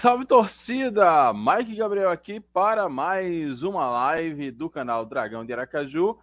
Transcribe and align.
Salve 0.00 0.24
torcida! 0.24 1.32
Mike 1.34 1.74
Gabriel 1.74 2.08
aqui 2.08 2.38
para 2.38 2.88
mais 2.88 3.64
uma 3.64 3.90
live 3.90 4.52
do 4.52 4.70
canal 4.70 5.04
Dragão 5.04 5.44
de 5.44 5.52
Aracaju. 5.52 6.16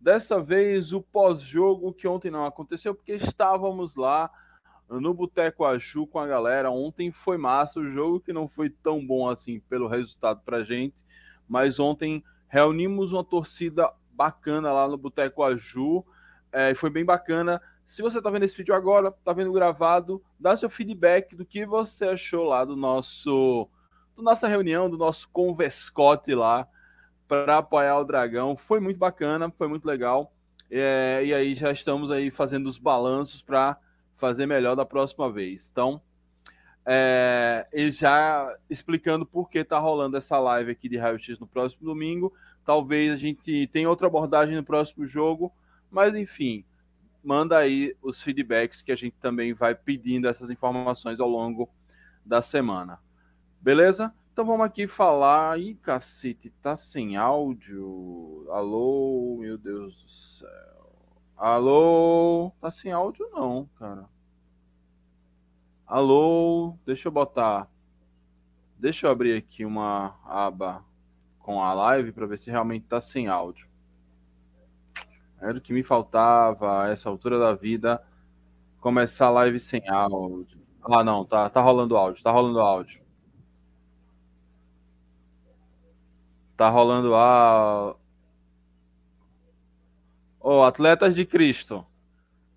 Dessa 0.00 0.42
vez 0.42 0.92
o 0.92 1.00
pós-jogo 1.00 1.92
que 1.92 2.08
ontem 2.08 2.28
não 2.28 2.44
aconteceu 2.44 2.92
porque 2.92 3.12
estávamos 3.12 3.94
lá 3.94 4.28
no 4.88 5.14
Boteco 5.14 5.64
Aju 5.64 6.08
com 6.08 6.18
a 6.18 6.26
galera. 6.26 6.72
Ontem 6.72 7.12
foi 7.12 7.38
massa 7.38 7.78
o 7.78 7.88
jogo 7.88 8.18
que 8.18 8.32
não 8.32 8.48
foi 8.48 8.68
tão 8.68 9.06
bom 9.06 9.28
assim 9.28 9.60
pelo 9.60 9.86
resultado 9.86 10.40
pra 10.44 10.64
gente, 10.64 11.06
mas 11.48 11.78
ontem 11.78 12.24
reunimos 12.48 13.12
uma 13.12 13.22
torcida 13.22 13.92
bacana 14.10 14.72
lá 14.72 14.88
no 14.88 14.98
Boteco 14.98 15.44
Aju. 15.44 16.04
É, 16.50 16.74
foi 16.74 16.90
bem 16.90 17.04
bacana. 17.04 17.62
Se 17.90 18.02
você 18.02 18.18
está 18.18 18.30
vendo 18.30 18.44
esse 18.44 18.56
vídeo 18.56 18.72
agora, 18.72 19.08
está 19.08 19.32
vendo 19.32 19.52
gravado, 19.52 20.22
dá 20.38 20.56
seu 20.56 20.70
feedback 20.70 21.34
do 21.34 21.44
que 21.44 21.66
você 21.66 22.04
achou 22.04 22.44
lá 22.44 22.64
do 22.64 22.76
nosso, 22.76 23.68
do 24.14 24.22
nossa 24.22 24.46
reunião, 24.46 24.88
do 24.88 24.96
nosso 24.96 25.28
converscote 25.30 26.32
lá 26.32 26.68
para 27.26 27.58
apoiar 27.58 27.98
o 27.98 28.04
Dragão. 28.04 28.56
Foi 28.56 28.78
muito 28.78 28.96
bacana, 28.96 29.52
foi 29.58 29.66
muito 29.66 29.86
legal. 29.86 30.32
É, 30.70 31.20
e 31.24 31.34
aí 31.34 31.52
já 31.52 31.72
estamos 31.72 32.12
aí 32.12 32.30
fazendo 32.30 32.68
os 32.68 32.78
balanços 32.78 33.42
para 33.42 33.76
fazer 34.14 34.46
melhor 34.46 34.76
da 34.76 34.86
próxima 34.86 35.28
vez. 35.28 35.68
Então, 35.68 36.00
é, 36.86 37.66
e 37.72 37.90
já 37.90 38.54
explicando 38.70 39.26
por 39.26 39.50
que 39.50 39.58
está 39.58 39.80
rolando 39.80 40.16
essa 40.16 40.38
live 40.38 40.70
aqui 40.70 40.88
de 40.88 40.96
Raio 40.96 41.18
X 41.18 41.40
no 41.40 41.46
próximo 41.48 41.86
domingo. 41.86 42.32
Talvez 42.64 43.12
a 43.12 43.16
gente 43.16 43.66
tenha 43.66 43.90
outra 43.90 44.06
abordagem 44.06 44.54
no 44.54 44.62
próximo 44.62 45.08
jogo, 45.08 45.52
mas 45.90 46.14
enfim, 46.14 46.64
manda 47.22 47.56
aí 47.58 47.94
os 48.02 48.22
feedbacks 48.22 48.82
que 48.82 48.92
a 48.92 48.96
gente 48.96 49.16
também 49.18 49.52
vai 49.52 49.74
pedindo 49.74 50.28
essas 50.28 50.50
informações 50.50 51.20
ao 51.20 51.28
longo 51.28 51.68
da 52.24 52.42
semana. 52.42 52.98
Beleza? 53.60 54.14
Então 54.32 54.44
vamos 54.44 54.66
aqui 54.66 54.86
falar. 54.86 55.58
Ih, 55.58 55.74
cacete, 55.74 56.50
tá 56.62 56.76
sem 56.76 57.16
áudio. 57.16 58.46
Alô, 58.50 59.36
meu 59.38 59.58
Deus 59.58 60.02
do 60.02 60.08
céu. 60.08 60.48
Alô, 61.36 62.52
tá 62.60 62.70
sem 62.70 62.92
áudio 62.92 63.28
não, 63.30 63.68
cara. 63.78 64.08
Alô, 65.86 66.76
deixa 66.84 67.08
eu 67.08 67.12
botar. 67.12 67.68
Deixa 68.78 69.06
eu 69.06 69.10
abrir 69.10 69.36
aqui 69.36 69.64
uma 69.64 70.18
aba 70.24 70.84
com 71.38 71.62
a 71.62 71.72
live 71.72 72.12
para 72.12 72.26
ver 72.26 72.38
se 72.38 72.50
realmente 72.50 72.86
tá 72.86 73.00
sem 73.00 73.28
áudio. 73.28 73.69
Era 75.40 75.58
o 75.58 75.60
que 75.60 75.72
me 75.72 75.82
faltava 75.82 76.84
a 76.84 76.88
essa 76.90 77.08
altura 77.08 77.38
da 77.38 77.54
vida. 77.54 78.02
Começar 78.80 79.26
a 79.26 79.30
live 79.30 79.58
sem 79.60 79.82
áudio. 79.88 80.60
Ah, 80.82 81.04
não, 81.04 81.24
tá, 81.24 81.48
tá 81.50 81.60
rolando 81.60 81.96
áudio, 81.96 82.22
tá 82.22 82.30
rolando 82.30 82.60
áudio. 82.60 83.00
Tá 86.56 86.68
rolando 86.68 87.14
áudio. 87.14 88.00
Ô, 90.38 90.62
Atletas 90.62 91.14
de 91.14 91.24
Cristo. 91.24 91.86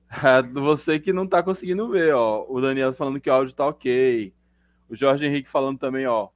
É 0.24 0.44
você 0.44 1.00
que 1.00 1.12
não 1.12 1.26
tá 1.26 1.42
conseguindo 1.42 1.90
ver, 1.90 2.14
ó. 2.14 2.46
O 2.48 2.62
Daniel 2.62 2.94
falando 2.94 3.20
que 3.20 3.30
o 3.30 3.34
áudio 3.34 3.56
tá 3.56 3.66
ok. 3.66 4.32
O 4.88 4.96
Jorge 4.96 5.26
Henrique 5.26 5.50
falando 5.50 5.80
também, 5.80 6.06
ó. 6.06 6.30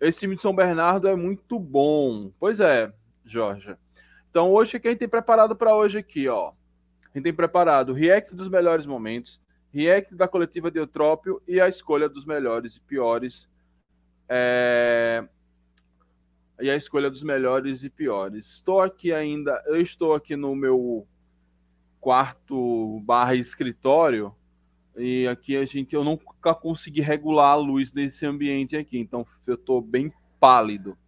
Esse 0.00 0.20
time 0.20 0.34
de 0.34 0.42
São 0.42 0.54
Bernardo 0.54 1.06
é 1.06 1.14
muito 1.14 1.58
bom. 1.58 2.32
Pois 2.38 2.58
é, 2.58 2.92
Jorge. 3.24 3.76
Então, 4.36 4.52
hoje, 4.52 4.76
o 4.76 4.80
que 4.80 4.86
a 4.86 4.90
gente 4.90 4.98
tem 4.98 5.08
preparado 5.08 5.56
para 5.56 5.74
hoje 5.74 5.96
aqui, 5.96 6.28
ó? 6.28 6.48
A 6.50 7.08
gente 7.16 7.24
tem 7.24 7.32
preparado 7.32 7.88
o 7.88 7.94
react 7.94 8.34
dos 8.34 8.50
melhores 8.50 8.84
momentos, 8.84 9.40
react 9.72 10.14
da 10.14 10.28
coletiva 10.28 10.70
de 10.70 10.78
Eutrópio 10.78 11.40
e 11.48 11.58
a 11.58 11.66
escolha 11.66 12.06
dos 12.06 12.26
melhores 12.26 12.76
e 12.76 12.80
piores. 12.82 13.48
É... 14.28 15.26
E 16.60 16.68
a 16.68 16.76
escolha 16.76 17.08
dos 17.08 17.22
melhores 17.22 17.82
e 17.82 17.88
piores. 17.88 18.46
Estou 18.46 18.82
aqui 18.82 19.10
ainda, 19.10 19.64
eu 19.64 19.80
estou 19.80 20.14
aqui 20.14 20.36
no 20.36 20.54
meu 20.54 21.08
quarto 21.98 23.00
barra 23.06 23.34
escritório 23.34 24.34
e 24.98 25.26
aqui 25.26 25.56
a 25.56 25.64
gente 25.64 25.94
eu 25.94 26.04
nunca 26.04 26.54
consegui 26.54 27.00
regular 27.00 27.52
a 27.52 27.56
luz 27.56 27.90
desse 27.90 28.26
ambiente 28.26 28.76
aqui, 28.76 28.98
então 28.98 29.26
eu 29.46 29.54
estou 29.54 29.80
bem 29.80 30.12
pálido. 30.38 30.94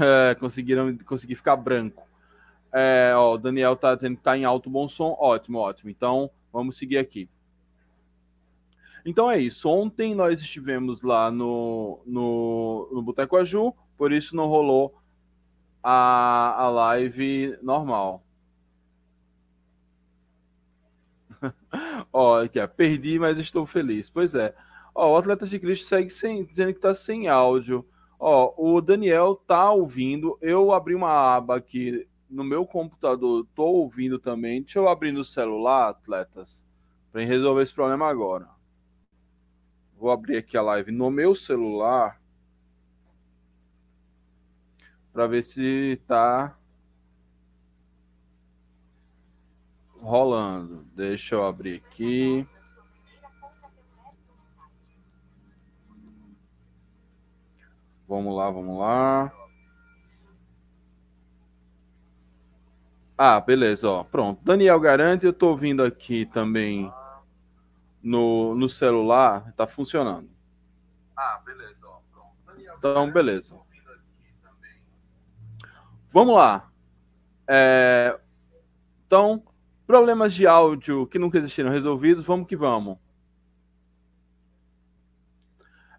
É, 0.00 0.34
conseguiram 0.34 0.98
conseguir 1.06 1.36
ficar 1.36 1.54
branco. 1.54 2.03
É, 2.76 3.12
ó, 3.14 3.34
o 3.34 3.38
Daniel 3.38 3.76
tá 3.76 3.94
dizendo 3.94 4.16
que 4.16 4.22
tá 4.22 4.36
em 4.36 4.44
alto 4.44 4.68
bom 4.68 4.88
som. 4.88 5.16
Ótimo, 5.16 5.58
ótimo. 5.58 5.90
Então, 5.90 6.28
vamos 6.52 6.76
seguir 6.76 6.98
aqui. 6.98 7.28
Então 9.06 9.30
é 9.30 9.38
isso. 9.38 9.68
Ontem 9.68 10.12
nós 10.12 10.40
estivemos 10.40 11.02
lá 11.02 11.30
no, 11.30 12.00
no, 12.04 12.88
no 12.92 13.00
Boteco 13.00 13.36
Aju, 13.36 13.72
por 13.96 14.10
isso 14.10 14.34
não 14.34 14.48
rolou 14.48 14.96
a, 15.80 16.64
a 16.64 16.68
live 16.68 17.56
normal. 17.62 18.24
ó, 22.12 22.42
aqui, 22.42 22.58
ó, 22.58 22.66
perdi, 22.66 23.20
mas 23.20 23.38
estou 23.38 23.64
feliz. 23.66 24.10
Pois 24.10 24.34
é. 24.34 24.52
Ó, 24.92 25.12
o 25.12 25.16
Atleta 25.16 25.46
de 25.46 25.60
Cristo 25.60 25.86
segue 25.86 26.10
sem, 26.10 26.44
dizendo 26.44 26.72
que 26.72 26.78
está 26.78 26.92
sem 26.92 27.28
áudio. 27.28 27.86
Ó, 28.18 28.52
o 28.56 28.80
Daniel 28.80 29.36
tá 29.46 29.70
ouvindo. 29.70 30.36
Eu 30.40 30.72
abri 30.72 30.94
uma 30.94 31.36
aba 31.36 31.56
aqui 31.56 32.08
no 32.28 32.44
meu 32.44 32.66
computador, 32.66 33.46
tô 33.54 33.64
ouvindo 33.64 34.18
também. 34.18 34.62
Deixa 34.62 34.78
eu 34.78 34.88
abrir 34.88 35.12
no 35.12 35.24
celular, 35.24 35.88
atletas, 35.88 36.66
para 37.12 37.24
resolver 37.24 37.62
esse 37.62 37.74
problema 37.74 38.08
agora. 38.08 38.48
Vou 39.96 40.10
abrir 40.10 40.36
aqui 40.36 40.56
a 40.56 40.62
live 40.62 40.90
no 40.90 41.10
meu 41.10 41.34
celular 41.34 42.20
para 45.12 45.26
ver 45.26 45.42
se 45.44 46.00
tá 46.06 46.58
rolando. 50.00 50.84
Deixa 50.94 51.36
eu 51.36 51.44
abrir 51.44 51.76
aqui. 51.76 52.46
Vamos 58.06 58.36
lá, 58.36 58.50
vamos 58.50 58.78
lá. 58.78 59.43
Ah, 63.16 63.40
beleza, 63.40 63.88
ó. 63.88 64.04
Pronto. 64.04 64.40
Daniel 64.44 64.78
garante, 64.80 65.24
eu 65.24 65.32
tô 65.32 65.48
ouvindo 65.50 65.82
aqui 65.82 66.26
também 66.26 66.92
no, 68.02 68.54
no 68.54 68.68
celular, 68.68 69.52
tá 69.56 69.66
funcionando. 69.66 70.28
Ah, 71.16 71.40
beleza, 71.44 71.86
ó. 71.88 71.98
Pronto. 72.12 72.34
Daniel 72.46 72.74
então, 72.78 73.10
beleza. 73.10 73.56
Vamos 76.10 76.36
lá. 76.36 76.70
É... 77.46 78.18
Então, 79.06 79.42
problemas 79.86 80.32
de 80.34 80.46
áudio 80.46 81.06
que 81.06 81.18
nunca 81.18 81.38
existiram 81.38 81.70
resolvidos, 81.70 82.24
vamos 82.24 82.46
que 82.48 82.56
vamos. 82.56 82.98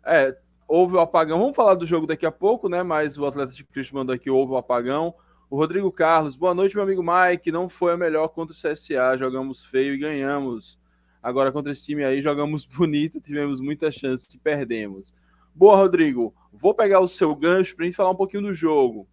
É, 0.05 0.37
houve 0.67 0.95
o 0.95 0.99
apagão. 0.99 1.39
Vamos 1.39 1.55
falar 1.55 1.75
do 1.75 1.85
jogo 1.85 2.05
daqui 2.05 2.25
a 2.25 2.31
pouco, 2.31 2.69
né? 2.69 2.83
Mas 2.83 3.17
o 3.17 3.25
Atlético 3.25 3.57
de 3.57 3.63
Cristo 3.65 3.95
mandou 3.95 4.13
aqui, 4.13 4.29
houve 4.29 4.53
o 4.53 4.57
apagão. 4.57 5.15
O 5.47 5.57
Rodrigo 5.57 5.91
Carlos, 5.91 6.35
boa 6.35 6.55
noite, 6.55 6.73
meu 6.75 6.83
amigo 6.83 7.03
Mike. 7.03 7.51
Não 7.51 7.69
foi 7.69 7.93
a 7.93 7.97
melhor 7.97 8.29
contra 8.29 8.55
o 8.55 8.57
CSA, 8.57 9.15
jogamos 9.15 9.63
feio 9.63 9.93
e 9.93 9.97
ganhamos. 9.97 10.79
Agora 11.21 11.51
contra 11.51 11.71
esse 11.71 11.85
time 11.85 12.03
aí 12.03 12.19
jogamos 12.19 12.65
bonito, 12.67 13.21
tivemos 13.21 13.61
muitas 13.61 13.93
chances 13.93 14.33
e 14.33 14.39
perdemos. 14.39 15.13
Boa, 15.53 15.77
Rodrigo. 15.77 16.33
Vou 16.51 16.73
pegar 16.73 16.99
o 16.99 17.07
seu 17.07 17.35
gancho 17.35 17.75
para 17.75 17.85
gente 17.85 17.95
falar 17.95 18.09
um 18.09 18.15
pouquinho 18.15 18.41
do 18.41 18.53
jogo. 18.53 19.07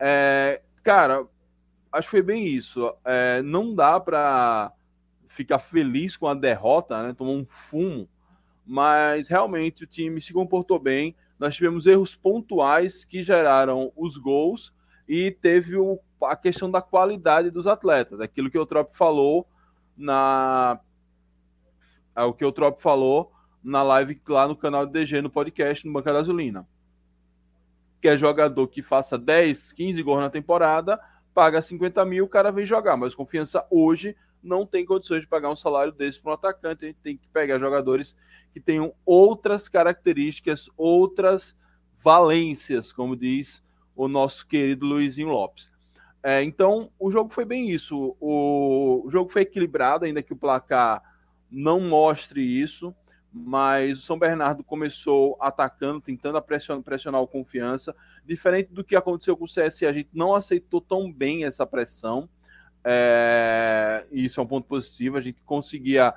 É, 0.00 0.62
cara, 0.82 1.26
acho 1.92 2.06
que 2.06 2.10
foi 2.10 2.22
bem 2.22 2.48
isso. 2.48 2.90
É, 3.04 3.42
não 3.42 3.74
dá 3.74 4.00
para 4.00 4.72
ficar 5.26 5.58
feliz 5.58 6.16
com 6.16 6.26
a 6.26 6.34
derrota, 6.34 7.02
né? 7.02 7.12
Tomou 7.12 7.36
um 7.36 7.44
fumo, 7.44 8.08
mas 8.64 9.28
realmente 9.28 9.84
o 9.84 9.86
time 9.86 10.22
se 10.22 10.32
comportou 10.32 10.78
bem. 10.78 11.14
Nós 11.38 11.54
tivemos 11.54 11.86
erros 11.86 12.16
pontuais 12.16 13.04
que 13.04 13.22
geraram 13.22 13.92
os 13.94 14.16
gols 14.16 14.74
e 15.08 15.30
teve 15.30 15.76
o, 15.76 16.00
a 16.22 16.36
questão 16.36 16.70
da 16.70 16.82
qualidade 16.82 17.50
dos 17.50 17.66
atletas, 17.66 18.20
aquilo 18.20 18.50
que 18.50 18.58
o 18.58 18.66
Trop 18.66 18.94
falou 18.94 19.46
na 19.96 20.80
é 22.14 22.22
o 22.22 22.32
que 22.32 22.44
o 22.44 22.52
Trop 22.52 22.80
falou 22.80 23.32
na 23.62 23.82
live 23.82 24.20
lá 24.28 24.48
no 24.48 24.56
canal 24.56 24.86
do 24.86 24.92
DG 24.92 25.20
no 25.20 25.30
podcast 25.30 25.86
no 25.86 25.92
Banca 25.92 26.12
da 26.12 26.20
Gasolina. 26.20 26.66
Que 28.00 28.08
é 28.08 28.16
jogador 28.16 28.68
que 28.68 28.82
faça 28.82 29.18
10, 29.18 29.72
15 29.72 30.02
gols 30.02 30.20
na 30.20 30.30
temporada, 30.30 31.00
paga 31.34 31.60
50 31.60 32.04
mil, 32.04 32.24
o 32.24 32.28
cara 32.28 32.50
vem 32.52 32.64
jogar. 32.64 32.96
Mas 32.96 33.14
confiança 33.14 33.66
hoje 33.70 34.16
não 34.42 34.64
tem 34.64 34.84
condições 34.84 35.22
de 35.22 35.26
pagar 35.26 35.50
um 35.50 35.56
salário 35.56 35.92
desse 35.92 36.20
para 36.20 36.30
um 36.30 36.34
atacante. 36.34 36.84
A 36.84 36.88
gente 36.88 37.00
tem 37.02 37.16
que 37.16 37.28
pegar 37.28 37.58
jogadores 37.58 38.16
que 38.52 38.60
tenham 38.60 38.94
outras 39.04 39.68
características, 39.68 40.70
outras 40.76 41.58
valências, 41.98 42.92
como 42.92 43.16
diz 43.16 43.65
o 43.96 44.06
nosso 44.06 44.46
querido 44.46 44.86
Luizinho 44.86 45.28
Lopes. 45.28 45.74
É, 46.22 46.42
então, 46.42 46.90
o 46.98 47.10
jogo 47.10 47.32
foi 47.32 47.44
bem 47.44 47.70
isso. 47.70 48.16
O, 48.20 49.06
o, 49.06 49.10
jogo 49.10 49.30
foi 49.30 49.42
equilibrado, 49.42 50.04
ainda 50.04 50.22
que 50.22 50.32
o 50.32 50.36
placar 50.36 51.02
não 51.50 51.80
mostre 51.80 52.42
isso, 52.42 52.94
mas 53.32 53.98
o 53.98 54.02
São 54.02 54.18
Bernardo 54.18 54.64
começou 54.64 55.36
atacando, 55.40 56.00
tentando 56.00 56.40
pressionar, 56.42 56.82
pressionar 56.82 57.20
o 57.20 57.28
confiança. 57.28 57.94
Diferente 58.24 58.72
do 58.72 58.84
que 58.84 58.96
aconteceu 58.96 59.36
com 59.36 59.44
o 59.44 59.48
CSE, 59.48 59.86
a 59.86 59.92
gente 59.92 60.10
não 60.12 60.34
aceitou 60.34 60.80
tão 60.80 61.12
bem 61.12 61.44
essa 61.44 61.66
pressão. 61.66 62.28
É, 62.84 64.06
isso 64.10 64.40
é 64.40 64.42
um 64.42 64.46
ponto 64.46 64.66
positivo. 64.66 65.16
A 65.16 65.20
gente 65.20 65.42
conseguia 65.42 66.12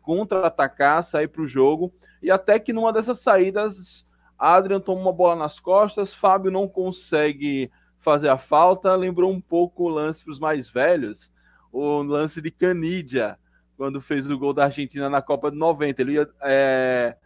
contra-atacar, 0.00 1.02
sair 1.02 1.28
para 1.28 1.42
o 1.42 1.48
jogo. 1.48 1.92
E 2.22 2.30
até 2.30 2.58
que 2.58 2.72
numa 2.72 2.92
dessas 2.92 3.18
saídas, 3.18 4.06
Adrian 4.38 4.80
toma 4.80 5.00
uma 5.00 5.12
bola 5.12 5.36
nas 5.36 5.60
costas, 5.60 6.12
Fábio 6.12 6.50
não 6.50 6.68
consegue 6.68 7.70
fazer 7.98 8.28
a 8.28 8.38
falta. 8.38 8.94
Lembrou 8.94 9.32
um 9.32 9.40
pouco 9.40 9.84
o 9.84 9.88
lance 9.88 10.24
para 10.24 10.32
os 10.32 10.38
mais 10.38 10.68
velhos, 10.68 11.32
o 11.72 12.02
lance 12.02 12.40
de 12.42 12.50
Canidia 12.50 13.38
quando 13.76 14.00
fez 14.00 14.28
o 14.28 14.38
gol 14.38 14.52
da 14.52 14.64
Argentina 14.64 15.10
na 15.10 15.20
Copa 15.20 15.50
de 15.50 15.56
90. 15.56 16.02
Ele 16.02 16.16
é, 16.42 17.16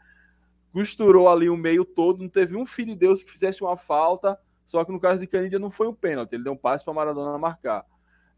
costurou 0.72 1.28
ali 1.28 1.48
o 1.48 1.56
meio 1.56 1.84
todo, 1.84 2.22
não 2.22 2.28
teve 2.28 2.56
um 2.56 2.66
filho 2.66 2.92
de 2.92 2.96
Deus 2.96 3.22
que 3.22 3.30
fizesse 3.30 3.62
uma 3.62 3.76
falta, 3.76 4.38
só 4.66 4.84
que 4.84 4.92
no 4.92 5.00
caso 5.00 5.20
de 5.20 5.26
Canidia 5.26 5.58
não 5.58 5.70
foi 5.70 5.88
um 5.88 5.94
pênalti, 5.94 6.34
ele 6.34 6.44
deu 6.44 6.52
um 6.52 6.56
passe 6.56 6.84
para 6.84 6.94
Maradona 6.94 7.36
marcar. 7.38 7.84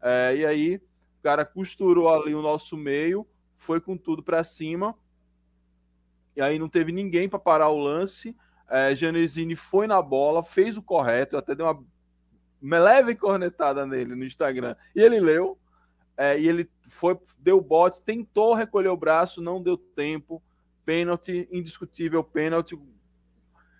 É, 0.01 0.35
e 0.35 0.45
aí 0.45 0.75
o 0.75 1.23
cara 1.23 1.45
costurou 1.45 2.09
ali 2.09 2.33
o 2.33 2.41
nosso 2.41 2.75
meio, 2.75 3.27
foi 3.55 3.79
com 3.79 3.95
tudo 3.97 4.23
para 4.23 4.43
cima, 4.43 4.95
e 6.35 6.41
aí 6.41 6.57
não 6.57 6.69
teve 6.69 6.91
ninguém 6.91 7.27
para 7.27 7.39
parar 7.39 7.69
o 7.69 7.79
lance. 7.79 8.35
É, 8.71 8.95
Janesini 8.95 9.55
foi 9.55 9.85
na 9.85 10.01
bola, 10.01 10.41
fez 10.41 10.77
o 10.77 10.81
correto, 10.81 11.35
até 11.35 11.53
dei 11.53 11.65
uma 11.65 12.79
leve 12.79 13.15
cornetada 13.15 13.85
nele 13.85 14.15
no 14.15 14.23
Instagram, 14.23 14.75
e 14.95 15.01
ele 15.01 15.19
leu, 15.19 15.59
é, 16.15 16.39
e 16.39 16.47
ele 16.47 16.69
foi, 16.87 17.17
deu 17.39 17.59
bote, 17.59 18.01
tentou 18.01 18.53
recolher 18.53 18.89
o 18.89 18.97
braço, 18.97 19.41
não 19.41 19.61
deu 19.61 19.75
tempo. 19.75 20.41
Pênalti, 20.85 21.47
indiscutível 21.51 22.23
pênalti. 22.23 22.77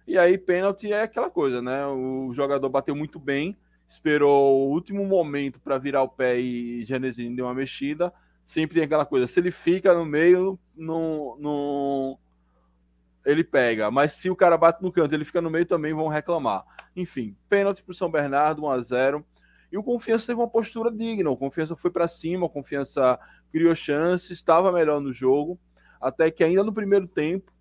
E 0.08 0.18
aí, 0.18 0.38
pênalti 0.38 0.92
é 0.92 1.04
aquela 1.04 1.30
coisa, 1.30 1.62
né? 1.62 1.86
O 1.88 2.34
jogador 2.34 2.70
bateu 2.70 2.96
muito 2.96 3.20
bem, 3.20 3.58
esperou 3.88 4.68
o 4.68 4.72
último 4.72 5.06
momento 5.06 5.60
para 5.60 5.78
virar 5.78 6.04
o 6.04 6.10
pé 6.10 6.40
e 6.40 6.84
Genesini 6.86 7.36
deu 7.36 7.46
uma 7.46 7.54
mexida. 7.54 8.14
Sempre 8.46 8.76
tem 8.76 8.84
aquela 8.84 9.06
coisa, 9.06 9.28
se 9.28 9.40
ele 9.40 9.52
fica 9.52 9.94
no 9.94 10.06
meio, 10.06 10.60
não, 10.76 11.38
não, 11.40 12.20
ele 13.26 13.44
pega. 13.44 13.92
Mas 13.92 14.14
se 14.14 14.30
o 14.30 14.36
cara 14.36 14.58
bate 14.58 14.82
no 14.82 14.92
canto 14.92 15.14
ele 15.14 15.26
fica 15.26 15.42
no 15.42 15.50
meio, 15.50 15.66
também 15.66 15.94
vão 15.94 16.08
reclamar. 16.08 16.64
Enfim, 16.96 17.36
pênalti 17.48 17.84
para 17.84 17.92
o 17.92 17.96
São 17.96 18.10
Bernardo, 18.10 18.64
1 18.64 18.70
a 18.70 18.82
0 18.82 19.26
e 19.72 19.78
o 19.78 19.84
Confiança 19.84 20.28
teve 20.28 20.40
uma 20.40 20.50
postura 20.50 20.92
digna. 20.92 21.30
O 21.30 21.38
Confiança 21.38 21.76
foi 21.76 21.90
para 21.90 22.08
cima, 22.08 22.46
o 22.46 22.50
Confiança 22.50 23.18
criou 23.52 23.74
chances, 23.74 24.32
estava 24.32 24.72
melhor 24.72 25.00
no 25.00 25.14
jogo. 25.14 25.58
Até 26.00 26.30
que 26.30 26.44
ainda 26.44 26.64
no 26.64 26.74
primeiro 26.74 27.08
tempo, 27.08 27.54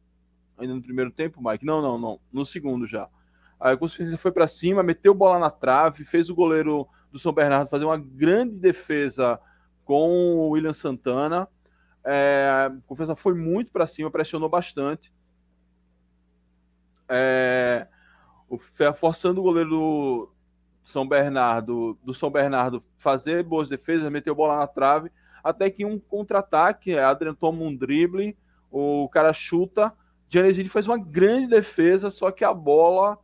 ainda 0.58 0.74
no 0.74 0.82
primeiro 0.82 1.10
tempo, 1.12 1.40
Mike, 1.42 1.64
não, 1.64 1.80
não, 1.80 1.98
não, 1.98 2.20
no 2.32 2.44
segundo 2.44 2.86
já. 2.86 3.08
Aí 3.60 3.74
o 3.74 3.78
Confiança 3.78 4.18
foi 4.18 4.32
para 4.32 4.48
cima, 4.48 4.82
meteu 4.82 5.14
bola 5.14 5.38
na 5.38 5.50
trave, 5.50 6.04
fez 6.04 6.30
o 6.30 6.34
goleiro 6.34 6.88
do 7.12 7.18
São 7.18 7.32
Bernardo 7.32 7.70
fazer 7.70 7.84
uma 7.84 7.98
grande 7.98 8.58
defesa 8.58 9.38
com 9.84 10.10
o 10.10 10.50
William 10.50 10.72
Santana. 10.72 11.46
É, 12.02 12.72
Confiança 12.86 13.14
foi 13.14 13.34
muito 13.34 13.70
para 13.70 13.86
cima, 13.86 14.10
pressionou 14.10 14.48
bastante. 14.48 15.12
É, 17.10 17.88
forçando 18.94 19.40
o 19.40 19.42
goleiro 19.42 19.70
do, 19.70 20.32
são 20.84 21.06
Bernardo, 21.06 21.98
do 22.02 22.14
São 22.14 22.30
Bernardo 22.30 22.82
fazer 22.96 23.42
boas 23.42 23.68
defesas, 23.68 24.10
meteu 24.10 24.34
bola 24.34 24.58
na 24.58 24.66
trave, 24.66 25.10
até 25.42 25.70
que 25.70 25.84
um 25.84 25.98
contra-ataque, 25.98 26.96
Adriano 26.96 27.36
toma 27.36 27.62
um 27.62 27.74
drible, 27.74 28.36
o 28.70 29.08
cara 29.08 29.32
chuta, 29.32 29.92
Gianesini 30.28 30.68
faz 30.68 30.86
uma 30.86 30.98
grande 30.98 31.48
defesa, 31.48 32.10
só 32.10 32.30
que 32.30 32.44
a 32.44 32.54
bola 32.54 33.18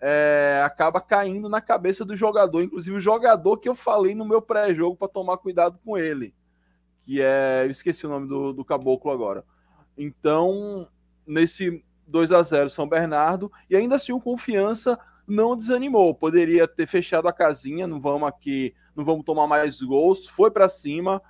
é, 0.00 0.60
acaba 0.64 1.00
caindo 1.00 1.48
na 1.48 1.60
cabeça 1.60 2.04
do 2.04 2.16
jogador, 2.16 2.62
inclusive 2.62 2.96
o 2.96 3.00
jogador 3.00 3.58
que 3.58 3.68
eu 3.68 3.74
falei 3.74 4.14
no 4.14 4.24
meu 4.24 4.42
pré-jogo 4.42 4.96
para 4.96 5.08
tomar 5.08 5.38
cuidado 5.38 5.78
com 5.84 5.96
ele, 5.96 6.34
que 7.02 7.20
é, 7.20 7.64
eu 7.64 7.70
esqueci 7.70 8.06
o 8.06 8.08
nome 8.08 8.26
do, 8.26 8.52
do 8.52 8.64
caboclo 8.64 9.10
agora. 9.10 9.44
Então, 9.96 10.88
nesse 11.26 11.84
2 12.08 12.32
a 12.32 12.42
0 12.42 12.70
São 12.70 12.88
Bernardo, 12.88 13.52
e 13.68 13.76
ainda 13.76 13.96
assim 13.96 14.12
o 14.12 14.20
Confiança 14.20 14.98
não 15.26 15.56
desanimou. 15.56 16.14
Poderia 16.14 16.66
ter 16.66 16.86
fechado 16.86 17.28
a 17.28 17.32
casinha, 17.32 17.86
não 17.86 18.00
vamos 18.00 18.28
aqui, 18.28 18.74
não 18.96 19.04
vamos 19.04 19.24
tomar 19.24 19.46
mais 19.46 19.80
gols, 19.80 20.26
foi 20.26 20.50
para 20.50 20.68
cima, 20.68 21.22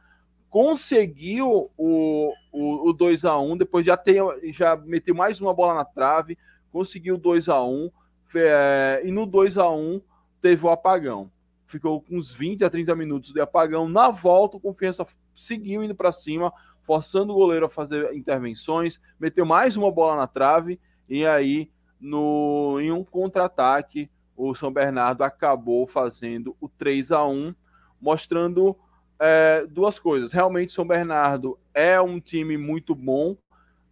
conseguiu 0.49 1.71
o, 1.77 2.33
o, 2.53 2.91
o 2.91 2.93
2 2.93 3.25
a 3.25 3.39
1 3.39 3.57
depois 3.59 3.85
já, 3.85 3.97
tem, 3.97 4.17
já 4.53 4.77
meteu 4.77 5.15
mais 5.15 5.41
uma 5.41 5.53
bola 5.53 5.75
na 5.75 5.85
trave, 5.85 6.39
conseguiu 6.73 7.19
2 7.19 7.49
a 7.49 7.63
1 7.63 7.91
é, 8.37 9.03
e 9.05 9.11
no 9.11 9.27
2 9.27 9.59
a 9.59 9.69
1 9.69 10.01
teve 10.41 10.65
o 10.65 10.71
apagão. 10.71 11.31
Ficou 11.67 12.01
com 12.01 12.17
uns 12.17 12.33
20 12.33 12.65
a 12.65 12.71
30 12.71 12.97
minutos 12.97 13.33
de 13.33 13.41
apagão. 13.41 13.89
Na 13.89 14.09
volta, 14.09 14.57
o 14.57 14.61
Confiança 14.61 15.07
seguiu 15.35 15.85
indo 15.85 15.95
para 15.95 16.13
cima, 16.13 16.53
forçando 16.89 17.35
o 17.35 17.37
goleiro 17.37 17.67
a 17.67 17.69
fazer 17.69 18.15
intervenções, 18.15 18.99
meteu 19.21 19.45
mais 19.45 19.77
uma 19.77 19.93
bola 19.93 20.17
na 20.17 20.27
trave 20.27 20.81
e 21.07 21.27
aí 21.27 21.71
no, 22.01 22.79
em 22.81 22.91
um 22.91 23.05
contra-ataque, 23.05 24.11
o 24.35 24.55
São 24.55 24.73
Bernardo 24.73 25.23
acabou 25.23 25.87
fazendo 25.87 26.57
o 26.59 26.67
3 26.67 27.13
a 27.13 27.27
1 27.27 27.55
mostrando 28.01 28.75
é, 29.19 29.67
duas 29.67 29.99
coisas. 29.99 30.33
Realmente, 30.33 30.73
São 30.73 30.87
Bernardo 30.87 31.59
é 31.75 32.01
um 32.01 32.19
time 32.19 32.57
muito 32.57 32.95
bom, 32.95 33.37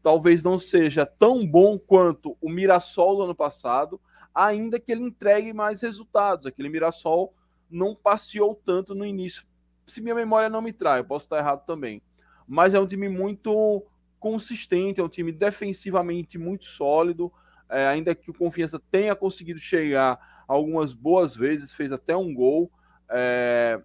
talvez 0.02 0.42
não 0.42 0.58
seja 0.58 1.04
tão 1.04 1.46
bom 1.46 1.78
quanto 1.78 2.34
o 2.40 2.48
Mirassol 2.48 3.16
do 3.16 3.22
ano 3.24 3.34
passado, 3.34 4.00
ainda 4.34 4.80
que 4.80 4.90
ele 4.90 5.02
entregue 5.02 5.52
mais 5.52 5.82
resultados. 5.82 6.46
Aquele 6.46 6.70
Mirassol 6.70 7.34
não 7.70 7.94
passeou 7.94 8.54
tanto 8.54 8.94
no 8.94 9.04
início. 9.04 9.44
Se 9.86 10.00
minha 10.00 10.14
memória 10.14 10.48
não 10.48 10.62
me 10.62 10.72
trai, 10.72 11.00
eu 11.00 11.04
posso 11.04 11.26
estar 11.26 11.36
errado 11.36 11.66
também. 11.66 12.00
Mas 12.46 12.74
é 12.74 12.80
um 12.80 12.86
time 12.86 13.08
muito 13.08 13.84
consistente, 14.18 15.00
é 15.00 15.04
um 15.04 15.08
time 15.08 15.32
defensivamente 15.32 16.38
muito 16.38 16.64
sólido, 16.64 17.32
é, 17.68 17.86
ainda 17.86 18.14
que 18.14 18.30
o 18.30 18.34
Confiança 18.34 18.80
tenha 18.90 19.14
conseguido 19.14 19.58
chegar 19.58 20.44
algumas 20.46 20.94
boas 20.94 21.34
vezes, 21.34 21.72
fez 21.72 21.92
até 21.92 22.16
um 22.16 22.32
gol. 22.32 22.70
É, 23.08 23.80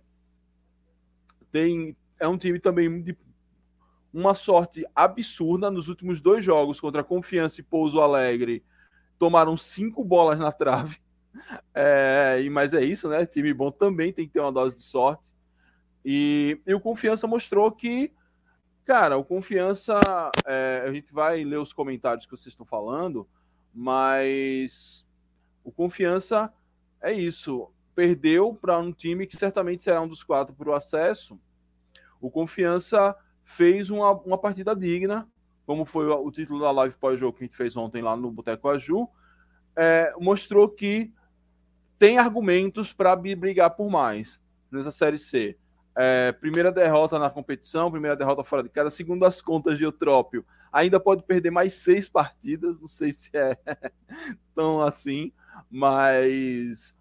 tem, 1.51 1.95
é 2.19 2.27
um 2.27 2.37
time 2.37 2.59
também 2.59 3.01
de 3.01 3.17
uma 4.13 4.33
sorte 4.33 4.85
absurda 4.95 5.71
nos 5.71 5.87
últimos 5.87 6.21
dois 6.21 6.43
jogos 6.43 6.79
contra 6.79 7.03
Confiança 7.03 7.61
e 7.61 7.63
Pouso 7.63 7.99
Alegre. 7.99 8.63
Tomaram 9.17 9.55
cinco 9.55 10.03
bolas 10.03 10.39
na 10.39 10.51
trave. 10.51 10.97
É, 11.73 12.45
mas 12.51 12.73
é 12.73 12.83
isso, 12.83 13.07
né? 13.07 13.25
Time 13.25 13.53
bom 13.53 13.71
também 13.71 14.11
tem 14.11 14.27
que 14.27 14.33
ter 14.33 14.41
uma 14.41 14.51
dose 14.51 14.75
de 14.75 14.81
sorte. 14.81 15.31
E, 16.03 16.59
e 16.67 16.73
o 16.73 16.79
Confiança 16.81 17.25
mostrou 17.25 17.71
que, 17.71 18.11
cara, 18.85 19.17
o 19.17 19.23
Confiança. 19.23 19.99
É, 20.45 20.83
a 20.85 20.91
gente 20.91 21.13
vai 21.13 21.43
ler 21.43 21.57
os 21.57 21.73
comentários 21.73 22.25
que 22.25 22.31
vocês 22.31 22.53
estão 22.53 22.65
falando. 22.65 23.27
Mas 23.73 25.05
o 25.63 25.71
Confiança 25.71 26.53
é 27.01 27.11
isso. 27.11 27.71
Perdeu 27.95 28.53
para 28.53 28.77
um 28.77 28.91
time 28.91 29.27
que 29.27 29.35
certamente 29.35 29.83
será 29.83 30.01
um 30.01 30.07
dos 30.07 30.23
quatro 30.23 30.53
para 30.53 30.69
o 30.69 30.73
acesso. 30.73 31.39
O 32.19 32.29
Confiança 32.29 33.15
fez 33.43 33.89
uma, 33.89 34.11
uma 34.11 34.37
partida 34.37 34.75
digna, 34.75 35.27
como 35.65 35.85
foi 35.85 36.07
o, 36.07 36.25
o 36.25 36.31
título 36.31 36.59
da 36.59 36.71
live 36.71 36.95
pós-jogo 36.97 37.37
que 37.37 37.43
a 37.43 37.47
gente 37.47 37.57
fez 37.57 37.75
ontem 37.75 38.01
lá 38.01 38.15
no 38.15 38.31
Boteco 38.31 38.69
Aju. 38.69 39.09
É, 39.75 40.13
mostrou 40.19 40.69
que 40.69 41.13
tem 41.97 42.17
argumentos 42.17 42.91
para 42.91 43.15
brigar 43.15 43.71
por 43.71 43.89
mais 43.89 44.39
nessa 44.71 44.91
Série 44.91 45.17
C. 45.17 45.57
É, 45.95 46.31
primeira 46.31 46.71
derrota 46.71 47.19
na 47.19 47.29
competição, 47.29 47.91
primeira 47.91 48.15
derrota 48.15 48.43
fora 48.43 48.63
de 48.63 48.69
casa, 48.69 48.89
segundo 48.89 49.25
as 49.25 49.41
contas 49.41 49.77
de 49.77 49.83
Eutrópio, 49.83 50.45
ainda 50.71 50.99
pode 50.99 51.23
perder 51.23 51.51
mais 51.51 51.73
seis 51.73 52.07
partidas, 52.07 52.79
não 52.79 52.87
sei 52.87 53.11
se 53.11 53.29
é 53.35 53.57
tão 54.55 54.81
assim, 54.81 55.33
mas 55.69 56.97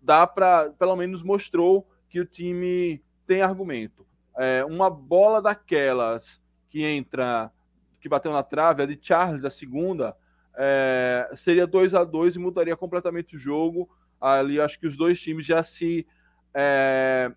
dá 0.00 0.26
para, 0.26 0.70
pelo 0.70 0.96
menos 0.96 1.22
mostrou 1.22 1.88
que 2.08 2.20
o 2.20 2.26
time 2.26 3.02
tem 3.26 3.42
argumento. 3.42 4.04
É, 4.36 4.64
uma 4.64 4.90
bola 4.90 5.40
daquelas 5.40 6.42
que 6.68 6.84
entra, 6.84 7.52
que 8.00 8.08
bateu 8.08 8.32
na 8.32 8.42
trave, 8.42 8.82
a 8.82 8.86
de 8.86 8.98
Charles, 9.00 9.44
a 9.44 9.50
segunda, 9.50 10.16
é, 10.56 11.30
seria 11.36 11.66
2 11.66 11.94
a 11.94 12.04
2 12.04 12.36
e 12.36 12.38
mudaria 12.38 12.76
completamente 12.76 13.36
o 13.36 13.38
jogo. 13.38 13.88
Ali 14.20 14.60
acho 14.60 14.78
que 14.78 14.86
os 14.86 14.96
dois 14.96 15.20
times 15.20 15.46
já 15.46 15.62
se 15.62 16.06
é, 16.54 17.32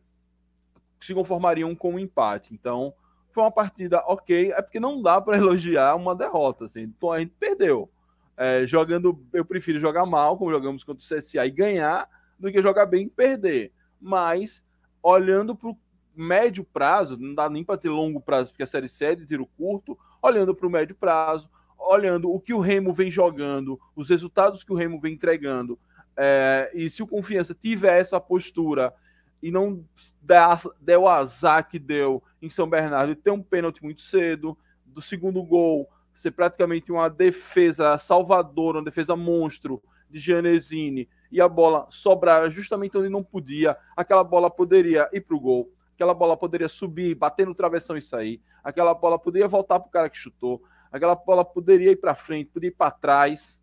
se 1.06 1.14
conformariam 1.14 1.76
com 1.76 1.94
um 1.94 2.00
empate. 2.00 2.54
Então, 2.54 2.94
foi 3.32 3.44
uma 3.44 3.52
partida 3.52 4.04
ok. 4.08 4.52
É 4.52 4.62
porque 4.62 4.80
não 4.80 5.02
dá 5.02 5.20
para 5.22 5.38
elogiar 5.38 5.96
uma 5.96 6.16
derrota. 6.16 6.66
Assim. 6.66 6.82
Então, 6.82 7.12
a 7.12 7.20
gente 7.20 7.34
perdeu. 7.40 7.90
É, 8.38 8.68
jogando, 8.68 9.18
eu 9.32 9.46
prefiro 9.46 9.80
jogar 9.80 10.06
mal, 10.06 10.38
como 10.38 10.52
jogamos 10.52 10.84
contra 10.84 11.04
o 11.04 11.18
CSA, 11.18 11.46
e 11.46 11.52
ganhar, 11.52 12.10
do 12.38 12.52
que 12.52 12.62
jogar 12.62 12.86
bem 12.86 13.06
e 13.06 13.10
perder. 13.10 13.72
Mas, 14.00 14.64
olhando 15.02 15.56
para 15.56 15.70
o 15.70 15.78
médio 16.16 16.64
prazo, 16.64 17.18
não 17.18 17.34
dá 17.34 17.50
nem 17.50 17.64
para 17.64 17.76
dizer 17.76 17.90
longo 17.90 18.20
prazo, 18.20 18.52
porque 18.52 18.64
a 18.64 18.68
série 18.68 18.88
C 18.88 19.06
é 19.06 19.16
de 19.16 19.26
tiro 19.26 19.46
curto, 19.58 19.98
olhando 20.22 20.56
para 20.56 20.68
o 20.68 20.70
médio 20.70 20.96
prazo, 20.96 21.50
olhando 21.78 22.32
o 22.32 22.40
que 22.40 22.54
o 22.54 22.60
Remo 22.60 22.94
vem 22.94 23.12
jogando, 23.12 23.80
os 23.96 24.10
resultados 24.10 24.64
que 24.64 24.72
o 24.72 24.76
Remo 24.76 25.00
vem 25.00 25.14
entregando, 25.14 25.78
é, 26.18 26.72
e 26.74 26.90
se 26.90 27.04
o 27.04 27.08
Confiança 27.08 27.54
tiver 27.54 28.00
essa 28.00 28.20
postura 28.20 28.94
e 29.42 29.52
não 29.52 29.86
der 30.22 30.98
o 30.98 31.08
azar 31.08 31.68
que 31.68 31.78
deu 31.78 32.24
em 32.42 32.50
São 32.50 32.68
Bernardo 32.68 33.12
e 33.12 33.16
ter 33.16 33.32
um 33.32 33.42
pênalti 33.42 33.84
muito 33.84 34.02
cedo, 34.02 34.58
do 34.86 35.02
segundo 35.02 35.44
gol 35.44 35.90
ser 36.14 36.32
praticamente 36.32 36.92
uma 36.92 37.10
defesa 37.10 37.98
salvadora, 37.98 38.78
uma 38.78 38.86
defesa 38.86 39.16
monstro 39.16 39.84
de 40.10 40.18
Gianesini 40.18 41.10
e 41.30 41.42
a 41.42 41.50
bola 41.50 41.86
sobrar 41.90 42.50
justamente 42.50 42.98
onde 42.98 43.10
não 43.10 43.24
podia, 43.24 43.78
aquela 43.96 44.24
bola 44.24 44.50
poderia 44.50 45.10
ir 45.12 45.22
para 45.22 45.36
o 45.36 45.40
gol, 45.40 45.72
aquela 45.94 46.14
bola 46.14 46.38
poderia 46.38 46.70
subir, 46.70 47.16
bater 47.16 47.46
no 47.46 47.54
travessão 47.54 47.98
e 47.98 48.02
sair, 48.02 48.42
aquela 48.64 48.94
bola 48.94 49.20
poderia 49.20 49.48
voltar 49.48 49.80
para 49.80 49.88
o 49.90 49.92
cara 49.92 50.10
que 50.10 50.18
chutou, 50.18 50.64
aquela 50.90 51.16
bola 51.16 51.44
poderia 51.44 51.92
ir 51.92 51.98
para 51.98 52.16
frente, 52.16 52.52
poderia 52.52 52.70
ir 52.70 52.78
para 52.78 52.92
trás, 52.92 53.62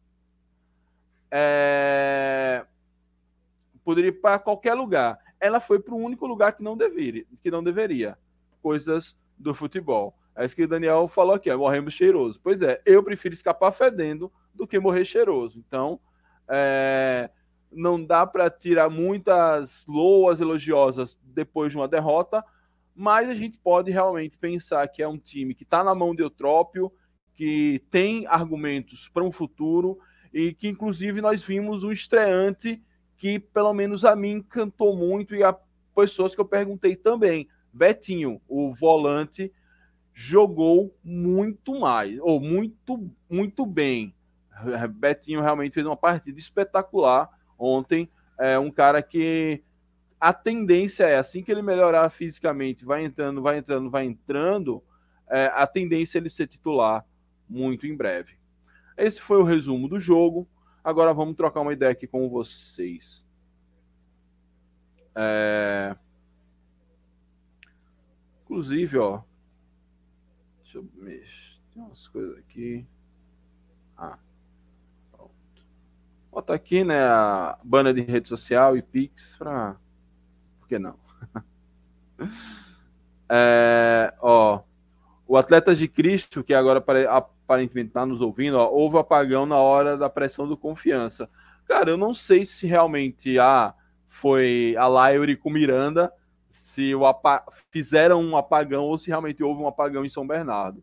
é... 1.30 2.66
poderia 3.82 4.08
ir 4.08 4.20
para 4.20 4.38
qualquer 4.38 4.74
lugar. 4.74 5.18
Ela 5.42 5.58
foi 5.58 5.80
para 5.80 5.92
o 5.92 5.98
único 5.98 6.26
lugar 6.26 6.52
que 6.52 6.62
não 6.62 6.76
deveria, 6.76 7.26
que 7.42 7.50
não 7.50 7.62
deveria, 7.62 8.16
coisas 8.62 9.18
do 9.36 9.52
futebol. 9.52 10.16
É 10.36 10.44
isso 10.44 10.56
que 10.56 10.62
o 10.62 10.68
Daniel 10.68 11.08
falou 11.08 11.34
aqui, 11.34 11.50
é 11.50 11.56
morremos 11.56 11.92
cheiroso. 11.92 12.40
Pois 12.42 12.62
é, 12.62 12.80
eu 12.86 13.02
prefiro 13.02 13.34
escapar 13.34 13.72
fedendo 13.72 14.32
do 14.54 14.66
que 14.66 14.78
morrer 14.78 15.04
cheiroso. 15.04 15.58
Então, 15.58 16.00
é, 16.48 17.28
não 17.70 18.02
dá 18.02 18.26
para 18.26 18.48
tirar 18.48 18.88
muitas 18.88 19.84
loas 19.86 20.40
elogiosas 20.40 21.20
depois 21.22 21.72
de 21.72 21.78
uma 21.78 21.88
derrota, 21.88 22.44
mas 22.94 23.28
a 23.28 23.34
gente 23.34 23.58
pode 23.58 23.90
realmente 23.90 24.38
pensar 24.38 24.86
que 24.88 25.02
é 25.02 25.08
um 25.08 25.18
time 25.18 25.54
que 25.54 25.64
está 25.64 25.82
na 25.82 25.94
mão 25.94 26.14
de 26.14 26.22
Eutrópio, 26.22 26.92
que 27.34 27.82
tem 27.90 28.26
argumentos 28.26 29.08
para 29.08 29.24
um 29.24 29.32
futuro 29.32 29.98
e 30.32 30.54
que, 30.54 30.68
inclusive, 30.68 31.20
nós 31.20 31.42
vimos 31.42 31.84
um 31.84 31.92
estreante 31.92 32.82
que, 33.22 33.38
pelo 33.38 33.72
menos 33.72 34.04
a 34.04 34.16
mim, 34.16 34.38
encantou 34.38 34.96
muito 34.96 35.36
e 35.36 35.44
a 35.44 35.56
pessoas 35.94 36.34
que 36.34 36.40
eu 36.40 36.44
perguntei 36.44 36.96
também. 36.96 37.48
Betinho, 37.72 38.40
o 38.48 38.74
volante 38.74 39.52
jogou 40.12 40.92
muito 41.04 41.78
mais, 41.78 42.18
ou 42.20 42.40
muito, 42.40 43.08
muito 43.30 43.64
bem. 43.64 44.12
Betinho 44.96 45.40
realmente 45.40 45.72
fez 45.72 45.86
uma 45.86 45.96
partida 45.96 46.36
espetacular 46.36 47.30
ontem. 47.56 48.10
É 48.36 48.58
um 48.58 48.72
cara 48.72 49.00
que 49.00 49.62
a 50.18 50.32
tendência 50.32 51.04
é 51.04 51.14
assim 51.14 51.44
que 51.44 51.52
ele 51.52 51.62
melhorar 51.62 52.10
fisicamente, 52.10 52.84
vai 52.84 53.04
entrando, 53.04 53.40
vai 53.40 53.58
entrando, 53.58 53.88
vai 53.88 54.04
entrando, 54.04 54.82
é, 55.30 55.48
a 55.54 55.64
tendência 55.64 56.18
é 56.18 56.20
ele 56.20 56.28
ser 56.28 56.48
titular 56.48 57.06
muito 57.48 57.86
em 57.86 57.96
breve. 57.96 58.34
Esse 58.98 59.20
foi 59.20 59.38
o 59.38 59.44
resumo 59.44 59.86
do 59.86 60.00
jogo. 60.00 60.48
Agora 60.84 61.14
vamos 61.14 61.36
trocar 61.36 61.60
uma 61.60 61.72
ideia 61.72 61.92
aqui 61.92 62.06
com 62.06 62.28
vocês. 62.28 63.26
É... 65.14 65.96
Inclusive, 68.44 68.98
ó, 68.98 69.22
Deixa 70.72 70.78
eu 70.78 70.88
mexer. 71.04 71.60
Tem 71.74 71.82
umas 71.82 72.08
coisas 72.08 72.38
aqui. 72.38 72.86
Ah. 73.94 74.18
Pronto. 75.10 75.32
Bota 76.30 76.54
aqui, 76.54 76.82
né, 76.82 76.98
a 76.98 77.58
banda 77.62 77.92
de 77.92 78.00
rede 78.00 78.26
social 78.26 78.74
e 78.74 78.80
Pix 78.80 79.36
para. 79.36 79.76
Por 80.58 80.68
que 80.68 80.78
não? 80.78 80.98
é, 83.28 84.14
ó. 84.18 84.62
O 85.26 85.36
Atleta 85.36 85.74
de 85.74 85.86
Cristo, 85.88 86.42
que 86.42 86.54
agora 86.54 86.80
aparentemente 87.52 87.88
está 87.88 88.06
nos 88.06 88.22
ouvindo, 88.22 88.56
ó, 88.56 88.70
houve 88.70 88.96
apagão 88.96 89.44
na 89.44 89.58
hora 89.58 89.96
da 89.96 90.08
pressão 90.08 90.48
do 90.48 90.56
confiança. 90.56 91.28
Cara, 91.66 91.90
eu 91.90 91.96
não 91.98 92.14
sei 92.14 92.46
se 92.46 92.66
realmente 92.66 93.38
ah, 93.38 93.74
foi 94.08 94.74
a 94.78 94.86
Laure 94.86 95.36
com 95.36 95.50
Miranda 95.50 96.10
se 96.50 96.94
o 96.94 97.02
fizeram 97.70 98.22
um 98.22 98.36
apagão 98.36 98.84
ou 98.84 98.96
se 98.96 99.08
realmente 99.08 99.42
houve 99.42 99.62
um 99.62 99.68
apagão 99.68 100.04
em 100.04 100.08
São 100.08 100.26
Bernardo. 100.26 100.82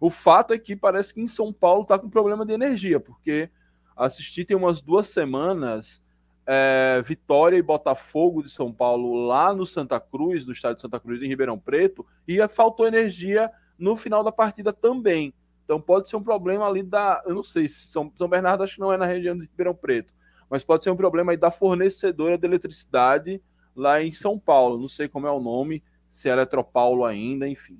O 0.00 0.10
fato 0.10 0.52
é 0.52 0.58
que 0.58 0.76
parece 0.76 1.14
que 1.14 1.20
em 1.20 1.28
São 1.28 1.52
Paulo 1.52 1.82
está 1.82 1.98
com 1.98 2.08
problema 2.08 2.44
de 2.44 2.52
energia, 2.52 3.00
porque 3.00 3.50
assisti 3.96 4.44
tem 4.44 4.56
umas 4.56 4.80
duas 4.80 5.08
semanas 5.08 6.02
é, 6.46 7.02
Vitória 7.04 7.56
e 7.56 7.62
Botafogo 7.62 8.42
de 8.42 8.50
São 8.50 8.72
Paulo 8.72 9.26
lá 9.26 9.52
no 9.52 9.66
Santa 9.66 9.98
Cruz, 9.98 10.46
no 10.46 10.52
estádio 10.52 10.76
de 10.76 10.82
Santa 10.82 11.00
Cruz, 11.00 11.20
em 11.20 11.28
Ribeirão 11.28 11.58
Preto, 11.58 12.06
e 12.26 12.46
faltou 12.48 12.86
energia 12.86 13.50
no 13.78 13.96
final 13.96 14.24
da 14.24 14.32
partida 14.32 14.72
também. 14.72 15.32
Então 15.64 15.80
pode 15.80 16.08
ser 16.08 16.16
um 16.16 16.22
problema 16.22 16.66
ali 16.66 16.82
da. 16.82 17.22
Eu 17.26 17.34
não 17.34 17.42
sei 17.42 17.68
se 17.68 17.86
São, 17.88 18.10
São 18.16 18.28
Bernardo 18.28 18.64
acho 18.64 18.74
que 18.74 18.80
não 18.80 18.92
é 18.92 18.96
na 18.96 19.06
região 19.06 19.36
de 19.36 19.42
Ribeirão 19.42 19.74
Preto, 19.74 20.14
mas 20.48 20.64
pode 20.64 20.82
ser 20.82 20.90
um 20.90 20.96
problema 20.96 21.32
aí 21.32 21.36
da 21.36 21.50
fornecedora 21.50 22.38
de 22.38 22.46
eletricidade 22.46 23.42
lá 23.76 24.02
em 24.02 24.10
São 24.10 24.38
Paulo. 24.38 24.78
Não 24.78 24.88
sei 24.88 25.08
como 25.08 25.26
é 25.26 25.30
o 25.30 25.40
nome, 25.40 25.82
se 26.08 26.28
é 26.28 26.32
Eletropaulo 26.32 27.04
ainda, 27.04 27.46
enfim. 27.46 27.78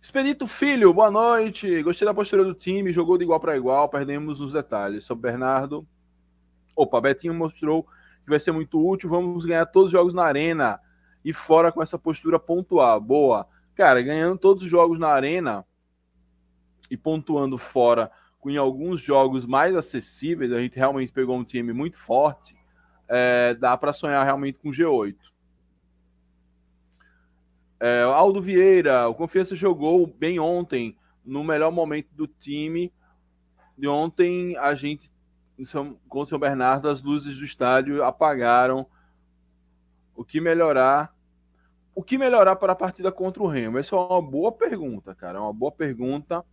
Expedito 0.00 0.46
Filho, 0.46 0.94
boa 0.94 1.10
noite. 1.10 1.82
Gostei 1.82 2.06
da 2.06 2.14
postura 2.14 2.42
do 2.42 2.54
time, 2.54 2.92
jogou 2.92 3.18
de 3.18 3.24
igual 3.24 3.38
para 3.38 3.56
igual, 3.56 3.88
perdemos 3.88 4.40
nos 4.40 4.54
detalhes. 4.54 5.04
São 5.04 5.16
Bernardo. 5.16 5.86
Opa, 6.74 7.00
Betinho 7.00 7.34
mostrou 7.34 7.86
que 8.22 8.30
vai 8.30 8.38
ser 8.38 8.52
muito 8.52 8.84
útil. 8.84 9.08
Vamos 9.08 9.44
ganhar 9.44 9.66
todos 9.66 9.86
os 9.86 9.92
jogos 9.92 10.14
na 10.14 10.24
arena 10.24 10.80
e 11.24 11.32
fora 11.32 11.70
com 11.72 11.82
essa 11.82 11.98
postura 11.98 12.38
pontual. 12.38 13.00
Boa. 13.00 13.46
Cara, 13.74 14.02
ganhando 14.02 14.38
todos 14.38 14.64
os 14.64 14.70
jogos 14.70 14.98
na 14.98 15.08
arena 15.08 15.64
e 16.90 16.96
pontuando 16.96 17.56
fora 17.56 18.10
com 18.40 18.50
alguns 18.58 19.00
jogos 19.00 19.44
mais 19.44 19.76
acessíveis, 19.76 20.52
a 20.52 20.60
gente 20.60 20.78
realmente 20.78 21.12
pegou 21.12 21.36
um 21.36 21.44
time 21.44 21.72
muito 21.72 21.96
forte, 21.96 22.56
é, 23.06 23.54
dá 23.54 23.76
para 23.76 23.92
sonhar 23.92 24.24
realmente 24.24 24.58
com 24.58 24.70
G8. 24.70 25.16
É, 27.78 28.02
Aldo 28.02 28.40
Vieira, 28.40 29.08
o 29.08 29.14
Confiança 29.14 29.54
jogou 29.54 30.06
bem 30.06 30.38
ontem, 30.38 30.96
no 31.24 31.44
melhor 31.44 31.70
momento 31.70 32.08
do 32.14 32.26
time. 32.26 32.92
De 33.76 33.88
ontem, 33.88 34.56
a 34.58 34.74
gente, 34.74 35.10
com 36.08 36.20
o 36.20 36.26
São 36.26 36.38
Bernardo, 36.38 36.88
as 36.88 37.02
luzes 37.02 37.38
do 37.38 37.44
estádio 37.44 38.04
apagaram. 38.04 38.86
O 40.14 40.24
que 40.24 40.40
melhorar 40.40 41.14
o 41.94 42.02
que 42.02 42.16
melhorar 42.16 42.56
para 42.56 42.72
a 42.72 42.76
partida 42.76 43.10
contra 43.10 43.42
o 43.42 43.46
Remo? 43.46 43.78
Essa 43.78 43.94
é 43.94 43.98
uma 43.98 44.22
boa 44.22 44.52
pergunta, 44.52 45.14
cara. 45.14 45.38
É 45.38 45.40
uma 45.40 45.52
boa 45.52 45.72
pergunta. 45.72 46.44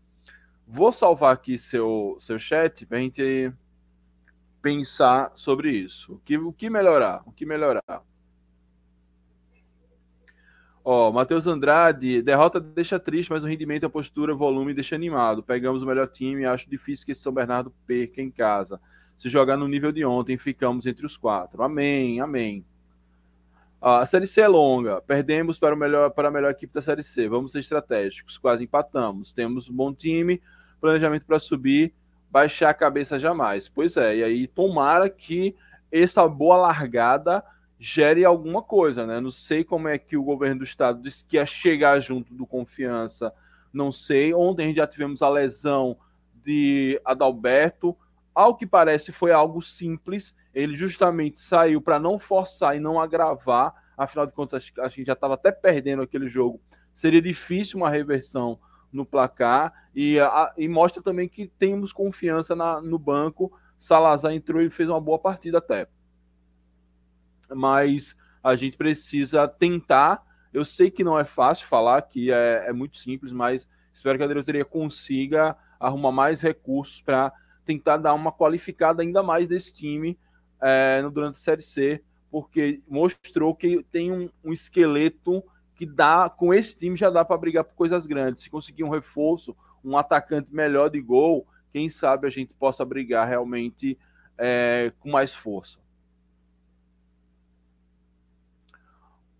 Vou 0.67 0.91
salvar 0.91 1.33
aqui 1.33 1.57
seu, 1.57 2.17
seu 2.19 2.37
chat 2.37 2.85
para 2.85 2.97
a 2.97 3.01
gente 3.01 3.53
pensar 4.61 5.31
sobre 5.35 5.71
isso. 5.71 6.15
O 6.15 6.19
que, 6.19 6.37
o 6.37 6.51
que 6.51 6.69
melhorar? 6.69 7.21
O 7.25 7.31
que 7.31 7.45
melhorar? 7.45 8.03
Ó, 10.83 11.11
Matheus 11.11 11.47
Andrade, 11.47 12.21
derrota 12.21 12.59
deixa 12.59 12.99
triste, 12.99 13.29
mas 13.29 13.43
o 13.43 13.47
rendimento, 13.47 13.85
a 13.85 13.89
postura, 13.89 14.33
o 14.33 14.37
volume 14.37 14.73
deixa 14.73 14.95
animado. 14.95 15.43
Pegamos 15.43 15.83
o 15.83 15.85
melhor 15.85 16.07
time, 16.07 16.45
acho 16.45 16.69
difícil 16.69 17.05
que 17.05 17.11
esse 17.11 17.21
São 17.21 17.33
Bernardo 17.33 17.73
perca 17.85 18.21
em 18.21 18.31
casa. 18.31 18.81
Se 19.17 19.29
jogar 19.29 19.57
no 19.57 19.67
nível 19.67 19.91
de 19.91 20.05
ontem, 20.05 20.37
ficamos 20.37 20.85
entre 20.85 21.05
os 21.05 21.17
quatro. 21.17 21.63
Amém, 21.63 22.21
amém. 22.21 22.63
A 23.81 24.05
Série 24.05 24.27
C 24.27 24.41
é 24.41 24.47
longa. 24.47 25.01
Perdemos 25.01 25.59
para, 25.59 25.75
o 25.75 25.77
melhor, 25.77 26.11
para 26.11 26.27
a 26.27 26.31
melhor 26.31 26.51
equipe 26.51 26.73
da 26.73 26.81
Série 26.81 27.03
C. 27.03 27.27
Vamos 27.27 27.51
ser 27.51 27.59
estratégicos. 27.59 28.37
Quase 28.37 28.63
empatamos. 28.63 29.33
Temos 29.33 29.69
um 29.69 29.73
bom 29.73 29.93
time, 29.93 30.41
planejamento 30.79 31.25
para 31.25 31.39
subir, 31.39 31.93
baixar 32.29 32.69
a 32.69 32.73
cabeça 32.73 33.19
jamais. 33.19 33.69
Pois 33.69 33.97
é, 33.97 34.17
e 34.17 34.23
aí 34.23 34.47
tomara 34.47 35.09
que 35.09 35.55
essa 35.91 36.27
boa 36.27 36.57
largada 36.57 37.43
gere 37.79 38.25
alguma 38.25 38.61
coisa, 38.61 39.05
né? 39.05 39.19
Não 39.19 39.29
sei 39.29 39.63
como 39.63 39.87
é 39.87 39.97
que 39.97 40.17
o 40.17 40.23
governo 40.23 40.59
do 40.59 40.63
estado 40.63 41.01
disse 41.01 41.23
que 41.23 41.37
ia 41.37 41.45
chegar 41.45 41.99
junto 41.99 42.33
do 42.33 42.45
confiança. 42.45 43.31
Não 43.71 43.91
sei. 43.91 44.33
Ontem 44.33 44.73
já 44.75 44.87
tivemos 44.87 45.21
a 45.21 45.29
lesão 45.29 45.97
de 46.43 46.99
Adalberto. 47.05 47.95
Ao 48.37 48.55
que 48.55 48.67
parece, 48.67 49.11
foi 49.11 49.31
algo 49.31 49.61
simples 49.63 50.35
ele 50.57 50.75
justamente 50.75 51.37
saiu 51.37 51.79
para 51.79 51.99
não 51.99 52.17
forçar 52.17 52.75
e 52.75 52.79
não 52.79 52.99
agravar. 52.99 53.75
Afinal 53.95 54.25
de 54.25 54.33
contas, 54.33 54.71
a 54.79 54.87
gente 54.87 55.05
já 55.05 55.13
estava 55.13 55.35
até 55.35 55.51
perdendo 55.51 56.01
aquele 56.01 56.27
jogo. 56.27 56.59
Seria 56.95 57.21
difícil 57.21 57.77
uma 57.77 57.91
reversão 57.91 58.59
no 58.91 59.05
placar 59.05 59.71
e, 59.93 60.19
a, 60.19 60.51
e 60.57 60.67
mostra 60.67 61.03
também 61.03 61.29
que 61.29 61.47
temos 61.47 61.93
confiança 61.93 62.55
na, 62.55 62.81
no 62.81 62.97
banco. 62.97 63.55
Salazar 63.77 64.33
entrou 64.33 64.59
e 64.59 64.71
fez 64.71 64.89
uma 64.89 64.99
boa 64.99 65.19
partida 65.19 65.59
até. 65.59 65.87
Mas 67.53 68.15
a 68.43 68.55
gente 68.55 68.77
precisa 68.77 69.47
tentar. 69.47 70.25
Eu 70.51 70.65
sei 70.65 70.89
que 70.89 71.03
não 71.03 71.19
é 71.19 71.23
fácil 71.23 71.67
falar, 71.67 72.01
que 72.01 72.31
é, 72.31 72.65
é 72.67 72.73
muito 72.73 72.97
simples, 72.97 73.31
mas 73.31 73.69
espero 73.93 74.17
que 74.17 74.23
a 74.23 74.27
diretoria 74.27 74.65
consiga 74.65 75.55
arrumar 75.79 76.11
mais 76.11 76.41
recursos 76.41 76.99
para 76.99 77.31
tentar 77.67 77.97
dar 77.97 78.13
uma 78.13 78.31
qualificada 78.31 79.03
ainda 79.03 79.21
mais 79.21 79.49
desse 79.49 79.73
time 79.73 80.17
é, 80.61 81.01
durante 81.13 81.35
a 81.35 81.39
Série 81.39 81.61
C, 81.61 82.01
porque 82.31 82.81
mostrou 82.87 83.53
que 83.53 83.83
tem 83.91 84.11
um, 84.11 84.29
um 84.43 84.53
esqueleto 84.53 85.43
que 85.75 85.85
dá, 85.85 86.29
com 86.29 86.53
esse 86.53 86.75
time 86.75 86.95
já 86.95 87.09
dá 87.09 87.23
para 87.23 87.37
brigar 87.37 87.63
por 87.63 87.75
coisas 87.75 88.07
grandes. 88.07 88.43
Se 88.43 88.49
conseguir 88.49 88.83
um 88.83 88.89
reforço, 88.89 89.55
um 89.83 89.97
atacante 89.97 90.53
melhor 90.53 90.89
de 90.89 90.99
gol, 90.99 91.45
quem 91.71 91.89
sabe 91.89 92.25
a 92.25 92.29
gente 92.29 92.53
possa 92.53 92.83
brigar 92.83 93.27
realmente 93.27 93.97
é, 94.37 94.91
com 94.99 95.11
mais 95.11 95.35
força. 95.35 95.79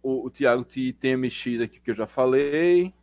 O, 0.04 0.28
o 0.28 0.30
Thiago 0.30 0.66
tem 1.00 1.18
mexido 1.18 1.64
aqui 1.64 1.80
que 1.80 1.92
eu 1.92 1.96
já 1.96 2.06
falei. 2.06 2.94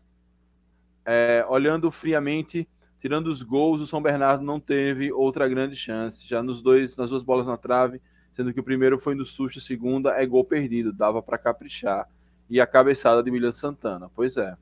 É, 1.05 1.45
olhando 1.49 1.91
friamente, 1.91 2.67
tirando 3.05 3.27
os 3.27 3.43
gols, 3.43 3.83
o 3.83 3.87
São 3.87 4.01
Bernardo 4.01 4.43
não 4.43 4.59
teve 4.59 5.13
outra 5.13 5.47
grande 5.47 5.77
chance. 5.77 6.27
Já 6.27 6.43
nos 6.43 6.63
dois, 6.63 6.97
nas 6.97 7.11
duas 7.11 7.23
bolas 7.23 7.47
na 7.47 7.55
trave, 7.55 8.01
sendo 8.35 8.51
que 8.51 8.59
o 8.59 8.65
primeiro 8.65 8.99
foi 8.99 9.15
no 9.15 9.27
susto, 9.27 9.59
a 9.59 9.61
segunda 9.63 10.13
é 10.13 10.25
gol 10.25 10.43
perdido, 10.43 10.91
dava 10.91 11.23
para 11.23 11.37
caprichar. 11.37 12.09
E 12.49 12.63
a 12.63 12.67
cabeçada 12.67 13.23
de 13.23 13.31
William 13.31 13.53
Santana. 13.53 14.11
Pois 14.17 14.39
é. 14.39 14.57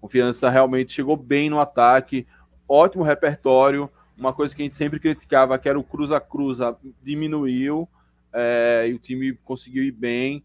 Confiança 0.00 0.48
realmente 0.48 0.92
chegou 0.92 1.16
bem 1.16 1.50
no 1.50 1.58
ataque, 1.58 2.24
ótimo 2.68 3.02
repertório. 3.02 3.90
Uma 4.16 4.32
coisa 4.32 4.54
que 4.54 4.62
a 4.62 4.64
gente 4.64 4.76
sempre 4.76 5.00
criticava, 5.00 5.58
que 5.58 5.68
era 5.68 5.80
o 5.80 5.82
cruza-cruza, 5.82 6.76
diminuiu 7.02 7.88
é, 8.32 8.86
e 8.88 8.94
o 8.94 8.98
time 9.00 9.32
conseguiu 9.44 9.82
ir 9.82 9.90
bem. 9.90 10.44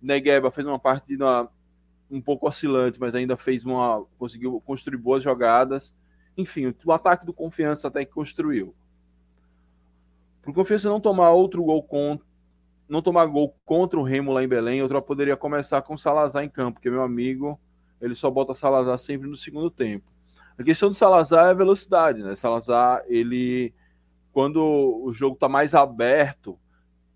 Negueba 0.00 0.52
fez 0.52 0.64
uma 0.64 0.78
partida 0.78 1.48
um 2.10 2.20
pouco 2.20 2.48
oscilante, 2.48 2.98
mas 2.98 3.14
ainda 3.14 3.36
fez 3.36 3.64
uma. 3.64 4.04
conseguiu 4.18 4.60
construir 4.60 4.96
boas 4.96 5.22
jogadas. 5.22 5.94
Enfim, 6.36 6.74
o 6.84 6.92
ataque 6.92 7.24
do 7.24 7.32
Confiança 7.32 7.88
até 7.88 8.04
que 8.04 8.12
construiu. 8.12 8.74
Por 10.42 10.54
Confiança 10.54 10.88
não 10.88 11.00
tomar 11.00 11.30
outro 11.30 11.62
gol 11.62 11.82
contra. 11.82 12.26
Não 12.88 13.00
tomar 13.00 13.26
gol 13.26 13.54
contra 13.64 14.00
o 14.00 14.02
Remo 14.02 14.32
lá 14.32 14.42
em 14.42 14.48
Belém, 14.48 14.82
outra 14.82 15.00
poderia 15.00 15.36
começar 15.36 15.80
com 15.82 15.94
o 15.94 15.98
Salazar 15.98 16.42
em 16.42 16.48
campo, 16.48 16.74
porque 16.74 16.90
meu 16.90 17.02
amigo, 17.02 17.60
ele 18.00 18.16
só 18.16 18.28
bota 18.28 18.52
Salazar 18.52 18.98
sempre 18.98 19.28
no 19.28 19.36
segundo 19.36 19.70
tempo. 19.70 20.10
A 20.58 20.64
questão 20.64 20.88
do 20.88 20.94
Salazar 20.94 21.46
é 21.46 21.50
a 21.50 21.54
velocidade, 21.54 22.20
né? 22.22 22.34
Salazar, 22.34 23.04
ele 23.06 23.72
quando 24.32 24.60
o 24.60 25.12
jogo 25.12 25.34
está 25.34 25.48
mais 25.48 25.74
aberto, 25.74 26.58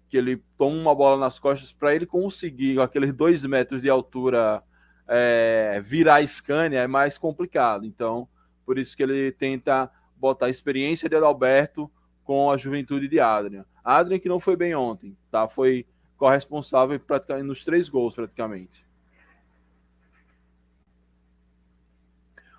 que 0.08 0.16
ele 0.16 0.42
toma 0.56 0.76
uma 0.76 0.94
bola 0.94 1.18
nas 1.18 1.38
costas 1.38 1.72
para 1.72 1.94
ele 1.94 2.06
conseguir 2.06 2.80
aqueles 2.80 3.12
dois 3.12 3.44
metros 3.44 3.82
de 3.82 3.90
altura 3.90 4.62
é, 5.08 5.80
virar 5.84 6.26
Scania 6.26 6.80
é 6.80 6.86
mais 6.86 7.18
complicado. 7.18 7.86
Então, 7.86 8.28
por 8.64 8.78
isso 8.78 8.96
que 8.96 9.02
ele 9.02 9.32
tenta 9.32 9.90
botar 10.16 10.46
a 10.46 10.50
experiência 10.50 11.08
de 11.08 11.16
Adalberto 11.16 11.90
com 12.24 12.50
a 12.50 12.56
juventude 12.56 13.08
de 13.08 13.20
Adrian. 13.20 13.64
Adrian 13.82 14.18
que 14.18 14.28
não 14.28 14.40
foi 14.40 14.56
bem 14.56 14.74
ontem, 14.74 15.16
tá? 15.30 15.46
Foi 15.46 15.86
corresponsável 16.16 16.98
praticamente 16.98 17.46
nos 17.46 17.64
três 17.64 17.88
gols 17.88 18.14
praticamente. 18.14 18.86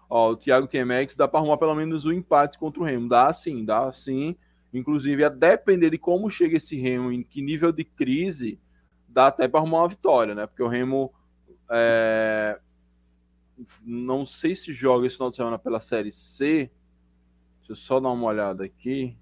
Ó, 0.07 0.31
o 0.31 0.35
Thiago 0.35 0.67
TMX 0.67 1.17
dá 1.17 1.27
para 1.27 1.39
arrumar 1.39 1.57
pelo 1.57 1.73
menos 1.73 2.05
um 2.05 2.11
empate 2.11 2.59
contra 2.59 2.81
o 2.81 2.85
Remo. 2.85 3.09
Dá 3.09 3.33
sim, 3.33 3.65
dá 3.65 3.91
sim. 3.91 4.35
Inclusive, 4.71 5.23
a 5.23 5.29
depender 5.29 5.89
de 5.89 5.97
como 5.97 6.29
chega 6.29 6.57
esse 6.57 6.77
Remo, 6.77 7.11
em 7.11 7.23
que 7.23 7.41
nível 7.41 7.71
de 7.71 7.83
crise, 7.83 8.59
dá 9.07 9.27
até 9.27 9.47
para 9.47 9.59
arrumar 9.59 9.79
uma 9.79 9.87
vitória, 9.87 10.35
né? 10.35 10.45
Porque 10.45 10.61
o 10.61 10.67
Remo 10.67 11.11
é... 11.69 12.59
não 13.83 14.25
sei 14.25 14.55
se 14.55 14.73
joga 14.73 15.07
esse 15.07 15.15
final 15.15 15.29
de 15.29 15.35
semana 15.37 15.59
pela 15.59 15.79
Série 15.79 16.11
C. 16.11 16.71
Deixa 17.59 17.71
eu 17.71 17.75
só 17.75 17.99
dar 17.99 18.09
uma 18.09 18.27
olhada 18.27 18.63
aqui. 18.63 19.17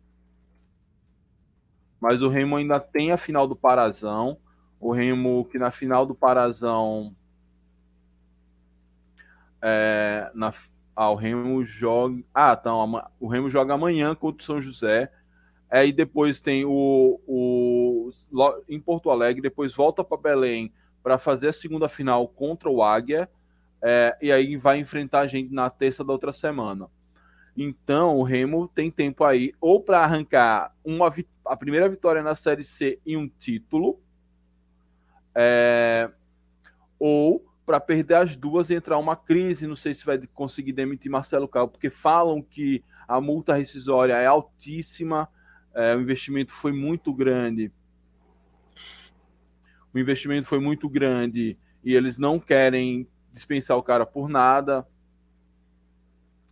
Mas 2.00 2.22
o 2.22 2.28
Remo 2.28 2.58
ainda 2.58 2.80
tem 2.80 3.12
a 3.12 3.18
final 3.18 3.48
do 3.48 3.56
Parazão. 3.56 4.38
O 4.80 4.92
Remo 4.92 5.46
que 5.46 5.58
na 5.58 5.72
final 5.72 6.06
do 6.06 6.14
Parazão. 6.14 7.16
É, 9.62 10.30
na, 10.36 10.54
ah, 10.96 11.10
o 11.10 11.16
Remo 11.16 11.64
joga. 11.64 12.22
Ah, 12.34 12.58
então. 12.60 13.02
O 13.20 13.28
Remo 13.28 13.50
joga 13.50 13.74
amanhã 13.74 14.14
contra 14.14 14.44
o 14.44 14.46
São 14.46 14.62
José. 14.62 15.12
Aí 15.70 15.92
depois 15.92 16.42
tem 16.42 16.66
o, 16.66 17.20
o 17.26 18.10
em 18.70 18.80
Porto 18.80 19.10
Alegre, 19.10 19.42
depois 19.42 19.74
volta 19.74 20.04
para 20.04 20.18
Belém 20.18 20.72
para 21.04 21.20
fazer 21.20 21.50
a 21.50 21.54
segunda 21.54 21.90
final 21.90 22.28
contra 22.28 22.70
o 22.70 22.82
Águia. 22.82 23.30
É, 23.82 24.18
e 24.22 24.32
aí 24.32 24.56
vai 24.56 24.80
enfrentar 24.80 25.20
a 25.20 25.28
gente 25.28 25.54
na 25.54 25.70
terça 25.70 26.04
da 26.04 26.14
outra 26.14 26.32
semana. 26.32 26.90
Então 27.56 28.18
o 28.18 28.24
Remo 28.24 28.68
tem 28.68 28.90
tempo 28.90 29.24
aí 29.24 29.54
ou 29.62 29.82
para 29.82 30.00
arrancar 30.00 30.74
uma 30.84 31.14
a 31.46 31.58
primeira 31.58 31.90
vitória 31.90 32.24
na 32.24 32.34
Série 32.34 32.64
C 32.64 33.00
e 33.06 33.18
um 33.18 33.28
título, 33.28 34.00
é, 35.36 36.10
ou 36.98 37.46
para 37.66 37.80
perder 37.80 38.16
as 38.16 38.36
duas 38.36 38.70
e 38.70 38.76
entrar 38.76 38.98
uma 38.98 39.16
crise. 39.16 39.68
Não 39.68 39.76
sei 39.76 39.94
se 39.94 40.06
vai 40.06 40.20
conseguir 40.34 40.74
demitir 40.74 41.12
Marcelo 41.12 41.48
Carlos, 41.48 41.72
porque 41.72 41.90
falam 41.90 42.42
que 42.42 42.84
a 43.08 43.20
multa 43.20 43.54
rescisória 43.54 44.14
é 44.14 44.26
altíssima, 44.26 45.30
é, 45.74 45.96
o 45.96 46.02
investimento 46.02 46.52
foi 46.52 46.72
muito 46.72 47.14
grande. 47.14 47.72
O 49.94 50.00
investimento 50.00 50.48
foi 50.48 50.60
muito 50.60 50.90
grande 50.90 51.58
e 51.84 51.94
eles 51.94 52.18
não 52.18 52.40
querem 52.40 53.08
dispensar 53.32 53.78
o 53.78 53.84
cara 53.84 54.06
por 54.06 54.28
nada. 54.28 54.88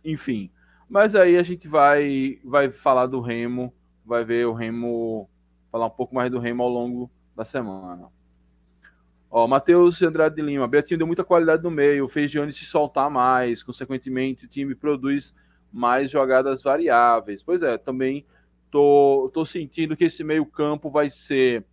Enfim, 0.04 0.50
mas 0.88 1.14
aí 1.14 1.36
a 1.36 1.42
gente 1.42 1.68
vai 1.68 2.40
vai 2.44 2.70
falar 2.70 3.06
do 3.06 3.20
Remo, 3.20 3.72
vai 4.04 4.24
ver 4.24 4.46
o 4.46 4.52
Remo 4.52 5.28
falar 5.70 5.86
um 5.86 5.90
pouco 5.90 6.14
mais 6.14 6.30
do 6.30 6.38
Remo 6.38 6.62
ao 6.62 6.68
longo 6.68 7.10
da 7.34 7.44
semana. 7.44 8.08
Ó, 9.30 9.46
Matheus 9.46 10.02
Andrade 10.02 10.36
de 10.36 10.42
Lima, 10.42 10.68
Betinho 10.68 10.98
deu 10.98 11.06
muita 11.06 11.24
qualidade 11.24 11.62
no 11.62 11.70
meio, 11.70 12.06
fez 12.06 12.30
Gianni 12.30 12.52
se 12.52 12.66
soltar 12.66 13.10
mais, 13.10 13.62
consequentemente 13.62 14.44
o 14.44 14.48
time 14.48 14.74
produz 14.74 15.34
mais 15.72 16.10
jogadas 16.10 16.62
variáveis. 16.62 17.42
Pois 17.42 17.62
é, 17.62 17.78
também 17.78 18.26
tô, 18.70 19.30
tô 19.32 19.46
sentindo 19.46 19.96
que 19.96 20.04
esse 20.04 20.22
meio 20.22 20.44
campo 20.44 20.90
vai 20.90 21.08
ser 21.08 21.64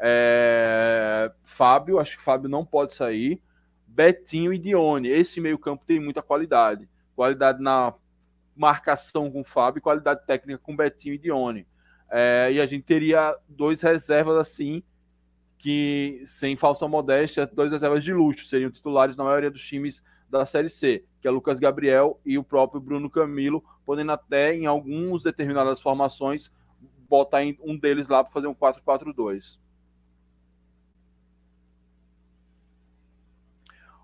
é, 0.00 1.30
Fábio, 1.42 1.98
acho 1.98 2.16
que 2.16 2.22
Fábio 2.22 2.48
não 2.48 2.64
pode 2.64 2.92
sair, 2.92 3.40
Betinho 3.86 4.52
e 4.52 4.58
Dione. 4.58 5.08
Esse 5.08 5.40
meio 5.40 5.58
campo 5.58 5.84
tem 5.86 6.00
muita 6.00 6.22
qualidade. 6.22 6.88
Qualidade 7.14 7.62
na 7.62 7.94
marcação 8.56 9.30
com 9.30 9.44
Fábio 9.44 9.82
qualidade 9.82 10.26
técnica 10.26 10.58
com 10.58 10.76
Betinho 10.76 11.14
e 11.14 11.18
Dione. 11.18 11.66
É, 12.10 12.50
e 12.52 12.60
a 12.60 12.66
gente 12.66 12.84
teria 12.84 13.36
dois 13.48 13.80
reservas 13.80 14.36
assim 14.36 14.82
que, 15.58 16.22
sem 16.26 16.56
falsa 16.56 16.86
modéstia, 16.86 17.46
dois 17.46 17.72
reservas 17.72 18.04
de 18.04 18.12
luxo, 18.12 18.46
seriam 18.46 18.70
titulares 18.70 19.16
na 19.16 19.24
maioria 19.24 19.50
dos 19.50 19.66
times 19.66 20.04
da 20.28 20.44
Série 20.44 20.68
C, 20.68 21.04
que 21.20 21.26
é 21.26 21.30
Lucas 21.30 21.58
Gabriel 21.58 22.20
e 22.24 22.36
o 22.36 22.44
próprio 22.44 22.80
Bruno 22.80 23.08
Camilo, 23.08 23.64
podendo 23.86 24.12
até, 24.12 24.54
em 24.54 24.66
algumas 24.66 25.22
determinadas 25.22 25.80
formações, 25.80 26.52
botar 27.08 27.38
um 27.62 27.78
deles 27.78 28.08
lá 28.08 28.22
para 28.22 28.32
fazer 28.32 28.46
um 28.46 28.54
4-4-2. 28.54 29.58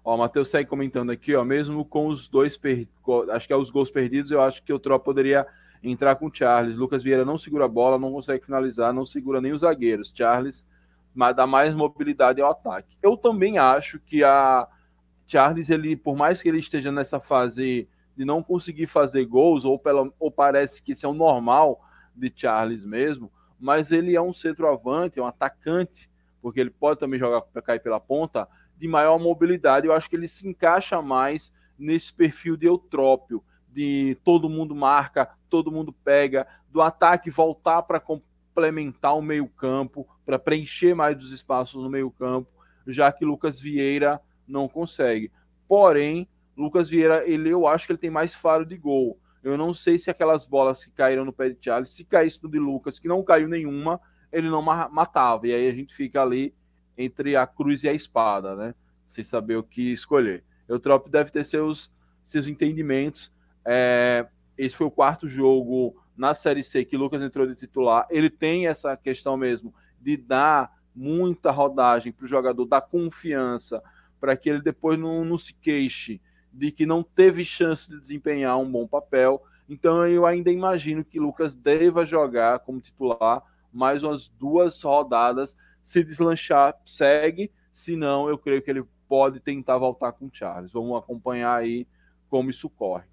Ó, 0.05 0.15
o 0.15 0.19
Matheus 0.19 0.49
segue 0.49 0.69
comentando 0.69 1.11
aqui, 1.11 1.35
ó, 1.35 1.45
mesmo 1.45 1.85
com 1.85 2.09
os 2.09 2.29
dois, 2.29 2.57
per... 2.57 2.89
acho 3.33 3.47
que 3.47 3.53
é 3.53 3.57
os 3.57 3.71
gols 3.71 3.91
perdidos, 3.91 4.31
eu 4.31 4.41
acho 4.41 4.63
que 4.63 4.73
o 4.73 4.79
Trop 4.79 5.05
poderia 5.05 5.47
entrar 5.83 6.17
com 6.17 6.27
o 6.27 6.35
Charles. 6.35 6.77
Lucas 6.77 7.03
Vieira 7.03 7.25
não 7.25 7.39
segura 7.39 7.65
a 7.65 7.69
bola, 7.69 7.99
não 7.99 8.13
consegue 8.13 8.45
finalizar, 8.45 8.93
não 8.93 9.07
segura 9.07 9.41
nem 9.41 9.53
os 9.53 9.61
zagueiros. 9.61 10.13
Charles 10.15 10.67
dá 11.35 11.47
mais 11.47 11.75
mobilidade 11.75 12.41
ao 12.41 12.51
ataque. 12.51 12.97
Eu 13.03 13.17
também 13.17 13.59
acho 13.59 13.99
que 13.99 14.23
a 14.23 14.69
Charles, 15.27 15.71
ele, 15.71 15.97
por 15.97 16.17
mais 16.17 16.43
que 16.43 16.49
ele 16.49 16.59
esteja 16.59 16.91
nessa 16.91 17.21
fase 17.21 17.89
de 18.17 18.25
não 18.25 18.43
conseguir 18.43 18.87
fazer 18.87 19.25
gols, 19.25 19.65
ou, 19.65 19.79
pela, 19.79 20.11
ou 20.19 20.31
parece 20.31 20.83
que 20.83 20.93
isso 20.93 21.07
é 21.07 21.09
o 21.09 21.15
normal 21.15 21.81
de 22.15 22.33
Charles 22.35 22.85
mesmo, 22.85 23.31
mas 23.59 23.93
ele 23.93 24.15
é 24.15 24.21
um 24.21 24.33
centroavante, 24.33 25.19
é 25.19 25.23
um 25.23 25.27
atacante, 25.27 26.11
porque 26.43 26.61
ele 26.61 26.71
pode 26.71 26.99
também 26.99 27.19
jogar 27.19 27.43
cair 27.63 27.81
pela 27.81 28.01
ponta, 28.01 28.49
de 28.81 28.89
maior 28.89 29.19
mobilidade. 29.19 29.87
Eu 29.87 29.93
acho 29.93 30.09
que 30.09 30.17
ele 30.17 30.27
se 30.27 30.49
encaixa 30.49 31.03
mais 31.03 31.53
nesse 31.79 32.13
perfil 32.13 32.57
de 32.57 32.67
eutrópio, 32.67 33.45
de 33.69 34.17
todo 34.25 34.49
mundo 34.49 34.75
marca, 34.75 35.31
todo 35.51 35.71
mundo 35.71 35.93
pega, 35.93 36.47
do 36.71 36.81
ataque 36.81 37.31
voltar 37.31 37.83
para 37.83 38.01
complementar 38.01 39.17
o 39.17 39.23
meio-campo, 39.23 40.09
para 40.25 40.39
preencher 40.39 40.95
mais 40.95 41.17
dos 41.17 41.31
espaços 41.31 41.83
no 41.83 41.91
meio-campo, 41.91 42.51
já 42.87 43.13
que 43.13 43.25
Lucas 43.25 43.61
Vieira 43.61 44.21
não 44.49 44.67
consegue. 44.67 45.31
Porém, 45.69 46.27
Lucas 46.57 46.89
Vieira, 46.89 47.29
ele 47.29 47.51
eu 47.51 47.67
acho 47.67 47.87
que 47.87 47.93
ele 47.93 47.99
tem 47.99 48.11
mais 48.11 48.35
faro 48.35 48.65
de 48.65 48.77
gol. 48.77 49.19
Eu 49.43 49.57
não 49.57 49.73
sei 49.73 49.99
se 49.99 50.11
aquelas 50.11 50.47
bolas 50.47 50.85
que 50.85 50.91
caíram 50.91 51.25
no 51.25 51.33
pé 51.33 51.51
de 51.51 51.59
Charles, 51.61 51.91
se 51.91 52.05
caísse 52.05 52.43
no 52.43 52.51
de 52.51 52.59
Lucas, 52.59 52.99
que 52.99 53.09
não 53.09 53.23
caiu 53.23 53.49
nenhuma, 53.49 54.01
ele 54.33 54.49
não 54.49 54.63
matava. 54.63 55.47
E 55.47 55.53
aí 55.53 55.69
a 55.69 55.73
gente 55.73 55.95
fica 55.95 56.23
ali 56.23 56.55
entre 57.03 57.37
a 57.37 57.47
cruz 57.47 57.85
e 57.85 57.89
a 57.89 57.93
espada, 57.93 58.55
né? 58.55 58.75
Sem 59.07 59.25
saber 59.25 59.57
o 59.57 59.63
que 59.63 59.93
escolher. 59.93 60.45
O 60.69 60.79
Trop 60.79 61.09
deve 61.09 61.31
ter 61.31 61.45
seus, 61.45 61.93
seus 62.23 62.47
entendimentos. 62.47 63.33
É, 63.65 64.27
esse 64.57 64.77
foi 64.77 64.87
o 64.87 64.91
quarto 64.91 65.27
jogo 65.27 65.97
na 66.21 66.35
Série 66.35 66.63
C 66.63 66.85
que 66.85 66.99
Lucas 66.99 67.23
entrou 67.23 67.47
de 67.47 67.55
titular, 67.55 68.07
ele 68.11 68.29
tem 68.29 68.67
essa 68.67 68.95
questão 68.95 69.39
mesmo 69.39 69.73
de 69.99 70.19
dar 70.19 70.71
muita 70.95 71.51
rodagem 71.51 72.13
para 72.13 72.27
o 72.27 72.29
jogador 72.29 72.67
dar 72.67 72.83
confiança, 72.83 73.83
para 74.21 74.37
que 74.37 74.51
ele 74.51 74.61
depois 74.61 74.99
não, 74.99 75.25
não 75.25 75.39
se 75.39 75.55
queixe 75.55 76.21
de 76.53 76.71
que 76.71 76.85
não 76.85 77.03
teve 77.03 77.43
chance 77.43 77.89
de 77.89 77.99
desempenhar 77.99 78.59
um 78.59 78.71
bom 78.71 78.87
papel. 78.87 79.43
Então 79.67 80.07
eu 80.07 80.27
ainda 80.27 80.51
imagino 80.51 81.03
que 81.03 81.19
Lucas 81.19 81.57
deva 81.57 82.05
jogar 82.05 82.59
como 82.59 82.83
titular 82.83 83.43
mais 83.73 84.03
umas 84.03 84.29
duas 84.29 84.83
rodadas. 84.83 85.57
Se 85.83 86.05
deslanchar, 86.05 86.79
segue. 86.85 87.51
Se 87.73 87.97
não, 87.97 88.29
eu 88.29 88.39
creio 88.39 88.63
que 88.63 88.71
ele 88.71 88.85
pode 89.09 89.41
tentar 89.41 89.79
voltar 89.79 90.13
com 90.13 90.27
o 90.27 90.31
Charles. 90.33 90.73
Vamos 90.73 90.97
acompanhar 90.99 91.57
aí 91.57 91.87
como 92.29 92.51
isso 92.51 92.69
corre. 92.69 93.05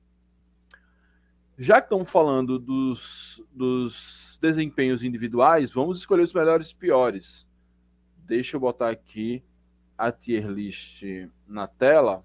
Já 1.58 1.82
que 1.82 1.88
estamos 1.88 2.10
falando 2.10 2.60
dos, 2.60 3.44
dos 3.52 4.38
desempenhos 4.42 5.02
individuais, 5.02 5.72
vamos 5.72 6.00
escolher 6.00 6.22
os 6.22 6.34
melhores 6.34 6.70
e 6.70 6.76
piores. 6.76 7.48
Deixa 8.18 8.56
eu 8.56 8.62
botar 8.62 8.90
aqui 8.90 9.44
a 9.98 10.12
tier 10.12 10.48
list 10.48 11.04
na 11.48 11.66
tela. 11.66 12.24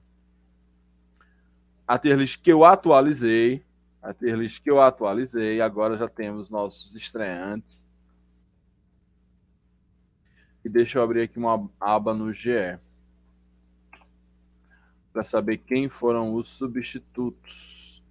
A 1.87 1.99
tier 1.99 2.19
list 2.19 2.43
que 2.43 2.53
eu 2.53 2.65
atualizei 2.65 3.65
a 4.03 4.13
tier 4.13 4.37
list 4.37 4.61
que 4.61 4.71
eu 4.71 4.81
atualizei. 4.81 5.61
Agora 5.61 5.97
já 5.97 6.09
temos 6.09 6.51
nossos 6.51 6.97
estreantes. 6.97 7.89
E 10.65 10.69
deixa 10.69 10.99
eu 10.99 11.03
abrir 11.03 11.23
aqui 11.23 11.39
uma 11.39 11.69
aba 11.81 12.15
no 12.15 12.33
GE 12.33 12.79
para 15.13 15.23
saber 15.23 15.59
quem 15.59 15.89
foram 15.89 16.35
os 16.35 16.49
substitutos. 16.49 18.03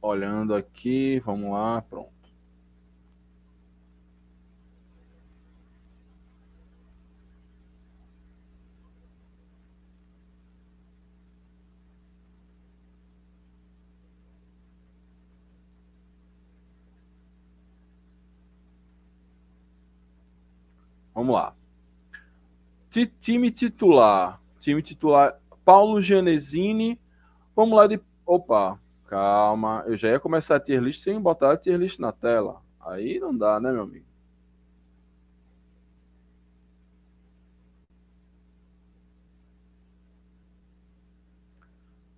Olhando 0.00 0.54
aqui, 0.54 1.20
vamos 1.20 1.52
lá, 1.52 1.80
pronto. 1.80 2.11
Vamos 21.22 21.36
lá. 21.36 21.54
Time 23.20 23.48
titular. 23.52 24.40
Time 24.58 24.82
titular. 24.82 25.38
Paulo 25.64 26.00
Gianesini. 26.00 27.00
Vamos 27.54 27.76
lá 27.76 27.86
de. 27.86 28.00
Opa, 28.26 28.76
calma. 29.06 29.84
Eu 29.86 29.96
já 29.96 30.08
ia 30.08 30.18
começar 30.18 30.56
a 30.56 30.60
tier 30.60 30.82
list 30.82 31.00
sem 31.00 31.20
botar 31.20 31.52
a 31.52 31.56
tier 31.56 31.78
list 31.78 32.00
na 32.00 32.10
tela. 32.10 32.60
Aí 32.80 33.20
não 33.20 33.38
dá, 33.38 33.60
né, 33.60 33.70
meu 33.70 33.82
amigo? 33.82 34.04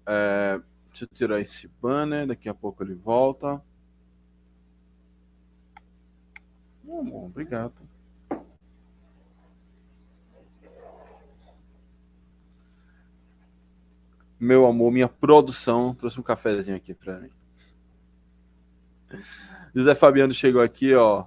É, 0.07 0.63
deixa 0.89 1.05
eu 1.05 1.09
tirar 1.09 1.41
esse 1.41 1.69
banner. 1.69 2.27
Daqui 2.27 2.49
a 2.49 2.55
pouco 2.55 2.83
ele 2.83 2.95
volta. 2.95 3.63
Bom, 6.83 7.27
obrigado. 7.27 7.94
Meu 14.39 14.67
amor, 14.67 14.91
minha 14.91 15.09
produção 15.09 15.95
trouxe 15.95 16.19
um 16.19 16.23
cafezinho 16.23 16.77
aqui 16.77 16.93
para 16.93 17.21
mim. 17.21 17.31
José 19.75 19.95
Fabiano 19.95 20.35
chegou 20.35 20.61
aqui, 20.61 20.95
ó. 20.95 21.25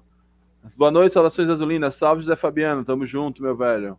Boa 0.76 0.92
noite, 0.92 1.14
saudações 1.14 1.50
azulinas. 1.50 1.96
Salve, 1.96 2.22
José 2.22 2.36
Fabiano. 2.36 2.84
Tamo 2.84 3.06
junto, 3.06 3.42
meu 3.42 3.56
velho. 3.56 3.98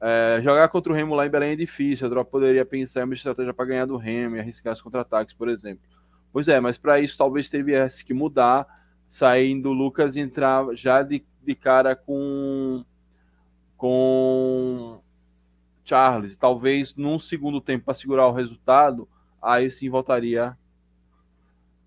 É, 0.00 0.40
jogar 0.42 0.68
contra 0.68 0.90
o 0.90 0.96
Remo 0.96 1.14
lá 1.14 1.26
em 1.26 1.30
Belém 1.30 1.52
é 1.52 1.56
difícil. 1.56 2.06
A 2.06 2.10
Drop 2.10 2.30
poderia 2.30 2.64
pensar 2.64 3.00
em 3.00 3.04
uma 3.04 3.14
estratégia 3.14 3.52
para 3.52 3.66
ganhar 3.66 3.86
do 3.86 3.96
Remo 3.96 4.36
e 4.36 4.40
arriscar 4.40 4.72
os 4.72 4.80
contra-ataques, 4.80 5.34
por 5.34 5.48
exemplo. 5.48 5.84
Pois 6.32 6.48
é, 6.48 6.58
mas 6.60 6.78
para 6.78 7.00
isso 7.00 7.18
talvez 7.18 7.50
tivesse 7.50 8.04
que 8.04 8.14
mudar, 8.14 8.66
saindo 9.06 9.70
o 9.70 9.72
Lucas 9.72 10.16
e 10.16 10.20
entrar 10.20 10.64
já 10.74 11.02
de, 11.02 11.24
de 11.42 11.54
cara 11.54 11.94
com 11.94 12.84
com 13.76 15.00
Charles, 15.90 16.36
talvez 16.36 16.94
num 16.94 17.18
segundo 17.18 17.60
tempo 17.60 17.86
para 17.86 17.94
segurar 17.94 18.28
o 18.28 18.32
resultado, 18.32 19.08
aí 19.42 19.68
sim 19.68 19.90
voltaria. 19.90 20.56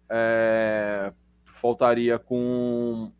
É, 0.09 1.13
voltaria 1.61 2.19
com. 2.19 3.13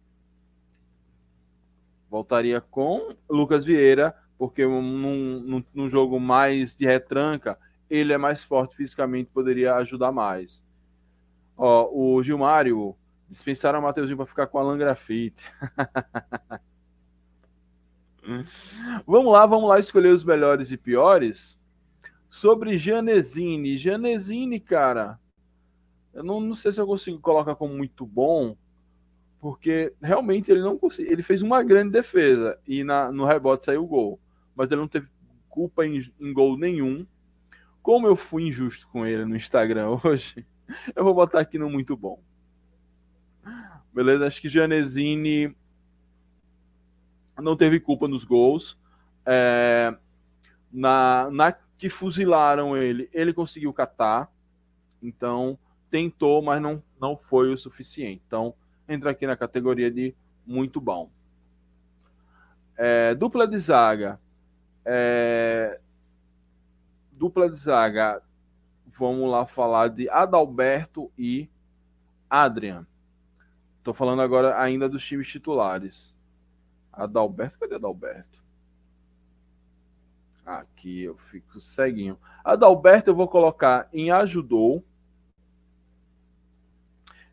Voltaria 2.10 2.60
com 2.60 3.16
Lucas 3.30 3.64
Vieira, 3.64 4.14
porque 4.38 4.66
num, 4.66 5.40
num, 5.40 5.64
num 5.74 5.88
jogo 5.88 6.20
mais 6.20 6.76
de 6.76 6.86
retranca, 6.86 7.58
ele 7.90 8.12
é 8.12 8.18
mais 8.18 8.44
forte 8.44 8.76
fisicamente, 8.76 9.32
poderia 9.34 9.76
ajudar 9.76 10.12
mais. 10.12 10.68
Ó, 11.56 11.90
o 11.92 12.22
Gilmário 12.22 12.94
dispensaram 13.30 13.80
o 13.80 13.84
Mateuzinho 13.84 14.18
para 14.18 14.26
ficar 14.26 14.48
com 14.48 14.60
a 14.60 14.64
Langrafite. 14.64 15.50
vamos 19.06 19.32
lá, 19.32 19.46
vamos 19.46 19.70
lá 19.70 19.80
escolher 19.80 20.10
os 20.10 20.24
melhores 20.24 20.72
e 20.72 20.78
piores. 20.78 21.60
Sobre 22.30 22.78
Janesini. 22.78 23.78
Janesini, 23.78 24.60
cara, 24.60 25.20
eu 26.14 26.24
não, 26.24 26.40
não 26.40 26.54
sei 26.54 26.72
se 26.72 26.82
eu 26.82 26.88
consigo 26.88 27.20
colocar 27.20 27.56
como 27.56 27.74
muito 27.74 28.06
bom, 28.06 28.56
porque 29.40 29.94
realmente 30.02 30.52
ele 30.52 30.62
não 30.62 30.78
conseguiu. 30.78 31.12
Ele 31.12 31.24
fez 31.24 31.42
uma 31.42 31.64
grande 31.64 31.92
defesa 31.92 32.58
e 32.68 32.84
na, 32.84 33.12
no 33.12 33.26
rebote 33.26 33.66
saiu 33.66 33.84
o 33.84 33.88
gol, 33.88 34.20
mas 34.56 34.72
ele 34.72 34.82
não 34.82 34.88
teve 34.88 35.08
culpa 35.50 35.86
em, 35.86 36.00
em 36.20 36.34
gol 36.34 36.58
nenhum. 36.58 37.06
Como 37.82 38.08
eu 38.08 38.16
fui 38.16 38.44
injusto 38.44 38.88
com 38.88 39.06
ele 39.06 39.26
no 39.26 39.36
Instagram 39.36 39.98
hoje, 40.04 40.46
eu 40.96 41.04
vou 41.04 41.14
botar 41.14 41.40
aqui 41.40 41.58
no 41.60 41.70
muito 41.70 41.98
bom. 41.98 42.22
Beleza? 43.94 44.26
Acho 44.26 44.42
que 44.42 44.50
Janesini 44.50 45.56
não 47.42 47.56
teve 47.56 47.80
culpa 47.80 48.08
nos 48.08 48.24
gols. 48.24 48.78
É, 49.26 49.96
na, 50.72 51.30
na 51.32 51.52
que 51.78 51.90
fuzilaram 51.90 52.78
ele, 52.78 53.10
ele 53.14 53.34
conseguiu 53.34 53.74
catar. 53.74 54.32
Então, 55.02 55.58
tentou, 55.90 56.42
mas 56.42 56.62
não, 56.62 56.82
não 57.00 57.18
foi 57.18 57.52
o 57.52 57.58
suficiente. 57.58 58.22
Então, 58.26 58.54
entra 58.88 59.12
aqui 59.12 59.28
na 59.28 59.36
categoria 59.36 59.92
de 59.92 60.16
muito 60.46 60.80
bom. 60.80 61.10
É, 62.78 63.14
dupla 63.14 63.48
de 63.48 63.58
zaga. 63.58 64.18
É, 64.86 65.80
dupla 67.12 67.50
de 67.50 67.58
zaga. 67.58 68.22
Vamos 68.88 69.30
lá 69.30 69.46
falar 69.46 69.90
de 69.90 70.10
Adalberto 70.10 71.12
e 71.18 71.50
Adrian. 72.30 72.86
Estou 73.80 73.94
falando 73.94 74.22
agora 74.22 74.60
ainda 74.60 74.88
dos 74.88 75.06
times 75.06 75.28
titulares. 75.28 76.13
Adalberto, 76.94 77.58
cadê 77.60 77.76
Adalberto? 77.76 78.44
Aqui 80.46 81.04
eu 81.04 81.18
fico 81.18 81.60
ceguinho. 81.60 82.18
Adalberto 82.44 83.10
eu 83.10 83.16
vou 83.16 83.28
colocar 83.28 83.90
em 83.92 84.12
ajudou. 84.12 84.84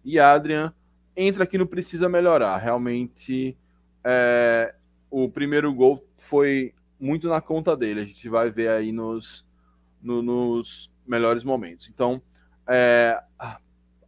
E 0.05 0.19
Adrian 0.19 0.73
entra 1.15 1.45
aqui 1.45 1.59
no 1.59 1.67
precisa 1.67 2.09
melhorar. 2.09 2.57
Realmente 2.57 3.57
é, 4.03 4.75
o 5.11 5.29
primeiro 5.29 5.75
gol 5.75 6.05
foi 6.17 6.75
muito 6.99 7.29
na 7.29 7.41
conta 7.41 7.77
dele. 7.77 8.01
A 8.01 8.05
gente 8.05 8.29
vai 8.29 8.51
ver 8.51 8.69
aí 8.69 8.93
nos, 8.93 9.47
no, 10.01 10.23
nos 10.23 10.91
melhores 11.07 11.45
momentos. 11.45 11.91
Então, 11.91 12.23
é, 12.67 13.23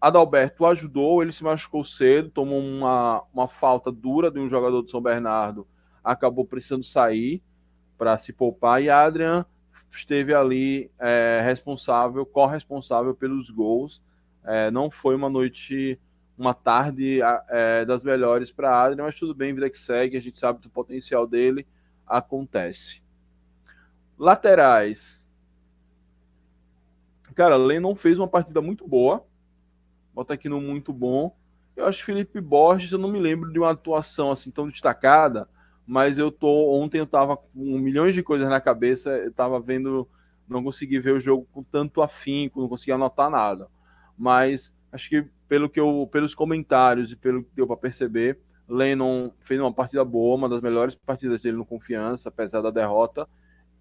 Adalberto 0.03 0.67
ajudou, 0.67 1.23
ele 1.23 1.31
se 1.31 1.45
machucou 1.45 1.85
cedo, 1.85 2.29
tomou 2.29 2.59
uma, 2.59 3.23
uma 3.33 3.47
falta 3.47 3.93
dura 3.93 4.33
de 4.33 4.41
um 4.41 4.49
jogador 4.49 4.83
do 4.83 4.91
São 4.91 5.01
Bernardo, 5.01 5.65
acabou 6.03 6.45
precisando 6.45 6.83
sair 6.83 7.41
para 7.97 8.19
se 8.19 8.33
poupar, 8.33 8.83
e 8.83 8.91
Adrian 8.91 9.47
esteve 9.89 10.35
ali 10.35 10.91
é, 10.99 11.41
responsável, 11.45 12.27
corresponsável 12.27 13.15
pelos 13.15 13.49
gols. 13.49 14.03
É, 14.43 14.73
não 14.73 14.91
foi 14.91 15.15
uma 15.15 15.31
noite, 15.31 16.01
uma 16.37 16.53
tarde 16.53 17.21
é, 17.49 17.85
das 17.85 18.03
melhores 18.03 18.51
para 18.51 18.83
Adrian, 18.83 19.05
mas 19.05 19.15
tudo 19.15 19.33
bem, 19.33 19.55
vida 19.55 19.71
que 19.71 19.79
segue, 19.79 20.17
a 20.17 20.21
gente 20.21 20.37
sabe 20.37 20.59
do 20.59 20.69
potencial 20.69 21.29
dele, 21.29 21.65
acontece. 22.05 23.05
Laterais. 24.19 25.25
Cara, 27.37 27.55
Lennon 27.55 27.95
fez 27.95 28.19
uma 28.19 28.27
partida 28.27 28.61
muito 28.61 28.85
boa 28.89 29.25
bota 30.15 30.35
aqui 30.35 30.49
no 30.49 30.61
muito 30.61 30.93
bom. 30.93 31.37
Eu 31.77 31.87
acho 31.87 31.99
que 31.99 32.05
Felipe 32.05 32.41
Borges, 32.41 32.93
eu 32.93 32.99
não 32.99 33.11
me 33.11 33.19
lembro 33.19 33.53
de 33.53 33.59
uma 33.59 33.71
atuação 33.71 34.31
assim 34.31 34.51
tão 34.51 34.69
destacada, 34.69 35.49
mas 35.87 36.19
eu 36.19 36.31
tô 36.31 36.73
ontem 36.73 36.99
eu 36.99 37.07
tava 37.07 37.37
com 37.37 37.79
milhões 37.79 38.15
de 38.15 38.23
coisas 38.23 38.49
na 38.49 38.61
cabeça, 38.61 39.11
eu 39.11 39.33
tava 39.33 39.59
vendo 39.61 40.09
não 40.49 40.63
consegui 40.63 41.01
ver 41.01 41.15
o 41.15 41.21
jogo 41.21 41.47
com 41.51 41.63
tanto 41.63 42.03
afinco, 42.03 42.61
não 42.61 42.69
consegui 42.69 42.93
anotar 42.93 43.31
nada. 43.31 43.69
Mas 44.17 44.75
acho 44.93 45.09
que 45.09 45.27
pelo 45.49 45.69
que 45.69 45.81
eu, 45.81 46.09
pelos 46.13 46.35
comentários 46.35 47.13
e 47.13 47.17
pelo 47.17 47.43
que 47.43 47.51
deu 47.55 47.67
para 47.67 47.77
perceber, 47.77 48.39
Lennon 48.69 49.33
fez 49.41 49.61
uma 49.61 49.73
partida 49.73 50.05
boa, 50.05 50.37
uma 50.37 50.49
das 50.49 50.61
melhores 50.61 50.95
partidas 50.95 51.41
dele 51.41 51.57
no 51.57 51.67
Confiança, 51.67 52.29
apesar 52.29 52.61
da 52.61 52.71
derrota. 52.71 53.29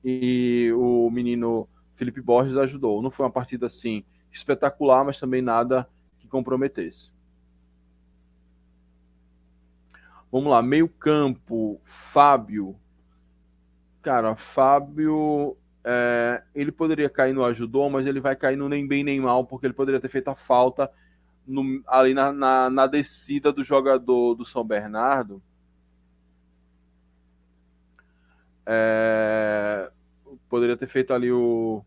E 0.03 0.71
o 0.75 1.09
menino 1.11 1.67
Felipe 1.95 2.21
Borges 2.21 2.57
ajudou. 2.57 3.01
Não 3.01 3.11
foi 3.11 3.25
uma 3.25 3.31
partida 3.31 3.67
assim 3.67 4.03
espetacular, 4.31 5.05
mas 5.05 5.19
também 5.19 5.41
nada 5.41 5.87
comprometesse. 6.31 7.11
Vamos 10.31 10.49
lá, 10.49 10.61
meio 10.61 10.87
campo, 10.87 11.79
Fábio. 11.83 12.75
Cara, 14.01 14.35
Fábio, 14.35 15.57
é, 15.83 16.41
ele 16.55 16.71
poderia 16.71 17.09
cair 17.09 17.33
no 17.33 17.43
ajudou, 17.43 17.89
mas 17.89 18.07
ele 18.07 18.19
vai 18.19 18.35
cair 18.35 18.55
no 18.55 18.69
nem 18.69 18.87
bem 18.87 19.03
nem 19.03 19.19
mal, 19.19 19.45
porque 19.45 19.67
ele 19.67 19.73
poderia 19.73 19.99
ter 19.99 20.09
feito 20.09 20.29
a 20.29 20.35
falta 20.35 20.89
no, 21.45 21.83
ali 21.87 22.13
na, 22.13 22.31
na, 22.31 22.69
na, 22.69 22.87
descida 22.87 23.51
do 23.51 23.63
jogador 23.63 24.35
do 24.35 24.45
São 24.45 24.63
Bernardo. 24.63 25.41
É, 28.65 29.91
poderia 30.49 30.77
ter 30.77 30.87
feito 30.87 31.13
ali 31.13 31.31
o. 31.31 31.83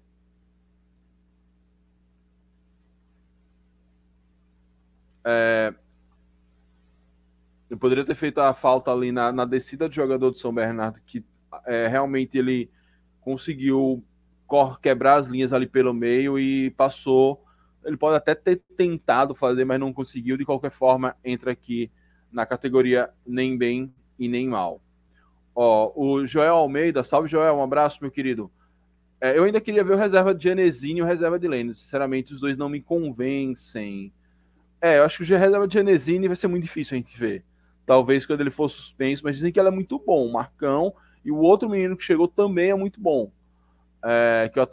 É, 5.24 5.74
eu 7.70 7.78
poderia 7.78 8.04
ter 8.04 8.14
feito 8.14 8.40
a 8.40 8.52
falta 8.52 8.92
ali 8.92 9.10
na, 9.10 9.32
na 9.32 9.44
descida 9.44 9.88
do 9.88 9.94
jogador 9.94 10.30
do 10.30 10.38
São 10.38 10.52
Bernardo, 10.52 11.00
que 11.06 11.24
é, 11.66 11.87
realmente 11.87 12.38
ele 12.38 12.70
conseguiu 13.20 14.04
quebrar 14.80 15.16
as 15.16 15.26
linhas 15.26 15.52
ali 15.52 15.66
pelo 15.66 15.92
meio 15.92 16.38
e 16.38 16.70
passou 16.72 17.44
ele 17.84 17.96
pode 17.96 18.16
até 18.16 18.34
ter 18.34 18.62
tentado 18.76 19.34
fazer, 19.34 19.64
mas 19.64 19.78
não 19.78 19.92
conseguiu. 19.92 20.37
De 20.37 20.44
qualquer 20.44 20.70
forma, 20.70 21.16
entra 21.24 21.52
aqui 21.52 21.90
na 22.32 22.46
categoria 22.46 23.10
nem 23.26 23.56
bem 23.56 23.92
e 24.18 24.28
nem 24.28 24.48
mal. 24.48 24.80
Ó, 25.54 25.92
o 25.94 26.26
Joel 26.26 26.56
Almeida, 26.56 27.04
salve 27.04 27.28
Joel, 27.28 27.54
um 27.54 27.62
abraço, 27.62 27.98
meu 28.00 28.10
querido. 28.10 28.50
É, 29.20 29.37
eu 29.38 29.44
ainda 29.44 29.60
queria 29.60 29.84
ver 29.84 29.94
o 29.94 29.96
reserva 29.98 30.34
de 30.34 30.42
Genesini 30.42 31.00
e 31.00 31.02
o 31.02 31.06
reserva 31.06 31.38
de 31.38 31.46
Lênin. 31.46 31.74
Sinceramente, 31.74 32.32
os 32.34 32.40
dois 32.40 32.56
não 32.56 32.68
me 32.68 32.80
convencem. 32.80 34.12
É, 34.85 34.99
eu 34.99 35.05
acho 35.05 35.16
que 35.16 35.23
o 35.23 35.66
de 35.66 35.75
Genesini 35.75 36.27
vai 36.27 36.37
ser 36.37 36.47
muito 36.47 36.64
difícil 36.64 36.94
a 36.94 36.99
gente 36.99 37.18
ver. 37.18 37.44
Talvez 37.87 38.27
quando 38.27 38.40
ele 38.40 38.51
for 38.51 38.68
suspenso, 38.68 39.23
mas 39.25 39.37
dizem 39.37 39.53
que 39.53 39.59
ele 39.59 39.68
é 39.68 39.73
muito 39.73 39.99
bom, 39.99 40.27
o 40.27 40.33
Marcão. 40.33 40.92
E 41.25 41.31
o 41.31 41.38
outro 41.38 41.70
menino 41.70 41.97
que 41.97 42.05
chegou 42.05 42.29
também 42.29 42.70
é 42.70 42.75
muito 42.75 43.01
bom 43.01 43.31
é, 44.05 44.51
que 44.53 44.59
eu, 44.59 44.68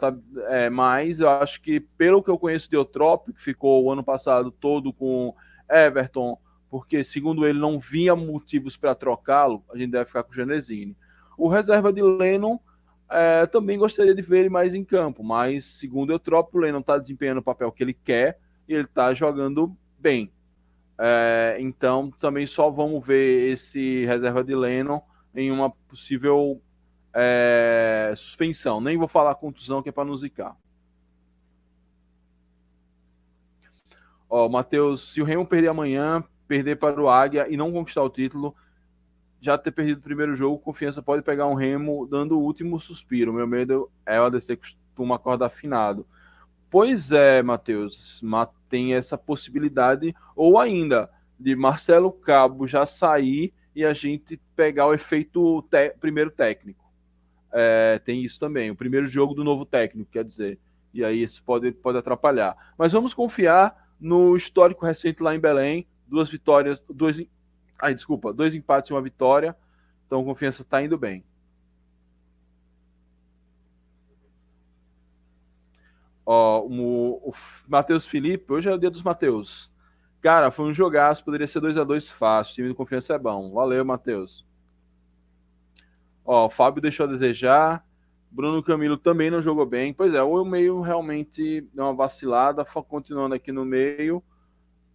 é, 0.48 0.68
mas 0.68 1.20
eu 1.20 1.30
acho 1.30 1.62
que, 1.62 1.80
pelo 1.80 2.22
que 2.22 2.30
eu 2.30 2.38
conheço 2.38 2.68
de 2.68 2.76
Eutrópio, 2.76 3.32
que 3.32 3.40
ficou 3.40 3.82
o 3.82 3.90
ano 3.90 4.04
passado 4.04 4.50
todo 4.50 4.92
com 4.92 5.34
Everton, 5.68 6.38
porque, 6.68 7.02
segundo 7.02 7.46
ele, 7.46 7.58
não 7.58 7.78
vinha 7.78 8.14
motivos 8.14 8.76
para 8.76 8.94
trocá-lo, 8.94 9.64
a 9.72 9.78
gente 9.78 9.90
deve 9.90 10.04
ficar 10.04 10.22
com 10.22 10.32
o 10.32 10.34
Genesini. 10.34 10.94
O 11.38 11.48
reserva 11.48 11.90
de 11.90 12.02
Lennon, 12.02 12.58
é, 13.10 13.46
também 13.46 13.78
gostaria 13.78 14.14
de 14.14 14.22
ver 14.22 14.40
ele 14.40 14.48
mais 14.50 14.74
em 14.74 14.84
campo, 14.84 15.24
mas, 15.24 15.64
segundo 15.64 16.12
Eutrópio, 16.12 16.58
o 16.58 16.62
Lennon 16.62 16.80
está 16.80 16.98
desempenhando 16.98 17.38
o 17.38 17.42
papel 17.42 17.72
que 17.72 17.82
ele 17.82 17.94
quer 17.94 18.38
e 18.68 18.74
ele 18.74 18.84
está 18.84 19.14
jogando 19.14 19.74
bem. 20.02 20.32
É, 20.98 21.56
então, 21.60 22.10
também 22.10 22.46
só 22.46 22.68
vamos 22.70 23.04
ver 23.06 23.50
esse 23.50 24.04
reserva 24.04 24.44
de 24.44 24.54
Lennon 24.54 25.00
em 25.34 25.50
uma 25.50 25.70
possível 25.70 26.60
é, 27.14 28.12
suspensão. 28.16 28.80
Nem 28.80 28.98
vou 28.98 29.08
falar 29.08 29.34
contusão, 29.36 29.82
que 29.82 29.88
é 29.88 29.92
para 29.92 30.04
não 30.04 30.16
zicar. 30.16 30.56
Ó, 34.28 34.48
Matheus, 34.48 35.12
se 35.12 35.20
o 35.20 35.24
Remo 35.24 35.46
perder 35.46 35.68
amanhã, 35.68 36.24
perder 36.48 36.76
para 36.76 37.00
o 37.00 37.08
Águia 37.08 37.46
e 37.48 37.56
não 37.56 37.72
conquistar 37.72 38.02
o 38.02 38.10
título, 38.10 38.54
já 39.40 39.58
ter 39.58 39.72
perdido 39.72 39.98
o 39.98 40.02
primeiro 40.02 40.34
jogo, 40.36 40.58
confiança 40.58 41.02
pode 41.02 41.22
pegar 41.22 41.46
um 41.46 41.54
Remo 41.54 42.06
dando 42.06 42.38
o 42.38 42.42
último 42.42 42.78
suspiro. 42.78 43.32
Meu 43.32 43.46
medo 43.46 43.90
é 44.06 44.20
o 44.20 44.24
ADC 44.24 44.56
costuma 44.56 45.16
acordar 45.16 45.46
afinado. 45.46 46.06
Pois 46.72 47.12
é, 47.12 47.40
Matheus, 47.40 48.20
tem 48.68 48.94
essa 48.94 49.16
possibilidade, 49.16 50.12
ou 50.34 50.58
ainda 50.58 51.08
de 51.38 51.54
Marcelo 51.54 52.10
Cabo 52.10 52.66
já 52.66 52.84
sair 52.84 53.52
e 53.76 53.84
a 53.84 53.92
gente 53.92 54.40
pegar 54.56 54.86
o 54.86 54.94
efeito 54.94 55.64
primeiro 56.00 56.30
técnico 56.30 56.82
é, 57.52 57.98
tem 57.98 58.24
isso 58.24 58.40
também. 58.40 58.70
O 58.70 58.76
primeiro 58.76 59.06
jogo 59.06 59.34
do 59.34 59.44
novo 59.44 59.66
técnico, 59.66 60.10
quer 60.10 60.24
dizer. 60.24 60.58
E 60.94 61.04
aí 61.04 61.22
isso 61.22 61.44
pode, 61.44 61.70
pode 61.72 61.98
atrapalhar. 61.98 62.56
Mas 62.76 62.92
vamos 62.92 63.12
confiar 63.12 63.94
no 64.00 64.34
histórico 64.34 64.84
recente 64.86 65.22
lá 65.22 65.34
em 65.34 65.38
Belém. 65.40 65.86
Duas 66.08 66.30
vitórias, 66.30 66.82
dois. 66.88 67.22
Ai, 67.80 67.94
desculpa, 67.94 68.32
dois 68.32 68.54
empates 68.54 68.90
e 68.90 68.94
uma 68.94 69.02
vitória. 69.02 69.54
Então 70.06 70.24
confiança 70.24 70.62
está 70.62 70.82
indo 70.82 70.98
bem. 70.98 71.24
Ó, 76.24 76.60
o, 76.66 77.30
o 77.30 77.32
Matheus 77.68 78.06
Felipe, 78.06 78.52
hoje 78.52 78.68
é 78.68 78.74
o 78.74 78.78
dia 78.78 78.90
dos 78.90 79.02
Matheus. 79.02 79.72
Cara, 80.20 80.50
foi 80.52 80.66
um 80.66 80.74
jogaço, 80.74 81.24
poderia 81.24 81.48
ser 81.48 81.60
2 81.60 81.76
a 81.76 81.84
2 81.84 82.10
fácil. 82.10 82.52
O 82.52 82.54
time 82.54 82.68
de 82.68 82.74
confiança 82.74 83.14
é 83.14 83.18
bom. 83.18 83.52
Valeu, 83.52 83.84
Matheus. 83.84 84.46
Ó, 86.24 86.46
o 86.46 86.50
Fábio 86.50 86.80
deixou 86.80 87.06
a 87.06 87.08
desejar. 87.08 87.84
Bruno 88.30 88.62
Camilo 88.62 88.96
também 88.96 89.30
não 89.30 89.42
jogou 89.42 89.66
bem. 89.66 89.92
Pois 89.92 90.14
é, 90.14 90.22
o 90.22 90.44
meio 90.44 90.80
realmente 90.80 91.62
deu 91.74 91.84
uma 91.84 91.94
vacilada. 91.94 92.64
Continuando 92.64 93.34
aqui 93.34 93.50
no 93.50 93.64
meio. 93.64 94.22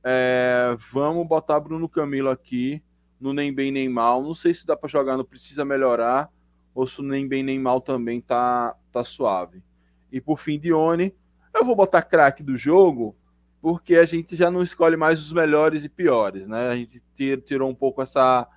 É, 0.02 0.78
vamos 0.92 1.28
botar 1.28 1.60
Bruno 1.60 1.90
Camilo 1.90 2.30
aqui 2.30 2.82
no 3.20 3.34
nem 3.34 3.54
bem 3.54 3.72
nem 3.72 3.90
mal. 3.90 4.24
Não 4.24 4.34
sei 4.34 4.54
se 4.54 4.66
dá 4.66 4.78
para 4.78 4.88
jogar 4.88 5.18
no 5.18 5.26
precisa 5.26 5.66
melhorar 5.66 6.32
ou 6.74 6.88
se 6.88 7.02
o 7.02 7.04
nem 7.04 7.28
bem 7.28 7.44
nem 7.44 7.60
mal 7.60 7.82
também 7.82 8.22
tá, 8.22 8.76
tá 8.92 9.04
suave. 9.04 9.64
E 10.12 10.22
por 10.22 10.38
fim, 10.38 10.60
Dione, 10.60 11.16
eu 11.54 11.66
vou 11.66 11.76
botar 11.76 12.02
craque 12.02 12.44
do 12.44 12.58
jogo 12.58 13.16
porque 13.62 13.96
a 13.96 14.06
gente 14.06 14.36
já 14.36 14.52
não 14.52 14.62
escolhe 14.62 14.96
mais 14.96 15.20
os 15.20 15.34
melhores 15.34 15.84
e 15.84 15.90
piores, 15.90 16.48
né? 16.48 16.70
A 16.70 16.76
gente 16.76 17.02
tirou 17.44 17.70
um 17.70 17.76
pouco 17.76 18.02
essa, 18.02 18.48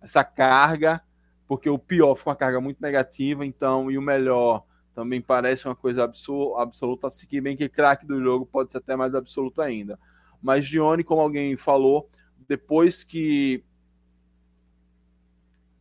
essa 0.00 0.24
carga 0.24 1.02
porque 1.46 1.68
o 1.70 1.78
pior 1.78 2.16
foi 2.16 2.32
uma 2.32 2.36
carga 2.36 2.60
muito 2.60 2.80
negativa, 2.80 3.46
então, 3.46 3.90
e 3.90 3.96
o 3.96 4.02
melhor 4.02 4.64
também 4.94 5.20
parece 5.20 5.66
uma 5.66 5.76
coisa 5.76 6.04
absoluta, 6.04 7.10
se 7.10 7.40
bem 7.40 7.56
que 7.56 7.68
craque 7.68 8.06
do 8.06 8.20
jogo 8.20 8.46
pode 8.46 8.72
ser 8.72 8.78
até 8.78 8.96
mais 8.96 9.14
absoluto 9.14 9.62
ainda. 9.62 9.98
Mas 10.42 10.66
Dione, 10.66 11.04
como 11.04 11.20
alguém 11.20 11.56
falou, 11.56 12.08
depois 12.48 13.04
que 13.04 13.62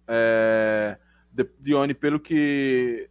é, 0.08 1.00
Dione, 1.60 1.94
pelo 1.94 2.20
que 2.20 3.10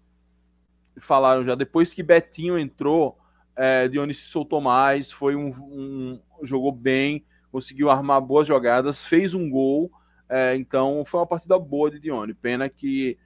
falaram 0.99 1.45
já, 1.45 1.55
depois 1.55 1.93
que 1.93 2.03
Betinho 2.03 2.59
entrou, 2.59 3.19
é, 3.57 3.89
Dione 3.89 4.15
se 4.15 4.29
soltou 4.29 4.61
mais, 4.61 5.11
foi 5.11 5.37
um, 5.37 5.49
um 5.51 6.21
jogou 6.43 6.73
bem, 6.73 7.25
conseguiu 7.51 7.91
armar 7.91 8.21
boas 8.21 8.47
jogadas, 8.47 9.05
fez 9.05 9.35
um 9.35 9.49
gol 9.49 9.91
é, 10.29 10.55
então 10.57 11.05
foi 11.05 11.21
uma 11.21 11.27
partida 11.27 11.59
boa 11.59 11.91
de 11.91 12.01
Dione. 12.01 12.35
Pena 12.35 12.69
que 12.69 13.19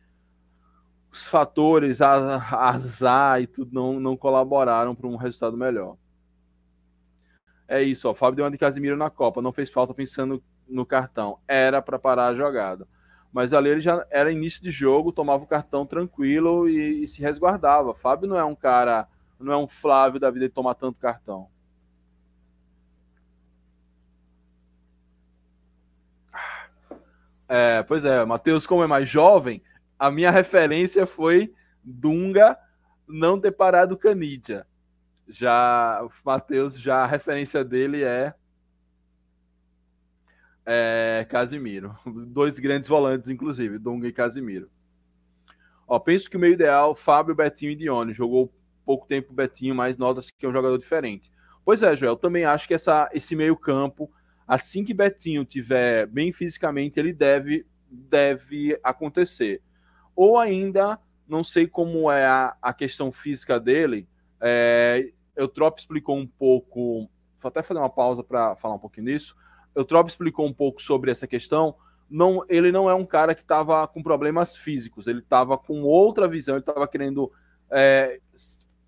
os 1.10 1.26
fatores, 1.26 2.00
azar 2.00 3.40
e 3.40 3.46
tudo 3.46 3.72
não, 3.72 3.98
não 3.98 4.16
colaboraram 4.16 4.94
para 4.94 5.06
um 5.06 5.16
resultado 5.16 5.56
melhor. 5.56 5.96
É 7.66 7.82
isso, 7.82 8.08
ó. 8.08 8.14
Fábio 8.14 8.36
deu 8.36 8.44
uma 8.44 8.50
de 8.50 8.58
Casimiro 8.58 8.96
na 8.96 9.10
Copa, 9.10 9.42
não 9.42 9.52
fez 9.52 9.70
falta 9.70 9.94
pensando 9.94 10.42
no 10.68 10.84
cartão. 10.84 11.38
Era 11.46 11.80
para 11.80 11.98
parar 11.98 12.28
a 12.28 12.34
jogada. 12.34 12.86
Mas 13.32 13.52
ali 13.52 13.68
ele 13.70 13.80
já 13.80 14.06
era 14.10 14.32
início 14.32 14.62
de 14.62 14.70
jogo, 14.70 15.12
tomava 15.12 15.44
o 15.44 15.46
cartão 15.46 15.84
tranquilo 15.86 16.68
e, 16.68 17.02
e 17.02 17.08
se 17.08 17.20
resguardava. 17.20 17.94
Fábio 17.94 18.28
não 18.28 18.38
é 18.38 18.44
um 18.44 18.54
cara, 18.54 19.06
não 19.38 19.52
é 19.52 19.56
um 19.56 19.68
Flávio 19.68 20.18
da 20.18 20.30
vida 20.30 20.48
de 20.48 20.54
tomar 20.54 20.74
tanto 20.74 20.98
cartão. 20.98 21.48
É, 27.48 27.82
pois 27.82 28.04
é, 28.04 28.24
Matheus, 28.24 28.66
como 28.66 28.84
é 28.84 28.86
mais 28.86 29.08
jovem, 29.08 29.62
a 29.98 30.10
minha 30.10 30.30
referência 30.30 31.06
foi 31.06 31.54
Dunga 31.82 32.58
não 33.06 33.40
ter 33.40 33.52
parado 33.52 33.96
Canidia. 33.96 34.66
Já 35.26 36.02
o 36.02 36.10
Matheus, 36.24 36.78
já 36.78 37.04
a 37.04 37.06
referência 37.06 37.64
dele 37.64 38.04
é, 38.04 38.34
é 40.70 41.24
Casimiro. 41.24 41.96
Dois 42.28 42.58
grandes 42.58 42.88
volantes, 42.88 43.28
inclusive, 43.28 43.78
Dunga 43.78 44.06
e 44.06 44.12
Casimiro. 44.12 44.70
Ó, 45.86 45.98
penso 45.98 46.28
que 46.28 46.36
o 46.36 46.40
meio 46.40 46.52
ideal, 46.52 46.94
Fábio, 46.94 47.34
Betinho 47.34 47.72
e 47.72 47.76
Dione. 47.76 48.12
Jogou 48.12 48.52
pouco 48.84 49.06
tempo 49.06 49.32
Betinho, 49.32 49.74
mas 49.74 49.96
nota-se 49.96 50.30
que 50.30 50.44
é 50.44 50.48
um 50.48 50.52
jogador 50.52 50.76
diferente. 50.76 51.32
Pois 51.64 51.82
é, 51.82 51.96
Joel, 51.96 52.16
também 52.16 52.44
acho 52.44 52.68
que 52.68 52.74
essa, 52.74 53.08
esse 53.12 53.34
meio 53.34 53.56
campo 53.56 54.10
assim 54.46 54.84
que 54.84 54.94
Betinho 54.94 55.44
tiver 55.44 56.06
bem 56.06 56.32
fisicamente, 56.32 57.00
ele 57.00 57.12
deve 57.12 57.66
deve 57.90 58.78
acontecer. 58.82 59.62
Ou 60.14 60.38
ainda 60.38 60.98
Não 61.26 61.44
sei 61.44 61.66
como 61.66 62.10
é 62.10 62.26
a, 62.26 62.56
a 62.60 62.72
questão 62.72 63.12
física 63.12 63.60
dele. 63.60 64.08
É, 64.40 65.06
Trop 65.54 65.78
explicou 65.78 66.16
um 66.16 66.26
pouco. 66.26 67.08
Vou 67.38 67.48
até 67.48 67.62
fazer 67.62 67.80
uma 67.80 67.90
pausa 67.90 68.24
para 68.24 68.56
falar 68.56 68.74
um 68.74 68.78
pouquinho 68.78 69.06
nisso. 69.06 69.36
Trop 69.84 70.08
explicou 70.08 70.46
um 70.46 70.52
pouco 70.52 70.82
sobre 70.82 71.10
essa 71.10 71.26
questão. 71.26 71.74
Não, 72.10 72.44
ele 72.48 72.72
não 72.72 72.88
é 72.88 72.94
um 72.94 73.04
cara 73.04 73.34
que 73.34 73.42
estava 73.42 73.86
com 73.86 74.02
problemas 74.02 74.56
físicos, 74.56 75.06
ele 75.06 75.18
estava 75.18 75.58
com 75.58 75.82
outra 75.82 76.26
visão, 76.26 76.54
ele 76.54 76.62
estava 76.62 76.88
querendo 76.88 77.30
é, 77.70 78.18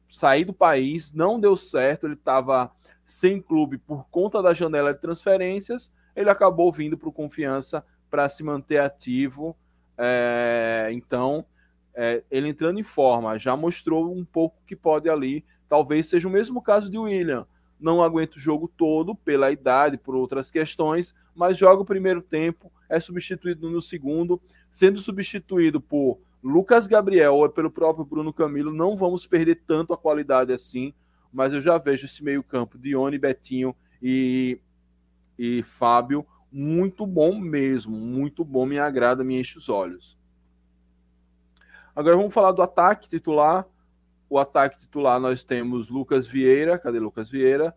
sair 0.08 0.44
do 0.44 0.54
país, 0.54 1.12
não 1.12 1.38
deu 1.38 1.54
certo, 1.56 2.06
ele 2.06 2.14
estava 2.14 2.72
sem 3.04 3.40
clube 3.40 3.76
por 3.76 4.06
conta 4.10 4.42
da 4.42 4.54
janela 4.54 4.94
de 4.94 5.00
transferências, 5.00 5.92
ele 6.16 6.30
acabou 6.30 6.72
vindo 6.72 6.96
para 6.96 7.08
o 7.08 7.12
Confiança 7.12 7.84
para 8.10 8.28
se 8.28 8.42
manter 8.42 8.78
ativo. 8.78 9.56
É, 9.96 10.88
então, 10.92 11.44
é, 11.94 12.22
ele 12.30 12.48
entrando 12.48 12.80
em 12.80 12.84
forma, 12.84 13.38
já 13.38 13.56
mostrou 13.56 14.12
um 14.12 14.24
pouco 14.24 14.56
que 14.66 14.74
pode 14.74 15.08
ali. 15.08 15.44
Talvez 15.68 16.08
seja 16.08 16.26
o 16.26 16.30
mesmo 16.30 16.60
caso 16.60 16.90
de 16.90 16.98
William. 16.98 17.46
Não 17.80 18.02
aguenta 18.02 18.36
o 18.36 18.40
jogo 18.40 18.68
todo 18.68 19.14
pela 19.14 19.50
idade, 19.50 19.96
por 19.96 20.14
outras 20.14 20.50
questões, 20.50 21.14
mas 21.34 21.56
joga 21.56 21.82
o 21.82 21.86
primeiro 21.86 22.20
tempo, 22.20 22.70
é 22.88 23.00
substituído 23.00 23.70
no 23.70 23.80
segundo, 23.80 24.40
sendo 24.70 24.98
substituído 24.98 25.80
por 25.80 26.18
Lucas 26.42 26.86
Gabriel 26.86 27.36
ou 27.36 27.48
pelo 27.48 27.70
próprio 27.70 28.04
Bruno 28.04 28.32
Camilo. 28.32 28.72
Não 28.72 28.96
vamos 28.96 29.26
perder 29.26 29.62
tanto 29.66 29.92
a 29.92 29.98
qualidade 29.98 30.52
assim, 30.52 30.92
mas 31.32 31.52
eu 31.52 31.60
já 31.60 31.78
vejo 31.78 32.04
esse 32.04 32.22
meio-campo, 32.22 32.78
Dione, 32.78 33.18
Betinho 33.18 33.74
e, 34.02 34.60
e 35.38 35.62
Fábio, 35.62 36.26
muito 36.52 37.06
bom 37.06 37.38
mesmo, 37.38 37.96
muito 37.96 38.44
bom, 38.44 38.66
me 38.66 38.78
agrada, 38.78 39.22
me 39.22 39.40
enche 39.40 39.56
os 39.56 39.68
olhos. 39.68 40.18
Agora 41.94 42.16
vamos 42.16 42.34
falar 42.34 42.52
do 42.52 42.62
ataque 42.62 43.08
titular. 43.08 43.66
O 44.30 44.38
ataque 44.38 44.78
titular 44.78 45.20
nós 45.20 45.42
temos 45.42 45.90
Lucas 45.90 46.26
Vieira. 46.26 46.78
Cadê 46.78 46.98
Lucas 46.98 47.28
Vieira? 47.28 47.76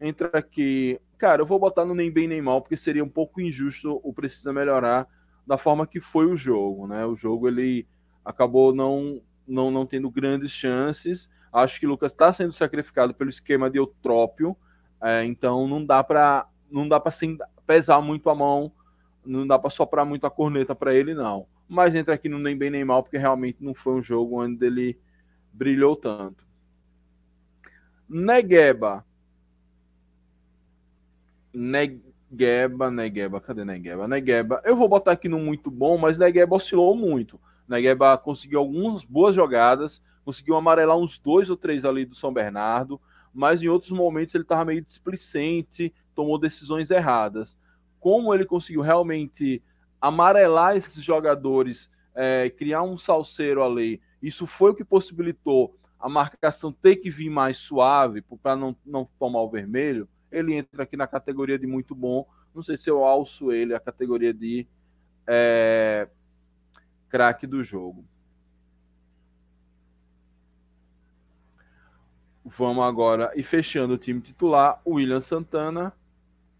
Entra 0.00 0.30
aqui. 0.34 1.00
Cara, 1.18 1.42
eu 1.42 1.46
vou 1.46 1.58
botar 1.58 1.84
no 1.84 1.94
nem 1.94 2.12
bem 2.12 2.28
nem 2.28 2.42
mal, 2.42 2.60
porque 2.60 2.76
seria 2.76 3.02
um 3.02 3.08
pouco 3.08 3.40
injusto 3.40 4.00
o 4.04 4.12
precisa 4.12 4.52
melhorar 4.52 5.08
da 5.46 5.56
forma 5.56 5.86
que 5.86 6.00
foi 6.00 6.26
o 6.26 6.36
jogo, 6.36 6.86
né? 6.86 7.04
O 7.06 7.16
jogo 7.16 7.48
ele 7.48 7.88
acabou 8.24 8.74
não 8.74 9.20
não, 9.46 9.70
não 9.70 9.84
tendo 9.86 10.10
grandes 10.10 10.50
chances. 10.52 11.28
Acho 11.52 11.80
que 11.80 11.86
Lucas 11.86 12.12
está 12.12 12.32
sendo 12.32 12.52
sacrificado 12.52 13.14
pelo 13.14 13.30
esquema 13.30 13.70
de 13.70 13.78
eutrópio, 13.78 14.56
é, 15.02 15.24
então 15.24 15.66
não 15.66 15.84
dá 15.84 16.04
para 16.04 16.46
não 16.70 16.88
dá 16.88 17.00
para 17.00 17.12
pesar 17.66 18.00
muito 18.00 18.28
a 18.28 18.34
mão, 18.34 18.72
não 19.24 19.46
dá 19.46 19.58
para 19.58 19.70
soprar 19.70 20.04
muito 20.04 20.26
a 20.26 20.30
corneta 20.30 20.74
para 20.74 20.94
ele 20.94 21.14
não 21.14 21.46
mas 21.68 21.94
entra 21.94 22.14
aqui 22.14 22.28
no 22.28 22.38
nem 22.38 22.56
bem 22.56 22.70
nem 22.70 22.84
mal, 22.84 23.02
porque 23.02 23.18
realmente 23.18 23.62
não 23.62 23.74
foi 23.74 23.94
um 23.94 24.02
jogo 24.02 24.42
onde 24.42 24.64
ele 24.64 24.98
brilhou 25.54 25.96
tanto. 25.96 26.44
Negueba. 28.08 29.04
Negueba, 31.52 32.90
Negueba, 32.90 33.40
cadê 33.40 33.64
Negueba? 33.64 34.08
Negueba, 34.08 34.60
eu 34.64 34.74
vou 34.74 34.88
botar 34.88 35.12
aqui 35.12 35.28
no 35.28 35.38
muito 35.38 35.70
bom, 35.70 35.96
mas 35.96 36.18
Negueba 36.18 36.56
oscilou 36.56 36.96
muito. 36.96 37.40
Negueba 37.68 38.18
conseguiu 38.18 38.58
algumas 38.58 39.04
boas 39.04 39.34
jogadas, 39.34 40.02
conseguiu 40.24 40.56
amarelar 40.56 40.96
uns 40.96 41.18
dois 41.18 41.48
ou 41.48 41.56
três 41.56 41.84
ali 41.84 42.04
do 42.04 42.14
São 42.14 42.32
Bernardo, 42.32 43.00
mas 43.32 43.62
em 43.62 43.68
outros 43.68 43.92
momentos 43.92 44.34
ele 44.34 44.42
estava 44.42 44.64
meio 44.64 44.82
displicente, 44.82 45.94
tomou 46.14 46.38
decisões 46.38 46.90
erradas. 46.90 47.56
Como 48.00 48.34
ele 48.34 48.44
conseguiu 48.44 48.82
realmente 48.82 49.62
amarelar 50.00 50.76
esses 50.76 51.02
jogadores, 51.02 51.90
é, 52.14 52.50
criar 52.50 52.82
um 52.82 52.98
salseiro 52.98 53.62
ali, 53.62 54.00
isso 54.26 54.46
foi 54.46 54.70
o 54.70 54.74
que 54.74 54.84
possibilitou 54.84 55.76
a 56.00 56.08
marcação 56.08 56.72
ter 56.72 56.96
que 56.96 57.10
vir 57.10 57.28
mais 57.28 57.58
suave 57.58 58.22
para 58.42 58.56
não, 58.56 58.74
não 58.84 59.04
tomar 59.18 59.40
o 59.40 59.50
vermelho. 59.50 60.08
Ele 60.30 60.54
entra 60.54 60.82
aqui 60.82 60.96
na 60.96 61.06
categoria 61.06 61.58
de 61.58 61.66
muito 61.66 61.94
bom. 61.94 62.26
Não 62.54 62.62
sei 62.62 62.76
se 62.76 62.88
eu 62.88 63.04
alço 63.04 63.52
ele 63.52 63.74
a 63.74 63.80
categoria 63.80 64.32
de 64.32 64.66
é, 65.26 66.08
craque 67.08 67.46
do 67.46 67.62
jogo. 67.62 68.04
Vamos 72.44 72.84
agora 72.84 73.32
e 73.34 73.42
fechando 73.42 73.94
o 73.94 73.98
time 73.98 74.20
titular, 74.20 74.80
o 74.84 74.94
William 74.94 75.20
Santana. 75.20 75.92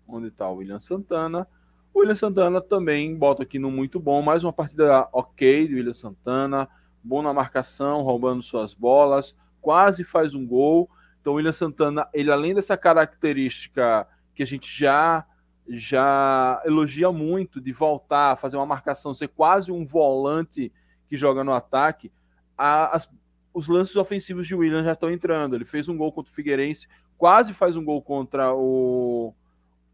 Onde 0.06 0.28
está 0.28 0.48
o 0.48 0.56
William 0.56 0.78
Santana? 0.78 1.46
O 1.92 2.00
William 2.00 2.14
Santana 2.14 2.60
também 2.60 3.14
bota 3.14 3.42
aqui 3.42 3.58
no 3.58 3.70
muito 3.70 4.00
bom, 4.00 4.20
mais 4.20 4.42
uma 4.42 4.52
partida 4.52 5.08
ok 5.12 5.68
de 5.68 5.74
William 5.74 5.94
Santana, 5.94 6.68
bom 7.04 7.22
na 7.22 7.32
marcação, 7.32 8.02
roubando 8.02 8.42
suas 8.42 8.72
bolas, 8.74 9.34
quase 9.60 10.02
faz 10.04 10.34
um 10.34 10.46
gol. 10.46 10.90
Então 11.20 11.34
o 11.34 11.36
William 11.36 11.52
Santana, 11.52 12.08
ele 12.12 12.30
além 12.30 12.54
dessa 12.54 12.76
característica 12.76 14.06
que 14.34 14.42
a 14.42 14.46
gente 14.46 14.70
já 14.76 15.26
já 15.66 16.60
elogia 16.66 17.10
muito 17.10 17.58
de 17.58 17.72
voltar 17.72 18.32
a 18.32 18.36
fazer 18.36 18.56
uma 18.56 18.66
marcação, 18.66 19.14
ser 19.14 19.28
quase 19.28 19.72
um 19.72 19.86
volante 19.86 20.70
que 21.08 21.16
joga 21.16 21.42
no 21.42 21.54
ataque, 21.54 22.12
a, 22.56 22.94
as, 22.94 23.10
os 23.54 23.66
lances 23.66 23.96
ofensivos 23.96 24.46
de 24.46 24.54
William 24.54 24.84
já 24.84 24.92
estão 24.92 25.10
entrando. 25.10 25.54
Ele 25.54 25.64
fez 25.64 25.88
um 25.88 25.96
gol 25.96 26.12
contra 26.12 26.30
o 26.30 26.34
Figueirense, 26.34 26.86
quase 27.16 27.54
faz 27.54 27.76
um 27.76 27.84
gol 27.84 28.02
contra 28.02 28.54
o 28.54 29.34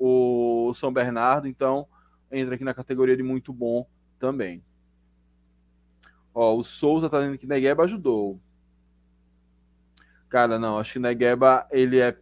o 0.02 0.72
São 0.72 0.90
Bernardo, 0.90 1.46
então 1.46 1.86
entra 2.32 2.54
aqui 2.54 2.64
na 2.64 2.72
categoria 2.72 3.14
de 3.14 3.22
muito 3.22 3.52
bom 3.52 3.86
também. 4.18 4.64
Ó, 6.34 6.56
o 6.56 6.62
Souza 6.62 7.08
tá 7.08 7.18
dizendo 7.20 7.38
que 7.38 7.46
Negueba 7.46 7.84
ajudou. 7.84 8.40
Cara, 10.28 10.58
não, 10.58 10.78
acho 10.78 10.94
que 10.94 10.98
Negueba 10.98 11.66
ele 11.70 12.00
é. 12.00 12.16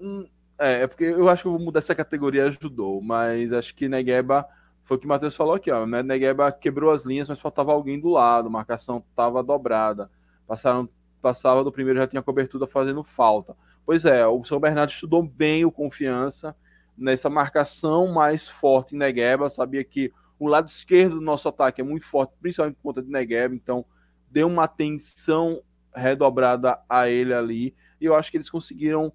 Hum, 0.00 0.26
é, 0.58 0.82
é 0.82 0.86
porque 0.86 1.04
eu 1.04 1.28
acho 1.28 1.42
que 1.42 1.48
eu 1.48 1.52
vou 1.52 1.60
mudar 1.60 1.80
essa 1.80 1.94
categoria 1.94 2.46
ajudou, 2.46 3.02
mas 3.02 3.52
acho 3.52 3.74
que 3.74 3.88
Negueba 3.88 4.48
foi 4.84 4.96
o 4.96 5.00
que 5.00 5.06
o 5.06 5.08
Matheus 5.08 5.34
falou 5.34 5.54
aqui, 5.54 5.70
ó. 5.70 5.86
Né? 5.86 6.02
Negueba 6.02 6.52
quebrou 6.52 6.90
as 6.90 7.04
linhas, 7.04 7.28
mas 7.28 7.40
faltava 7.40 7.72
alguém 7.72 8.00
do 8.00 8.08
lado, 8.08 8.50
marcação 8.50 9.04
tava 9.14 9.42
dobrada. 9.42 10.10
Passaram, 10.46 10.88
passava 11.20 11.64
do 11.64 11.72
primeiro, 11.72 12.00
já 12.00 12.06
tinha 12.06 12.22
cobertura 12.22 12.66
fazendo 12.66 13.02
falta. 13.02 13.56
Pois 13.84 14.04
é, 14.04 14.26
o 14.26 14.42
São 14.44 14.60
Bernardo 14.60 14.90
estudou 14.90 15.22
bem 15.22 15.64
o 15.64 15.72
confiança 15.72 16.56
nessa 16.96 17.28
marcação 17.28 18.08
mais 18.12 18.48
forte 18.48 18.94
em 18.94 18.98
Negueba, 18.98 19.50
sabia 19.50 19.82
que 19.82 20.12
o 20.38 20.48
lado 20.48 20.68
esquerdo 20.68 21.16
do 21.16 21.20
nosso 21.20 21.48
ataque 21.48 21.80
é 21.80 21.84
muito 21.84 22.04
forte, 22.04 22.34
principalmente 22.40 22.76
por 22.76 22.82
conta 22.82 23.02
de 23.02 23.10
Negueba, 23.10 23.54
então 23.54 23.84
deu 24.30 24.46
uma 24.46 24.64
atenção 24.64 25.62
redobrada 25.94 26.80
a 26.88 27.08
ele 27.08 27.32
ali, 27.32 27.74
e 28.00 28.04
eu 28.04 28.14
acho 28.14 28.30
que 28.30 28.36
eles 28.36 28.50
conseguiram 28.50 29.12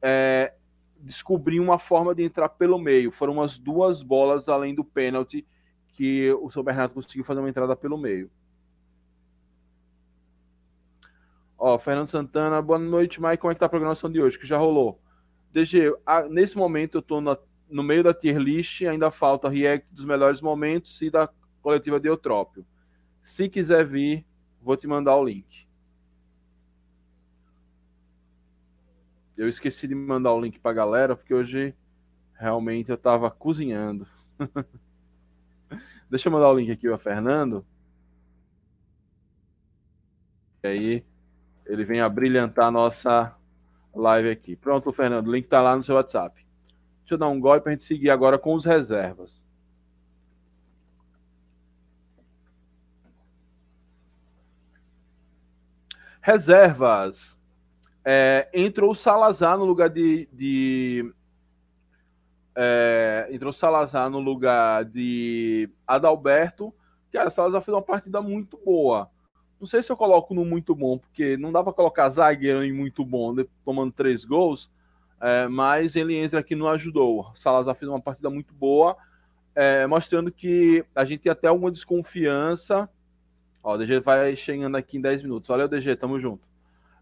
é, 0.00 0.54
descobrir 0.98 1.60
uma 1.60 1.78
forma 1.78 2.14
de 2.14 2.22
entrar 2.22 2.48
pelo 2.48 2.78
meio. 2.78 3.10
Foram 3.10 3.34
umas 3.34 3.58
duas 3.58 4.02
bolas 4.02 4.48
além 4.48 4.74
do 4.74 4.84
pênalti 4.84 5.46
que 5.88 6.32
o 6.40 6.50
São 6.50 6.64
Bernardo 6.64 6.94
conseguiu 6.94 7.24
fazer 7.24 7.40
uma 7.40 7.48
entrada 7.48 7.76
pelo 7.76 7.96
meio. 7.96 8.30
Ó, 11.56 11.78
Fernando 11.78 12.08
Santana, 12.08 12.60
boa 12.60 12.78
noite, 12.78 13.22
Mike. 13.22 13.38
Como 13.38 13.50
é 13.50 13.54
que 13.54 13.60
tá 13.60 13.66
a 13.66 13.70
programação 13.70 14.10
de 14.10 14.20
hoje? 14.20 14.38
Que 14.38 14.46
já 14.46 14.58
rolou. 14.58 15.00
DG, 15.52 15.94
a, 16.04 16.22
nesse 16.24 16.56
momento 16.58 16.98
eu 16.98 17.02
tô 17.02 17.20
na, 17.20 17.38
no 17.68 17.82
meio 17.82 18.02
da 18.02 18.14
tier 18.14 18.38
list, 18.38 18.82
ainda 18.82 19.10
falta 19.10 19.48
react 19.48 19.92
dos 19.92 20.04
melhores 20.04 20.40
momentos 20.40 21.00
e 21.02 21.10
da 21.10 21.28
coletiva 21.60 21.98
de 21.98 22.08
Eutrópio. 22.08 22.66
Se 23.22 23.48
quiser 23.48 23.86
vir, 23.86 24.26
vou 24.60 24.76
te 24.76 24.86
mandar 24.86 25.16
o 25.16 25.24
link. 25.24 25.66
Eu 29.36 29.48
esqueci 29.48 29.88
de 29.88 29.94
mandar 29.94 30.32
o 30.32 30.40
link 30.40 30.60
pra 30.60 30.72
galera, 30.72 31.16
porque 31.16 31.34
hoje 31.34 31.74
realmente 32.34 32.90
eu 32.90 32.96
tava 32.96 33.30
cozinhando. 33.30 34.06
Deixa 36.08 36.28
eu 36.28 36.32
mandar 36.32 36.50
o 36.50 36.54
link 36.58 36.70
aqui 36.70 36.86
para 36.86 36.98
Fernando. 36.98 37.66
E 40.62 40.66
aí, 40.66 41.04
ele 41.66 41.84
vem 41.84 42.00
a 42.00 42.08
brilhantar 42.08 42.66
a 42.66 42.70
nossa 42.70 43.36
live 43.94 44.30
aqui. 44.30 44.54
Pronto, 44.54 44.92
Fernando, 44.92 45.28
o 45.28 45.32
link 45.32 45.44
está 45.44 45.60
lá 45.60 45.76
no 45.76 45.82
seu 45.82 45.96
WhatsApp. 45.96 46.43
Deixa 47.04 47.14
eu 47.14 47.18
dar 47.18 47.28
um 47.28 47.38
gole 47.38 47.60
para 47.60 47.70
a 47.70 47.74
gente 47.74 47.82
seguir 47.82 48.08
agora 48.08 48.38
com 48.38 48.54
os 48.54 48.64
reservas. 48.64 49.44
Reservas. 56.22 57.38
É, 58.02 58.48
entrou 58.54 58.90
o 58.90 58.94
Salazar 58.94 59.58
no 59.58 59.66
lugar 59.66 59.90
de. 59.90 60.26
de 60.32 61.12
é, 62.56 63.28
entrou 63.30 63.50
o 63.50 63.52
Salazar 63.52 64.08
no 64.08 64.20
lugar 64.20 64.86
de 64.86 65.68
Adalberto. 65.86 66.72
Cara, 67.12 67.30
Salazar 67.30 67.60
fez 67.60 67.74
uma 67.74 67.82
partida 67.82 68.22
muito 68.22 68.58
boa. 68.64 69.10
Não 69.60 69.66
sei 69.66 69.82
se 69.82 69.92
eu 69.92 69.96
coloco 69.96 70.32
no 70.32 70.46
muito 70.46 70.74
bom, 70.74 70.96
porque 70.96 71.36
não 71.36 71.52
dá 71.52 71.62
para 71.62 71.72
colocar 71.74 72.08
zagueiro 72.08 72.64
em 72.64 72.72
muito 72.72 73.04
bom, 73.04 73.34
né, 73.34 73.44
tomando 73.62 73.92
três 73.92 74.24
gols, 74.24 74.70
é, 75.20 75.48
mas 75.48 75.96
ele 75.96 76.16
entra 76.16 76.40
aqui 76.40 76.54
no 76.54 76.68
ajudou. 76.68 77.30
Salazar 77.34 77.74
fez 77.74 77.88
uma 77.88 78.00
partida 78.00 78.30
muito 78.30 78.52
boa, 78.54 78.96
é, 79.54 79.86
mostrando 79.86 80.32
que 80.32 80.84
a 80.94 81.04
gente 81.04 81.20
tem 81.20 81.32
até 81.32 81.48
alguma 81.48 81.70
desconfiança 81.70 82.88
Ó, 83.64 83.74
o 83.74 83.78
DG 83.78 84.00
vai 84.00 84.36
chegando 84.36 84.76
aqui 84.76 84.98
em 84.98 85.00
10 85.00 85.22
minutos. 85.22 85.48
Valeu, 85.48 85.66
DG, 85.66 85.96
tamo 85.96 86.20
junto. 86.20 86.46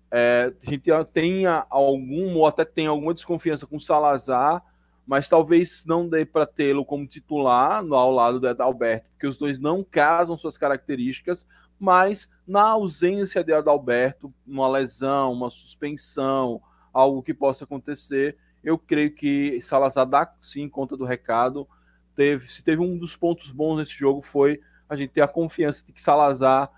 É, 0.08 0.54
a 0.64 0.70
gente 0.70 0.88
tenha 1.12 1.66
algum, 1.68 2.36
ou 2.36 2.46
até 2.46 2.64
tem 2.64 2.86
alguma 2.86 3.12
desconfiança 3.12 3.66
com 3.66 3.76
o 3.76 3.80
Salazar, 3.80 4.62
mas 5.04 5.28
talvez 5.28 5.84
não 5.84 6.08
dê 6.08 6.24
para 6.24 6.46
tê-lo 6.46 6.84
como 6.84 7.04
titular 7.04 7.82
no, 7.82 7.96
ao 7.96 8.12
lado 8.12 8.38
do 8.38 8.46
Adalberto, 8.46 9.10
porque 9.10 9.26
os 9.26 9.36
dois 9.36 9.58
não 9.58 9.82
casam 9.82 10.38
suas 10.38 10.56
características, 10.56 11.48
mas 11.80 12.30
na 12.46 12.62
ausência 12.62 13.42
de 13.42 13.52
Adalberto, 13.52 14.32
uma 14.46 14.68
lesão, 14.68 15.32
uma 15.32 15.50
suspensão, 15.50 16.62
algo 16.92 17.22
que 17.22 17.34
possa 17.34 17.64
acontecer, 17.64 18.36
eu 18.62 18.78
creio 18.78 19.14
que 19.14 19.60
Salazar 19.60 20.06
dá 20.06 20.32
sim 20.40 20.68
conta 20.68 20.96
do 20.96 21.04
recado. 21.04 21.68
Teve, 22.14 22.46
se 22.46 22.62
teve 22.62 22.82
um 22.82 22.98
dos 22.98 23.16
pontos 23.16 23.50
bons 23.50 23.78
nesse 23.78 23.92
jogo 23.92 24.20
foi 24.20 24.60
a 24.88 24.94
gente 24.94 25.10
ter 25.10 25.22
a 25.22 25.28
confiança 25.28 25.84
de 25.86 25.92
que 25.92 26.02
Salazar 26.02 26.70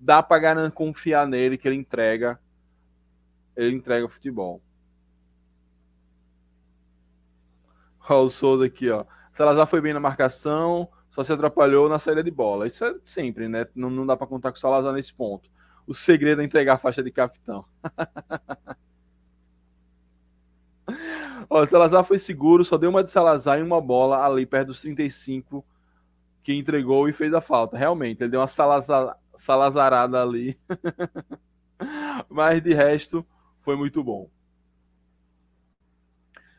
dá 0.00 0.22
para 0.22 0.70
confiar 0.70 1.26
nele 1.26 1.58
que 1.58 1.68
ele 1.68 1.76
entrega 1.76 2.40
ele 3.58 3.74
entrega 3.74 4.08
futebol. 4.08 4.62
Olha 8.08 8.20
o 8.20 8.30
Souza 8.30 8.64
aqui, 8.66 8.88
ó. 8.88 9.04
Salazar 9.32 9.66
foi 9.66 9.80
bem 9.80 9.92
na 9.92 10.00
marcação, 10.00 10.88
só 11.10 11.24
se 11.24 11.32
atrapalhou 11.32 11.88
na 11.88 11.98
saída 11.98 12.22
de 12.22 12.30
bola. 12.30 12.66
Isso 12.66 12.84
é 12.84 12.94
sempre, 13.04 13.48
né? 13.48 13.66
Não, 13.74 13.90
não 13.90 14.06
dá 14.06 14.16
para 14.16 14.26
contar 14.26 14.52
com 14.52 14.56
o 14.56 14.60
Salazar 14.60 14.92
nesse 14.92 15.12
ponto. 15.12 15.50
O 15.86 15.92
segredo 15.92 16.40
é 16.40 16.44
entregar 16.44 16.74
a 16.74 16.78
faixa 16.78 17.02
de 17.02 17.10
capitão. 17.10 17.64
Ó, 21.48 21.64
Salazar 21.66 22.04
foi 22.04 22.18
seguro, 22.18 22.64
só 22.64 22.76
deu 22.76 22.90
uma 22.90 23.02
de 23.02 23.10
Salazar 23.10 23.58
em 23.58 23.62
uma 23.62 23.80
bola 23.80 24.24
ali 24.24 24.46
perto 24.46 24.68
dos 24.68 24.80
35 24.80 25.64
que 26.42 26.54
entregou 26.54 27.08
e 27.08 27.12
fez 27.12 27.34
a 27.34 27.40
falta. 27.40 27.76
Realmente, 27.76 28.22
ele 28.22 28.30
deu 28.30 28.40
uma 28.40 28.46
Salazar, 28.46 29.18
Salazarada 29.34 30.22
ali. 30.22 30.56
Mas 32.28 32.62
de 32.62 32.72
resto, 32.72 33.26
foi 33.60 33.76
muito 33.76 34.02
bom. 34.02 34.30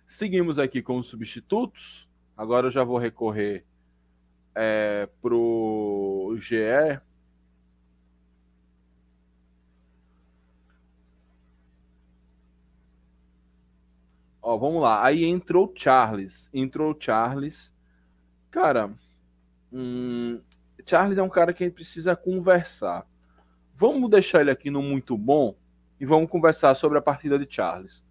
Seguimos 0.05 0.57
aqui 0.59 0.81
com 0.81 0.97
os 0.97 1.07
substitutos. 1.07 2.09
Agora 2.37 2.67
eu 2.67 2.71
já 2.71 2.83
vou 2.83 2.97
recorrer 2.97 3.65
é, 4.55 5.09
pro 5.21 6.35
GE. 6.39 6.99
Ó, 14.49 14.57
vamos 14.57 14.81
lá. 14.81 15.05
Aí 15.05 15.25
entrou 15.25 15.71
Charles. 15.75 16.49
Entrou 16.51 16.97
Charles. 16.99 17.71
Cara, 18.49 18.91
hum, 19.71 20.41
Charles 20.83 21.19
é 21.19 21.21
um 21.21 21.29
cara 21.29 21.53
que 21.53 21.63
a 21.63 21.67
gente 21.67 21.75
precisa 21.75 22.15
conversar. 22.15 23.05
Vamos 23.75 24.09
deixar 24.09 24.41
ele 24.41 24.49
aqui 24.49 24.71
no 24.71 24.81
muito 24.81 25.15
bom 25.15 25.55
e 25.99 26.05
vamos 26.05 26.31
conversar 26.31 26.73
sobre 26.73 26.97
a 26.97 27.01
partida 27.01 27.37
de 27.37 27.45
Charles. 27.47 28.03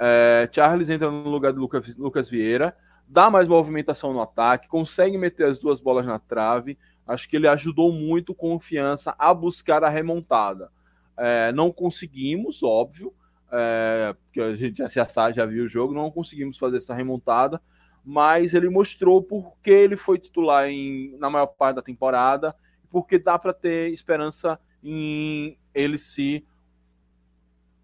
É, 0.00 0.50
Charles 0.50 0.90
entra 0.90 1.08
no 1.08 1.28
lugar 1.28 1.52
do 1.52 1.60
Lucas, 1.60 1.96
Lucas 1.96 2.28
Vieira, 2.28 2.76
dá 3.06 3.30
mais 3.30 3.46
movimentação 3.46 4.12
no 4.12 4.20
ataque, 4.20 4.66
consegue 4.66 5.16
meter 5.16 5.46
as 5.46 5.60
duas 5.60 5.80
bolas 5.80 6.04
na 6.04 6.18
trave. 6.18 6.76
Acho 7.06 7.28
que 7.28 7.36
ele 7.36 7.46
ajudou 7.46 7.92
muito 7.92 8.34
confiança 8.34 9.14
a 9.16 9.32
buscar 9.32 9.84
a 9.84 9.88
remontada. 9.88 10.72
É, 11.16 11.52
não 11.52 11.70
conseguimos, 11.70 12.64
óbvio, 12.64 13.14
é, 13.52 14.14
porque 14.14 14.40
a 14.40 14.54
gente 14.54 14.78
já, 14.78 14.88
já, 14.88 15.30
já 15.30 15.44
viu 15.44 15.64
o 15.64 15.68
jogo, 15.68 15.92
não 15.92 16.10
conseguimos 16.10 16.56
fazer 16.56 16.78
essa 16.78 16.94
remontada, 16.94 17.60
mas 18.02 18.54
ele 18.54 18.70
mostrou 18.70 19.22
por 19.22 19.54
que 19.62 19.70
ele 19.70 19.96
foi 19.96 20.18
titular 20.18 20.66
em, 20.68 21.14
na 21.18 21.28
maior 21.28 21.46
parte 21.46 21.76
da 21.76 21.82
temporada, 21.82 22.56
porque 22.90 23.18
dá 23.18 23.38
para 23.38 23.52
ter 23.52 23.92
esperança 23.92 24.58
em 24.82 25.58
ele 25.74 25.98
se, 25.98 26.46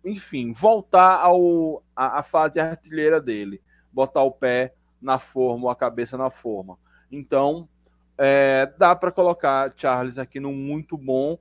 enfim, 0.03 0.53
voltar 0.53 1.21
ao, 1.21 1.83
a, 1.95 2.21
a 2.21 2.23
fase 2.23 2.59
artilheira 2.59 3.21
dele, 3.21 3.61
botar 3.93 4.23
o 4.23 4.33
pé 4.33 4.75
na 5.01 5.19
forma, 5.19 5.71
a 5.71 5.77
cabeça 5.77 6.16
na 6.16 6.31
forma. 6.31 6.79
Então, 7.12 7.69
é, 8.16 8.73
dá 8.79 8.97
para 8.97 9.12
colocar 9.12 9.73
Charles 9.77 10.16
aqui 10.16 10.41
no 10.41 10.53
muito 10.53 10.97
bom 10.97 11.39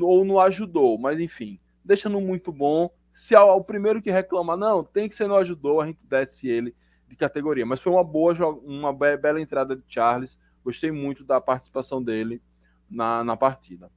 ou 0.00 0.24
no 0.24 0.40
ajudou, 0.40 0.98
mas 0.98 1.20
enfim, 1.20 1.58
deixa 1.84 2.08
no 2.08 2.20
muito 2.20 2.50
bom 2.52 2.90
se 3.16 3.34
o 3.34 3.64
primeiro 3.64 4.02
que 4.02 4.10
reclama, 4.10 4.58
não, 4.58 4.84
tem 4.84 5.08
que 5.08 5.14
ser 5.14 5.26
no 5.26 5.36
ajudou, 5.36 5.80
a 5.80 5.86
gente 5.86 6.06
desce 6.06 6.48
ele 6.48 6.76
de 7.08 7.16
categoria. 7.16 7.64
Mas 7.64 7.80
foi 7.80 7.90
uma 7.90 8.04
boa, 8.04 8.34
uma 8.62 8.92
bela 8.92 9.40
entrada 9.40 9.74
de 9.74 9.82
Charles. 9.88 10.38
Gostei 10.62 10.92
muito 10.92 11.24
da 11.24 11.40
participação 11.40 12.02
dele 12.02 12.42
na, 12.90 13.24
na 13.24 13.34
partida. 13.34 13.90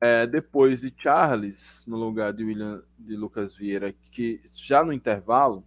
É, 0.00 0.26
depois 0.26 0.80
de 0.80 0.92
Charles, 0.96 1.84
no 1.86 1.96
lugar 1.96 2.32
de 2.32 2.42
William 2.42 2.82
de 2.98 3.14
Lucas 3.14 3.54
Vieira, 3.54 3.94
que 4.10 4.42
já 4.52 4.82
no 4.84 4.92
intervalo. 4.92 5.64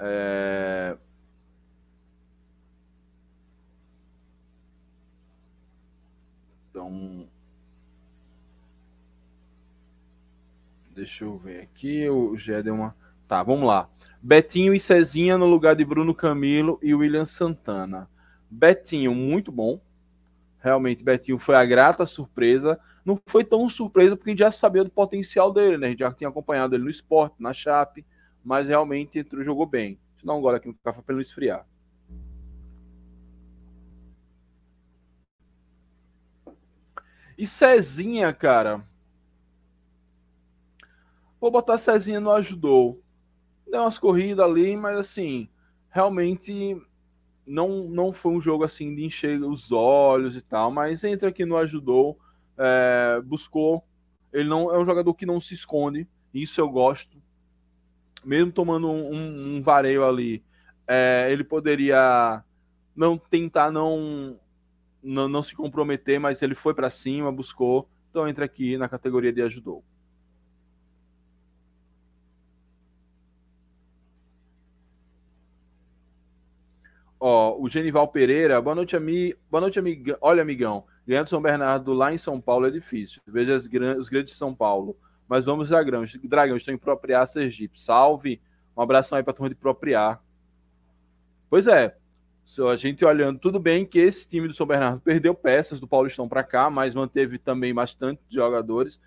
É, 0.00 0.96
Então, 6.82 7.28
deixa 10.90 11.24
eu 11.24 11.38
ver 11.38 11.62
aqui. 11.62 12.08
O 12.08 12.36
Gé 12.36 12.62
deu 12.62 12.74
uma. 12.74 12.96
Tá, 13.28 13.42
vamos 13.42 13.66
lá. 13.66 13.88
Betinho 14.20 14.74
e 14.74 14.80
Cezinha 14.80 15.38
no 15.38 15.46
lugar 15.46 15.76
de 15.76 15.84
Bruno 15.84 16.14
Camilo 16.14 16.78
e 16.82 16.94
William 16.94 17.24
Santana. 17.24 18.10
Betinho, 18.50 19.14
muito 19.14 19.52
bom. 19.52 19.80
Realmente, 20.58 21.04
Betinho 21.04 21.38
foi 21.38 21.54
a 21.54 21.64
grata 21.64 22.04
surpresa. 22.04 22.78
Não 23.04 23.18
foi 23.26 23.44
tão 23.44 23.68
surpresa 23.68 24.16
porque 24.16 24.30
a 24.30 24.32
gente 24.32 24.40
já 24.40 24.50
sabia 24.50 24.84
do 24.84 24.90
potencial 24.90 25.52
dele, 25.52 25.78
né? 25.78 25.86
A 25.86 25.90
gente 25.90 26.00
já 26.00 26.12
tinha 26.12 26.28
acompanhado 26.28 26.74
ele 26.74 26.84
no 26.84 26.90
esporte, 26.90 27.36
na 27.38 27.52
Chape, 27.52 28.04
mas 28.44 28.68
realmente 28.68 29.18
entrou, 29.18 29.42
jogou 29.42 29.66
bem. 29.66 29.98
Deixa 30.12 30.24
eu 30.24 30.26
dar 30.26 30.34
um 30.34 30.40
gole 30.40 30.56
aqui 30.56 30.68
no 30.68 30.74
café 30.74 31.00
para 31.00 31.14
não 31.14 31.22
esfriar. 31.22 31.66
E 37.42 37.46
Cezinha, 37.46 38.32
cara. 38.32 38.86
Vou 41.40 41.50
botar 41.50 41.76
Cezinha 41.76 42.20
no 42.20 42.30
ajudou. 42.30 43.02
Deu 43.68 43.80
umas 43.80 43.98
corridas 43.98 44.46
ali, 44.46 44.76
mas 44.76 44.96
assim, 44.96 45.48
realmente 45.90 46.80
não, 47.44 47.88
não 47.88 48.12
foi 48.12 48.30
um 48.30 48.40
jogo 48.40 48.62
assim 48.62 48.94
de 48.94 49.04
encher 49.04 49.42
os 49.42 49.72
olhos 49.72 50.36
e 50.36 50.40
tal, 50.40 50.70
mas 50.70 51.02
entra 51.02 51.30
aqui 51.30 51.44
no 51.44 51.56
ajudou, 51.56 52.16
é, 52.56 53.20
buscou. 53.24 53.84
Ele 54.32 54.48
não 54.48 54.72
é 54.72 54.78
um 54.78 54.84
jogador 54.84 55.12
que 55.12 55.26
não 55.26 55.40
se 55.40 55.52
esconde, 55.52 56.08
isso 56.32 56.60
eu 56.60 56.68
gosto. 56.68 57.20
Mesmo 58.24 58.52
tomando 58.52 58.88
um, 58.88 59.16
um, 59.16 59.56
um 59.56 59.62
vareio 59.62 60.04
ali, 60.04 60.44
é, 60.86 61.26
ele 61.28 61.42
poderia 61.42 62.44
não 62.94 63.18
tentar 63.18 63.72
não 63.72 64.38
não, 65.02 65.28
não 65.28 65.42
se 65.42 65.54
comprometer, 65.54 66.20
mas 66.20 66.42
ele 66.42 66.54
foi 66.54 66.74
para 66.74 66.90
cima, 66.90 67.32
buscou. 67.32 67.88
Então 68.10 68.28
entra 68.28 68.44
aqui 68.44 68.76
na 68.76 68.88
categoria 68.88 69.32
de 69.32 69.42
ajudou. 69.42 69.84
Ó, 77.18 77.56
o 77.60 77.68
Genival 77.68 78.08
Pereira, 78.08 78.60
boa 78.60 78.74
noite, 78.74 78.96
ami... 78.96 79.34
boa 79.50 79.60
noite, 79.60 79.78
amiga. 79.78 80.18
Olha, 80.20 80.42
amigão, 80.42 80.84
ganhar 81.06 81.22
do 81.22 81.30
São 81.30 81.40
Bernardo 81.40 81.92
lá 81.92 82.12
em 82.12 82.18
São 82.18 82.40
Paulo 82.40 82.66
é 82.66 82.70
difícil. 82.70 83.22
Veja 83.26 83.56
gran... 83.70 83.96
os 83.96 84.08
grandes 84.08 84.32
de 84.32 84.38
São 84.38 84.54
Paulo. 84.54 84.96
Mas 85.28 85.44
vamos, 85.44 85.68
Dragão. 85.68 86.04
Dragão, 86.24 86.56
estou 86.56 86.74
em 86.74 86.78
Propriar 86.78 87.26
Sergipe. 87.28 87.80
Salve. 87.80 88.42
Um 88.76 88.82
abração 88.82 89.16
aí 89.16 89.22
para 89.22 89.30
a 89.30 89.34
turma 89.34 89.48
de 89.48 89.54
Propriar. 89.54 90.22
Pois 91.48 91.68
é, 91.68 91.96
a 92.68 92.76
gente 92.76 93.04
olhando, 93.04 93.38
tudo 93.38 93.58
bem 93.58 93.86
que 93.86 93.98
esse 93.98 94.28
time 94.28 94.48
do 94.48 94.54
São 94.54 94.66
Bernardo 94.66 95.00
perdeu 95.00 95.34
peças 95.34 95.80
do 95.80 95.86
Paulistão 95.88 96.28
para 96.28 96.42
cá, 96.42 96.68
mas 96.68 96.94
manteve 96.94 97.38
também 97.38 97.72
bastante 97.72 98.20
jogadores. 98.28 99.00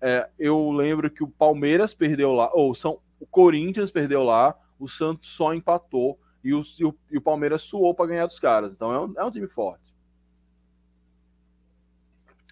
É, 0.00 0.28
eu 0.38 0.70
lembro 0.70 1.10
que 1.10 1.22
o 1.22 1.28
Palmeiras 1.28 1.94
perdeu 1.94 2.32
lá, 2.32 2.50
ou 2.52 2.74
são, 2.74 3.00
o 3.18 3.26
Corinthians 3.26 3.90
perdeu 3.90 4.22
lá, 4.22 4.54
o 4.78 4.88
Santos 4.88 5.28
só 5.28 5.52
empatou 5.52 6.18
e 6.44 6.54
o, 6.54 6.62
e 6.78 6.84
o, 6.84 6.94
e 7.10 7.18
o 7.18 7.20
Palmeiras 7.20 7.62
suou 7.62 7.94
para 7.94 8.06
ganhar 8.06 8.26
dos 8.26 8.38
caras. 8.38 8.72
Então 8.72 8.92
é 8.92 9.00
um, 9.00 9.14
é 9.16 9.24
um 9.24 9.30
time 9.30 9.48
forte. 9.48 9.94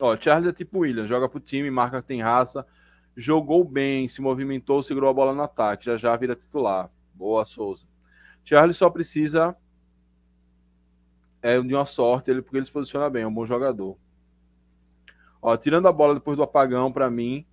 Ó, 0.01 0.17
Charles 0.19 0.49
é 0.49 0.53
tipo 0.53 0.81
William, 0.81 1.07
joga 1.07 1.29
pro 1.29 1.39
time, 1.39 1.71
marca 1.71 2.03
tem 2.03 2.21
raça, 2.21 2.67
jogou 3.17 3.63
bem, 3.63 4.09
se 4.09 4.21
movimentou, 4.21 4.83
segurou 4.83 5.09
a 5.09 5.15
bola 5.15 5.33
no 5.33 5.43
ataque, 5.43 5.85
já 5.85 5.97
já 5.97 6.17
vira 6.17 6.35
titular. 6.35 6.91
Boa, 7.15 7.45
Souza. 7.45 7.87
Charles 8.45 8.77
só 8.77 8.91
precisa 8.91 9.57
é 11.45 11.61
de 11.61 11.75
uma 11.75 11.85
sorte, 11.85 12.31
ele, 12.31 12.41
porque 12.41 12.57
ele 12.57 12.65
se 12.65 12.73
posiciona 12.73 13.11
bem, 13.11 13.23
é 13.23 13.27
um 13.27 13.35
bom 13.35 13.45
jogador. 13.45 13.99
Ó, 15.43 15.55
tirando 15.59 15.87
a 15.87 15.93
bola 15.93 16.15
depois 16.15 16.39
do 16.39 16.43
apagão, 16.43 16.91
para 16.91 17.11
mim, 17.11 17.47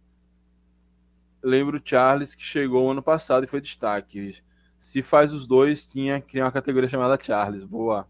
lembro 1.43 1.77
o 1.77 1.81
Charles 1.83 2.33
que 2.33 2.41
chegou 2.41 2.89
ano 2.89 3.03
passado 3.03 3.43
e 3.43 3.47
foi 3.47 3.59
destaque. 3.59 4.41
Se 4.79 5.01
faz 5.01 5.33
os 5.33 5.45
dois, 5.45 5.85
tinha 5.85 6.21
criar 6.21 6.45
uma 6.45 6.53
categoria 6.53 6.87
chamada 6.87 7.21
Charles. 7.21 7.65
Boa. 7.65 8.07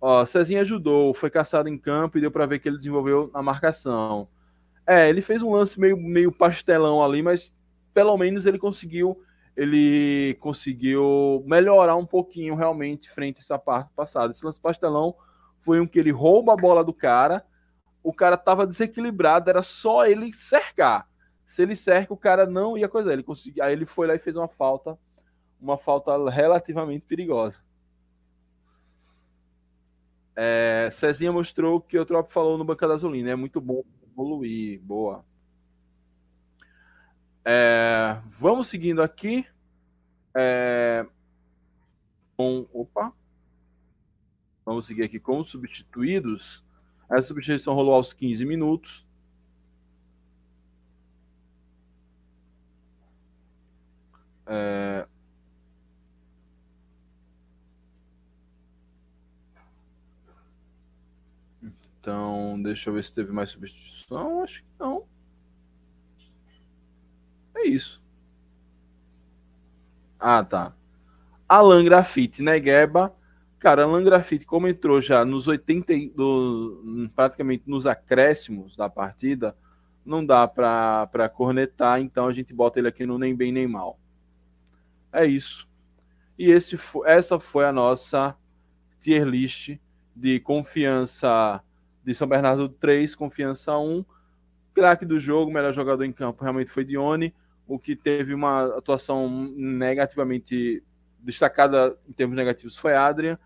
Ó, 0.00 0.24
Cezinha 0.24 0.62
ajudou, 0.62 1.12
foi 1.12 1.28
caçado 1.28 1.68
em 1.68 1.76
campo 1.76 2.16
e 2.16 2.22
deu 2.22 2.30
para 2.30 2.46
ver 2.46 2.58
que 2.58 2.66
ele 2.66 2.78
desenvolveu 2.78 3.30
na 3.34 3.42
marcação. 3.42 4.26
É, 4.86 5.10
ele 5.10 5.20
fez 5.20 5.42
um 5.42 5.52
lance 5.52 5.78
meio, 5.78 5.98
meio 5.98 6.32
pastelão 6.32 7.04
ali, 7.04 7.22
mas 7.22 7.54
pelo 7.92 8.16
menos 8.16 8.46
ele 8.46 8.58
conseguiu 8.58 9.22
ele 9.56 10.34
conseguiu 10.40 11.42
melhorar 11.46 11.96
um 11.96 12.06
pouquinho 12.06 12.54
realmente 12.54 13.10
frente 13.10 13.38
a 13.38 13.40
essa 13.40 13.58
parte 13.58 13.92
passada. 13.94 14.32
Esse 14.32 14.44
lance 14.44 14.60
pastelão 14.60 15.14
foi 15.60 15.80
um 15.80 15.86
que 15.86 15.98
ele 15.98 16.10
rouba 16.10 16.54
a 16.54 16.56
bola 16.56 16.82
do 16.82 16.92
cara, 16.92 17.44
o 18.02 18.12
cara 18.12 18.36
tava 18.36 18.66
desequilibrado, 18.66 19.48
era 19.48 19.62
só 19.62 20.06
ele 20.06 20.32
cercar. 20.32 21.08
Se 21.46 21.62
ele 21.62 21.76
cerca, 21.76 22.12
o 22.12 22.16
cara 22.16 22.46
não 22.46 22.76
ia 22.76 22.88
coisa. 22.88 23.12
Ele 23.12 23.22
conseguiu, 23.22 23.62
aí 23.62 23.72
ele 23.72 23.84
foi 23.84 24.06
lá 24.06 24.14
e 24.14 24.18
fez 24.18 24.36
uma 24.36 24.48
falta, 24.48 24.98
uma 25.60 25.76
falta 25.76 26.30
relativamente 26.30 27.04
perigosa. 27.06 27.62
É, 30.34 30.88
Cezinha 30.90 31.30
mostrou 31.30 31.80
que 31.80 31.98
o 31.98 32.06
Trop 32.06 32.28
falou 32.30 32.56
no 32.56 32.64
Banca 32.64 32.88
da 32.88 32.94
Azulina. 32.94 33.30
É 33.30 33.36
muito 33.36 33.60
bom 33.60 33.84
evoluir. 34.02 34.80
Boa. 34.80 35.24
É, 37.44 38.20
vamos 38.26 38.68
seguindo 38.68 39.02
aqui. 39.02 39.46
É, 40.34 41.06
com, 42.36 42.66
opa. 42.72 43.12
Vamos 44.64 44.86
seguir 44.86 45.04
aqui 45.04 45.18
com 45.18 45.40
os 45.40 45.50
substituídos. 45.50 46.64
Essa 47.10 47.28
substituição 47.28 47.74
rolou 47.74 47.94
aos 47.94 48.12
15 48.12 48.44
minutos. 48.44 49.06
É... 54.46 55.06
Então, 62.00 62.60
deixa 62.62 62.90
eu 62.90 62.94
ver 62.94 63.04
se 63.04 63.14
teve 63.14 63.32
mais 63.32 63.50
substituição. 63.50 64.42
Acho 64.42 64.62
que 64.62 64.68
não. 64.78 65.06
É 67.62 67.68
isso. 67.68 68.02
Ah, 70.18 70.42
tá. 70.42 70.74
Alan 71.48 71.84
Grafite, 71.84 72.42
Negueba. 72.42 73.14
Cara, 73.58 73.84
Alan 73.84 74.02
Grafite, 74.02 74.44
como 74.44 74.66
entrou 74.66 75.00
já 75.00 75.24
nos 75.24 75.46
80, 75.46 75.92
do, 76.14 77.08
praticamente 77.14 77.64
nos 77.66 77.86
acréscimos 77.86 78.76
da 78.76 78.88
partida, 78.90 79.56
não 80.04 80.24
dá 80.26 80.48
para 80.48 81.28
cornetar, 81.32 82.00
então 82.00 82.26
a 82.26 82.32
gente 82.32 82.52
bota 82.52 82.80
ele 82.80 82.88
aqui 82.88 83.06
no 83.06 83.18
nem 83.18 83.36
bem 83.36 83.52
nem 83.52 83.68
mal. 83.68 84.00
É 85.12 85.24
isso. 85.24 85.68
E 86.36 86.50
esse, 86.50 86.76
essa 87.04 87.38
foi 87.38 87.64
a 87.64 87.72
nossa 87.72 88.36
tier 88.98 89.24
list 89.24 89.78
de 90.16 90.40
confiança 90.40 91.62
de 92.04 92.14
São 92.14 92.26
Bernardo 92.26 92.68
3, 92.68 93.14
confiança 93.14 93.78
1. 93.78 94.04
Craque 94.74 95.04
do 95.04 95.18
jogo, 95.18 95.52
melhor 95.52 95.72
jogador 95.72 96.04
em 96.04 96.12
campo 96.12 96.42
realmente 96.42 96.70
foi 96.70 96.84
Dione. 96.84 97.32
O 97.72 97.78
que 97.78 97.96
teve 97.96 98.34
uma 98.34 98.76
atuação 98.76 99.30
negativamente 99.56 100.84
destacada 101.18 101.98
em 102.06 102.12
termos 102.12 102.36
negativos 102.36 102.76
foi 102.76 102.94
Adrian. 102.94 103.38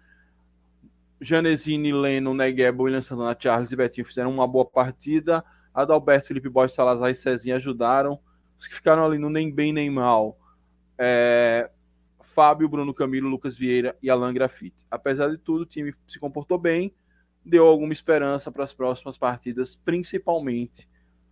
Janesini, 1.21 1.93
Leno, 1.93 2.35
Negueba, 2.35 2.83
William 2.83 3.01
Santana, 3.01 3.37
Charles 3.39 3.71
e 3.71 3.77
Betinho 3.77 4.05
fizeram 4.05 4.33
uma 4.33 4.45
boa 4.45 4.65
partida. 4.65 5.45
Adalberto, 5.73 6.27
Felipe 6.27 6.49
Bosch, 6.49 6.75
Salazar 6.75 7.09
e 7.09 7.15
Cezinha 7.15 7.55
ajudaram. 7.55 8.19
Os 8.59 8.67
que 8.67 8.75
ficaram 8.75 9.07
ali 9.07 9.17
no 9.17 9.31
nem 9.31 9.49
bem 9.49 9.73
nem 9.73 9.89
mal. 9.89 10.37
É... 10.99 11.71
Fábio, 12.21 12.69
Bruno 12.69 12.93
Camilo, 12.93 13.29
Lucas 13.29 13.57
Vieira 13.57 13.97
e 14.03 14.11
Alan 14.11 14.35
Grafite. 14.35 14.85
Apesar 14.91 15.29
de 15.29 15.39
tudo, 15.39 15.61
o 15.61 15.67
time 15.67 15.95
se 16.05 16.19
comportou 16.19 16.59
bem, 16.59 16.93
deu 17.45 17.65
alguma 17.65 17.93
esperança 17.93 18.51
para 18.51 18.65
as 18.65 18.73
próximas 18.73 19.17
partidas, 19.17 19.77
principalmente 19.77 20.89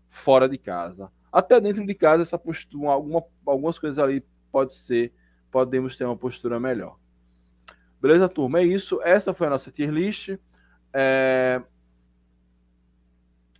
fora 0.08 0.48
de 0.48 0.58
casa. 0.58 1.10
Até 1.34 1.60
dentro 1.60 1.84
de 1.84 1.94
casa, 1.96 2.22
essa 2.22 2.38
postura, 2.38 2.92
alguma, 2.92 3.24
algumas 3.44 3.76
coisas 3.76 3.98
ali 3.98 4.24
pode 4.52 4.72
ser, 4.72 5.12
podemos 5.50 5.96
ter 5.96 6.04
uma 6.04 6.16
postura 6.16 6.60
melhor. 6.60 6.96
Beleza, 8.00 8.28
turma? 8.28 8.60
É 8.60 8.64
isso. 8.64 9.00
Essa 9.02 9.34
foi 9.34 9.48
a 9.48 9.50
nossa 9.50 9.68
tier 9.72 9.90
list. 9.90 10.38
É... 10.92 11.60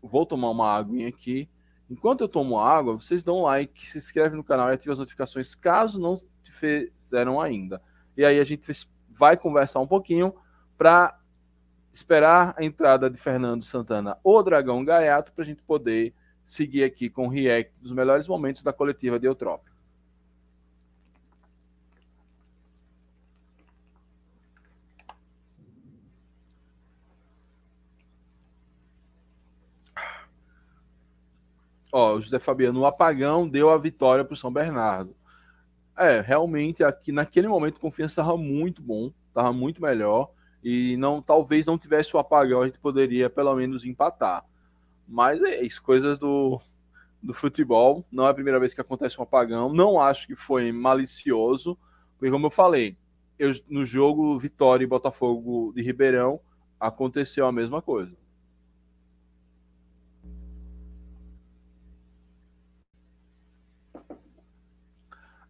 Vou 0.00 0.24
tomar 0.24 0.50
uma 0.50 0.72
aguinha 0.72 1.08
aqui. 1.08 1.50
Enquanto 1.90 2.20
eu 2.20 2.28
tomo 2.28 2.60
água, 2.60 2.94
vocês 2.94 3.24
dão 3.24 3.42
like, 3.42 3.90
se 3.90 3.98
inscreve 3.98 4.36
no 4.36 4.44
canal 4.44 4.70
e 4.70 4.74
ativa 4.74 4.92
as 4.92 4.98
notificações 5.00 5.56
caso 5.56 6.00
não 6.00 6.14
fizeram 6.52 7.40
ainda. 7.40 7.82
E 8.16 8.24
aí 8.24 8.38
a 8.38 8.44
gente 8.44 8.70
vai 9.10 9.36
conversar 9.36 9.80
um 9.80 9.86
pouquinho 9.86 10.32
para 10.78 11.18
esperar 11.92 12.54
a 12.56 12.62
entrada 12.62 13.10
de 13.10 13.18
Fernando 13.18 13.64
Santana 13.64 14.16
ou 14.22 14.44
Dragão 14.44 14.84
Gaiato 14.84 15.32
para 15.32 15.42
a 15.42 15.46
gente 15.46 15.62
poder 15.64 16.14
seguir 16.44 16.84
aqui 16.84 17.08
com 17.08 17.26
o 17.26 17.30
react 17.30 17.72
dos 17.80 17.92
melhores 17.92 18.28
momentos 18.28 18.62
da 18.62 18.72
coletiva 18.72 19.18
de 19.18 19.26
Eutrópio. 19.26 19.72
Ó, 31.96 32.16
o 32.16 32.20
José 32.20 32.40
Fabiano, 32.40 32.80
o 32.80 32.86
apagão 32.86 33.48
deu 33.48 33.70
a 33.70 33.78
vitória 33.78 34.24
para 34.24 34.34
o 34.34 34.36
São 34.36 34.52
Bernardo. 34.52 35.14
É, 35.96 36.20
realmente 36.20 36.82
aqui 36.82 37.12
naquele 37.12 37.46
momento 37.46 37.76
a 37.76 37.80
confiança 37.80 38.20
estava 38.20 38.36
muito 38.36 38.82
bom, 38.82 39.12
estava 39.28 39.52
muito 39.52 39.80
melhor 39.80 40.32
e 40.62 40.96
não 40.96 41.22
talvez 41.22 41.66
não 41.66 41.78
tivesse 41.78 42.16
o 42.16 42.18
apagão 42.18 42.62
a 42.62 42.66
gente 42.66 42.80
poderia 42.80 43.30
pelo 43.30 43.54
menos 43.54 43.84
empatar. 43.84 44.44
Mas 45.06 45.42
é 45.42 45.62
isso, 45.62 45.82
coisas 45.82 46.18
do, 46.18 46.60
do 47.22 47.34
futebol. 47.34 48.04
Não 48.10 48.26
é 48.26 48.30
a 48.30 48.34
primeira 48.34 48.60
vez 48.60 48.74
que 48.74 48.80
acontece 48.80 49.18
um 49.20 49.24
apagão. 49.24 49.72
Não 49.72 50.00
acho 50.00 50.26
que 50.26 50.36
foi 50.36 50.72
malicioso, 50.72 51.78
porque 52.18 52.30
como 52.30 52.46
eu 52.46 52.50
falei, 52.50 52.96
eu, 53.38 53.52
no 53.68 53.84
jogo 53.84 54.38
Vitória 54.38 54.84
e 54.84 54.86
Botafogo 54.86 55.72
de 55.74 55.82
Ribeirão 55.82 56.40
aconteceu 56.78 57.46
a 57.46 57.52
mesma 57.52 57.80
coisa. 57.82 58.16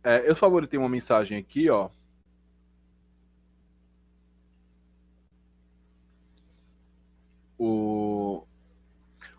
É, 0.02 0.28
eu 0.28 0.36
favoritei 0.36 0.78
uma 0.78 0.88
mensagem 0.88 1.38
aqui, 1.38 1.70
ó. 1.70 1.88
O, 7.58 8.23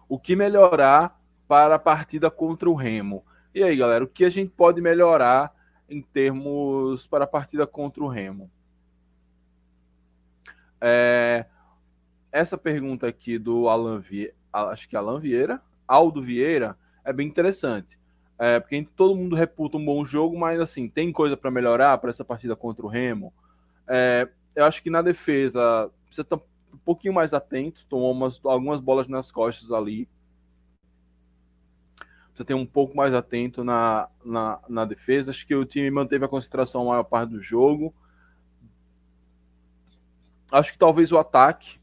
o 0.08 0.20
que 0.20 0.36
melhorar 0.36 1.20
para 1.48 1.76
a 1.76 1.80
partida 1.80 2.30
contra 2.30 2.70
o 2.70 2.74
Remo? 2.74 3.26
E 3.54 3.64
aí, 3.64 3.76
galera, 3.76 4.04
o 4.04 4.08
que 4.08 4.26
a 4.26 4.30
gente 4.30 4.52
pode 4.52 4.82
melhorar 4.82 5.54
em 5.90 6.02
termos 6.02 7.08
para 7.08 7.24
a 7.24 7.28
partida 7.28 7.66
contra 7.66 8.04
o 8.04 8.08
Remo? 8.08 8.50
É, 10.82 11.46
essa 12.32 12.58
pergunta 12.58 13.08
aqui 13.08 13.38
do 13.40 13.70
Alan 13.70 14.00
Vieira, 14.00 14.34
acho 14.52 14.90
que 14.90 14.96
Alan 14.96 15.20
Vieira, 15.20 15.62
Aldo 15.88 16.22
Vieira, 16.22 16.78
é 17.04 17.14
bem 17.14 17.28
interessante. 17.28 17.98
É, 18.38 18.60
porque 18.60 18.86
todo 18.96 19.16
mundo 19.16 19.36
reputa 19.36 19.78
um 19.78 19.86
bom 19.86 20.04
jogo, 20.04 20.38
mas 20.38 20.60
assim, 20.60 20.90
tem 20.90 21.12
coisa 21.12 21.38
para 21.38 21.50
melhorar 21.50 21.98
para 21.98 22.10
essa 22.10 22.26
partida 22.26 22.56
contra 22.56 22.86
o 22.86 22.90
Remo. 22.90 23.34
É, 23.88 24.28
eu 24.56 24.66
acho 24.66 24.84
que 24.84 24.90
na 24.90 25.02
defesa 25.02 25.90
um 26.10 26.40
pouquinho 26.86 27.14
mais 27.14 27.34
atento, 27.34 27.86
tomou 27.88 28.12
umas, 28.12 28.40
algumas 28.46 28.80
bolas 28.80 29.08
nas 29.08 29.32
costas 29.32 29.72
ali. 29.72 30.08
Você 32.34 32.44
tem 32.44 32.56
um 32.56 32.66
pouco 32.66 32.96
mais 32.96 33.14
atento 33.14 33.64
na, 33.64 34.10
na, 34.24 34.62
na 34.68 34.86
defesa. 34.86 35.32
Acho 35.32 35.48
que 35.48 35.56
o 35.56 35.66
time 35.66 35.90
manteve 35.90 36.26
a 36.26 36.28
concentração 36.28 36.82
a 36.82 36.86
maior 36.86 37.04
parte 37.04 37.32
do 37.32 37.42
jogo. 37.42 37.94
Acho 40.52 40.72
que 40.72 40.78
talvez 40.78 41.12
o 41.12 41.18
ataque. 41.18 41.80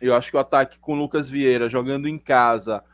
Eu 0.00 0.14
acho 0.14 0.30
que 0.30 0.36
o 0.36 0.40
ataque 0.40 0.78
com 0.78 0.94
o 0.94 0.96
Lucas 0.96 1.30
Vieira 1.30 1.68
jogando 1.68 2.08
em 2.08 2.18
casa 2.18 2.84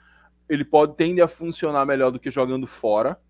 ele 0.49 0.65
pode 0.65 0.95
tende 0.95 1.21
a 1.21 1.29
funcionar 1.29 1.85
melhor 1.85 2.11
do 2.11 2.21
que 2.21 2.31
jogando 2.31 2.67
fora. 2.67 3.21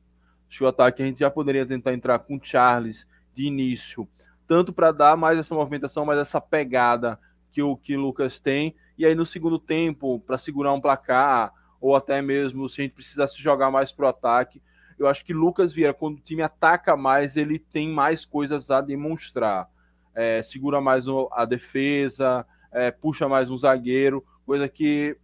Acho 0.48 0.58
que 0.58 0.64
o 0.64 0.68
ataque 0.68 1.02
a 1.02 1.06
gente 1.06 1.20
já 1.20 1.30
poderia 1.30 1.66
tentar 1.66 1.92
entrar 1.92 2.18
com 2.18 2.38
Charles 2.40 3.06
de 3.32 3.44
início, 3.44 4.08
tanto 4.46 4.72
para 4.72 4.92
dar 4.92 5.16
mais 5.16 5.38
essa 5.38 5.54
movimentação, 5.54 6.04
mais 6.04 6.20
essa 6.20 6.40
pegada 6.40 7.18
que 7.56 7.62
o 7.62 7.74
que 7.74 7.96
Lucas 7.96 8.38
tem, 8.38 8.74
e 8.98 9.06
aí 9.06 9.14
no 9.14 9.24
segundo 9.24 9.58
tempo, 9.58 10.20
para 10.20 10.36
segurar 10.36 10.74
um 10.74 10.80
placar, 10.80 11.54
ou 11.80 11.96
até 11.96 12.20
mesmo 12.20 12.68
se 12.68 12.82
a 12.82 12.84
gente 12.84 12.92
precisasse 12.92 13.42
jogar 13.42 13.70
mais 13.70 13.90
para 13.90 14.04
o 14.04 14.08
ataque, 14.10 14.60
eu 14.98 15.06
acho 15.06 15.24
que 15.24 15.32
Lucas 15.32 15.72
Vieira, 15.72 15.94
quando 15.94 16.18
o 16.18 16.20
time 16.20 16.42
ataca 16.42 16.98
mais, 16.98 17.34
ele 17.34 17.58
tem 17.58 17.88
mais 17.88 18.26
coisas 18.26 18.70
a 18.70 18.82
demonstrar. 18.82 19.70
É, 20.14 20.42
segura 20.42 20.82
mais 20.82 21.06
a 21.32 21.46
defesa, 21.46 22.46
é, 22.70 22.90
puxa 22.90 23.26
mais 23.26 23.50
um 23.50 23.56
zagueiro, 23.56 24.22
coisa 24.44 24.68
que, 24.68 25.16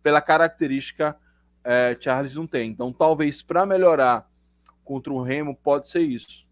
pela 0.00 0.20
característica, 0.20 1.16
é, 1.64 1.96
Charles 2.00 2.36
não 2.36 2.46
tem. 2.46 2.70
Então, 2.70 2.92
talvez 2.92 3.42
para 3.42 3.66
melhorar 3.66 4.30
contra 4.84 5.12
o 5.12 5.22
Remo, 5.22 5.56
pode 5.56 5.88
ser 5.88 6.02
isso. 6.02 6.46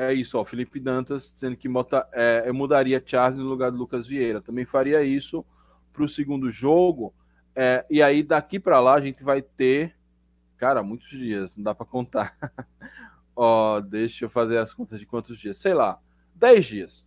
É 0.00 0.14
isso, 0.14 0.38
ó. 0.38 0.44
Felipe 0.46 0.80
Dantas 0.80 1.30
dizendo 1.30 1.58
que 1.58 1.68
bota, 1.68 2.08
é, 2.14 2.44
eu 2.46 2.54
mudaria 2.54 3.02
Charles 3.04 3.38
no 3.38 3.44
lugar 3.44 3.70
do 3.70 3.76
Lucas 3.76 4.06
Vieira. 4.06 4.40
Também 4.40 4.64
faria 4.64 5.02
isso 5.02 5.44
para 5.92 6.02
o 6.02 6.08
segundo 6.08 6.50
jogo. 6.50 7.12
É, 7.54 7.84
e 7.90 8.02
aí 8.02 8.22
daqui 8.22 8.58
para 8.58 8.80
lá 8.80 8.94
a 8.94 9.00
gente 9.02 9.22
vai 9.22 9.42
ter, 9.42 9.94
cara, 10.56 10.82
muitos 10.82 11.10
dias, 11.10 11.54
não 11.54 11.64
dá 11.64 11.74
para 11.74 11.84
contar. 11.84 12.34
ó, 13.36 13.78
deixa 13.78 14.24
eu 14.24 14.30
fazer 14.30 14.56
as 14.56 14.72
contas 14.72 14.98
de 14.98 15.04
quantos 15.04 15.38
dias. 15.38 15.58
Sei 15.58 15.74
lá, 15.74 16.00
10 16.34 16.64
dias. 16.64 17.06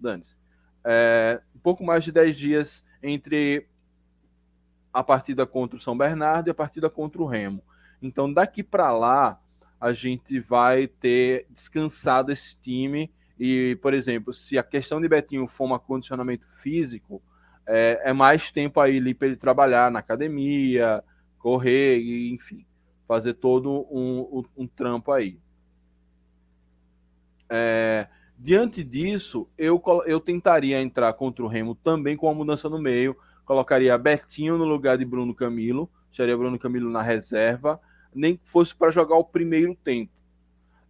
Dane-se. 0.00 0.36
É, 0.82 1.40
um 1.54 1.60
pouco 1.60 1.84
mais 1.84 2.02
de 2.02 2.10
10 2.10 2.36
dias 2.36 2.84
entre 3.00 3.68
a 4.92 5.04
partida 5.04 5.46
contra 5.46 5.76
o 5.76 5.80
São 5.80 5.96
Bernardo 5.96 6.48
e 6.48 6.50
a 6.50 6.54
partida 6.54 6.90
contra 6.90 7.22
o 7.22 7.26
Remo. 7.26 7.62
Então, 8.02 8.32
daqui 8.32 8.64
para 8.64 8.90
lá, 8.90 9.40
a 9.82 9.92
gente 9.92 10.38
vai 10.38 10.86
ter 10.86 11.44
descansado 11.50 12.30
esse 12.30 12.56
time. 12.56 13.10
E, 13.36 13.76
por 13.82 13.92
exemplo, 13.92 14.32
se 14.32 14.56
a 14.56 14.62
questão 14.62 15.00
de 15.00 15.08
Betinho 15.08 15.48
for 15.48 15.64
um 15.68 15.76
condicionamento 15.76 16.46
físico, 16.58 17.20
é, 17.66 18.00
é 18.04 18.12
mais 18.12 18.52
tempo 18.52 18.78
aí 18.78 19.12
para 19.12 19.26
ele 19.26 19.36
trabalhar 19.36 19.90
na 19.90 19.98
academia, 19.98 21.02
correr, 21.36 21.98
e, 21.98 22.30
enfim, 22.32 22.64
fazer 23.08 23.34
todo 23.34 23.84
um, 23.90 24.20
um, 24.20 24.44
um 24.58 24.66
trampo 24.68 25.10
aí. 25.10 25.36
É, 27.50 28.06
diante 28.38 28.84
disso, 28.84 29.48
eu, 29.58 29.82
eu 30.06 30.20
tentaria 30.20 30.80
entrar 30.80 31.12
contra 31.14 31.42
o 31.42 31.48
Remo 31.48 31.74
também 31.74 32.16
com 32.16 32.28
uma 32.28 32.34
mudança 32.36 32.68
no 32.68 32.80
meio. 32.80 33.16
Colocaria 33.44 33.98
Betinho 33.98 34.56
no 34.56 34.64
lugar 34.64 34.96
de 34.96 35.04
Bruno 35.04 35.34
Camilo, 35.34 35.90
deixaria 36.06 36.36
Bruno 36.36 36.56
Camilo 36.56 36.88
na 36.88 37.02
reserva 37.02 37.80
nem 38.14 38.36
que 38.36 38.48
fosse 38.48 38.74
para 38.74 38.90
jogar 38.90 39.16
o 39.16 39.24
primeiro 39.24 39.74
tempo. 39.74 40.12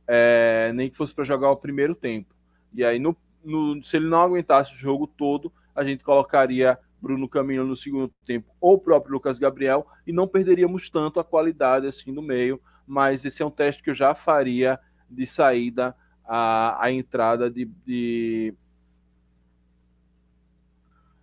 É, 0.07 0.73
nem 0.75 0.91
que 0.91 0.97
fosse 0.97 1.15
para 1.15 1.25
jogar 1.25 1.51
o 1.51 1.57
primeiro 1.57 1.95
tempo. 1.95 2.35
E 2.73 2.85
aí, 2.85 2.99
no, 2.99 3.17
no, 3.45 3.83
se 3.83 3.97
ele 3.97 4.09
não 4.09 4.21
aguentasse 4.21 4.75
o 4.75 4.79
jogo 4.79 5.07
todo, 5.07 5.53
a 5.75 5.85
gente 5.85 6.05
colocaria 6.05 6.79
Bruno 7.01 7.29
Camilo 7.29 7.67
no 7.67 7.77
segundo 7.77 8.13
tempo 8.25 8.55
ou 8.61 8.75
o 8.75 8.79
próprio 8.79 9.15
Lucas 9.15 9.39
Gabriel 9.39 9.87
e 10.07 10.13
não 10.13 10.29
perderíamos 10.29 10.89
tanto 10.89 11.19
a 11.19 11.25
qualidade 11.25 11.87
assim 11.87 12.13
no 12.13 12.23
meio. 12.23 12.61
Mas 12.87 13.25
esse 13.25 13.43
é 13.43 13.47
um 13.47 13.51
teste 13.51 13.83
que 13.83 13.91
eu 13.91 13.95
já 13.95 14.15
faria 14.15 14.79
de 15.11 15.27
saída 15.27 15.97
a, 16.25 16.85
a 16.85 16.91
entrada 16.91 17.51
de, 17.51 17.65
de, 17.85 18.55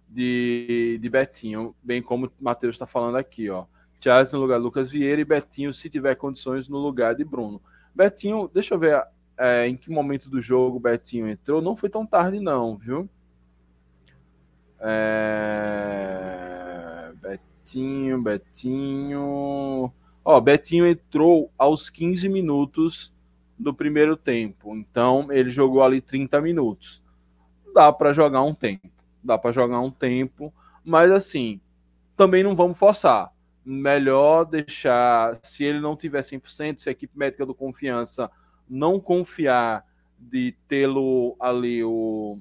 de, 0.08 1.00
de 1.02 1.10
Betinho, 1.10 1.76
bem 1.82 2.02
como 2.02 2.28
o 2.28 2.32
Matheus 2.39 2.76
está 2.76 2.86
falando 2.86 3.16
aqui, 3.18 3.50
ó. 3.50 3.66
Charles 4.02 4.32
no 4.32 4.39
lugar 4.39 4.58
de 4.58 4.64
Lucas 4.64 4.89
Vieira 4.89 5.20
e 5.22 5.26
Betinho, 5.26 5.74
se 5.74 5.89
tiver 5.89 6.16
condições, 6.16 6.70
no 6.70 6.78
lugar 6.78 7.14
de 7.14 7.26
Bruno. 7.26 7.62
Betinho, 7.93 8.50
deixa 8.54 8.76
eu 8.76 8.80
ver 8.80 9.04
é, 9.38 9.68
em 9.68 9.76
que 9.76 9.91
momento 9.91 10.30
do 10.30 10.39
jogo 10.41 10.80
Betinho 10.80 11.28
entrou. 11.28 11.62
Não 11.62 11.76
foi 11.76 11.89
tão 11.89 12.06
tarde, 12.06 12.39
não, 12.39 12.78
viu? 12.78 13.10
É... 14.80 15.91
Betinho, 17.22 18.22
Betinho. 18.22 19.91
Ó, 20.24 20.39
Betinho 20.39 20.88
entrou 20.88 21.52
aos 21.58 21.89
15 21.89 22.30
minutos 22.30 23.14
do 23.58 23.74
primeiro 23.74 24.16
tempo. 24.16 24.74
Então, 24.76 25.30
ele 25.32 25.50
jogou 25.50 25.84
ali 25.84 26.00
30 26.00 26.39
minutos. 26.39 27.04
Dá 27.74 27.91
para 27.91 28.14
jogar 28.14 28.43
um 28.43 28.54
tempo. 28.54 28.89
Dá 29.22 29.38
para 29.38 29.52
jogar 29.52 29.82
um 29.82 29.91
tempo. 29.91 30.54
Mas, 30.86 31.12
assim, 31.12 31.60
também 32.16 32.43
não 32.43 32.56
vamos 32.56 32.78
forçar 32.78 33.34
melhor 33.66 34.45
deixar, 34.45 35.38
se 35.43 35.64
ele 35.64 35.80
não 35.80 35.95
tiver 35.95 36.22
100%, 36.22 36.80
se 36.80 36.89
a 36.89 36.91
equipe 36.91 37.18
médica 37.18 37.45
do 37.45 37.53
confiança 37.53 38.30
não 38.70 38.99
confiar 38.99 39.86
de 40.18 40.55
tê-lo 40.68 41.36
ali 41.39 41.84
o 41.84 42.38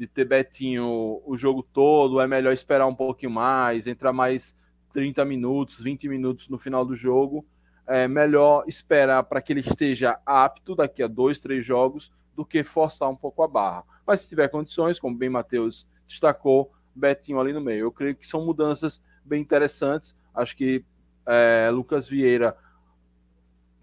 de 0.00 0.06
ter 0.06 0.24
Betinho 0.24 1.20
o 1.26 1.36
jogo 1.36 1.62
todo, 1.62 2.20
é 2.20 2.26
melhor 2.26 2.54
esperar 2.54 2.86
um 2.86 2.94
pouquinho 2.94 3.32
mais, 3.32 3.86
entrar 3.86 4.14
mais 4.14 4.56
30 4.94 5.26
minutos, 5.26 5.78
20 5.78 6.08
minutos 6.08 6.48
no 6.48 6.58
final 6.58 6.86
do 6.86 6.96
jogo. 6.96 7.44
É 7.86 8.08
melhor 8.08 8.64
esperar 8.66 9.22
para 9.24 9.42
que 9.42 9.52
ele 9.52 9.60
esteja 9.60 10.18
apto 10.24 10.74
daqui 10.74 11.02
a 11.02 11.06
dois, 11.06 11.40
três 11.40 11.66
jogos 11.66 12.10
do 12.34 12.46
que 12.46 12.62
forçar 12.62 13.10
um 13.10 13.16
pouco 13.16 13.42
a 13.42 13.48
barra. 13.48 13.84
Mas 14.06 14.20
se 14.20 14.28
tiver 14.30 14.48
condições, 14.48 14.98
como 14.98 15.14
bem 15.14 15.28
Matheus 15.28 15.86
destacou, 16.06 16.72
Betinho 16.94 17.38
ali 17.38 17.52
no 17.52 17.60
meio. 17.60 17.80
Eu 17.80 17.92
creio 17.92 18.16
que 18.16 18.26
são 18.26 18.44
mudanças 18.44 19.02
bem 19.24 19.40
interessantes. 19.40 20.16
Acho 20.34 20.56
que 20.56 20.84
é, 21.26 21.70
Lucas 21.72 22.08
Vieira 22.08 22.56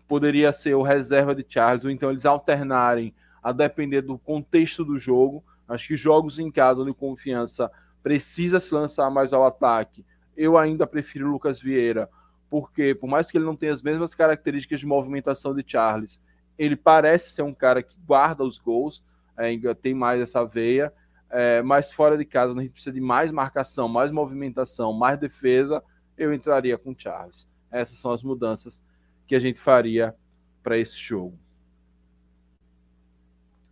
poderia 0.08 0.54
ser 0.54 0.76
o 0.76 0.82
reserva 0.82 1.36
de 1.36 1.46
Charles, 1.48 1.84
ou 1.84 1.92
então 1.92 2.10
eles 2.10 2.26
alternarem 2.26 3.14
a 3.44 3.52
depender 3.52 4.02
do 4.02 4.18
contexto 4.18 4.84
do 4.84 4.98
jogo. 4.98 5.44
Acho 5.68 5.90
que 5.90 5.98
jogos 5.98 6.40
em 6.40 6.50
casa 6.50 6.82
onde 6.82 6.94
confiança 6.94 7.70
precisa 8.02 8.60
se 8.60 8.74
lançar 8.74 9.10
mais 9.10 9.34
ao 9.34 9.46
ataque, 9.46 10.06
eu 10.38 10.58
ainda 10.58 10.88
prefiro 10.88 11.30
Lucas 11.30 11.60
Vieira, 11.60 12.10
porque 12.50 12.96
por 12.96 13.10
mais 13.10 13.30
que 13.30 13.38
ele 13.38 13.46
não 13.46 13.56
tenha 13.56 13.74
as 13.74 13.82
mesmas 13.82 14.16
características 14.16 14.80
de 14.80 14.86
movimentação 14.86 15.54
de 15.54 15.64
Charles, 15.66 16.22
ele 16.58 16.76
parece 16.76 17.32
ser 17.32 17.42
um 17.42 17.54
cara 17.54 17.84
que 17.84 17.98
guarda 18.06 18.44
os 18.44 18.58
gols, 18.58 19.04
ainda 19.36 19.76
tem 19.76 19.94
mais 19.94 20.22
essa 20.22 20.46
veia. 20.46 20.94
É, 21.30 21.62
mas 21.62 21.92
fora 21.92 22.18
de 22.18 22.26
casa, 22.26 22.54
a 22.54 22.62
gente 22.62 22.72
precisa 22.72 22.94
de 22.94 23.02
mais 23.02 23.32
marcação, 23.32 23.88
mais 23.88 24.12
movimentação, 24.12 24.94
mais 24.94 25.18
defesa. 25.20 25.84
Eu 26.18 26.34
entraria 26.34 26.78
com 26.78 26.96
Charles. 26.98 27.48
Essas 27.72 27.98
são 27.98 28.12
as 28.12 28.24
mudanças 28.24 28.82
que 29.26 29.36
a 29.36 29.40
gente 29.40 29.60
faria 29.60 30.16
para 30.64 30.78
esse 30.78 30.98
jogo. 30.98 31.38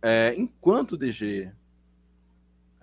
É, 0.02 0.34
enquanto 0.36 0.96
DG, 0.96 1.50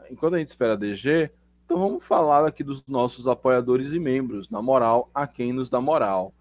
enquanto 0.10 0.36
a 0.36 0.40
gente 0.40 0.50
espera 0.50 0.76
DG, 0.76 1.32
então 1.64 1.78
vamos 1.78 2.04
falar 2.04 2.46
aqui 2.46 2.64
dos 2.64 2.84
nossos 2.88 3.28
apoiadores 3.28 3.94
e 3.94 4.00
membros, 4.00 4.50
na 4.50 4.62
moral, 4.62 5.10
a 5.14 5.26
quem 5.26 5.54
nos 5.54 5.70
dá 5.70 5.80
moral. 5.80 6.34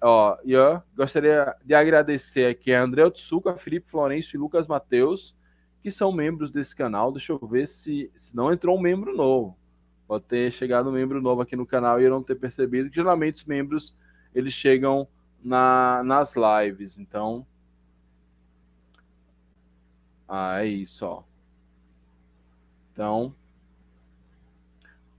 Ó, 0.00 0.36
eu 0.44 0.82
gostaria 0.94 1.56
de 1.64 1.74
agradecer 1.74 2.46
aqui 2.46 2.72
a 2.72 2.82
André 2.82 3.04
Otsuka, 3.04 3.56
Felipe 3.56 3.90
Florencio 3.90 4.36
e 4.36 4.38
Lucas 4.38 4.68
Mateus 4.68 5.34
que 5.82 5.90
são 5.90 6.12
membros 6.12 6.50
desse 6.50 6.74
canal. 6.74 7.12
Deixa 7.12 7.32
eu 7.32 7.38
ver 7.46 7.66
se, 7.66 8.10
se 8.14 8.34
não 8.34 8.52
entrou 8.52 8.76
um 8.76 8.80
membro 8.80 9.16
novo. 9.16 9.56
Pode 10.06 10.24
ter 10.24 10.50
chegado 10.50 10.88
um 10.88 10.92
membro 10.92 11.20
novo 11.20 11.42
aqui 11.42 11.54
no 11.54 11.66
canal 11.66 12.00
e 12.00 12.04
eu 12.04 12.10
não 12.10 12.22
ter 12.22 12.34
percebido. 12.34 12.92
Geralmente 12.92 13.36
os 13.36 13.44
membros 13.44 13.96
eles 14.34 14.52
chegam 14.52 15.06
na, 15.42 16.02
nas 16.04 16.34
lives. 16.34 16.98
Então. 16.98 17.46
Ah, 20.26 20.62
é 20.64 20.66
isso, 20.66 21.06
ó. 21.06 21.22
Então. 22.92 23.34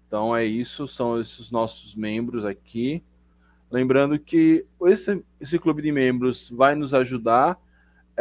Então 0.07 0.35
é 0.35 0.43
isso, 0.43 0.87
são 0.87 1.19
esses 1.19 1.51
nossos 1.51 1.95
membros 1.95 2.43
aqui. 2.43 3.03
Lembrando 3.69 4.17
que 4.17 4.65
esse, 4.85 5.23
esse 5.39 5.59
clube 5.59 5.83
de 5.83 5.91
membros 5.91 6.49
vai 6.49 6.73
nos 6.73 6.95
ajudar 6.95 7.59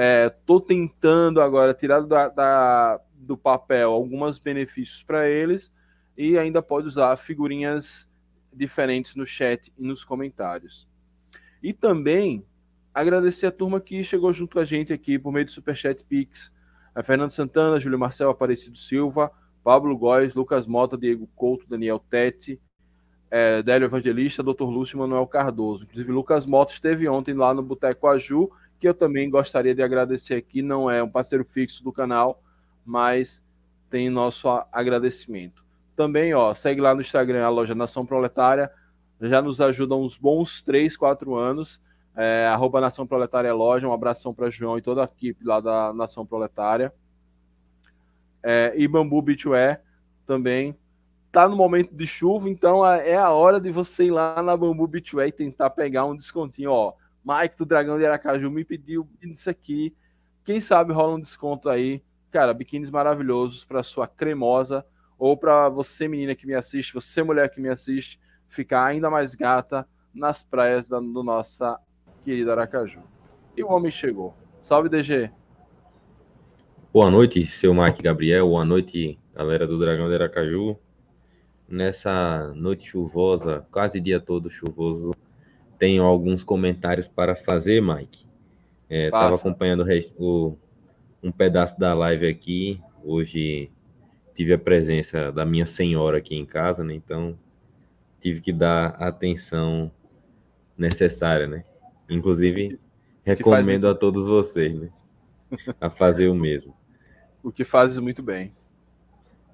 É, 0.00 0.32
tentando 0.64 1.40
agora 1.40 1.74
tirar 1.74 2.02
da, 2.02 2.28
da, 2.28 3.00
do 3.14 3.36
papel 3.36 3.90
alguns 3.90 4.38
benefícios 4.38 5.02
para 5.02 5.28
eles 5.28 5.72
e 6.16 6.38
ainda 6.38 6.62
pode 6.62 6.86
usar 6.86 7.16
figurinhas 7.16 8.08
diferentes 8.52 9.16
no 9.16 9.26
chat 9.26 9.72
e 9.76 9.82
nos 9.82 10.04
comentários. 10.04 10.86
E 11.60 11.72
também 11.72 12.46
agradecer 12.94 13.46
a 13.46 13.50
turma 13.50 13.80
que 13.80 14.04
chegou 14.04 14.32
junto 14.32 14.54
com 14.54 14.60
a 14.60 14.64
gente 14.64 14.92
aqui 14.92 15.18
por 15.18 15.32
meio 15.32 15.46
do 15.46 15.50
Superchat 15.50 16.04
Pix. 16.04 16.54
A 16.94 17.02
Fernando 17.02 17.30
Santana, 17.30 17.80
Júlio 17.80 17.98
Marcel 17.98 18.30
Aparecido 18.30 18.78
Silva, 18.78 19.32
Pablo 19.64 19.96
Góes, 19.96 20.34
Lucas 20.34 20.66
Mota, 20.66 20.96
Diego 20.96 21.28
Couto, 21.34 21.66
Daniel 21.68 21.98
Tete, 21.98 22.60
é, 23.30 23.62
Délio 23.62 23.86
Evangelista, 23.86 24.42
Dr. 24.42 24.64
Lúcio 24.64 24.98
Manuel 24.98 25.26
Cardoso. 25.26 25.84
Inclusive, 25.84 26.12
Lucas 26.12 26.46
Mota 26.46 26.72
esteve 26.72 27.08
ontem 27.08 27.34
lá 27.34 27.52
no 27.52 27.62
Boteco 27.62 28.06
Aju 28.06 28.50
que 28.78 28.88
eu 28.88 28.94
também 28.94 29.28
gostaria 29.28 29.74
de 29.74 29.82
agradecer 29.82 30.34
aqui. 30.34 30.62
Não 30.62 30.90
é 30.90 31.02
um 31.02 31.08
parceiro 31.08 31.44
fixo 31.44 31.82
do 31.82 31.92
canal, 31.92 32.42
mas 32.84 33.44
tem 33.90 34.08
nosso 34.08 34.48
agradecimento. 34.72 35.64
Também, 35.96 36.32
ó, 36.34 36.54
segue 36.54 36.80
lá 36.80 36.94
no 36.94 37.00
Instagram 37.00 37.44
a 37.44 37.48
loja 37.48 37.74
Nação 37.74 38.06
Proletária. 38.06 38.70
Já 39.20 39.42
nos 39.42 39.60
ajuda 39.60 39.96
uns 39.96 40.16
bons 40.16 40.62
3, 40.62 40.96
4 40.96 41.34
anos. 41.34 41.82
É, 42.14 42.46
arroba 42.46 42.80
Nação 42.80 43.06
Proletária 43.06 43.52
Loja. 43.52 43.88
Um 43.88 43.92
abração 43.92 44.32
para 44.32 44.50
João 44.50 44.78
e 44.78 44.82
toda 44.82 45.02
a 45.02 45.04
equipe 45.04 45.44
lá 45.44 45.60
da 45.60 45.92
Nação 45.92 46.24
Proletária. 46.24 46.92
É, 48.42 48.72
e 48.76 48.86
Bambu 48.86 49.20
Beachwear 49.20 49.82
também. 50.24 50.76
Tá 51.32 51.48
no 51.48 51.56
momento 51.56 51.94
de 51.94 52.06
chuva, 52.06 52.48
então 52.48 52.86
é, 52.86 53.10
é 53.10 53.16
a 53.16 53.30
hora 53.30 53.60
de 53.60 53.70
você 53.70 54.04
ir 54.04 54.10
lá 54.10 54.40
na 54.42 54.56
Bambu 54.56 54.86
Beachwear 54.86 55.28
e 55.28 55.32
tentar 55.32 55.70
pegar 55.70 56.06
um 56.06 56.16
descontinho, 56.16 56.70
ó 56.70 56.94
Mike 57.28 57.58
do 57.58 57.66
Dragão 57.66 57.98
de 57.98 58.06
Aracaju 58.06 58.50
me 58.50 58.64
pediu 58.64 59.06
isso 59.20 59.50
aqui. 59.50 59.94
Quem 60.42 60.60
sabe 60.60 60.94
rola 60.94 61.16
um 61.16 61.20
desconto 61.20 61.68
aí. 61.68 62.02
Cara, 62.30 62.54
biquínis 62.54 62.90
maravilhosos 62.90 63.66
para 63.66 63.82
sua 63.82 64.08
cremosa 64.08 64.82
ou 65.18 65.36
para 65.36 65.68
você 65.68 66.08
menina 66.08 66.34
que 66.34 66.46
me 66.46 66.54
assiste, 66.54 66.94
você 66.94 67.22
mulher 67.22 67.50
que 67.50 67.60
me 67.60 67.68
assiste, 67.68 68.18
ficar 68.46 68.86
ainda 68.86 69.10
mais 69.10 69.34
gata 69.34 69.86
nas 70.14 70.42
praias 70.42 70.88
da, 70.88 70.98
do 71.00 71.22
nossa 71.22 71.78
querida 72.22 72.52
Aracaju. 72.52 73.02
E 73.54 73.62
o 73.62 73.70
homem 73.70 73.90
chegou. 73.90 74.34
Salve 74.62 74.88
DG. 74.88 75.30
Boa 76.90 77.10
noite, 77.10 77.44
seu 77.46 77.74
Mike 77.74 78.02
Gabriel. 78.02 78.48
Boa 78.48 78.64
noite, 78.64 79.18
galera 79.34 79.66
do 79.66 79.78
Dragão 79.78 80.08
de 80.08 80.14
Aracaju. 80.14 80.78
Nessa 81.68 82.54
noite 82.54 82.88
chuvosa, 82.88 83.66
quase 83.70 84.00
dia 84.00 84.18
todo 84.18 84.48
chuvoso, 84.48 85.12
tenho 85.78 86.02
alguns 86.02 86.42
comentários 86.42 87.06
para 87.06 87.34
fazer, 87.34 87.80
Mike. 87.80 88.26
Estava 88.90 89.34
é, 89.34 89.38
acompanhando 89.38 89.84
o, 90.18 90.24
o, 90.24 90.58
um 91.22 91.30
pedaço 91.30 91.78
da 91.78 91.94
live 91.94 92.26
aqui. 92.26 92.80
Hoje 93.04 93.70
tive 94.34 94.52
a 94.52 94.58
presença 94.58 95.30
da 95.30 95.44
minha 95.44 95.66
senhora 95.66 96.18
aqui 96.18 96.34
em 96.34 96.46
casa, 96.46 96.82
né? 96.82 96.94
Então 96.94 97.38
tive 98.20 98.40
que 98.40 98.52
dar 98.52 98.96
a 98.98 99.08
atenção 99.08 99.90
necessária, 100.76 101.46
né? 101.46 101.64
Inclusive, 102.08 102.78
recomendo 103.22 103.88
a 103.88 103.94
todos 103.94 104.26
vocês, 104.26 104.74
né? 104.74 104.88
A 105.80 105.90
fazer 105.90 106.28
o 106.28 106.34
mesmo. 106.34 106.76
O 107.40 107.52
que 107.52 107.64
fazes 107.64 108.00
muito 108.00 108.20
bem. 108.20 108.52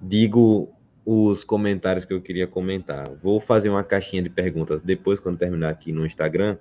Digo 0.01 0.73
os 1.05 1.43
comentários 1.43 2.03
que 2.03 2.13
eu 2.13 2.21
queria 2.21 2.47
comentar. 2.47 3.07
Vou 3.21 3.39
fazer 3.39 3.69
uma 3.69 3.83
caixinha 3.83 4.23
de 4.23 4.29
perguntas 4.29 4.81
depois, 4.81 5.19
quando 5.19 5.37
terminar 5.37 5.69
aqui 5.69 5.91
no 5.91 6.05
Instagram. 6.05 6.57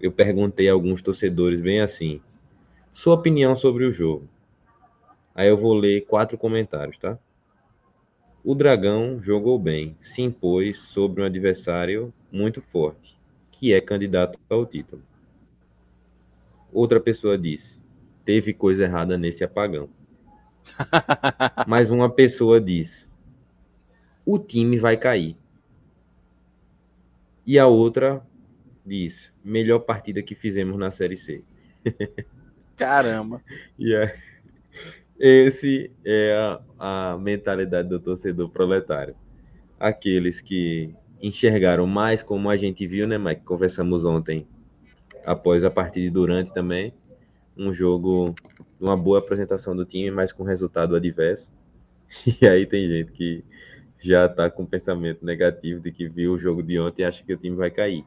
Eu 0.00 0.12
perguntei 0.12 0.68
a 0.68 0.72
alguns 0.72 1.00
torcedores 1.00 1.60
bem 1.60 1.80
assim: 1.80 2.20
sua 2.92 3.14
opinião 3.14 3.56
sobre 3.56 3.84
o 3.84 3.90
jogo. 3.90 4.28
Aí 5.34 5.48
eu 5.48 5.56
vou 5.56 5.72
ler 5.72 6.04
quatro 6.06 6.36
comentários, 6.36 6.98
tá? 6.98 7.18
O 8.44 8.54
Dragão 8.54 9.20
jogou 9.22 9.58
bem, 9.58 9.96
se 10.00 10.22
impôs 10.22 10.80
sobre 10.80 11.22
um 11.22 11.24
adversário 11.24 12.12
muito 12.30 12.60
forte, 12.60 13.18
que 13.50 13.72
é 13.72 13.80
candidato 13.80 14.38
ao 14.48 14.66
título. 14.66 15.02
Outra 16.72 17.00
pessoa 17.00 17.38
disse: 17.38 17.82
teve 18.24 18.52
coisa 18.52 18.84
errada 18.84 19.16
nesse 19.16 19.42
apagão. 19.42 19.88
Mas 21.66 21.90
uma 21.90 22.10
pessoa 22.10 22.60
diz: 22.60 23.07
o 24.30 24.38
time 24.38 24.78
vai 24.78 24.94
cair. 24.98 25.34
E 27.46 27.58
a 27.58 27.66
outra 27.66 28.22
diz: 28.84 29.32
melhor 29.42 29.78
partida 29.78 30.22
que 30.22 30.34
fizemos 30.34 30.76
na 30.78 30.90
Série 30.90 31.16
C. 31.16 31.42
Caramba! 32.76 33.40
e 33.78 33.94
é, 33.94 34.14
esse 35.18 35.90
é 36.04 36.60
a, 36.78 37.12
a 37.14 37.18
mentalidade 37.18 37.88
do 37.88 37.98
torcedor 37.98 38.50
proletário. 38.50 39.16
Aqueles 39.80 40.42
que 40.42 40.94
enxergaram 41.22 41.86
mais 41.86 42.22
como 42.22 42.50
a 42.50 42.56
gente 42.56 42.86
viu, 42.86 43.08
né, 43.08 43.16
Mike? 43.16 43.44
Conversamos 43.44 44.04
ontem, 44.04 44.46
após 45.24 45.64
a 45.64 45.70
partida 45.70 46.06
e 46.06 46.10
durante 46.10 46.52
também, 46.52 46.92
um 47.56 47.72
jogo, 47.72 48.34
uma 48.78 48.96
boa 48.96 49.20
apresentação 49.20 49.74
do 49.74 49.86
time, 49.86 50.10
mas 50.10 50.32
com 50.32 50.42
resultado 50.42 50.94
adverso. 50.94 51.50
E 52.42 52.46
aí 52.46 52.66
tem 52.66 52.88
gente 52.88 53.12
que 53.12 53.44
já 54.00 54.26
está 54.26 54.50
com 54.50 54.64
pensamento 54.64 55.24
negativo 55.24 55.80
de 55.80 55.90
que 55.90 56.08
viu 56.08 56.34
o 56.34 56.38
jogo 56.38 56.62
de 56.62 56.78
ontem 56.78 57.02
e 57.02 57.04
acha 57.04 57.24
que 57.24 57.32
o 57.32 57.36
time 57.36 57.56
vai 57.56 57.70
cair. 57.70 58.04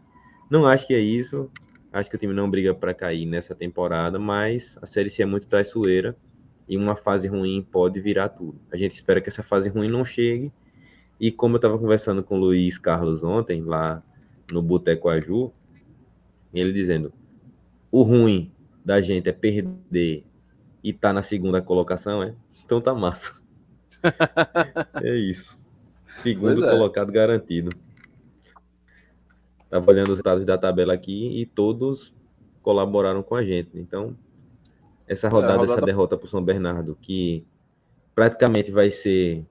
Não 0.49 0.65
acho 0.65 0.87
que 0.87 0.93
é 0.93 0.99
isso. 0.99 1.49
Acho 1.91 2.09
que 2.09 2.15
o 2.15 2.19
time 2.19 2.33
não 2.33 2.49
briga 2.49 2.73
para 2.73 2.93
cair 2.93 3.25
nessa 3.25 3.53
temporada, 3.53 4.17
mas 4.17 4.77
a 4.81 4.87
Série 4.87 5.09
C 5.09 5.23
é 5.23 5.25
muito 5.25 5.47
traiçoeira 5.47 6.15
e 6.67 6.77
uma 6.77 6.95
fase 6.95 7.27
ruim 7.27 7.65
pode 7.69 7.99
virar 7.99 8.29
tudo. 8.29 8.59
A 8.71 8.77
gente 8.77 8.93
espera 8.93 9.19
que 9.19 9.27
essa 9.27 9.43
fase 9.43 9.67
ruim 9.67 9.89
não 9.89 10.05
chegue. 10.05 10.51
E 11.19 11.29
como 11.31 11.55
eu 11.55 11.57
estava 11.57 11.77
conversando 11.77 12.23
com 12.23 12.37
o 12.37 12.39
Luiz 12.39 12.77
Carlos 12.77 13.23
ontem, 13.23 13.61
lá 13.61 14.01
no 14.49 14.61
Boteco 14.61 15.09
Aju, 15.09 15.51
ele 16.53 16.71
dizendo: 16.71 17.13
o 17.91 18.03
ruim 18.03 18.51
da 18.83 19.01
gente 19.01 19.29
é 19.29 19.33
perder 19.33 20.25
e 20.83 20.93
tá 20.93 21.13
na 21.13 21.21
segunda 21.21 21.61
colocação, 21.61 22.23
é? 22.23 22.33
Então 22.65 22.81
tá 22.81 22.95
massa. 22.95 23.39
é 25.03 25.15
isso. 25.15 25.60
Segundo 26.11 26.65
é. 26.65 26.69
colocado 26.69 27.11
garantido. 27.11 27.71
Estava 29.63 29.89
olhando 29.89 30.07
os 30.07 30.09
resultados 30.09 30.45
da 30.45 30.57
tabela 30.57 30.93
aqui 30.93 31.39
e 31.41 31.45
todos 31.45 32.13
colaboraram 32.61 33.23
com 33.23 33.33
a 33.33 33.43
gente. 33.43 33.79
Então, 33.79 34.15
essa 35.07 35.29
rodada, 35.29 35.53
é, 35.53 35.57
rodada... 35.57 35.73
essa 35.73 35.85
derrota 35.85 36.17
para 36.17 36.25
o 36.25 36.29
São 36.29 36.43
Bernardo, 36.43 36.97
que 37.01 37.45
praticamente 38.13 38.71
vai 38.71 38.91
ser 38.91 39.45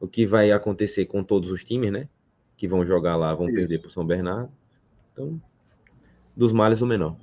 o 0.00 0.08
que 0.08 0.24
vai 0.26 0.50
acontecer 0.50 1.04
com 1.04 1.22
todos 1.22 1.50
os 1.50 1.62
times, 1.62 1.92
né? 1.92 2.08
Que 2.56 2.66
vão 2.66 2.84
jogar 2.86 3.16
lá, 3.16 3.34
vão 3.34 3.46
Isso. 3.46 3.56
perder 3.56 3.78
para 3.80 3.88
o 3.88 3.90
São 3.90 4.06
Bernardo. 4.06 4.50
Então, 5.12 5.40
dos 6.34 6.50
males 6.50 6.80
o 6.80 6.86
menor. 6.86 7.14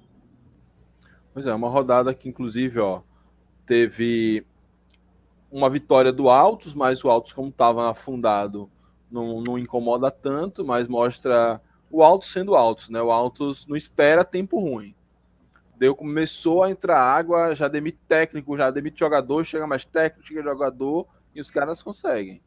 Pois 1.33 1.47
é, 1.47 1.53
uma 1.53 1.69
rodada 1.69 2.13
que, 2.13 2.29
inclusive, 2.29 2.79
ó, 2.79 3.01
teve 3.65 4.45
uma 5.51 5.69
vitória 5.69 6.11
do 6.11 6.29
Altos, 6.29 6.73
mas 6.73 7.03
o 7.03 7.09
Altos, 7.09 7.33
como 7.33 7.49
estava 7.49 7.89
afundado, 7.89 8.69
não, 9.09 9.41
não 9.41 9.57
incomoda 9.57 10.11
tanto, 10.11 10.65
mas 10.65 10.87
mostra 10.87 11.61
o 11.89 12.03
Altos 12.03 12.31
sendo 12.31 12.55
Altos, 12.55 12.89
né? 12.89 13.01
O 13.01 13.11
Altos 13.11 13.65
não 13.67 13.75
espera 13.75 14.25
tempo 14.25 14.59
ruim. 14.59 14.93
Deu, 15.77 15.95
começou 15.95 16.63
a 16.63 16.71
entrar 16.71 16.99
água, 16.99 17.55
já 17.55 17.67
demite 17.67 17.99
técnico, 18.07 18.57
já 18.57 18.69
demite 18.71 18.99
jogador, 18.99 19.45
chega 19.45 19.67
mais 19.67 19.85
técnico, 19.85 20.27
chega 20.27 20.41
jogador, 20.41 21.07
e 21.33 21.39
os 21.39 21.51
caras 21.51 21.83
conseguem. 21.83 22.41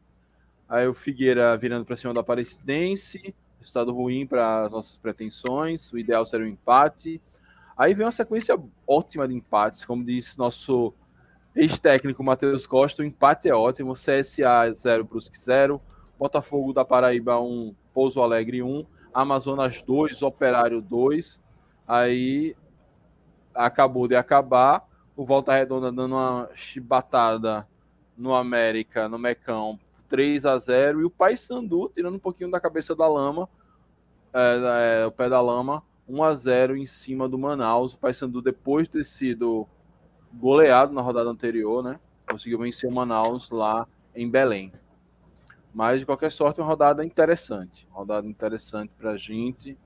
Aí 0.67 0.87
o 0.87 0.93
Figueira 0.93 1.57
virando 1.57 1.85
para 1.85 1.95
cima 1.95 2.13
do 2.13 2.19
Aparecidense, 2.19 3.33
resultado 3.59 3.93
ruim 3.93 4.25
para 4.27 4.65
as 4.65 4.71
nossas 4.71 4.97
pretensões, 4.97 5.91
o 5.93 5.97
ideal 5.97 6.25
seria 6.25 6.45
um 6.45 6.49
empate. 6.49 7.21
Aí 7.77 7.93
vem 7.93 8.05
uma 8.05 8.11
sequência 8.11 8.59
ótima 8.85 9.27
de 9.27 9.35
empates, 9.35 9.85
como 9.85 10.03
disse 10.03 10.37
nosso 10.37 10.93
ex-técnico 11.55 12.23
Matheus 12.23 12.65
Costa, 12.65 13.01
o 13.01 13.05
empate 13.05 13.49
é 13.49 13.53
ótimo, 13.53 13.93
CSA 13.93 14.71
0, 14.73 15.03
Brusque 15.03 15.39
0, 15.39 15.81
Botafogo 16.17 16.73
da 16.73 16.85
Paraíba 16.85 17.39
1, 17.39 17.75
Pouso 17.93 18.21
Alegre 18.21 18.63
1, 18.63 18.85
Amazonas 19.13 19.81
2, 19.81 20.21
Operário 20.21 20.81
2, 20.81 21.41
aí 21.87 22.55
acabou 23.53 24.07
de 24.07 24.15
acabar. 24.15 24.89
O 25.15 25.25
Volta 25.25 25.53
Redonda 25.53 25.91
dando 25.91 26.15
uma 26.15 26.49
chibatada 26.55 27.67
no 28.17 28.33
América, 28.33 29.09
no 29.09 29.19
Mecão, 29.19 29.79
3 30.07 30.45
a 30.45 30.57
0 30.57 31.01
E 31.01 31.05
o 31.05 31.09
Paysandu 31.09 31.91
tirando 31.93 32.15
um 32.15 32.19
pouquinho 32.19 32.51
da 32.51 32.59
cabeça 32.59 32.95
da 32.95 33.07
lama, 33.07 33.49
é, 34.33 35.01
é, 35.01 35.05
o 35.05 35.11
pé 35.11 35.27
da 35.27 35.41
lama, 35.41 35.83
1 36.07 36.23
a 36.23 36.35
0 36.35 36.77
em 36.77 36.85
cima 36.85 37.27
do 37.27 37.37
Manaus. 37.37 37.93
O 37.93 37.97
Paysandu, 37.97 38.41
depois 38.41 38.85
de 38.85 38.91
ter 38.91 39.05
sido 39.05 39.67
goleado 40.33 40.93
na 40.93 41.01
rodada 41.01 41.29
anterior, 41.29 41.83
né? 41.83 41.99
Conseguiu 42.29 42.59
vencer 42.59 42.89
o 42.89 42.93
Manaus 42.93 43.49
lá 43.49 43.87
em 44.15 44.29
Belém. 44.29 44.71
Mas, 45.73 45.99
de 45.99 46.05
qualquer 46.05 46.31
sorte, 46.31 46.59
uma 46.59 46.67
rodada 46.67 47.05
interessante. 47.05 47.87
Uma 47.89 47.99
rodada 47.99 48.27
interessante 48.27 48.93
para 48.93 49.11
a 49.11 49.17
gente, 49.17 49.77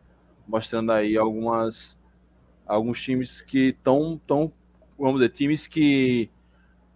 mostrando 0.47 0.91
aí 0.91 1.17
algumas 1.17 1.99
alguns 2.65 3.01
times 3.01 3.41
que 3.41 3.69
estão, 3.69 4.19
tão, 4.25 4.51
vamos 4.97 5.19
dizer, 5.19 5.29
times 5.29 5.67
que 5.67 6.29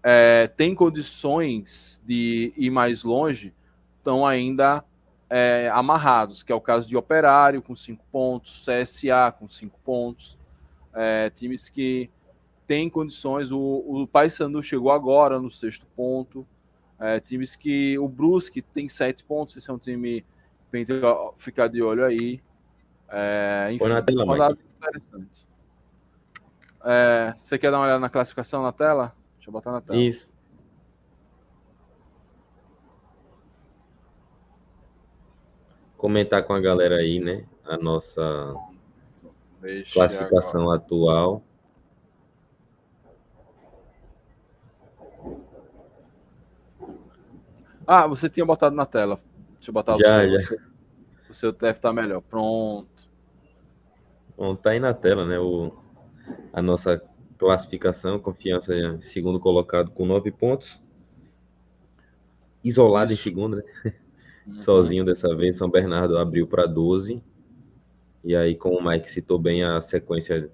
é, 0.02 0.48
têm 0.48 0.74
condições 0.74 2.02
de 2.06 2.52
ir 2.58 2.72
mais 2.72 3.04
longe, 3.04 3.54
estão 3.98 4.26
ainda 4.26 4.84
é, 5.30 5.70
amarrados, 5.72 6.42
que 6.42 6.52
é 6.52 6.56
o 6.56 6.62
caso 6.62 6.88
de 6.88 6.98
Operário 6.98 7.62
com 7.62 7.76
cinco 7.76 8.04
pontos, 8.12 8.66
CSA 8.66 9.32
com 9.38 9.48
cinco 9.48 9.80
pontos, 9.86 10.38
é, 10.94 11.30
times 11.30 11.70
que 11.70 12.10
têm 12.70 12.88
condições. 12.88 13.52
O, 13.52 13.60
o 13.60 14.08
Paysandu 14.08 14.62
chegou 14.62 14.92
agora 14.92 15.40
no 15.40 15.50
sexto 15.50 15.88
ponto, 15.96 16.46
é, 17.00 17.20
times 17.20 17.56
que 17.56 17.98
o 17.98 18.08
Brusque 18.08 18.62
tem 18.62 18.88
sete 18.88 19.24
pontos, 19.24 19.58
esse 19.58 19.72
é 19.72 19.74
um 19.74 19.80
time 19.80 20.24
que 20.72 20.86
ficar 21.38 21.68
de 21.68 21.82
olho 21.82 22.06
aí. 22.06 22.40
É, 23.10 23.70
enfim, 23.72 23.84
rodada 24.24 24.56
interessante. 24.78 25.48
É, 26.86 27.34
você 27.36 27.58
quer 27.58 27.72
dar 27.72 27.80
uma 27.80 27.86
olhada 27.86 28.00
na 28.00 28.10
classificação 28.10 28.62
na 28.62 28.72
tela? 28.72 29.16
Deixa 29.38 29.50
eu 29.50 29.52
botar 29.52 29.72
na 29.72 29.82
tela. 29.82 30.00
Isso. 30.00 30.30
Comentar 35.98 36.44
com 36.44 36.54
a 36.54 36.60
galera 36.62 36.98
aí, 36.98 37.20
né? 37.20 37.46
A 37.66 37.78
nossa 37.78 38.54
Deixa 39.60 39.96
classificação 39.96 40.62
agora. 40.62 40.78
atual. 40.78 41.49
Ah, 47.92 48.06
você 48.06 48.30
tinha 48.30 48.46
botado 48.46 48.76
na 48.76 48.86
tela. 48.86 49.20
Deixa 49.56 49.72
eu 49.72 49.74
botar 49.74 49.98
já, 49.98 50.24
o 50.24 50.40
seu. 50.40 50.58
Já. 50.58 50.64
O 51.28 51.34
seu 51.34 51.52
deve 51.52 51.80
estar 51.80 51.92
melhor. 51.92 52.22
Pronto. 52.22 52.88
Bom, 54.38 54.56
tá 54.56 54.70
aí 54.70 54.80
na 54.80 54.94
tela, 54.94 55.26
né? 55.26 55.40
O, 55.40 55.76
a 56.54 56.62
nossa 56.62 57.02
classificação, 57.36 58.20
confiança 58.20 58.76
em 58.76 59.02
segundo 59.02 59.40
colocado 59.40 59.90
com 59.90 60.06
nove 60.06 60.30
pontos. 60.30 60.80
Isolado 62.64 63.12
Isso. 63.12 63.28
em 63.28 63.32
segundo, 63.32 63.58
né? 63.58 63.64
Uhum. 64.46 64.60
Sozinho 64.62 65.04
dessa 65.04 65.36
vez, 65.36 65.58
São 65.58 65.68
Bernardo 65.68 66.16
abriu 66.20 66.46
para 66.46 66.68
12. 66.68 67.24
E 68.24 68.36
aí, 68.36 68.56
como 68.56 68.78
o 68.78 68.88
Mike 68.88 69.10
citou 69.10 69.40
bem 69.40 69.64
a 69.64 69.82
sequência 69.82 70.48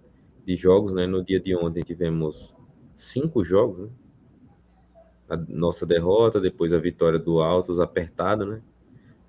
de 0.45 0.55
jogos, 0.55 0.93
né? 0.93 1.05
No 1.05 1.21
dia 1.21 1.41
de 1.41 1.53
ontem 1.53 1.83
tivemos 1.83 2.55
cinco 2.95 3.43
jogos, 3.43 3.79
né? 3.79 3.89
A 5.29 5.35
nossa 5.35 5.85
derrota, 5.85 6.39
depois 6.39 6.71
a 6.71 6.77
vitória 6.77 7.17
do 7.17 7.41
Altos 7.41 7.79
apertado, 7.79 8.45
né? 8.45 8.61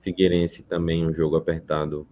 Figueirense 0.02 0.62
também 0.62 1.06
um 1.06 1.12
jogo 1.12 1.36
apertado 1.36 2.06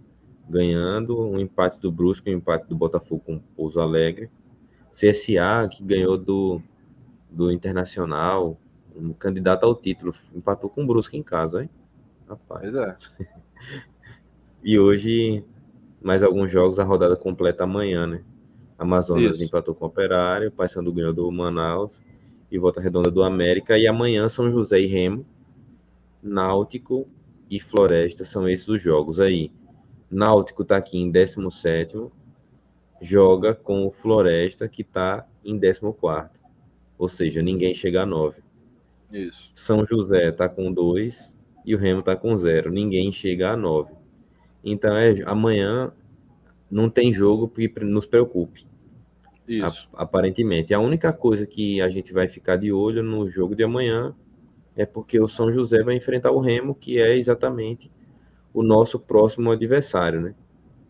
ganhando, 0.48 1.18
um 1.20 1.38
empate 1.38 1.78
do 1.78 1.92
Brusque, 1.92 2.30
um 2.30 2.38
empate 2.38 2.66
do 2.68 2.76
Botafogo 2.76 3.22
com 3.24 3.36
o 3.36 3.40
Pouso 3.56 3.80
Alegre. 3.80 4.30
CSA, 4.90 5.68
que 5.70 5.82
ganhou 5.82 6.16
do, 6.16 6.60
do 7.30 7.50
Internacional, 7.50 8.58
um 8.94 9.12
candidato 9.12 9.64
ao 9.64 9.74
título, 9.74 10.14
empatou 10.34 10.70
com 10.70 10.84
o 10.84 10.86
Brusque 10.86 11.16
em 11.16 11.22
casa, 11.22 11.62
hein? 11.62 11.70
Rapaz. 12.28 12.62
Pois 12.62 12.76
é. 12.76 12.96
e 14.62 14.78
hoje, 14.78 15.44
mais 16.00 16.22
alguns 16.22 16.50
jogos, 16.50 16.78
a 16.78 16.84
rodada 16.84 17.16
completa 17.16 17.64
amanhã, 17.64 18.06
né? 18.06 18.22
Amazonas 18.78 19.36
Isso. 19.36 19.44
empatou 19.44 19.74
com 19.74 19.84
o 19.84 19.88
Operário, 19.88 20.50
Paysandu 20.50 20.92
ganhou 20.92 21.12
do 21.12 21.30
Manaus 21.30 22.02
e 22.54 22.58
Volta 22.58 22.80
Redonda 22.80 23.10
do 23.10 23.22
América. 23.22 23.78
E 23.78 23.86
amanhã 23.86 24.28
São 24.28 24.50
José 24.50 24.80
e 24.80 24.86
Remo, 24.86 25.26
Náutico 26.22 27.06
e 27.50 27.60
Floresta 27.60 28.24
são 28.24 28.48
esses 28.48 28.68
os 28.68 28.80
jogos 28.80 29.20
aí. 29.20 29.50
Náutico 30.10 30.62
está 30.62 30.76
aqui 30.76 30.98
em 30.98 31.10
17 31.10 32.10
joga 33.00 33.54
com 33.54 33.86
o 33.86 33.90
Floresta, 33.90 34.68
que 34.68 34.82
está 34.82 35.26
em 35.44 35.58
14 35.60 36.40
Ou 36.96 37.08
seja, 37.08 37.42
ninguém 37.42 37.74
chega 37.74 38.02
a 38.02 38.06
9. 38.06 38.42
Isso. 39.12 39.52
São 39.54 39.84
José 39.84 40.30
está 40.30 40.48
com 40.48 40.72
2 40.72 41.36
e 41.66 41.74
o 41.74 41.78
Remo 41.78 42.00
está 42.00 42.16
com 42.16 42.36
0. 42.36 42.70
Ninguém 42.70 43.12
chega 43.12 43.50
a 43.50 43.56
9. 43.56 43.92
Então, 44.64 44.96
é, 44.96 45.22
amanhã 45.26 45.92
não 46.70 46.88
tem 46.88 47.12
jogo 47.12 47.48
que 47.48 47.68
nos 47.84 48.06
preocupe. 48.06 48.66
Isso. 49.46 49.88
A, 49.92 50.02
aparentemente. 50.02 50.72
A 50.72 50.80
única 50.80 51.12
coisa 51.12 51.46
que 51.46 51.80
a 51.80 51.88
gente 51.88 52.12
vai 52.12 52.28
ficar 52.28 52.56
de 52.56 52.72
olho 52.72 53.02
no 53.02 53.28
jogo 53.28 53.54
de 53.54 53.62
amanhã 53.62 54.14
é 54.76 54.84
porque 54.84 55.20
o 55.20 55.28
São 55.28 55.52
José 55.52 55.82
vai 55.82 55.96
enfrentar 55.96 56.32
o 56.32 56.40
Remo, 56.40 56.74
que 56.74 56.98
é 56.98 57.16
exatamente 57.16 57.90
o 58.52 58.62
nosso 58.62 58.98
próximo 58.98 59.50
adversário, 59.50 60.20
né? 60.20 60.34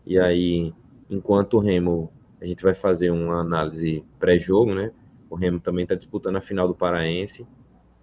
E 0.05 0.19
aí, 0.19 0.73
enquanto 1.09 1.55
o 1.55 1.59
Remo, 1.59 2.11
a 2.41 2.45
gente 2.45 2.63
vai 2.63 2.73
fazer 2.73 3.11
uma 3.11 3.41
análise 3.41 4.03
pré-jogo, 4.19 4.73
né? 4.73 4.91
O 5.29 5.35
Remo 5.35 5.59
também 5.59 5.83
está 5.83 5.95
disputando 5.95 6.35
a 6.35 6.41
final 6.41 6.67
do 6.67 6.75
Paraense, 6.75 7.45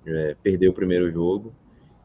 é, 0.05 0.36
perdeu 0.42 0.70
o 0.72 0.74
primeiro 0.74 1.11
jogo, 1.11 1.55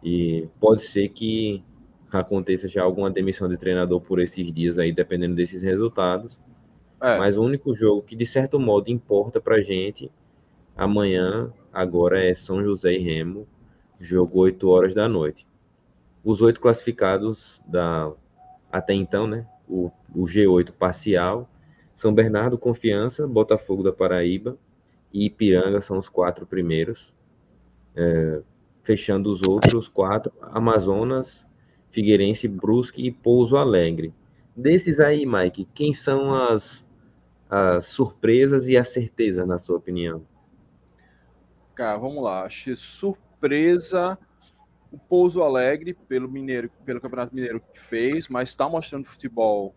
e 0.04 0.48
pode 0.60 0.84
ser 0.84 1.10
que 1.10 1.64
aconteça 2.12 2.68
já 2.68 2.84
alguma 2.84 3.10
demissão 3.10 3.50
de 3.50 3.58
treinador 3.58 4.00
por 4.02 4.20
esses 4.20 4.52
dias 4.54 4.78
aí, 4.78 4.92
dependendo 4.92 5.36
desses 5.36 5.62
resultados. 5.62 6.40
É. 7.02 7.18
Mas 7.18 7.38
o 7.38 7.44
único 7.44 7.74
jogo 7.74 8.02
que, 8.02 8.16
de 8.16 8.26
certo 8.26 8.60
modo, 8.60 8.90
importa 8.90 9.40
pra 9.40 9.62
gente 9.62 10.12
amanhã, 10.76 11.52
agora 11.72 12.24
é 12.24 12.34
São 12.34 12.64
José 12.64 12.94
e 12.94 13.00
Remo, 13.00 13.48
jogo 14.00 14.40
8 14.40 14.70
horas 14.70 14.94
da 14.94 15.08
noite. 15.08 15.48
Os 16.24 16.42
oito 16.42 16.60
classificados 16.60 17.64
da 17.66 18.12
até 18.72 18.94
então, 18.94 19.26
né? 19.28 19.48
O, 19.68 19.92
o 20.14 20.24
G8 20.24 20.72
parcial, 20.72 21.50
São 21.96 22.14
Bernardo, 22.14 22.58
Confiança, 22.58 23.28
Botafogo 23.28 23.82
da 23.82 23.94
Paraíba 23.94 24.58
e 25.14 25.26
Ipiranga 25.26 25.82
são 25.82 25.98
os 25.98 26.10
quatro 26.10 26.46
primeiros. 26.46 27.14
É, 27.96 28.42
fechando 28.84 29.32
os 29.32 29.42
outros 29.48 29.88
quatro, 29.90 30.32
Amazonas, 30.42 31.46
Figueirense, 31.92 32.48
Brusque 32.48 33.06
e 33.06 33.12
Pouso 33.12 33.58
Alegre. 33.58 34.14
Desses 34.56 35.00
aí, 35.00 35.26
Mike, 35.26 35.68
quem 35.74 35.94
são 35.94 36.34
as, 36.34 36.86
as 37.50 37.88
surpresas 37.88 38.68
e 38.68 38.78
a 38.78 38.84
certeza, 38.84 39.46
na 39.46 39.58
sua 39.58 39.78
opinião? 39.78 40.26
Cara, 41.76 41.98
vamos 41.98 42.24
lá. 42.24 42.44
Achei 42.44 42.76
surpresa 42.76 44.18
o 44.92 44.98
Pouso 44.98 45.44
Alegre 45.44 45.94
pelo 45.94 46.30
Mineiro, 46.30 46.70
pelo 46.86 47.02
Campeonato 47.02 47.36
Mineiro 47.36 47.62
que 47.74 47.80
fez, 47.80 48.28
mas 48.28 48.50
está 48.50 48.68
mostrando 48.68 49.06
futebol 49.06 49.76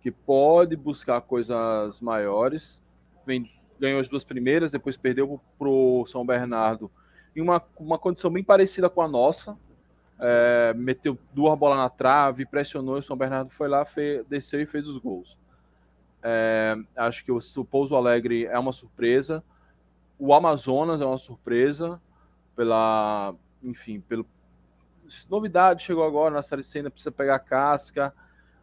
que 0.00 0.10
pode 0.10 0.76
buscar 0.76 1.20
coisas 1.20 2.00
maiores. 2.00 2.82
Vem, 3.26 3.50
ganhou 3.78 4.00
as 4.00 4.08
duas 4.08 4.24
primeiras, 4.24 4.72
depois 4.72 4.96
perdeu 4.96 5.40
para 5.58 5.68
o 5.68 6.06
São 6.06 6.24
Bernardo 6.24 6.90
em 7.34 7.40
uma, 7.40 7.62
uma 7.78 7.98
condição 7.98 8.30
bem 8.30 8.44
parecida 8.44 8.88
com 8.90 9.00
a 9.00 9.08
nossa, 9.08 9.56
é, 10.20 10.74
meteu 10.74 11.18
duas 11.32 11.58
bolas 11.58 11.78
na 11.78 11.88
trave, 11.88 12.46
pressionou, 12.46 12.96
o 12.96 13.02
São 13.02 13.16
Bernardo 13.16 13.50
foi 13.50 13.68
lá, 13.68 13.84
fez, 13.84 14.24
desceu 14.26 14.60
e 14.60 14.66
fez 14.66 14.86
os 14.86 14.98
gols. 14.98 15.38
É, 16.22 16.76
acho 16.96 17.24
que 17.24 17.32
o, 17.32 17.40
Pouso 17.64 17.96
Alegre 17.96 18.46
é 18.46 18.58
uma 18.58 18.72
surpresa. 18.72 19.42
O 20.18 20.32
Amazonas 20.32 21.00
é 21.00 21.06
uma 21.06 21.18
surpresa 21.18 22.00
pela, 22.54 23.34
enfim, 23.62 24.00
pelo 24.00 24.26
novidade 25.28 25.82
chegou 25.82 26.04
agora 26.04 26.34
na 26.34 26.42
série 26.42 26.62
C, 26.62 26.78
ainda 26.78 26.90
precisa 26.90 27.12
pegar 27.12 27.34
a 27.34 27.38
casca. 27.38 28.14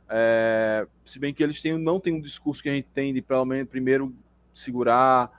É, 0.08 0.88
se 1.06 1.20
bem 1.20 1.34
que 1.34 1.44
eles 1.44 1.62
têm, 1.62 1.78
não 1.78 2.00
têm 2.00 2.14
um 2.14 2.22
discurso 2.22 2.64
que 2.64 2.70
a 2.70 2.74
gente 2.74 2.88
tem 2.94 3.14
de 3.14 3.22
pelo 3.22 3.46
menos 3.46 3.70
primeiro 3.70 4.16
segurar 4.52 5.32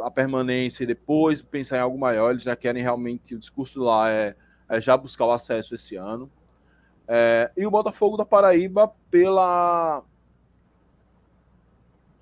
a 0.00 0.10
permanência 0.10 0.84
e 0.84 0.86
depois 0.86 1.42
pensar 1.42 1.78
em 1.78 1.80
algo 1.80 1.98
maior. 1.98 2.30
Eles 2.30 2.44
já 2.44 2.56
querem 2.56 2.82
realmente 2.82 3.34
o 3.34 3.38
discurso 3.38 3.80
lá 3.82 4.08
é 4.08 4.34
é, 4.68 4.80
já 4.80 4.96
buscar 4.96 5.24
o 5.24 5.32
acesso 5.32 5.74
esse 5.74 5.96
ano. 5.96 6.30
É, 7.06 7.50
e 7.56 7.66
o 7.66 7.70
Botafogo 7.70 8.16
da 8.16 8.24
Paraíba 8.24 8.92
pela. 9.10 10.02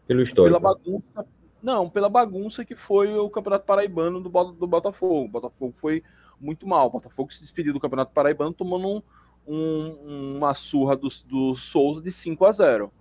Pelo 0.07 0.23
histórico. 0.23 0.61
Pela 0.61 0.75
bagunça. 0.75 1.27
Não, 1.63 1.91
pela 1.91 2.09
bagunça 2.09 2.65
que 2.65 2.77
foi 2.77 3.17
o 3.17 3.29
Campeonato 3.29 3.67
Paraibano 3.67 4.21
do, 4.21 4.29
do 4.53 4.67
Botafogo. 4.67 5.25
O 5.25 5.29
Botafogo 5.29 5.75
foi 5.77 6.03
muito 6.41 6.67
mal. 6.67 6.87
O 6.87 6.91
Botafogo 6.91 7.33
se 7.33 7.41
despediu 7.41 7.73
do 7.73 7.81
Campeonato 7.81 8.13
Paraibano 8.13 8.53
tomando 8.53 8.89
um, 8.89 9.03
um, 9.49 10.37
uma 10.37 10.55
surra 10.55 10.97
do, 10.97 11.09
do 11.27 11.55
Souza 11.55 12.01
de 12.01 12.13
5 12.13 12.45
a 12.45 12.53
0. 12.53 12.93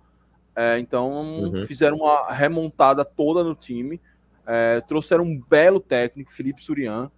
É, 0.54 0.78
então 0.78 1.10
uhum. 1.10 1.66
fizeram 1.66 1.98
uma 1.98 2.32
remontada 2.32 3.04
toda 3.04 3.44
no 3.44 3.54
time. 3.54 4.00
É, 4.46 4.80
trouxeram 4.80 5.24
um 5.24 5.38
belo 5.38 5.80
técnico, 5.80 6.32
Felipe 6.32 6.62
Surian, 6.62 7.10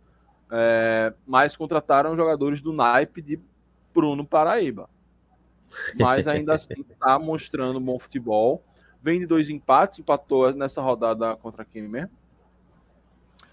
é, 0.51 1.13
mas 1.27 1.57
contrataram 1.57 2.17
jogadores 2.17 2.61
do 2.61 2.73
naipe 2.73 3.23
de 3.23 3.39
Bruno 3.95 4.27
Paraíba. 4.27 4.89
Mas 5.99 6.27
ainda 6.27 6.55
assim 6.55 6.81
está 6.81 7.19
mostrando 7.19 7.79
bom 7.79 7.99
futebol. 7.99 8.65
Vem 9.03 9.21
de 9.21 9.27
dois 9.27 9.49
empates, 9.49 9.99
empatou 9.99 10.53
nessa 10.53 10.83
rodada 10.83 11.37
contra 11.37 11.65
quem 11.65 11.83
mesmo? 11.83 12.11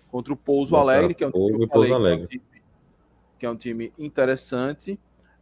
Contra 0.10 0.34
o 0.34 0.38
Pouso 0.38 0.76
Alegre, 0.76 1.14
que 1.14 1.24
é 1.24 1.28
um 1.28 1.32
time, 1.32 1.68
Pouso 1.68 1.94
Alegre. 1.94 2.42
Que, 3.38 3.46
é 3.46 3.50
um 3.50 3.56
time, 3.56 3.94
interessante. 3.98 5.00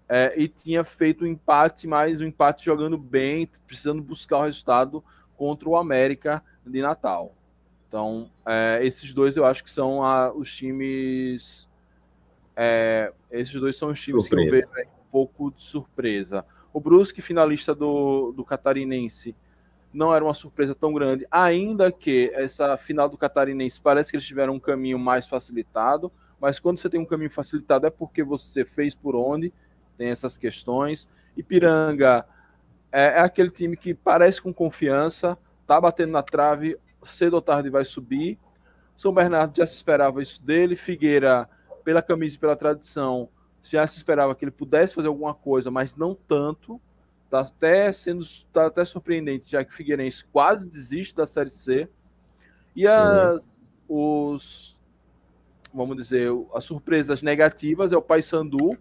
É, 0.09 0.33
e 0.35 0.47
tinha 0.47 0.83
feito 0.83 1.23
um 1.23 1.27
empate, 1.27 1.87
mas 1.87 2.19
um 2.19 2.25
empate 2.25 2.65
jogando 2.65 2.97
bem, 2.97 3.47
precisando 3.65 4.01
buscar 4.01 4.39
o 4.39 4.43
resultado 4.43 5.03
contra 5.37 5.69
o 5.69 5.77
América 5.77 6.43
de 6.65 6.81
Natal. 6.81 7.33
Então, 7.87 8.29
é, 8.45 8.79
esses 8.83 9.13
dois 9.13 9.37
eu 9.37 9.45
acho 9.45 9.63
que 9.63 9.69
são 9.71 10.03
a, 10.03 10.33
os 10.33 10.53
times. 10.53 11.69
É, 12.55 13.13
esses 13.31 13.53
dois 13.53 13.75
são 13.77 13.89
os 13.89 14.01
times 14.01 14.25
surpresa. 14.25 14.49
que 14.49 14.57
eu 14.57 14.73
vejo 14.73 14.89
um 14.89 15.11
pouco 15.11 15.51
de 15.51 15.61
surpresa. 15.61 16.45
O 16.73 16.79
Brusque, 16.79 17.21
finalista 17.21 17.75
do, 17.75 18.31
do 18.31 18.43
Catarinense, 18.43 19.35
não 19.93 20.13
era 20.13 20.23
uma 20.23 20.33
surpresa 20.33 20.73
tão 20.73 20.93
grande, 20.93 21.27
ainda 21.29 21.91
que 21.91 22.31
essa 22.33 22.75
final 22.77 23.07
do 23.07 23.17
Catarinense 23.17 23.79
parece 23.79 24.09
que 24.09 24.17
eles 24.17 24.25
tiveram 24.25 24.55
um 24.55 24.59
caminho 24.59 24.97
mais 24.97 25.27
facilitado, 25.27 26.11
mas 26.39 26.59
quando 26.59 26.77
você 26.77 26.89
tem 26.89 26.99
um 26.99 27.05
caminho 27.05 27.29
facilitado 27.29 27.85
é 27.85 27.89
porque 27.89 28.23
você 28.23 28.65
fez 28.65 28.95
por 28.95 29.15
onde, 29.15 29.53
tem 29.97 30.09
essas 30.09 30.37
questões. 30.37 31.07
Ipiranga 31.37 32.25
é, 32.91 33.03
é 33.03 33.19
aquele 33.19 33.49
time 33.49 33.77
que 33.77 33.93
parece 33.93 34.41
com 34.41 34.53
confiança, 34.53 35.37
tá 35.65 35.79
batendo 35.79 36.11
na 36.11 36.23
trave, 36.23 36.77
cedo 37.03 37.35
ou 37.35 37.41
tarde 37.41 37.69
vai 37.69 37.85
subir. 37.85 38.37
São 38.95 39.13
Bernardo 39.13 39.55
já 39.55 39.65
se 39.65 39.75
esperava 39.75 40.21
isso 40.21 40.41
dele. 40.43 40.75
Figueira, 40.75 41.49
pela 41.83 42.01
camisa 42.01 42.35
e 42.35 42.39
pela 42.39 42.55
tradição, 42.55 43.29
já 43.61 43.85
se 43.87 43.97
esperava 43.97 44.35
que 44.35 44.43
ele 44.43 44.51
pudesse 44.51 44.93
fazer 44.93 45.07
alguma 45.07 45.33
coisa, 45.33 45.71
mas 45.71 45.95
não 45.95 46.15
tanto. 46.15 46.79
Tá 47.33 47.39
até 47.39 47.91
sendo 47.91 48.23
tá 48.51 48.67
até 48.67 48.85
surpreendente, 48.85 49.49
já 49.49 49.65
que 49.65 49.73
Figueirense 49.73 50.23
quase 50.25 50.69
desiste 50.69 51.15
da 51.15 51.25
Série 51.25 51.49
C. 51.49 51.89
E 52.75 52.85
as, 52.87 53.49
uhum. 53.89 54.35
os 54.37 54.77
vamos 55.73 55.97
dizer, 55.97 56.29
as 56.53 56.63
surpresas 56.63 57.23
negativas 57.23 57.91
é 57.91 57.97
o 57.97 58.03
Paysandu, 58.03 58.77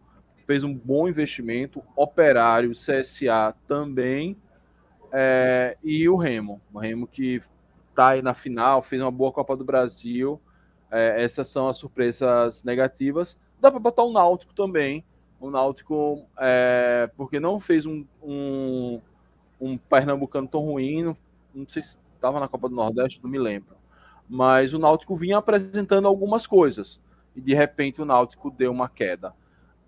fez 0.47 0.65
um 0.65 0.75
bom 0.75 1.09
investimento, 1.09 1.83
Operário, 1.97 2.73
CSA 2.73 3.55
também, 3.67 4.37
é, 5.11 5.79
e 5.83 6.07
o 6.07 6.17
Remo, 6.17 6.61
o 6.75 6.79
Remo 6.79 7.07
que 7.07 7.41
tá 7.95 8.09
aí 8.09 8.21
na 8.21 8.35
final, 8.35 8.83
fez 8.83 9.01
uma 9.01 9.11
boa 9.11 9.33
Copa 9.33 9.57
do 9.57 9.65
Brasil. 9.65 10.39
É, 10.91 11.23
essas 11.25 11.49
são 11.49 11.71
as 11.71 11.79
surpresas 11.79 12.63
negativas. 12.65 13.35
Dá 13.59 13.71
para 13.71 13.81
botar 13.81 14.03
o 14.03 14.13
Náutico 14.13 14.53
também. 14.53 15.03
O 15.43 15.51
Náutico, 15.51 16.25
é, 16.39 17.11
porque 17.17 17.41
não 17.41 17.59
fez 17.59 17.85
um, 17.85 18.05
um, 18.23 19.01
um 19.61 19.77
Pernambucano 19.77 20.47
tão 20.47 20.61
ruim, 20.61 21.03
não, 21.03 21.17
não 21.53 21.69
sei 21.69 21.83
se 21.83 21.99
estava 22.15 22.39
na 22.39 22.47
Copa 22.47 22.69
do 22.69 22.77
Nordeste, 22.77 23.21
não 23.21 23.29
me 23.29 23.41
lembro. 23.41 23.75
Mas 24.29 24.73
o 24.73 24.79
Náutico 24.79 25.17
vinha 25.17 25.39
apresentando 25.39 26.07
algumas 26.07 26.47
coisas. 26.47 27.01
e 27.35 27.41
de 27.41 27.55
repente 27.55 28.01
o 28.01 28.05
Náutico 28.05 28.53
deu 28.53 28.71
uma 28.71 28.89
queda. 28.89 29.35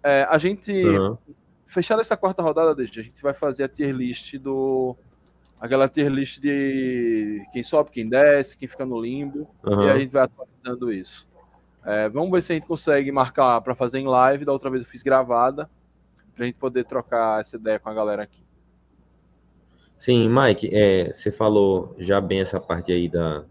É, 0.03 0.27
a 0.29 0.39
gente, 0.39 0.73
uhum. 0.73 1.17
fechada 1.69 2.01
essa 2.01 2.17
quarta 2.17 2.43
rodada, 2.43 2.83
a 2.83 2.85
gente 2.85 3.23
vai 3.23 3.33
fazer 3.33 3.63
a 3.63 3.69
tier 3.69 3.95
list 3.95 4.37
do. 4.39 4.97
Aquela 5.61 5.89
tier 5.89 6.11
list 6.11 6.41
de 6.41 7.47
quem 7.53 7.63
sobe, 7.63 7.91
quem 7.91 8.09
desce, 8.09 8.59
quem 8.59 8.67
fica 8.67 8.85
no 8.85 9.01
limbo, 9.01 9.49
uhum. 9.65 9.85
e 9.85 9.91
a 9.91 9.99
gente 10.01 10.11
vai 10.11 10.25
atualizando 10.25 10.93
isso. 10.93 11.29
É, 11.85 12.09
vamos 12.09 12.31
ver 12.31 12.43
se 12.43 12.53
a 12.53 12.55
gente 12.55 12.67
consegue 12.67 13.13
marcar 13.13 13.61
para 13.61 13.75
fazer 13.75 13.99
em 13.99 14.07
live. 14.07 14.45
Da 14.45 14.53
outra 14.53 14.71
vez 14.71 14.83
eu 14.83 14.89
fiz 14.89 15.03
gravada, 15.03 15.69
para 16.35 16.45
a 16.45 16.47
gente 16.47 16.57
poder 16.57 16.85
trocar 16.85 17.41
essa 17.41 17.57
ideia 17.57 17.79
com 17.79 17.89
a 17.89 17.95
galera 17.95 18.23
aqui. 18.23 18.43
Sim, 19.99 20.29
Mike, 20.29 20.69
é, 20.73 21.13
você 21.13 21.31
falou 21.31 21.95
já 21.99 22.21
bem 22.21 22.41
essa 22.41 22.61
parte 22.61 22.93
aí 22.93 23.09
da, 23.09 23.45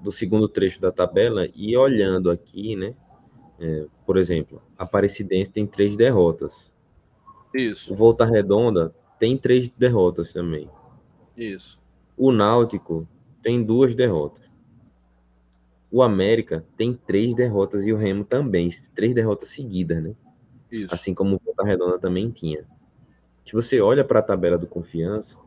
do 0.00 0.12
segundo 0.12 0.48
trecho 0.48 0.80
da 0.80 0.92
tabela, 0.92 1.48
e 1.54 1.76
olhando 1.76 2.30
aqui, 2.30 2.76
né? 2.76 2.94
É, 3.58 3.86
por 4.04 4.16
exemplo, 4.16 4.62
a 4.78 4.84
Aparecidense 4.84 5.50
tem 5.50 5.66
três 5.66 5.96
derrotas. 5.96 6.70
Isso. 7.54 7.92
O 7.92 7.96
Volta 7.96 8.24
Redonda 8.24 8.94
tem 9.18 9.36
três 9.36 9.68
derrotas 9.70 10.32
também. 10.32 10.68
Isso. 11.36 11.80
O 12.16 12.30
Náutico 12.32 13.08
tem 13.42 13.62
duas 13.62 13.94
derrotas. 13.94 14.45
O 15.96 16.02
América 16.02 16.62
tem 16.76 16.92
três 16.92 17.34
derrotas 17.34 17.86
e 17.86 17.90
o 17.90 17.96
Remo 17.96 18.22
também, 18.22 18.68
três 18.94 19.14
derrotas 19.14 19.48
seguidas, 19.48 20.02
né? 20.02 20.14
Isso. 20.70 20.94
Assim 20.94 21.14
como 21.14 21.36
o 21.36 21.40
Volta 21.42 21.64
Redonda 21.64 21.98
também 21.98 22.30
tinha. 22.30 22.66
Se 23.46 23.54
você 23.54 23.80
olha 23.80 24.04
para 24.04 24.18
a 24.18 24.22
tabela 24.22 24.58
do 24.58 24.66
Confiança, 24.66 25.38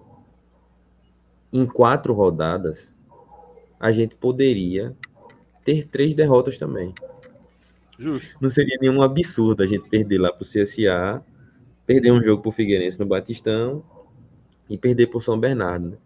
em 1.54 1.68
quatro 1.68 2.16
rodadas, 2.16 2.96
a 3.80 3.92
gente 3.92 4.16
poderia 4.16 4.98
ter 5.64 5.88
três 5.88 6.16
derrotas 6.16 6.58
também. 6.58 6.96
Justo. 8.00 8.36
Não 8.42 8.50
seria 8.50 8.80
nenhum 8.82 9.04
absurdo 9.04 9.62
a 9.62 9.68
gente 9.68 9.88
perder 9.88 10.18
lá 10.18 10.34
para 10.34 10.42
o 10.42 10.48
CSA, 10.48 11.24
perder 11.86 12.12
um 12.12 12.24
jogo 12.24 12.42
para 12.42 12.50
o 12.50 12.54
Figueirense 12.54 13.00
no 13.00 13.06
Batistão 13.06 13.84
e 14.68 14.80
perder 14.80 15.06
para 15.06 15.20
o 15.20 15.22
São 15.22 15.40
Bernardo. 15.40 15.90
Né? 15.92 15.98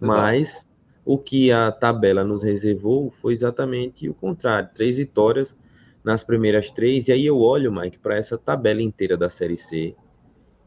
Mas 0.00 0.66
o 1.06 1.16
que 1.16 1.52
a 1.52 1.70
tabela 1.70 2.24
nos 2.24 2.42
reservou 2.42 3.12
foi 3.22 3.32
exatamente 3.32 4.08
o 4.08 4.14
contrário: 4.14 4.68
três 4.74 4.96
vitórias 4.96 5.56
nas 6.04 6.24
primeiras 6.24 6.72
três. 6.72 7.06
E 7.06 7.12
aí 7.12 7.24
eu 7.24 7.38
olho, 7.38 7.72
Mike, 7.72 7.98
para 7.98 8.16
essa 8.16 8.36
tabela 8.36 8.82
inteira 8.82 9.16
da 9.16 9.30
Série 9.30 9.56
C 9.56 9.94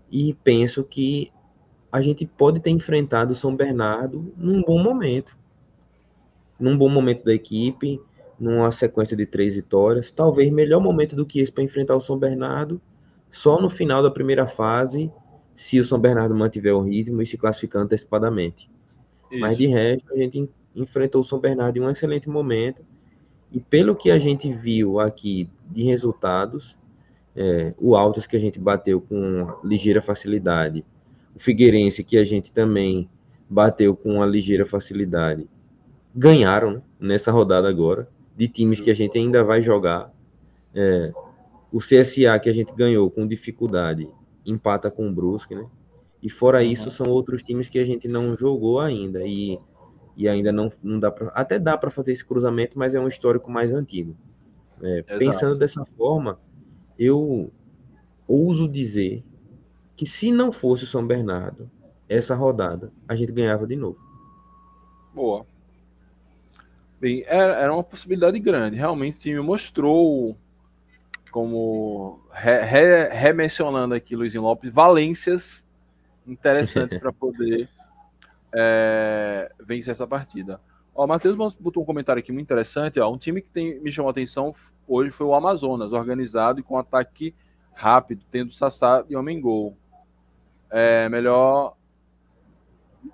e 0.09 0.33
penso 0.33 0.83
que 0.83 1.31
a 1.91 2.01
gente 2.01 2.25
pode 2.25 2.61
ter 2.61 2.69
enfrentado 2.69 3.33
o 3.33 3.35
São 3.35 3.53
Bernardo 3.53 4.33
num 4.37 4.61
bom 4.61 4.81
momento. 4.81 5.37
Num 6.57 6.77
bom 6.77 6.89
momento 6.89 7.25
da 7.25 7.33
equipe, 7.33 8.01
numa 8.39 8.71
sequência 8.71 9.17
de 9.17 9.25
três 9.25 9.55
vitórias. 9.55 10.11
Talvez 10.11 10.51
melhor 10.51 10.81
momento 10.81 11.15
do 11.15 11.25
que 11.25 11.39
esse 11.39 11.51
para 11.51 11.63
enfrentar 11.63 11.95
o 11.95 12.01
São 12.01 12.17
Bernardo, 12.17 12.81
só 13.29 13.59
no 13.61 13.69
final 13.69 14.01
da 14.01 14.09
primeira 14.09 14.47
fase, 14.47 15.11
se 15.55 15.79
o 15.79 15.83
São 15.83 15.99
Bernardo 15.99 16.33
mantiver 16.33 16.73
o 16.73 16.81
ritmo 16.81 17.21
e 17.21 17.25
se 17.25 17.37
classificar 17.37 17.81
antecipadamente. 17.81 18.69
Isso. 19.31 19.39
Mas 19.39 19.57
de 19.57 19.67
resto, 19.67 20.13
a 20.13 20.17
gente 20.17 20.49
enfrentou 20.75 21.21
o 21.21 21.25
São 21.25 21.39
Bernardo 21.39 21.77
em 21.77 21.81
um 21.81 21.89
excelente 21.89 22.29
momento. 22.29 22.83
E 23.51 23.59
pelo 23.59 23.95
que 23.95 24.11
a 24.11 24.19
gente 24.19 24.51
viu 24.53 24.99
aqui 24.99 25.49
de 25.69 25.83
resultados, 25.83 26.77
é, 27.35 27.73
o 27.77 27.95
Altos 27.95 28.27
que 28.27 28.37
a 28.37 28.39
gente 28.39 28.59
bateu 28.59 29.01
com 29.01 29.47
ligeira 29.63 30.01
facilidade 30.01 30.85
o 31.35 31.39
Figueirense, 31.39 32.03
que 32.03 32.17
a 32.17 32.23
gente 32.23 32.51
também 32.51 33.09
bateu 33.49 33.95
com 33.95 34.15
uma 34.15 34.25
ligeira 34.25 34.65
facilidade, 34.65 35.47
ganharam 36.13 36.73
né, 36.73 36.81
nessa 36.99 37.31
rodada 37.31 37.67
agora, 37.69 38.09
de 38.35 38.47
times 38.47 38.81
que 38.81 38.91
a 38.91 38.93
gente 38.93 39.17
ainda 39.17 39.43
vai 39.43 39.61
jogar. 39.61 40.13
É, 40.75 41.11
o 41.71 41.77
CSA, 41.77 42.37
que 42.41 42.49
a 42.49 42.53
gente 42.53 42.73
ganhou 42.75 43.09
com 43.09 43.25
dificuldade, 43.25 44.09
empata 44.45 44.91
com 44.91 45.07
o 45.07 45.13
Brusque, 45.13 45.55
né? 45.55 45.65
E 46.21 46.29
fora 46.29 46.63
isso, 46.63 46.91
são 46.91 47.07
outros 47.07 47.43
times 47.43 47.69
que 47.69 47.79
a 47.79 47.85
gente 47.85 48.07
não 48.07 48.35
jogou 48.35 48.79
ainda. 48.79 49.25
E, 49.25 49.57
e 50.17 50.27
ainda 50.27 50.51
não, 50.51 50.71
não 50.83 50.99
dá 50.99 51.09
para. 51.09 51.27
Até 51.29 51.57
dá 51.57 51.77
para 51.77 51.89
fazer 51.89 52.11
esse 52.11 52.25
cruzamento, 52.25 52.77
mas 52.77 52.93
é 52.93 52.99
um 52.99 53.07
histórico 53.07 53.49
mais 53.49 53.73
antigo. 53.73 54.15
É, 54.81 55.01
pensando 55.17 55.57
dessa 55.57 55.85
forma, 55.97 56.39
eu 56.97 57.51
ouso 58.27 58.67
dizer 58.67 59.23
que 59.95 60.05
se 60.05 60.31
não 60.31 60.51
fosse 60.51 60.83
o 60.83 60.87
São 60.87 61.05
Bernardo, 61.05 61.69
essa 62.07 62.35
rodada, 62.35 62.91
a 63.07 63.15
gente 63.15 63.31
ganhava 63.31 63.67
de 63.67 63.75
novo. 63.75 63.99
Boa. 65.13 65.45
Bem, 66.99 67.23
era 67.27 67.73
uma 67.73 67.83
possibilidade 67.83 68.39
grande. 68.39 68.75
Realmente 68.75 69.17
o 69.17 69.19
time 69.19 69.39
mostrou, 69.39 70.37
como 71.31 72.19
remencionando 72.31 73.93
re, 73.93 73.99
re 73.99 74.03
aqui 74.03 74.15
Luizinho 74.15 74.43
Lopes, 74.43 74.71
valências 74.71 75.65
interessantes 76.31 76.97
para 76.99 77.11
poder 77.11 77.69
é, 78.53 79.51
vencer 79.59 79.91
essa 79.91 80.07
partida. 80.07 80.59
Ó, 80.93 81.05
o 81.05 81.07
Matheus 81.07 81.35
botou 81.55 81.83
um 81.83 81.85
comentário 81.85 82.19
aqui 82.19 82.31
muito 82.31 82.45
interessante. 82.45 82.99
Ó, 82.99 83.11
um 83.11 83.17
time 83.17 83.41
que 83.41 83.49
tem, 83.49 83.79
me 83.79 83.91
chamou 83.91 84.09
a 84.09 84.11
atenção 84.11 84.53
hoje 84.87 85.11
foi 85.11 85.25
o 85.25 85.35
Amazonas, 85.35 85.93
organizado 85.93 86.59
e 86.59 86.63
com 86.63 86.77
ataque 86.77 87.33
rápido, 87.73 88.25
tendo 88.29 88.51
Sassá 88.51 89.05
e 89.09 89.15
homem 89.15 89.39
gol. 89.39 89.77
É 90.69 91.07
melhor. 91.09 91.75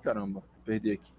Caramba, 0.01 0.41
perdi 0.65 0.91
aqui. 0.91 1.11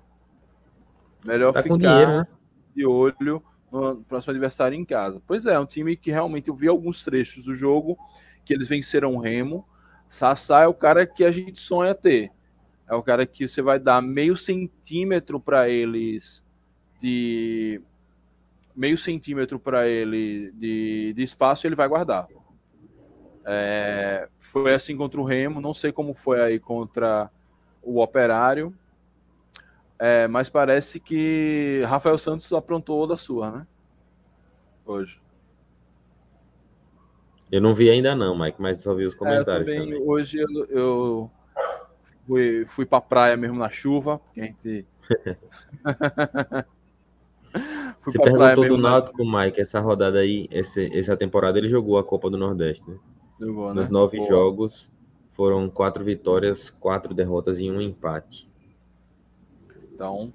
Melhor 1.24 1.52
tá 1.52 1.62
ficar 1.62 1.76
dinheiro, 1.76 2.10
né? 2.18 2.26
de 2.74 2.86
olho 2.86 3.42
no 3.70 4.02
próximo 4.02 4.32
adversário 4.32 4.76
em 4.76 4.84
casa. 4.84 5.20
Pois 5.26 5.46
é, 5.46 5.54
é 5.54 5.58
um 5.58 5.66
time 5.66 5.96
que 5.96 6.10
realmente 6.10 6.48
eu 6.48 6.54
vi 6.54 6.68
alguns 6.68 7.04
trechos 7.04 7.44
do 7.44 7.54
jogo 7.54 7.98
que 8.44 8.54
eles 8.54 8.68
venceram 8.68 9.14
o 9.14 9.18
Remo. 9.18 9.66
Sassá 10.08 10.62
é 10.62 10.66
o 10.66 10.74
cara 10.74 11.06
que 11.06 11.24
a 11.24 11.30
gente 11.30 11.58
sonha 11.58 11.94
ter. 11.94 12.30
É 12.88 12.94
o 12.94 13.02
cara 13.02 13.26
que 13.26 13.48
você 13.48 13.60
vai 13.60 13.78
dar 13.78 14.00
meio 14.00 14.36
centímetro 14.36 15.40
para 15.40 15.68
eles 15.68 16.44
de 17.00 17.80
meio 18.74 18.96
centímetro 18.96 19.58
para 19.58 19.88
ele 19.88 20.52
de, 20.52 21.12
de 21.14 21.22
espaço 21.22 21.66
ele 21.66 21.74
vai 21.74 21.88
guardar. 21.88 22.28
É, 23.44 24.28
foi 24.38 24.74
assim 24.74 24.96
contra 24.96 25.20
o 25.20 25.24
Remo, 25.24 25.60
não 25.60 25.72
sei 25.72 25.92
como 25.92 26.14
foi 26.14 26.40
aí 26.40 26.58
contra 26.58 27.30
o 27.82 28.00
Operário, 28.00 28.76
é, 29.98 30.26
mas 30.26 30.50
parece 30.50 30.98
que 30.98 31.82
Rafael 31.86 32.18
Santos 32.18 32.52
aprontou 32.52 33.06
da 33.06 33.16
sua, 33.16 33.50
né? 33.50 33.66
Hoje. 34.84 35.20
Eu 37.50 37.60
não 37.60 37.74
vi 37.74 37.88
ainda 37.90 38.14
não, 38.14 38.38
Mike, 38.38 38.60
mas 38.60 38.80
só 38.80 38.94
vi 38.94 39.04
os 39.04 39.14
comentários. 39.14 39.68
É, 39.68 39.74
também, 39.74 39.92
também. 39.92 40.08
Hoje 40.08 40.38
eu, 40.38 40.66
eu 40.66 41.30
fui, 42.26 42.64
fui 42.66 42.84
pra 42.84 43.00
praia 43.00 43.36
mesmo 43.36 43.58
na 43.58 43.70
chuva, 43.70 44.18
porque 44.18 44.40
a 44.40 44.44
gente. 44.44 44.86
Você 48.04 48.18
perguntou 48.18 48.68
do 48.68 48.76
Náutico, 48.76 49.24
Mike, 49.24 49.60
essa 49.60 49.80
rodada 49.80 50.18
aí, 50.18 50.46
esse, 50.50 50.96
essa 50.96 51.16
temporada 51.16 51.58
ele 51.58 51.68
jogou 51.68 51.98
a 51.98 52.04
Copa 52.04 52.28
do 52.28 52.36
Nordeste, 52.36 52.88
né? 52.88 52.98
Jogou, 53.40 53.72
né? 53.72 53.80
Nos 53.80 53.90
nove 53.90 54.18
Boa. 54.18 54.28
jogos, 54.28 54.92
foram 55.32 55.68
quatro 55.68 56.04
vitórias, 56.04 56.70
quatro 56.70 57.14
derrotas 57.14 57.58
e 57.58 57.70
um 57.70 57.80
empate. 57.80 58.48
Então, 59.94 60.32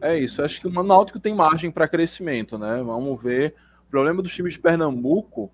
é 0.00 0.18
isso. 0.18 0.42
Acho 0.42 0.60
que 0.60 0.66
o 0.66 0.82
Náutico 0.82 1.20
tem 1.20 1.34
margem 1.34 1.70
para 1.70 1.88
crescimento, 1.88 2.58
né? 2.58 2.82
Vamos 2.84 3.22
ver. 3.22 3.54
O 3.86 3.90
problema 3.90 4.20
dos 4.20 4.34
times 4.34 4.54
de 4.54 4.60
Pernambuco. 4.60 5.50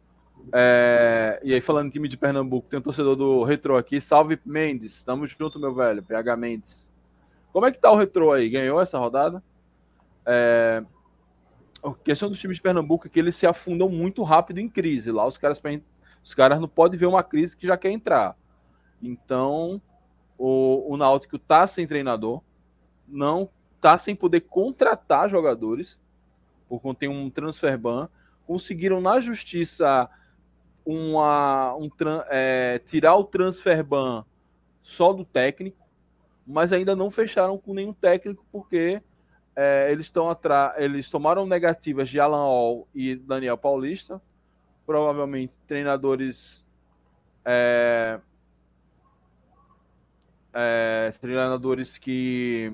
É... 0.53 1.41
E 1.43 1.53
aí, 1.53 1.61
falando 1.61 1.91
time 1.91 2.09
de 2.09 2.17
Pernambuco, 2.17 2.69
tem 2.69 2.79
um 2.79 2.83
torcedor 2.83 3.17
do 3.17 3.43
Retro 3.43 3.77
aqui. 3.77 4.01
Salve 4.01 4.41
Mendes. 4.45 4.97
Estamos 4.97 5.35
junto, 5.39 5.61
meu 5.61 5.75
velho. 5.75 6.03
PH 6.03 6.37
Mendes. 6.37 6.93
Como 7.53 7.67
é 7.67 7.73
que 7.73 7.79
tá 7.79 7.91
o 7.93 7.97
Retro 7.97 8.33
aí? 8.33 8.49
Ganhou 8.49 8.81
essa 8.81 8.99
rodada? 8.99 9.43
É... 10.25 10.83
A 11.85 11.93
questão 11.95 12.29
dos 12.29 12.39
times 12.39 12.57
de 12.57 12.63
Pernambuco 12.63 13.07
é 13.07 13.11
que 13.11 13.19
eles 13.19 13.35
se 13.35 13.47
afundam 13.47 13.89
muito 13.89 14.23
rápido 14.23 14.59
em 14.59 14.69
crise. 14.69 15.11
Lá 15.11 15.27
os 15.27 15.37
caras 15.37 15.61
os 16.23 16.35
caras 16.35 16.61
não 16.61 16.69
podem 16.69 16.99
ver 16.99 17.07
uma 17.07 17.23
crise 17.23 17.57
que 17.57 17.67
já 17.67 17.77
quer 17.77 17.91
entrar. 17.91 18.37
Então, 19.03 19.83
o, 20.39 20.93
o 20.93 20.97
Náutico 20.97 21.39
tá 21.39 21.67
sem 21.67 21.87
treinador, 21.87 22.41
não 23.09 23.51
tá 23.81 23.99
sem 23.99 24.15
poder 24.15 24.43
contratar 24.43 25.29
jogadores, 25.29 26.01
por 26.69 26.81
conta 26.81 27.01
tem 27.01 27.09
um 27.09 27.29
transfer 27.29 27.77
ban. 27.77 28.09
Conseguiram 28.47 29.01
na 29.01 29.21
justiça 29.21 30.09
uma, 30.85 31.75
um, 31.77 31.89
é, 32.29 32.79
tirar 32.85 33.17
o 33.17 33.25
transfer 33.25 33.83
ban 33.83 34.25
só 34.81 35.13
do 35.13 35.25
técnico, 35.25 35.79
mas 36.47 36.73
ainda 36.73 36.97
não 36.97 37.11
fecharam 37.11 37.57
com 37.57 37.73
nenhum 37.73 37.93
técnico 37.93 38.45
porque 38.51 39.01
é, 39.55 39.91
eles 39.93 40.07
estão 40.07 40.29
atrás, 40.29 40.75
eles 40.79 41.11
tomaram 41.11 41.47
negativas 41.47 42.09
de 42.09 42.19
Alan 42.19 42.43
Hall 42.43 42.89
e 42.95 43.15
Daniel 43.15 43.57
Paulista, 43.57 44.21
provavelmente 44.85 45.55
treinadores 45.67 46.67
é, 47.45 48.21
é, 50.53 51.13
treinadores 51.21 51.97
que 51.99 52.73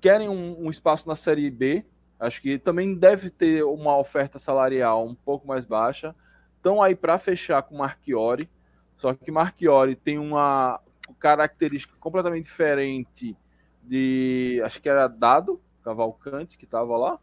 querem 0.00 0.28
um, 0.28 0.66
um, 0.66 0.70
espaço 0.70 1.08
na 1.08 1.16
Série 1.16 1.50
B 1.50 1.84
Acho 2.18 2.42
que 2.42 2.58
também 2.58 2.94
deve 2.94 3.30
ter 3.30 3.62
uma 3.62 3.96
oferta 3.96 4.38
salarial 4.38 5.06
um 5.06 5.14
pouco 5.14 5.46
mais 5.46 5.64
baixa. 5.64 6.14
Estão 6.56 6.82
aí 6.82 6.94
para 6.94 7.18
fechar 7.18 7.62
com 7.62 7.76
Marchiori, 7.76 8.50
só 8.96 9.14
que 9.14 9.30
Marchiori 9.30 9.94
tem 9.94 10.18
uma 10.18 10.80
característica 11.18 11.94
completamente 12.00 12.44
diferente 12.44 13.36
de. 13.82 14.60
Acho 14.64 14.82
que 14.82 14.88
era 14.88 15.06
Dado 15.06 15.60
Cavalcante, 15.84 16.58
que 16.58 16.64
estava 16.64 16.96
lá. 16.96 17.18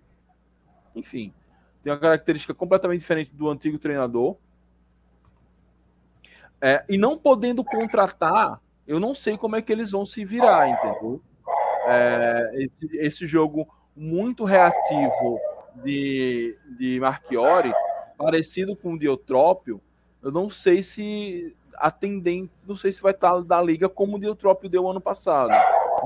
Enfim, 0.96 1.34
tem 1.84 1.91
uma 1.91 2.00
característica 2.00 2.54
completamente 2.54 3.02
diferente 3.02 3.36
do 3.36 3.50
antigo 3.50 3.78
treinador. 3.78 4.38
É, 6.62 6.86
e 6.88 6.98
não 6.98 7.18
podendo 7.18 7.64
contratar, 7.64 8.62
eu 8.88 9.00
não 9.00 9.14
sei 9.14 9.38
como 9.38 9.58
é 9.58 9.62
que 9.62 9.72
eles 9.72 9.91
vão 9.91 10.06
se 10.06 10.24
virar, 10.24 10.70
entendeu? 10.70 11.22
É, 11.88 12.52
esse, 12.56 12.98
esse 12.98 13.28
jogo 13.28 13.68
muito 13.96 14.43
reativo 14.43 15.39
de, 15.84 16.58
de 16.78 17.00
Marchiori, 17.00 17.74
parecido 18.18 18.76
com 18.76 18.93
o 18.93 19.00
Diotrópio, 19.00 19.82
eu 20.22 20.32
não 20.32 20.50
sei 20.50 20.82
se 20.82 21.56
atendente, 21.78 22.52
não 22.66 22.76
sei 22.76 22.91
se 22.91 23.02
vai 23.02 23.12
estar 23.12 23.41
da 23.41 23.62
liga 23.62 23.88
como 23.88 24.18
o 24.18 24.20
Diotrópio 24.20 24.70
deu 24.70 24.89
ano 24.89 25.02
passado. 25.02 25.50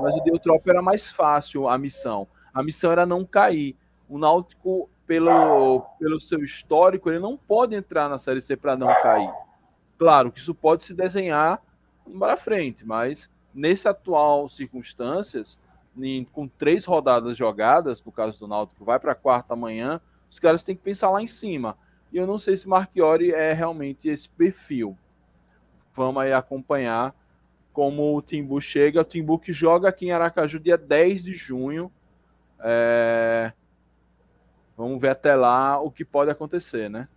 Mas 0.00 0.14
o 0.14 0.22
Diotrópio 0.22 0.70
era 0.70 0.82
mais 0.82 1.10
fácil 1.10 1.68
a 1.68 1.78
missão. 1.78 2.26
A 2.52 2.62
missão 2.62 2.90
era 2.90 3.06
não 3.06 3.24
cair. 3.24 3.76
O 4.08 4.18
Náutico, 4.18 4.90
pelo, 5.06 5.80
pelo 5.98 6.20
seu 6.20 6.42
histórico, 6.42 7.08
ele 7.08 7.18
não 7.18 7.36
pode 7.36 7.74
entrar 7.74 8.08
na 8.08 8.18
Série 8.18 8.42
C 8.42 8.56
para 8.56 8.76
não 8.76 8.88
cair. 9.02 9.32
Claro 9.98 10.32
que 10.32 10.40
isso 10.40 10.54
pode 10.54 10.82
se 10.82 10.94
desenhar 10.94 11.62
para 12.18 12.36
frente, 12.36 12.86
mas 12.86 13.30
nesse 13.54 13.86
atual 13.86 14.48
circunstâncias, 14.48 15.58
com 16.32 16.48
três 16.48 16.84
rodadas 16.84 17.36
jogadas, 17.36 18.02
no 18.04 18.12
caso 18.12 18.38
do 18.40 18.48
Náutico, 18.48 18.84
vai 18.84 18.98
para 18.98 19.14
quarta 19.14 19.54
amanhã, 19.54 20.00
os 20.28 20.38
caras 20.38 20.62
têm 20.62 20.76
que 20.76 20.82
pensar 20.82 21.10
lá 21.10 21.20
em 21.20 21.26
cima. 21.26 21.76
E 22.12 22.16
eu 22.16 22.26
não 22.26 22.38
sei 22.38 22.56
se 22.56 22.68
Marchiori 22.68 23.32
é 23.32 23.52
realmente 23.52 24.08
esse 24.08 24.28
perfil. 24.28 24.96
Vamos 25.94 26.22
aí 26.22 26.32
acompanhar 26.32 27.14
como 27.72 28.16
o 28.16 28.22
Timbu 28.22 28.60
chega. 28.60 29.00
O 29.00 29.04
Timbu 29.04 29.38
que 29.38 29.52
joga 29.52 29.88
aqui 29.88 30.06
em 30.06 30.12
Aracaju 30.12 30.58
dia 30.58 30.76
10 30.76 31.24
de 31.24 31.34
junho. 31.34 31.90
É... 32.60 33.52
Vamos 34.76 35.00
ver 35.00 35.10
até 35.10 35.34
lá 35.34 35.80
o 35.80 35.90
que 35.90 36.04
pode 36.04 36.30
acontecer, 36.30 36.88
né? 36.88 37.08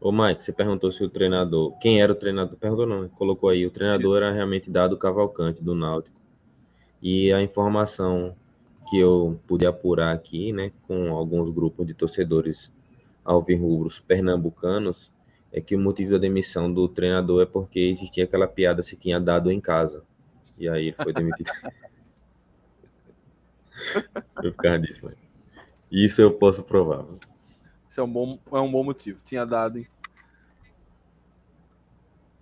Ô, 0.00 0.12
Mike, 0.12 0.44
você 0.44 0.52
perguntou 0.52 0.92
se 0.92 1.02
o 1.02 1.10
treinador. 1.10 1.76
Quem 1.78 2.00
era 2.00 2.12
o 2.12 2.14
treinador? 2.14 2.56
Perguntou 2.56 2.86
não, 2.86 3.02
né? 3.02 3.10
colocou 3.16 3.50
aí. 3.50 3.66
O 3.66 3.70
treinador 3.70 4.16
era 4.18 4.32
realmente 4.32 4.70
dado 4.70 4.96
Cavalcante 4.96 5.62
do 5.62 5.74
Náutico. 5.74 6.17
E 7.00 7.32
a 7.32 7.42
informação 7.42 8.34
que 8.88 8.98
eu 8.98 9.38
pude 9.46 9.66
apurar 9.66 10.14
aqui, 10.14 10.52
né, 10.52 10.72
com 10.86 11.14
alguns 11.14 11.50
grupos 11.50 11.86
de 11.86 11.94
torcedores 11.94 12.72
alvirrubros 13.24 14.00
pernambucanos, 14.00 15.12
é 15.52 15.60
que 15.60 15.76
o 15.76 15.78
motivo 15.78 16.12
da 16.12 16.18
demissão 16.18 16.72
do 16.72 16.88
treinador 16.88 17.42
é 17.42 17.46
porque 17.46 17.80
existia 17.80 18.24
aquela 18.24 18.46
piada 18.46 18.82
se 18.82 18.96
tinha 18.96 19.20
dado 19.20 19.50
em 19.50 19.60
casa. 19.60 20.02
E 20.58 20.68
aí 20.68 20.88
ele 20.88 20.96
foi 21.00 21.12
demitido. 21.12 21.50
eu 24.42 24.52
ficava 24.52 24.78
disso, 24.78 25.00
mas... 25.04 25.14
Isso 25.90 26.20
eu 26.20 26.32
posso 26.32 26.62
provar. 26.62 27.04
Isso 27.88 28.00
é 28.00 28.04
um 28.04 28.12
bom, 28.12 28.38
é 28.52 28.60
um 28.60 28.70
bom 28.70 28.84
motivo. 28.84 29.20
Tinha 29.24 29.46
dado, 29.46 29.78
hein? 29.78 29.86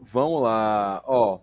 Vamos 0.01 0.43
lá. 0.43 1.03
Ó, 1.07 1.39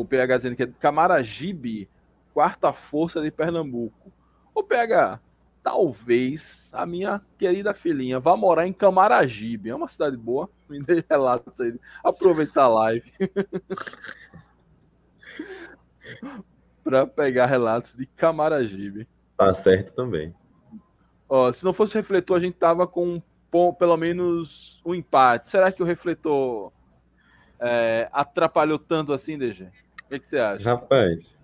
o 0.00 0.04
PH 0.04 0.36
dizendo 0.36 0.56
que 0.56 0.62
é 0.62 0.66
Camaragibe, 0.66 1.88
quarta 2.34 2.72
força 2.72 3.20
de 3.20 3.30
Pernambuco. 3.30 4.12
O 4.54 4.62
PH, 4.62 5.20
talvez 5.62 6.70
a 6.74 6.84
minha 6.84 7.22
querida 7.38 7.72
filhinha 7.72 8.20
vá 8.20 8.36
morar 8.36 8.66
em 8.66 8.72
Camaragibe. 8.72 9.70
É 9.70 9.74
uma 9.74 9.88
cidade 9.88 10.16
boa. 10.16 10.50
Me 10.68 10.82
dê 10.82 11.02
relatos 11.08 11.60
aí. 11.60 11.78
Aproveitar 12.04 12.64
a 12.64 12.68
live. 12.68 13.12
para 16.84 17.06
pegar 17.06 17.46
relatos 17.46 17.96
de 17.96 18.06
Camaragibe. 18.06 19.08
Tá 19.36 19.52
certo 19.54 19.94
também. 19.94 20.34
Ó, 21.28 21.52
se 21.52 21.64
não 21.64 21.72
fosse 21.72 21.94
refletor, 21.94 22.36
a 22.36 22.40
gente 22.40 22.56
tava 22.56 22.86
com 22.86 23.20
pelo 23.78 23.96
menos 23.96 24.82
um 24.84 24.94
empate. 24.94 25.48
Será 25.48 25.72
que 25.72 25.82
o 25.82 25.86
refletor 25.86 26.70
é, 27.58 28.06
atrapalhou 28.12 28.78
tanto 28.78 29.14
assim, 29.14 29.38
DG? 29.38 29.70
O 30.06 30.08
que, 30.08 30.20
que 30.20 30.26
você 30.26 30.38
acha? 30.38 30.64
Rapaz, 30.70 31.42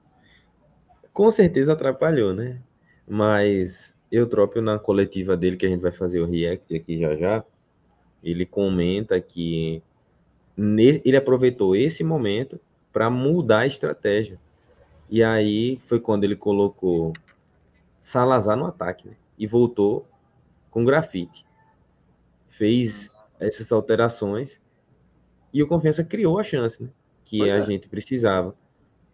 com 1.13 1.31
certeza 1.31 1.73
atrapalhou, 1.73 2.33
né? 2.33 2.61
Mas 3.07 3.95
eu 4.11 4.23
Eutrópio, 4.23 4.63
na 4.63 4.79
coletiva 4.79 5.37
dele, 5.37 5.57
que 5.57 5.67
a 5.67 5.69
gente 5.69 5.81
vai 5.81 5.91
fazer 5.93 6.21
o 6.21 6.27
react 6.27 6.75
aqui 6.75 6.99
já 6.99 7.17
já, 7.17 7.45
ele 8.23 8.47
comenta 8.47 9.21
que 9.21 9.83
ele 10.57 11.17
aproveitou 11.17 11.75
esse 11.75 12.05
momento 12.05 12.61
para 12.93 13.11
mudar 13.11 13.61
a 13.61 13.67
estratégia. 13.67 14.39
E 15.11 15.23
aí 15.23 15.81
foi 15.87 15.99
quando 15.99 16.25
ele 16.25 16.37
colocou 16.37 17.13
Salazar 18.01 18.57
no 18.57 18.67
ataque 18.67 19.09
né? 19.09 19.15
e 19.39 19.47
voltou 19.47 20.07
com 20.71 20.85
grafite. 20.85 21.45
Fez 22.49 23.11
essas 23.41 23.73
alterações 23.73 24.61
e 25.53 25.63
o 25.63 25.67
Confiança 25.67 26.05
criou 26.05 26.39
a 26.39 26.45
chance, 26.45 26.83
né? 26.83 26.89
Que 27.33 27.39
pois 27.39 27.51
a 27.51 27.57
é. 27.57 27.63
gente 27.63 27.89
precisava. 27.89 28.55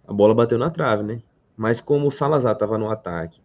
A 0.04 0.12
bola 0.12 0.34
bateu 0.34 0.58
na 0.58 0.70
trave, 0.70 1.04
né? 1.04 1.22
Mas 1.56 1.80
como 1.80 2.08
o 2.08 2.10
Salazar 2.10 2.52
estava 2.52 2.76
no 2.76 2.90
ataque 2.90 3.40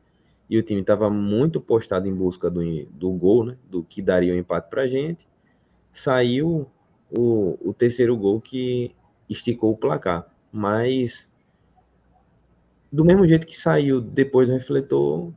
e 0.49 0.57
o 0.57 0.63
time 0.63 0.81
estava 0.81 1.11
muito 1.11 1.61
postado 1.61 2.07
em 2.07 2.13
busca 2.13 2.49
do, 2.49 2.61
do 2.85 3.11
gol, 3.11 3.45
né? 3.45 3.57
Do 3.69 3.83
que 3.83 4.01
daria 4.01 4.33
o 4.33 4.35
um 4.35 4.39
empate 4.39 4.71
para 4.71 4.81
a 4.81 4.87
gente, 4.87 5.27
saiu 5.91 6.65
o, 7.15 7.55
o 7.61 7.71
terceiro 7.71 8.17
gol 8.17 8.41
que 8.41 8.95
esticou 9.29 9.73
o 9.73 9.77
placar. 9.77 10.27
Mas 10.51 11.29
do 12.91 13.05
mesmo 13.05 13.27
jeito 13.27 13.45
que 13.45 13.57
saiu 13.57 14.01
depois 14.01 14.47
do 14.47 14.55
refletor 14.55 15.31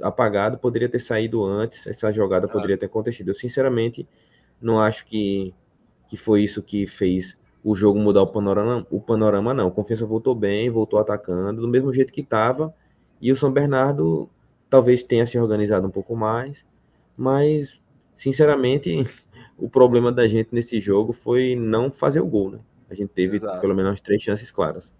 apagado, 0.00 0.56
poderia 0.56 0.88
ter 0.88 1.00
saído 1.00 1.44
antes, 1.44 1.86
essa 1.86 2.10
jogada 2.10 2.48
poderia 2.48 2.78
ter 2.78 2.86
acontecido. 2.86 3.28
Eu 3.28 3.34
sinceramente 3.34 4.08
não 4.58 4.80
acho 4.80 5.04
que, 5.04 5.54
que 6.08 6.16
foi 6.16 6.42
isso 6.44 6.62
que 6.62 6.86
fez 6.86 7.36
o 7.62 7.74
jogo 7.74 7.98
mudar 7.98 8.22
o 8.22 8.26
panorama, 8.26 8.86
o 8.90 9.00
panorama 9.00 9.52
não. 9.52 9.68
O 9.68 9.70
Confiança 9.70 10.06
voltou 10.06 10.34
bem, 10.34 10.70
voltou 10.70 10.98
atacando, 10.98 11.60
do 11.60 11.68
mesmo 11.68 11.92
jeito 11.92 12.12
que 12.12 12.22
estava. 12.22 12.74
E 13.20 13.30
o 13.30 13.36
São 13.36 13.52
Bernardo 13.52 14.28
talvez 14.68 15.02
tenha 15.02 15.26
se 15.26 15.38
organizado 15.38 15.86
um 15.86 15.90
pouco 15.90 16.16
mais, 16.16 16.64
mas 17.16 17.78
sinceramente 18.16 19.06
o 19.58 19.68
problema 19.68 20.10
da 20.10 20.26
gente 20.26 20.54
nesse 20.54 20.80
jogo 20.80 21.12
foi 21.12 21.54
não 21.54 21.90
fazer 21.90 22.20
o 22.20 22.26
gol, 22.26 22.50
né? 22.52 22.60
A 22.88 22.94
gente 22.94 23.10
teve 23.10 23.36
Exato. 23.36 23.60
pelo 23.60 23.74
menos 23.74 24.00
três 24.00 24.22
chances 24.22 24.50
claras. 24.50 24.92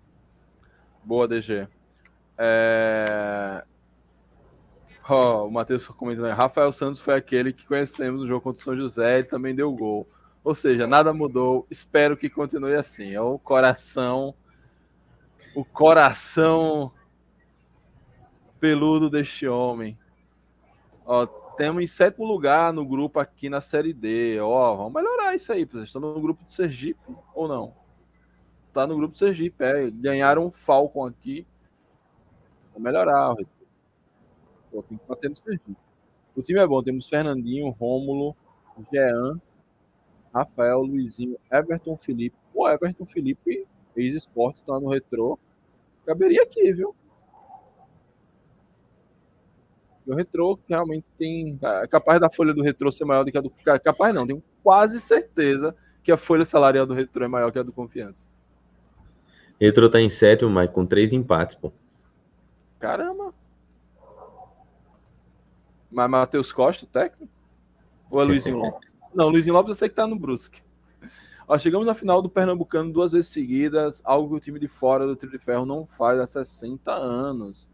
Boa, 1.03 1.27
DG. 1.27 1.67
É... 2.39 3.65
Oh, 5.09 5.47
o 5.47 5.51
Matheus 5.51 5.89
comentando. 5.89 6.33
Rafael 6.33 6.71
Santos 6.71 7.01
foi 7.01 7.15
aquele 7.15 7.53
que 7.53 7.67
conhecemos 7.67 8.21
no 8.21 8.29
jogo 8.29 8.43
contra 8.43 8.61
o 8.61 8.65
São 8.65 8.77
José, 8.77 9.19
ele 9.19 9.27
também 9.27 9.55
deu 9.55 9.73
gol. 9.73 10.07
Ou 10.43 10.55
seja, 10.55 10.87
nada 10.87 11.13
mudou. 11.13 11.67
Espero 11.71 12.17
que 12.17 12.31
continue 12.31 12.75
assim. 12.75 13.13
É 13.13 13.21
o 13.21 13.39
coração, 13.39 14.35
o 15.55 15.65
coração 15.65 16.93
peludo 18.59 19.11
deste 19.11 19.47
homem. 19.47 19.99
Ó, 21.05 21.27
temos 21.27 21.83
em 21.83 21.87
sétimo 21.87 22.25
lugar 22.25 22.73
no 22.73 22.87
grupo 22.87 23.19
aqui 23.19 23.51
na 23.51 23.61
Série 23.61 23.93
D. 23.93 24.41
Ó, 24.41 24.77
vamos 24.77 24.93
melhorar 24.93 25.35
isso 25.35 25.53
aí. 25.53 25.65
Vocês 25.65 25.85
estão 25.85 26.01
no 26.01 26.21
grupo 26.21 26.45
de 26.45 26.53
Sergipe 26.53 27.01
ou 27.35 27.47
não? 27.47 27.75
Tá 28.73 28.87
no 28.87 28.97
grupo 28.97 29.13
de 29.13 29.19
Sergipe, 29.19 29.63
é. 29.65 29.91
Ganharam 29.91 30.47
um 30.47 30.51
Falcon 30.51 31.07
aqui. 31.07 31.47
Vamos 32.73 32.83
melhorar, 32.83 33.35
Pô, 34.71 34.83
tem 34.85 34.97
que 34.97 35.07
bater 35.07 35.29
no 35.29 35.37
Sergipe. 35.37 35.77
O 36.37 36.43
time 36.43 36.61
é 36.61 36.67
bom. 36.67 36.83
Temos 36.83 37.09
Fernandinho, 37.09 37.69
Rômulo, 37.71 38.37
Jean, 38.93 39.41
Rafael, 40.33 40.81
Luizinho, 40.83 41.37
Everton 41.51 41.97
Felipe. 41.97 42.37
O 42.55 42.69
Everton 42.69 43.07
Felipe, 43.07 43.67
ex-esporte, 43.97 44.63
tá 44.65 44.79
no 44.79 44.89
retrô. 44.89 45.39
Caberia 46.07 46.43
aqui, 46.43 46.73
viu? 46.73 46.95
O 50.07 50.15
retrô 50.15 50.59
realmente 50.69 51.13
tem. 51.15 51.59
É 51.63 51.87
capaz 51.87 52.21
da 52.21 52.31
folha 52.31 52.53
do 52.53 52.63
retrô 52.63 52.91
ser 52.91 53.05
maior 53.05 53.25
do 53.25 53.31
que 53.31 53.39
a 53.39 53.41
do. 53.41 53.53
Capaz 53.83 54.15
não, 54.15 54.27
tenho 54.27 54.43
quase 54.63 55.01
certeza 55.01 55.75
que 56.03 56.11
a 56.11 56.17
folha 56.17 56.45
salarial 56.45 56.87
do 56.87 56.95
retrô 56.95 57.25
é 57.25 57.29
maior 57.29 57.53
que 57.53 57.59
a 57.59 57.63
do 57.63 57.73
confiança. 57.73 58.27
Retrô 59.61 59.91
tá 59.91 60.01
em 60.01 60.09
sétimo, 60.09 60.51
mas 60.51 60.71
com 60.71 60.87
três 60.87 61.13
empates, 61.13 61.55
pô. 61.55 61.73
Caramba! 62.79 63.35
Mas 65.91 66.09
Matheus 66.09 66.53
Costa, 66.53 66.85
o 66.85 66.89
técnico? 66.89 67.31
Ou 68.11 68.23
é 68.23 68.25
Luizinho 68.25 68.57
Lopes? 68.57 68.89
Não, 69.15 69.29
Luizinho 69.29 69.55
Lopes 69.55 69.71
eu 69.71 69.75
sei 69.75 69.89
que 69.89 69.95
tá 69.95 70.07
no 70.07 70.19
Brusque. 70.19 70.63
Ó, 71.47 71.59
chegamos 71.59 71.85
na 71.85 71.95
final 71.95 72.23
do 72.23 72.31
Pernambucano 72.31 72.93
duas 72.93 73.11
vezes 73.11 73.27
seguidas, 73.27 74.01
algo 74.05 74.29
que 74.29 74.37
o 74.37 74.41
time 74.41 74.61
de 74.61 74.69
fora 74.69 75.05
do 75.05 75.17
Trio 75.17 75.33
de 75.33 75.39
Ferro 75.39 75.67
não 75.67 75.85
faz 75.85 76.21
há 76.21 76.27
60 76.27 76.93
anos. 76.93 77.69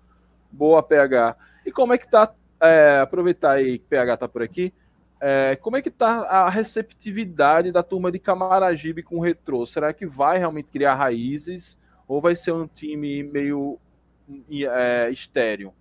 Boa, 0.50 0.82
PH. 0.82 1.36
E 1.66 1.70
como 1.70 1.92
é 1.92 1.98
que 1.98 2.10
tá? 2.10 2.32
É, 2.58 3.00
aproveitar 3.00 3.52
aí 3.52 3.78
que 3.78 3.84
PH 3.84 4.16
tá 4.16 4.28
por 4.28 4.42
aqui. 4.42 4.72
É, 5.20 5.56
como 5.56 5.76
é 5.76 5.82
que 5.82 5.90
tá 5.90 6.22
a 6.22 6.48
receptividade 6.48 7.70
da 7.70 7.82
turma 7.82 8.10
de 8.10 8.18
Camaragibe 8.18 9.02
com 9.02 9.18
o 9.18 9.20
Retrô? 9.20 9.66
Será 9.66 9.92
que 9.92 10.06
vai 10.06 10.38
realmente 10.38 10.70
criar 10.70 10.94
raízes 10.94 11.78
ou 12.08 12.18
vai 12.18 12.34
ser 12.34 12.52
um 12.52 12.66
time 12.66 13.22
meio 13.22 13.78
é, 14.70 15.10
estéreo? 15.10 15.74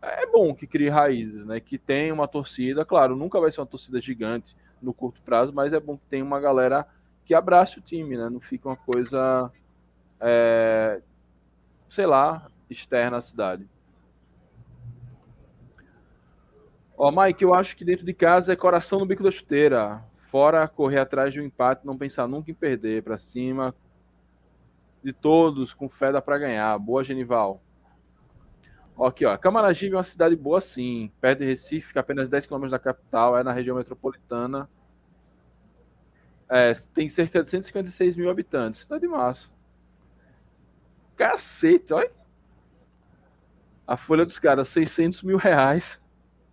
É 0.00 0.26
bom 0.26 0.54
que 0.54 0.66
crie 0.66 0.88
raízes, 0.88 1.44
né? 1.44 1.60
Que 1.60 1.76
tenha 1.76 2.14
uma 2.14 2.26
torcida, 2.26 2.82
claro, 2.82 3.14
nunca 3.14 3.38
vai 3.38 3.50
ser 3.50 3.60
uma 3.60 3.66
torcida 3.66 4.00
gigante 4.00 4.56
no 4.82 4.92
curto 4.92 5.22
prazo, 5.22 5.52
mas 5.52 5.72
é 5.72 5.80
bom 5.80 5.96
que 5.96 6.06
tenha 6.10 6.24
uma 6.24 6.40
galera 6.40 6.86
que 7.24 7.34
abrace 7.34 7.78
o 7.78 7.82
time, 7.82 8.16
né? 8.16 8.28
Não 8.28 8.40
fica 8.40 8.68
uma 8.68 8.76
coisa, 8.76 9.50
é, 10.20 11.00
sei 11.88 12.06
lá, 12.06 12.50
externa 12.68 13.18
à 13.18 13.22
cidade. 13.22 13.68
Ó, 16.96 17.10
Mike, 17.10 17.42
eu 17.42 17.54
acho 17.54 17.76
que 17.76 17.84
dentro 17.84 18.04
de 18.04 18.12
casa 18.12 18.52
é 18.52 18.56
coração 18.56 18.98
no 18.98 19.06
bico 19.06 19.22
da 19.22 19.30
chuteira. 19.30 20.04
Fora 20.30 20.66
correr 20.68 20.98
atrás 20.98 21.32
de 21.32 21.40
um 21.40 21.44
empate, 21.44 21.86
não 21.86 21.96
pensar 21.96 22.26
nunca 22.26 22.50
em 22.50 22.54
perder, 22.54 23.02
para 23.02 23.18
cima 23.18 23.74
de 25.02 25.12
todos, 25.12 25.74
com 25.74 25.88
fé 25.88 26.12
dá 26.12 26.22
para 26.22 26.38
ganhar. 26.38 26.78
Boa, 26.78 27.02
Genival. 27.02 27.60
Ó, 28.96 29.06
aqui, 29.06 29.24
ó. 29.24 29.36
Camaragibe 29.36 29.94
é 29.94 29.96
uma 29.96 30.02
cidade 30.02 30.36
boa, 30.36 30.60
sim. 30.60 31.10
Perto 31.20 31.40
de 31.40 31.46
Recife, 31.46 31.88
fica 31.88 32.00
apenas 32.00 32.28
10 32.28 32.46
km 32.46 32.68
da 32.68 32.78
capital, 32.78 33.36
é 33.36 33.42
na 33.42 33.52
região 33.52 33.76
metropolitana. 33.76 34.68
É, 36.48 36.72
tem 36.92 37.08
cerca 37.08 37.42
de 37.42 37.48
156 37.48 38.16
mil 38.16 38.30
habitantes. 38.30 38.80
Cidade 38.80 39.06
massa. 39.08 39.50
Cacete, 41.16 41.94
olha. 41.94 42.12
A 43.86 43.96
folha 43.96 44.24
dos 44.24 44.38
caras, 44.38 44.68
600 44.68 45.22
mil 45.22 45.38
reais. 45.38 46.00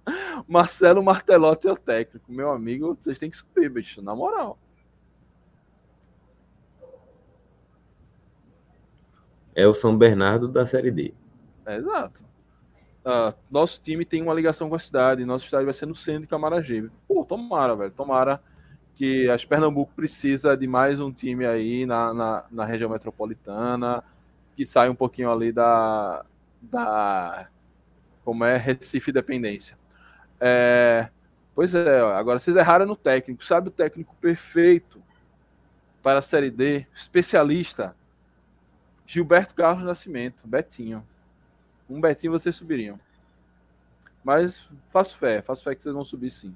Marcelo 0.48 1.04
Martelotti 1.04 1.68
é 1.68 1.72
o 1.72 1.78
técnico. 1.78 2.32
Meu 2.32 2.50
amigo, 2.52 2.96
vocês 2.96 3.20
têm 3.20 3.30
que 3.30 3.38
subir, 3.38 3.70
bicho, 3.70 4.02
na 4.02 4.16
moral. 4.16 4.58
É 9.54 9.68
o 9.68 9.74
São 9.74 9.98
Bernardo 9.98 10.48
da 10.48 10.66
Série 10.66 10.92
D. 10.92 11.14
É, 11.66 11.76
exato. 11.76 12.29
Uh, 13.06 13.34
nosso 13.50 13.82
time 13.82 14.04
tem 14.04 14.22
uma 14.22 14.34
ligação 14.34 14.70
com 14.70 14.76
a 14.76 14.80
cidade. 14.80 15.26
Nosso 15.26 15.46
estádio 15.46 15.66
vai 15.66 15.74
ser 15.74 15.86
no 15.86 15.96
centro 15.96 16.22
de 16.22 16.28
Camaragibe. 16.28 16.92
Pô, 17.08 17.24
tomara, 17.24 17.76
velho. 17.76 17.92
Tomara 17.92 18.42
que 18.96 19.30
as 19.30 19.46
Pernambuco 19.46 19.94
precisa 19.96 20.58
de 20.58 20.68
mais 20.68 21.00
um 21.00 21.10
time 21.12 21.46
aí 21.46 21.86
na, 21.86 22.14
na, 22.14 22.46
na 22.52 22.66
região 22.66 22.90
metropolitana, 22.90 24.04
que 24.58 24.66
saia 24.66 24.92
um 24.92 24.96
pouquinho 24.96 25.32
ali 25.32 25.54
da, 25.54 26.26
da 26.62 27.48
como 28.26 28.44
é 28.44 28.58
Recife 28.58 29.12
Dependência. 29.14 29.78
É, 30.40 31.10
pois 31.56 31.74
é, 31.74 32.02
agora 32.02 32.40
vocês 32.40 32.58
erraram 32.58 32.86
no 32.86 32.96
técnico. 32.96 33.44
Sabe 33.44 33.70
o 33.70 33.72
técnico 33.72 34.14
perfeito 34.20 35.02
para 36.04 36.20
a 36.20 36.22
Série 36.22 36.52
D? 36.52 36.86
Especialista. 36.94 37.96
Gilberto 39.08 39.56
Carlos 39.56 39.86
Nascimento, 39.86 40.46
Betinho. 40.46 41.08
Um 41.90 42.00
Betinho 42.00 42.32
vocês 42.32 42.56
subiriam. 42.56 43.00
Mas 44.24 44.70
faço 44.90 45.18
fé, 45.18 45.42
faço 45.42 45.64
fé 45.64 45.74
que 45.74 45.82
vocês 45.82 45.94
vão 45.94 46.04
subir 46.04 46.30
sim. 46.30 46.56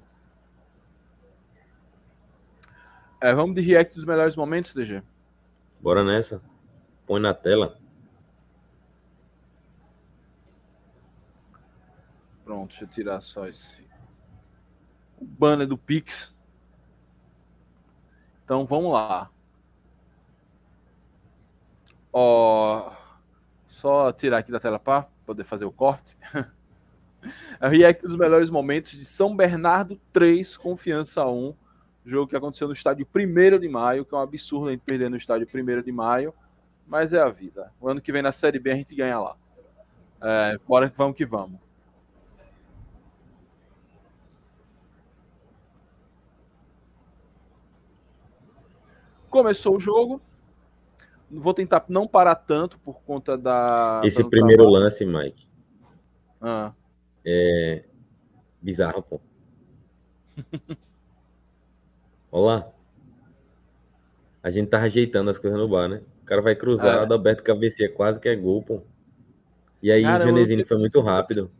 É, 3.20 3.32
vamos 3.32 3.54
de 3.56 3.62
react 3.62 3.94
dos 3.94 4.04
melhores 4.04 4.36
momentos, 4.36 4.74
DG? 4.74 5.02
Bora 5.80 6.04
nessa. 6.04 6.42
Põe 7.06 7.20
na 7.20 7.34
tela. 7.34 7.78
Pronto, 12.44 12.68
deixa 12.68 12.84
eu 12.84 12.88
tirar 12.88 13.20
só 13.22 13.48
esse 13.48 13.82
o 15.18 15.24
banner 15.24 15.66
do 15.66 15.78
Pix. 15.78 16.34
Então 18.44 18.66
vamos 18.66 18.92
lá. 18.92 19.30
Ó, 22.12 22.92
só 23.66 24.12
tirar 24.12 24.38
aqui 24.38 24.52
da 24.52 24.60
tela 24.60 24.78
para 24.78 25.08
poder 25.24 25.44
fazer 25.44 25.64
o 25.64 25.72
corte. 25.72 26.16
A 27.58 27.68
react 27.68 28.02
dos 28.02 28.16
melhores 28.16 28.50
momentos 28.50 28.92
de 28.92 29.04
São 29.04 29.34
Bernardo 29.34 29.98
3, 30.12 30.56
Confiança 30.56 31.26
1. 31.26 31.54
Jogo 32.04 32.28
que 32.28 32.36
aconteceu 32.36 32.66
no 32.66 32.74
estádio 32.74 33.06
1 33.14 33.58
de 33.58 33.68
maio, 33.68 34.04
que 34.04 34.14
é 34.14 34.18
um 34.18 34.20
absurdo 34.20 34.68
a 34.68 34.72
gente 34.72 34.82
perder 34.82 35.08
no 35.08 35.16
estádio 35.16 35.48
1 35.52 35.82
de 35.82 35.90
maio, 35.90 36.34
mas 36.86 37.14
é 37.14 37.20
a 37.20 37.30
vida. 37.30 37.72
O 37.80 37.88
ano 37.88 38.00
que 38.00 38.12
vem 38.12 38.20
na 38.20 38.32
Série 38.32 38.58
B 38.58 38.72
a 38.72 38.76
gente 38.76 38.94
ganha 38.94 39.18
lá. 39.18 39.36
É, 40.20 40.58
bora 40.66 40.90
que 40.90 40.96
vamos 40.98 41.16
que 41.16 41.24
vamos. 41.24 41.58
Começou 49.30 49.76
o 49.76 49.80
jogo. 49.80 50.20
Vou 51.34 51.52
tentar 51.52 51.84
não 51.88 52.06
parar 52.06 52.34
tanto 52.34 52.78
por 52.78 53.02
conta 53.02 53.36
da. 53.36 54.00
Esse 54.04 54.22
primeiro 54.22 54.62
trabalho. 54.62 54.84
lance, 54.84 55.04
Mike. 55.04 55.46
Ah. 56.40 56.72
É 57.24 57.84
bizarro, 58.60 59.02
pô. 59.02 59.20
Olá. 62.30 62.70
A 64.42 64.50
gente 64.50 64.68
tá 64.68 64.80
ajeitando 64.82 65.30
as 65.30 65.38
coisas 65.38 65.58
no 65.58 65.68
bar, 65.68 65.88
né? 65.88 66.02
O 66.22 66.24
cara 66.26 66.40
vai 66.40 66.54
cruzar, 66.54 66.98
é. 66.98 67.02
Adalberto 67.02 67.42
cabeceia, 67.42 67.90
quase 67.90 68.20
que 68.20 68.28
é 68.28 68.36
gol, 68.36 68.62
pô. 68.62 68.82
E 69.82 69.90
aí 69.90 70.02
cara, 70.02 70.24
o 70.24 70.26
Genesini 70.28 70.64
foi 70.64 70.78
muito 70.78 71.00
rápido. 71.00 71.50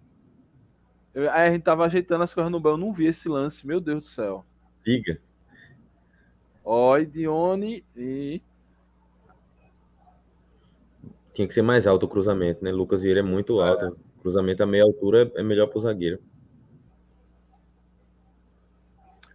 Eu, 1.14 1.30
aí 1.30 1.48
a 1.48 1.50
gente 1.50 1.62
tava 1.62 1.84
ajeitando 1.84 2.24
as 2.24 2.32
coisas 2.32 2.50
no 2.50 2.60
bar, 2.60 2.70
eu 2.70 2.78
não 2.78 2.92
vi 2.92 3.06
esse 3.06 3.28
lance, 3.28 3.66
meu 3.66 3.80
Deus 3.80 4.00
do 4.00 4.06
céu. 4.06 4.44
Diga. 4.84 5.18
Oi, 6.64 7.06
Dione 7.06 7.84
e. 7.96 8.42
Tinha 11.34 11.48
que 11.48 11.52
ser 11.52 11.62
mais 11.62 11.86
alto 11.86 12.06
o 12.06 12.08
cruzamento, 12.08 12.64
né? 12.64 12.70
Lucas 12.70 13.02
Vieira 13.02 13.20
é 13.20 13.22
muito 13.22 13.60
é. 13.60 13.68
alto. 13.68 13.84
É. 13.86 13.92
Cruzamento 14.22 14.62
a 14.62 14.66
meia 14.66 14.84
altura 14.84 15.30
é 15.34 15.42
melhor 15.42 15.66
pro 15.66 15.80
zagueiro. 15.80 16.18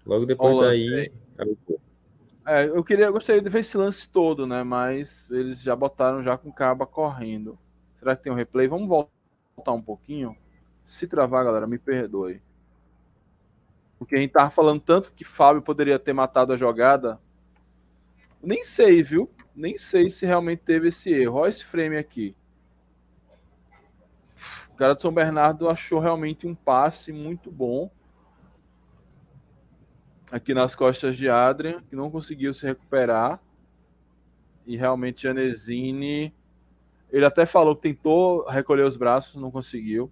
Logo 0.06 0.26
depois 0.26 0.56
Olá, 0.56 0.68
daí. 0.68 1.12
É, 2.48 2.66
eu 2.66 2.84
queria, 2.84 3.06
eu 3.06 3.14
gostaria 3.14 3.42
de 3.42 3.50
ver 3.50 3.60
esse 3.60 3.78
lance 3.78 4.10
todo, 4.10 4.48
né? 4.48 4.64
Mas 4.64 5.30
eles 5.30 5.62
já 5.62 5.76
botaram 5.76 6.24
já 6.24 6.36
com 6.36 6.50
o 6.50 6.54
Caba 6.54 6.88
correndo. 6.88 7.60
Será 8.00 8.16
que 8.16 8.24
tem 8.24 8.32
um 8.32 8.36
replay? 8.36 8.68
Vamos 8.68 8.88
voltar 8.88 9.74
um 9.74 9.82
pouquinho. 9.82 10.36
Se 10.84 11.06
travar, 11.06 11.46
galera, 11.46 11.68
me 11.68 11.78
perdoe. 11.78 12.42
Porque 14.00 14.16
a 14.16 14.18
gente 14.18 14.32
tava 14.32 14.50
falando 14.50 14.80
tanto 14.80 15.12
que 15.12 15.26
Fábio 15.26 15.62
poderia 15.62 16.00
ter 16.00 16.14
matado 16.14 16.54
a 16.54 16.58
jogada. 16.58 17.20
Nem 18.42 18.64
sei, 18.64 19.04
viu? 19.04 19.30
Nem 19.60 19.78
sei 19.78 20.10
se 20.10 20.26
realmente 20.26 20.60
teve 20.60 20.88
esse 20.88 21.12
erro. 21.12 21.40
Olha 21.40 21.50
esse 21.50 21.66
frame 21.66 21.98
aqui. 21.98 22.34
O 24.70 24.76
cara 24.76 24.94
de 24.94 25.02
São 25.02 25.12
Bernardo 25.12 25.68
achou 25.68 26.00
realmente 26.00 26.48
um 26.48 26.56
passe 26.56 27.12
muito 27.12 27.52
bom. 27.52 27.92
Aqui 30.32 30.54
nas 30.54 30.78
costas 30.78 31.18
de 31.18 31.28
Adrian, 31.28 31.84
que 31.90 31.94
não 31.94 32.10
conseguiu 32.10 32.54
se 32.54 32.66
recuperar. 32.66 33.38
E 34.66 34.78
realmente 34.78 35.24
Janesini. 35.24 36.34
Ele 37.12 37.26
até 37.26 37.46
falou 37.46 37.76
que 37.76 37.82
tentou 37.82 38.46
recolher 38.48 38.84
os 38.84 38.96
braços, 38.96 39.42
não 39.42 39.52
conseguiu. 39.52 40.10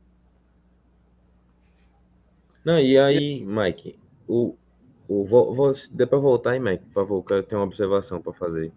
Não, 2.65 2.77
e 2.77 2.99
aí, 2.99 3.45
Mike, 3.45 3.97
o, 4.27 4.57
o, 5.07 5.23
vou, 5.23 5.55
vou, 5.55 5.73
depois 5.89 6.21
voltar 6.21 6.51
aí, 6.51 6.59
Mike, 6.59 6.83
por 6.87 6.91
favor, 6.91 7.23
que 7.23 7.31
eu 7.31 7.43
tenho 7.43 7.61
uma 7.61 7.67
observação 7.67 8.21
para 8.21 8.33
fazer. 8.33 8.73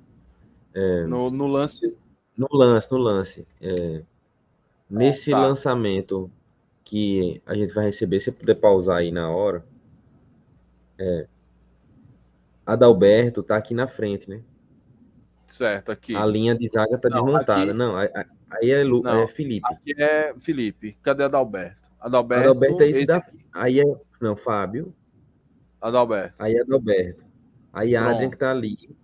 É, 0.75 1.05
no, 1.05 1.31
no 1.31 1.47
lance. 1.47 1.97
No 2.37 2.49
lance, 2.53 2.91
no 2.91 2.99
lance. 2.99 3.47
É, 3.61 4.03
nesse 4.89 5.31
tá. 5.31 5.41
lançamento 5.41 6.31
que 6.85 7.41
a 7.47 7.55
gente 7.55 7.73
vai 7.73 7.87
receber, 7.87 8.21
se 8.21 8.33
puder 8.33 8.55
pausar 8.55 8.99
aí 8.99 9.13
na 9.13 9.31
hora. 9.31 9.65
É, 10.99 11.27
Adalberto 12.65 13.43
tá 13.43 13.57
aqui 13.57 13.75
na 13.75 13.87
frente, 13.87 14.29
né? 14.29 14.43
Certo, 15.47 15.91
aqui. 15.91 16.15
A 16.15 16.25
linha 16.25 16.55
de 16.55 16.69
zaga 16.69 16.97
tá 16.97 17.09
não, 17.09 17.25
desmontada. 17.25 17.63
Aqui... 17.63 17.73
Não, 17.73 17.97
aí 17.97 18.71
é, 18.71 18.85
Lu... 18.85 19.03
não, 19.03 19.23
é 19.23 19.27
Felipe. 19.27 19.67
Aqui 19.69 19.95
é 20.01 20.35
Felipe. 20.39 20.97
Cadê 21.03 21.25
Adalberto? 21.25 21.91
Adalberto, 21.99 22.45
Adalberto 22.45 22.83
é 22.83 22.89
esse, 22.89 22.99
esse 23.01 23.07
da... 23.07 23.23
Aí 23.53 23.81
é. 23.81 23.85
Não, 24.21 24.37
Fábio. 24.37 24.95
Adalberto. 25.81 26.35
Aí 26.39 26.55
é 26.55 26.61
Adalberto. 26.61 27.25
Aí 27.73 27.93
Pronto. 27.93 28.09
Adrian 28.09 28.31
que 28.31 28.39
tá 28.39 28.51
ali. 28.51 28.97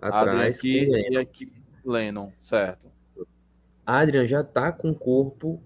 Atrás. 0.00 0.28
Adrian 0.28 0.48
aqui, 0.48 1.10
e 1.10 1.16
aqui 1.16 1.52
Lennon, 1.84 2.30
certo. 2.40 2.88
Adrian 3.84 4.26
já 4.26 4.42
tá 4.44 4.70
com 4.72 4.90
o 4.90 4.94
corpo 4.94 5.62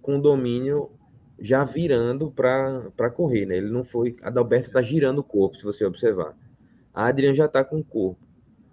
com 0.00 0.20
domínio 0.20 0.90
já 1.38 1.64
virando 1.64 2.30
para 2.30 3.10
correr, 3.10 3.46
né? 3.46 3.56
Ele 3.56 3.70
não 3.70 3.84
foi. 3.84 4.16
Adalberto 4.22 4.70
tá 4.70 4.80
girando 4.80 5.18
o 5.18 5.24
corpo, 5.24 5.56
se 5.56 5.64
você 5.64 5.84
observar. 5.84 6.36
Adrian 6.92 7.34
já 7.34 7.48
tá 7.48 7.64
com 7.64 7.78
o 7.78 7.84
corpo. 7.84 8.20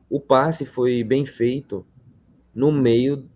O 0.09 0.19
passe 0.19 0.65
foi 0.65 1.03
bem 1.03 1.25
feito 1.25 1.85
no 2.53 2.71
meio 2.71 3.27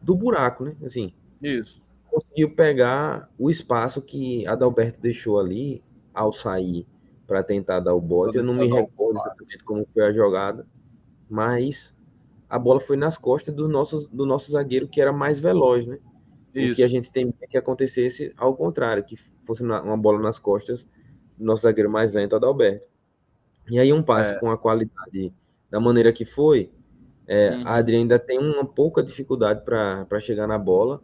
do 0.00 0.14
buraco, 0.14 0.64
né? 0.64 0.76
Assim. 0.82 1.12
Isso 1.42 1.80
conseguiu 2.10 2.50
pegar 2.54 3.30
o 3.38 3.50
espaço 3.50 4.02
que 4.02 4.46
Adalberto 4.46 5.00
deixou 5.00 5.38
ali 5.38 5.82
ao 6.12 6.32
sair 6.32 6.86
para 7.30 7.44
tentar 7.44 7.78
dar 7.78 7.94
o 7.94 8.00
bote. 8.00 8.36
Eu 8.36 8.42
não 8.42 8.54
me 8.54 8.66
recordo 8.66 9.20
exatamente 9.20 9.62
como 9.62 9.86
foi 9.94 10.04
a 10.04 10.12
jogada, 10.12 10.66
mas 11.28 11.94
a 12.48 12.58
bola 12.58 12.80
foi 12.80 12.96
nas 12.96 13.16
costas 13.16 13.54
do 13.54 13.68
nosso, 13.68 14.08
do 14.12 14.26
nosso 14.26 14.50
zagueiro 14.50 14.88
que 14.88 15.00
era 15.00 15.12
mais 15.12 15.38
veloz, 15.38 15.86
né? 15.86 16.00
Isso. 16.52 16.72
O 16.72 16.74
que 16.74 16.82
a 16.82 16.88
gente 16.88 17.12
tem 17.12 17.32
que 17.48 17.56
acontecesse 17.56 18.34
ao 18.36 18.56
contrário, 18.56 19.04
que 19.04 19.16
fosse 19.46 19.62
uma 19.62 19.96
bola 19.96 20.18
nas 20.18 20.40
costas 20.40 20.84
do 21.38 21.44
nosso 21.44 21.62
zagueiro 21.62 21.88
mais 21.88 22.12
lento, 22.12 22.34
Adalberto. 22.34 22.84
E 23.70 23.78
aí 23.78 23.92
um 23.92 24.02
passe 24.02 24.32
é. 24.32 24.38
com 24.40 24.50
a 24.50 24.58
qualidade 24.58 25.32
da 25.70 25.78
maneira 25.78 26.12
que 26.12 26.24
foi, 26.24 26.72
é, 27.28 27.50
uhum. 27.50 27.62
a 27.64 27.76
Adriana 27.76 28.02
ainda 28.02 28.18
tem 28.18 28.40
uma 28.40 28.64
pouca 28.66 29.04
dificuldade 29.04 29.64
para 29.64 30.18
chegar 30.18 30.48
na 30.48 30.58
bola. 30.58 31.00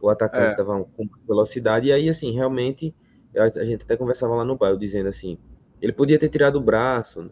O 0.00 0.08
atacante 0.08 0.52
estava 0.52 0.80
é. 0.80 0.84
com 0.96 1.06
velocidade. 1.26 1.88
E 1.88 1.92
aí, 1.92 2.08
assim, 2.08 2.32
realmente, 2.32 2.94
a 3.36 3.64
gente 3.66 3.82
até 3.82 3.98
conversava 3.98 4.34
lá 4.34 4.46
no 4.46 4.56
bairro, 4.56 4.78
dizendo 4.78 5.10
assim, 5.10 5.36
ele 5.80 5.92
podia 5.92 6.18
ter 6.18 6.28
tirado 6.28 6.56
o 6.56 6.60
braço, 6.60 7.30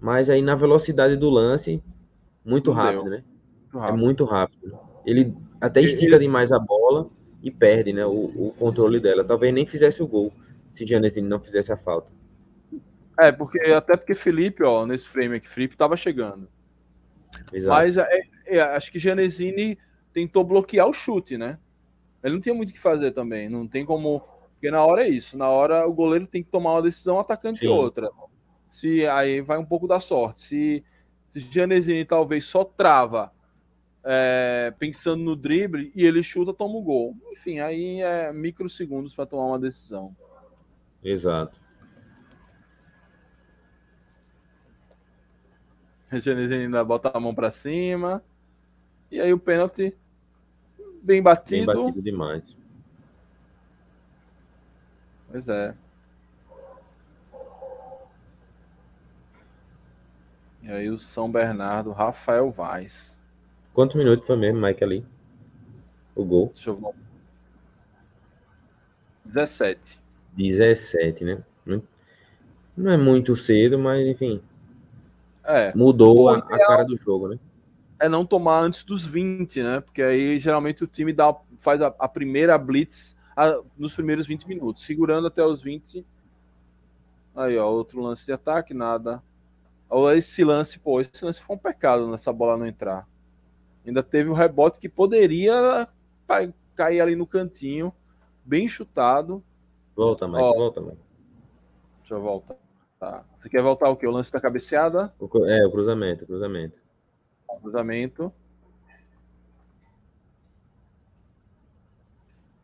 mas 0.00 0.28
aí 0.30 0.42
na 0.42 0.54
velocidade 0.54 1.16
do 1.16 1.30
lance, 1.30 1.82
muito 2.44 2.70
rápido, 2.70 3.04
né? 3.04 3.22
Muito 3.72 3.76
é 3.76 3.80
rápido. 3.80 3.94
É 3.94 4.00
muito 4.00 4.24
rápido. 4.24 4.78
Ele 5.04 5.34
até 5.60 5.80
estica 5.80 6.18
demais 6.18 6.52
a 6.52 6.58
bola 6.58 7.08
e 7.42 7.50
perde, 7.50 7.92
né? 7.92 8.04
O, 8.06 8.48
o 8.48 8.54
controle 8.58 9.00
dela. 9.00 9.24
Talvez 9.24 9.52
nem 9.52 9.66
fizesse 9.66 10.02
o 10.02 10.06
gol 10.06 10.32
se 10.70 10.86
Janesini 10.86 11.26
não 11.26 11.40
fizesse 11.40 11.72
a 11.72 11.76
falta. 11.76 12.12
É, 13.18 13.32
porque 13.32 13.58
até 13.70 13.96
porque 13.96 14.14
Felipe, 14.14 14.62
ó, 14.62 14.84
nesse 14.84 15.08
frame 15.08 15.36
aqui, 15.36 15.48
Felipe 15.48 15.76
tava 15.76 15.96
chegando. 15.96 16.48
Exato. 17.52 17.74
Mas 17.74 17.96
é, 17.96 18.20
é, 18.46 18.60
acho 18.60 18.92
que 18.92 18.98
Janesini 18.98 19.78
tentou 20.12 20.44
bloquear 20.44 20.86
o 20.86 20.92
chute, 20.92 21.38
né? 21.38 21.58
Ele 22.22 22.34
não 22.34 22.40
tinha 22.40 22.54
muito 22.54 22.70
o 22.70 22.72
que 22.72 22.78
fazer 22.78 23.12
também. 23.12 23.48
Não 23.48 23.66
tem 23.66 23.86
como. 23.86 24.22
Porque 24.56 24.70
na 24.70 24.84
hora 24.84 25.04
é 25.04 25.08
isso. 25.08 25.36
Na 25.36 25.48
hora 25.48 25.86
o 25.86 25.92
goleiro 25.92 26.26
tem 26.26 26.42
que 26.42 26.50
tomar 26.50 26.72
uma 26.72 26.82
decisão, 26.82 27.20
atacante 27.20 27.60
Sim. 27.60 27.68
outra. 27.68 28.10
Se 28.68 29.06
aí 29.06 29.40
vai 29.42 29.58
um 29.58 29.64
pouco 29.64 29.86
da 29.86 30.00
sorte. 30.00 30.40
Se, 30.40 30.84
se 31.28 31.40
Janesini 31.40 32.04
talvez 32.04 32.46
só 32.46 32.64
trava 32.64 33.30
é, 34.02 34.74
pensando 34.78 35.22
no 35.22 35.36
drible 35.36 35.92
e 35.94 36.04
ele 36.04 36.22
chuta, 36.22 36.54
toma 36.54 36.76
o 36.76 36.82
gol. 36.82 37.14
Enfim, 37.32 37.58
aí 37.58 38.00
é 38.00 38.32
microsegundos 38.32 39.14
para 39.14 39.26
tomar 39.26 39.44
uma 39.44 39.58
decisão. 39.58 40.16
Exato. 41.04 41.60
Genesini 46.12 46.64
ainda 46.64 46.82
bota 46.82 47.10
a 47.12 47.20
mão 47.20 47.34
para 47.34 47.50
cima. 47.50 48.24
E 49.10 49.20
aí 49.20 49.32
o 49.32 49.38
pênalti 49.38 49.94
bem 51.02 51.22
batido. 51.22 51.66
Bem 51.66 51.84
batido 51.84 52.02
demais. 52.02 52.55
Pois 55.30 55.48
é. 55.48 55.74
E 60.62 60.70
aí 60.70 60.90
o 60.90 60.98
São 60.98 61.30
Bernardo, 61.30 61.92
Rafael 61.92 62.50
Vaz. 62.50 63.20
Quantos 63.72 63.96
minutos 63.96 64.26
foi 64.26 64.36
mesmo, 64.36 64.60
Mike, 64.60 64.82
ali? 64.82 65.06
O 66.14 66.24
gol? 66.24 66.50
Deixa 66.54 66.70
eu 66.70 66.76
ver. 66.76 66.94
17. 69.24 70.00
17, 70.34 71.24
né? 71.24 71.42
Não 72.76 72.92
é 72.92 72.96
muito 72.96 73.34
cedo, 73.34 73.78
mas 73.78 74.06
enfim. 74.06 74.42
É. 75.44 75.72
Mudou 75.74 76.28
a, 76.28 76.38
a, 76.38 76.58
cara 76.58 76.84
do 76.84 76.96
jogo, 76.98 77.28
né? 77.28 77.38
É 77.98 78.08
não 78.08 78.26
tomar 78.26 78.60
antes 78.60 78.84
dos 78.84 79.06
20, 79.06 79.62
né? 79.62 79.80
Porque 79.80 80.02
aí 80.02 80.38
geralmente 80.38 80.84
o 80.84 80.86
time 80.86 81.12
dá, 81.12 81.34
faz 81.56 81.80
a, 81.80 81.94
a 81.98 82.06
primeira 82.06 82.58
blitz 82.58 83.15
a, 83.36 83.60
nos 83.76 83.94
primeiros 83.94 84.26
20 84.26 84.48
minutos, 84.48 84.84
segurando 84.84 85.26
até 85.26 85.44
os 85.44 85.60
20. 85.60 86.04
Aí, 87.34 87.58
ó, 87.58 87.70
outro 87.70 88.00
lance 88.00 88.24
de 88.24 88.32
ataque, 88.32 88.72
nada. 88.72 89.22
Esse 90.16 90.42
lance, 90.42 90.78
pô, 90.78 91.00
esse 91.00 91.24
lance 91.24 91.40
foi 91.40 91.54
um 91.54 91.58
pecado 91.58 92.08
nessa 92.08 92.32
bola 92.32 92.56
não 92.56 92.66
entrar. 92.66 93.06
Ainda 93.86 94.02
teve 94.02 94.30
o 94.30 94.32
um 94.32 94.36
rebote 94.36 94.80
que 94.80 94.88
poderia 94.88 95.86
cair 96.74 97.00
ali 97.00 97.14
no 97.14 97.26
cantinho, 97.26 97.92
bem 98.44 98.66
chutado. 98.66 99.44
Volta, 99.94 100.26
Mike, 100.26 100.40
ó, 100.40 100.52
volta, 100.54 100.80
Mike. 100.80 100.98
Deixa 102.00 102.14
eu 102.14 102.20
voltar. 102.20 102.56
Tá. 102.98 103.24
Você 103.36 103.48
quer 103.48 103.62
voltar 103.62 103.90
o 103.90 103.96
quê? 103.96 104.06
O 104.06 104.10
lance 104.10 104.32
da 104.32 104.40
cabeceada? 104.40 105.14
O, 105.20 105.26
é, 105.46 105.66
o 105.66 105.70
cruzamento, 105.70 106.24
o 106.24 106.26
cruzamento. 106.26 106.78
O 107.48 107.60
cruzamento. 107.60 108.32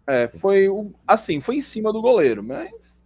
É, 0.06 0.28
foi 0.28 0.68
assim, 1.06 1.40
foi 1.40 1.56
em 1.56 1.60
cima 1.60 1.92
do 1.92 2.02
goleiro, 2.02 2.42
mas. 2.42 3.00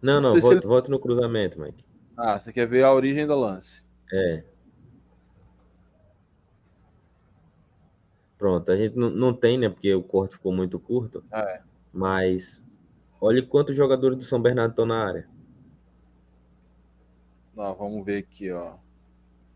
Não, 0.00 0.20
não, 0.20 0.34
não 0.34 0.40
volte, 0.40 0.88
ele... 0.88 0.96
no 0.96 1.00
cruzamento, 1.00 1.60
Mike. 1.60 1.84
Ah, 2.16 2.38
você 2.38 2.52
quer 2.52 2.66
ver 2.66 2.84
a 2.84 2.92
origem 2.92 3.26
do 3.26 3.34
lance? 3.34 3.82
É. 4.12 4.44
Pronto, 8.38 8.72
a 8.72 8.76
gente 8.76 8.96
não, 8.96 9.08
não 9.10 9.32
tem, 9.32 9.56
né? 9.56 9.68
Porque 9.68 9.94
o 9.94 10.02
corte 10.02 10.34
ficou 10.34 10.52
muito 10.52 10.78
curto. 10.78 11.24
É. 11.32 11.62
Mas 11.92 12.62
olha 13.20 13.44
quantos 13.44 13.76
jogadores 13.76 14.18
do 14.18 14.24
São 14.24 14.42
Bernardo 14.42 14.72
estão 14.72 14.86
na 14.86 15.06
área. 15.06 15.28
Vamos 17.54 18.04
ver 18.04 18.18
aqui, 18.18 18.50
ó. 18.50 18.76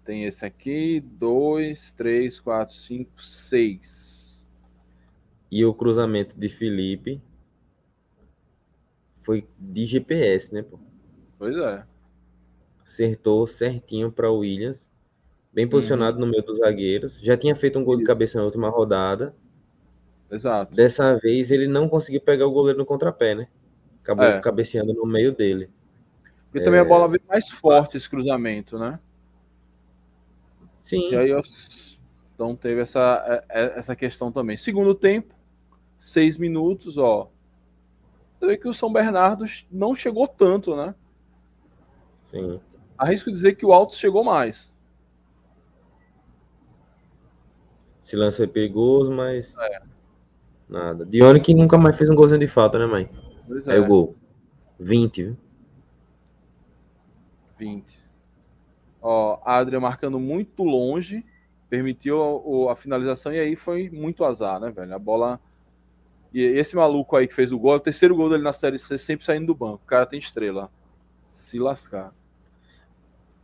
Tem 0.05 0.24
esse 0.24 0.44
aqui, 0.44 1.01
dois, 1.01 1.93
três, 1.94 2.38
quatro, 2.38 2.74
cinco, 2.74 3.20
seis. 3.20 4.26
E 5.51 5.64
o 5.64 5.74
cruzamento 5.74 6.39
de 6.39 6.48
Felipe 6.48 7.20
foi 9.23 9.47
de 9.59 9.85
GPS, 9.85 10.52
né, 10.52 10.62
pô? 10.62 10.78
Pois 11.39 11.56
é. 11.56 11.85
Acertou 12.85 13.47
certinho 13.47 14.10
para 14.10 14.31
o 14.31 14.39
Williams. 14.39 14.90
Bem 15.52 15.68
posicionado 15.68 16.18
uhum. 16.18 16.27
no 16.27 16.31
meio 16.31 16.44
dos 16.44 16.59
zagueiros. 16.59 17.18
Já 17.20 17.36
tinha 17.36 17.56
feito 17.56 17.78
um 17.78 17.85
gol 17.85 17.97
de 17.97 18.05
cabeça 18.05 18.39
na 18.39 18.44
última 18.44 18.68
rodada. 18.68 19.35
Exato. 20.31 20.74
Dessa 20.74 21.16
vez 21.16 21.51
ele 21.51 21.66
não 21.66 21.89
conseguiu 21.89 22.20
pegar 22.20 22.47
o 22.47 22.52
goleiro 22.52 22.78
no 22.78 22.86
contrapé, 22.86 23.35
né? 23.35 23.48
Acabou 24.02 24.24
é. 24.24 24.40
cabeceando 24.40 24.93
no 24.93 25.06
meio 25.06 25.32
dele. 25.32 25.70
Porque 26.51 26.64
também 26.64 26.81
a 26.81 26.85
é. 26.85 26.86
bola 26.86 27.09
veio 27.09 27.23
mais 27.28 27.51
forte 27.51 27.97
esse 27.97 28.09
cruzamento, 28.09 28.78
né? 28.78 29.01
Sim. 30.82 31.10
E 31.10 31.16
aí 31.16 31.32
então 32.35 32.55
teve 32.55 32.81
essa, 32.82 33.44
é, 33.51 33.62
é, 33.62 33.78
essa 33.78 33.97
questão 33.97 34.31
também. 34.31 34.56
Segundo 34.56 34.94
tempo, 34.94 35.35
seis 35.98 36.36
minutos, 36.36 36.98
ó. 36.98 37.31
Você 38.39 38.47
vê 38.47 38.56
que 38.56 38.68
o 38.68 38.74
São 38.74 38.93
Bernardo 38.93 39.44
não 39.70 39.94
chegou 39.94 40.28
tanto, 40.28 40.77
né? 40.77 40.94
Sim. 42.31 42.60
Arrisco 42.98 43.31
dizer 43.31 43.55
que 43.56 43.64
o 43.64 43.73
Alto 43.73 43.94
chegou 43.94 44.24
mais. 44.24 44.73
Esse 48.05 48.14
lance 48.14 48.43
é 48.43 48.47
perigoso, 48.47 49.12
mas. 49.12 49.55
É. 49.59 49.82
Nada. 50.68 51.05
Dione 51.05 51.40
que 51.40 51.55
nunca 51.55 51.77
mais 51.78 51.97
fez 51.97 52.10
um 52.10 52.14
golzinho 52.14 52.40
de 52.40 52.48
falta, 52.48 52.78
né, 52.78 52.86
mãe? 52.86 53.09
Pois 53.47 53.68
Aí 53.68 53.77
é. 53.77 53.81
o 53.81 53.86
gol. 53.86 54.16
20, 54.78 55.23
viu? 55.23 55.36
20. 57.59 58.06
Ó, 59.01 59.40
Adria 59.44 59.81
marcando 59.81 60.18
muito 60.18 60.62
longe, 60.62 61.24
permitiu 61.68 62.68
a, 62.68 62.73
a, 62.73 62.77
finalização 62.77 63.32
e 63.32 63.39
aí 63.39 63.56
foi 63.56 63.89
muito 63.90 64.24
azar, 64.24 64.60
né, 64.60 64.70
velho? 64.70 64.94
A 64.94 64.98
bola. 64.98 65.40
E 66.32 66.40
esse 66.40 66.77
maluco 66.77 67.16
aí 67.16 67.27
que 67.27 67.35
fez 67.35 67.53
o 67.53 67.59
gol, 67.59 67.74
é 67.74 67.77
o 67.77 67.81
terceiro 67.81 68.15
gol 68.15 68.28
dele 68.28 68.43
na 68.43 68.53
Série 68.53 68.78
C, 68.78 68.98
sempre 68.98 69.24
saindo 69.24 69.47
do 69.47 69.55
banco. 69.55 69.82
O 69.85 69.86
cara 69.86 70.07
tem 70.07 70.19
estrela. 70.19 70.70
Se 71.32 71.59
lascar. 71.59 72.12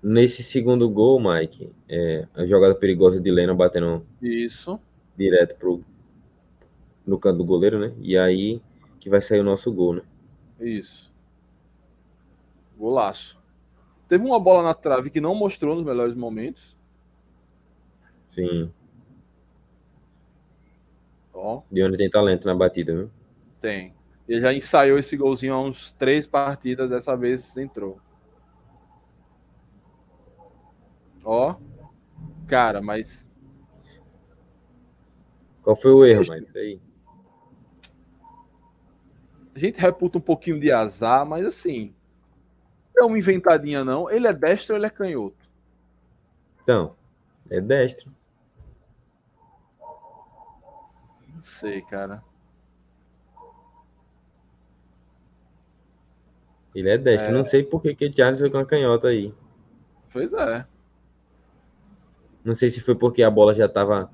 Nesse 0.03 0.43
segundo 0.43 0.89
gol, 0.91 1.21
Mike, 1.21 1.71
é, 1.89 2.27
a 2.35 2.45
jogada 2.45 2.75
perigosa 2.75 3.21
de 3.21 3.31
Lena 3.31 3.55
batendo 3.55 4.05
Isso. 4.21 4.81
direto 5.17 5.55
pro, 5.57 5.85
no 7.07 7.19
canto 7.19 7.39
do 7.39 7.45
goleiro, 7.45 7.79
né? 7.79 7.95
E 8.01 8.19
aí 8.19 8.61
que 8.99 9.09
vai 9.09 9.21
sair 9.21 9.41
o 9.41 9.45
nosso 9.45 9.73
gol, 9.73 9.95
né? 9.95 10.03
Isso. 10.61 11.13
Golaço. 12.77 13.41
Teve 14.09 14.25
uma 14.25 14.39
bola 14.39 14.63
na 14.63 14.75
trave 14.75 15.09
que 15.09 15.21
não 15.21 15.35
mostrou 15.35 15.75
nos 15.75 15.85
melhores 15.85 16.15
momentos. 16.15 16.77
Sim. 18.35 18.73
De 21.71 21.83
onde 21.83 21.97
tem 21.97 22.09
talento 22.09 22.47
na 22.47 22.55
batida, 22.55 22.95
viu? 22.95 23.11
Tem. 23.61 23.95
Ele 24.29 24.41
já 24.41 24.53
ensaiou 24.53 24.99
esse 24.99 25.17
golzinho 25.17 25.55
há 25.55 25.61
uns 25.61 25.93
três 25.93 26.27
partidas, 26.27 26.91
dessa 26.91 27.17
vez 27.17 27.57
entrou. 27.57 27.99
Ó. 31.25 31.57
Cara, 32.47 32.81
mas. 32.81 33.29
Qual 35.63 35.77
foi 35.77 35.93
o 35.93 36.05
erro, 36.05 36.25
mas 36.29 36.57
aí? 36.57 36.81
A 39.55 39.59
gente 39.59 39.79
reputa 39.79 40.19
um 40.19 40.21
pouquinho 40.21 40.59
de 40.59 40.73
azar, 40.73 41.27
mas 41.27 41.45
assim, 41.45 41.95
é 42.97 43.05
uma 43.05 43.19
inventadinha, 43.19 43.85
não. 43.85 44.11
Ele 44.11 44.27
é 44.27 44.33
destro 44.33 44.75
ou 44.75 44.79
ele 44.79 44.87
é 44.87 44.91
canhoto? 44.91 45.51
Então, 46.63 46.97
é 47.51 47.61
destro. 47.61 48.11
Não 51.43 51.49
sei, 51.49 51.83
cara. 51.83 52.23
Ele 56.73 56.89
é 56.89 56.97
destro. 56.97 57.31
É. 57.31 57.35
Não 57.35 57.45
sei 57.45 57.65
por 57.65 57.83
que, 57.83 57.97
que 57.97 58.07
o 58.07 58.17
Charles 58.17 58.39
foi 58.39 58.49
com 58.49 58.59
a 58.59 58.65
canhota 58.65 59.09
aí. 59.09 59.35
Pois 60.13 60.33
é. 60.33 60.65
Não 62.45 62.55
sei 62.55 62.71
se 62.71 62.81
foi 62.81 62.95
porque 62.95 63.25
a 63.25 63.31
bola 63.31 63.55
já 63.55 63.67
estava 63.67 64.09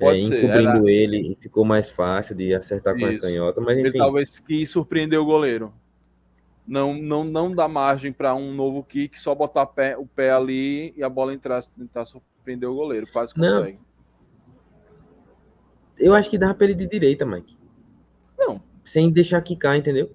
é, 0.00 0.16
encobrindo 0.16 0.88
era... 0.88 0.90
ele 0.90 1.32
e 1.32 1.34
ficou 1.36 1.64
mais 1.64 1.90
fácil 1.90 2.34
de 2.34 2.52
acertar 2.52 2.96
isso. 2.96 3.06
com 3.06 3.14
a 3.14 3.20
canhota, 3.20 3.60
mas 3.60 3.78
enfim. 3.78 3.88
Ele 3.90 3.98
talvez 3.98 4.40
que 4.40 4.66
surpreendeu 4.66 5.22
o 5.22 5.26
goleiro. 5.26 5.72
Não, 6.66 6.92
não, 6.92 7.22
não 7.22 7.54
dá 7.54 7.68
margem 7.68 8.12
para 8.12 8.34
um 8.34 8.52
novo 8.52 8.82
kick, 8.82 9.16
só 9.16 9.32
botar 9.32 9.66
pé, 9.66 9.96
o 9.96 10.06
pé 10.06 10.32
ali 10.32 10.92
e 10.96 11.04
a 11.04 11.08
bola 11.08 11.32
entrar, 11.32 11.62
tentar 11.66 12.04
surpreender 12.04 12.68
o 12.68 12.74
goleiro. 12.74 13.06
Quase 13.12 13.32
consegue. 13.32 13.78
Não. 13.78 13.93
Eu 15.98 16.14
acho 16.14 16.28
que 16.28 16.38
dava 16.38 16.54
para 16.54 16.66
ele 16.66 16.74
de 16.74 16.86
direita, 16.86 17.24
Mike. 17.24 17.56
Não. 18.38 18.62
Sem 18.84 19.10
deixar 19.10 19.40
quicar, 19.42 19.76
entendeu? 19.76 20.10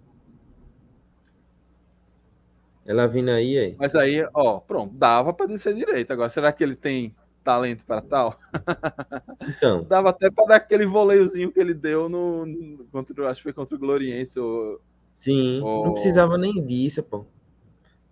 Ela 2.86 3.08
vindo 3.08 3.30
aí, 3.30 3.58
aí. 3.58 3.76
Mas 3.78 3.94
aí, 3.94 4.28
ó, 4.34 4.60
pronto, 4.60 4.96
dava 4.96 5.32
para 5.32 5.46
descer 5.46 5.76
direita. 5.76 6.14
Agora, 6.14 6.28
será 6.28 6.52
que 6.52 6.64
ele 6.64 6.76
tem 6.76 7.16
talento 7.44 7.86
para 7.86 8.02
tal? 8.02 8.36
Então. 9.42 9.84
dava 9.84 10.10
até 10.10 10.30
para 10.30 10.46
dar 10.48 10.56
aquele 10.58 10.86
voleiozinho 10.86 11.52
que 11.52 11.60
ele 11.60 11.74
deu 11.74 12.10
no, 12.10 12.46
no 12.46 12.86
contra, 12.92 13.30
acho 13.30 13.38
que 13.38 13.44
foi 13.44 13.54
contra 13.54 13.76
o 13.76 13.80
Gloriense. 13.80 14.40
Ou, 14.40 14.80
Sim, 15.16 15.62
ou... 15.62 15.86
não 15.86 15.94
precisava 15.94 16.38
nem 16.38 16.54
disso, 16.66 17.02
pô. 17.02 17.26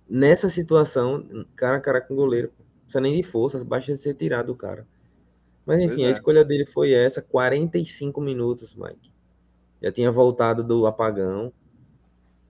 Nessa 0.10 0.50
situação, 0.50 1.46
cara 1.56 1.78
a 1.78 1.82
cara 1.82 2.02
com 2.02 2.14
o 2.14 2.18
goleiro, 2.18 2.50
pô. 2.50 2.64
não 2.64 2.82
precisa 2.84 3.02
nem 3.02 3.22
de 3.22 3.24
forças, 3.24 3.62
basta 3.62 3.96
ser 3.96 4.14
tirado 4.14 4.48
do 4.48 4.56
cara. 4.56 4.88
Mas 5.68 5.82
enfim, 5.82 6.06
é. 6.06 6.08
a 6.08 6.12
escolha 6.12 6.46
dele 6.46 6.66
foi 6.66 6.94
essa, 6.94 7.22
45 7.22 8.22
minutos, 8.22 8.74
Mike. 8.74 9.12
Já 9.82 9.92
tinha 9.92 10.10
voltado 10.10 10.64
do 10.64 10.88
apagão. 10.88 11.52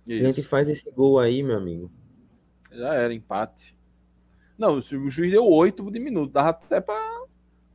Isso. 0.07 0.23
A 0.23 0.29
gente 0.29 0.43
faz 0.43 0.69
esse 0.69 0.89
gol 0.91 1.19
aí, 1.19 1.41
meu 1.41 1.57
amigo. 1.57 1.91
Já 2.71 2.93
era, 2.93 3.11
empate. 3.11 3.75
Não, 4.55 4.77
o 4.77 4.81
juiz 4.81 5.31
deu 5.31 5.47
8 5.47 5.89
de 5.89 5.99
minuto, 5.99 6.31
dava 6.31 6.49
até 6.49 6.79
para 6.79 7.23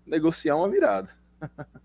negociar 0.06 0.54
uma 0.54 0.70
virada. 0.70 1.10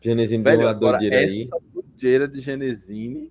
Genesini 0.00 0.42
Velho, 0.42 0.60
deu 0.60 0.68
agora 0.68 0.98
essa 1.04 1.58
doideira 1.74 2.26
de 2.26 2.40
Genesini. 2.40 3.30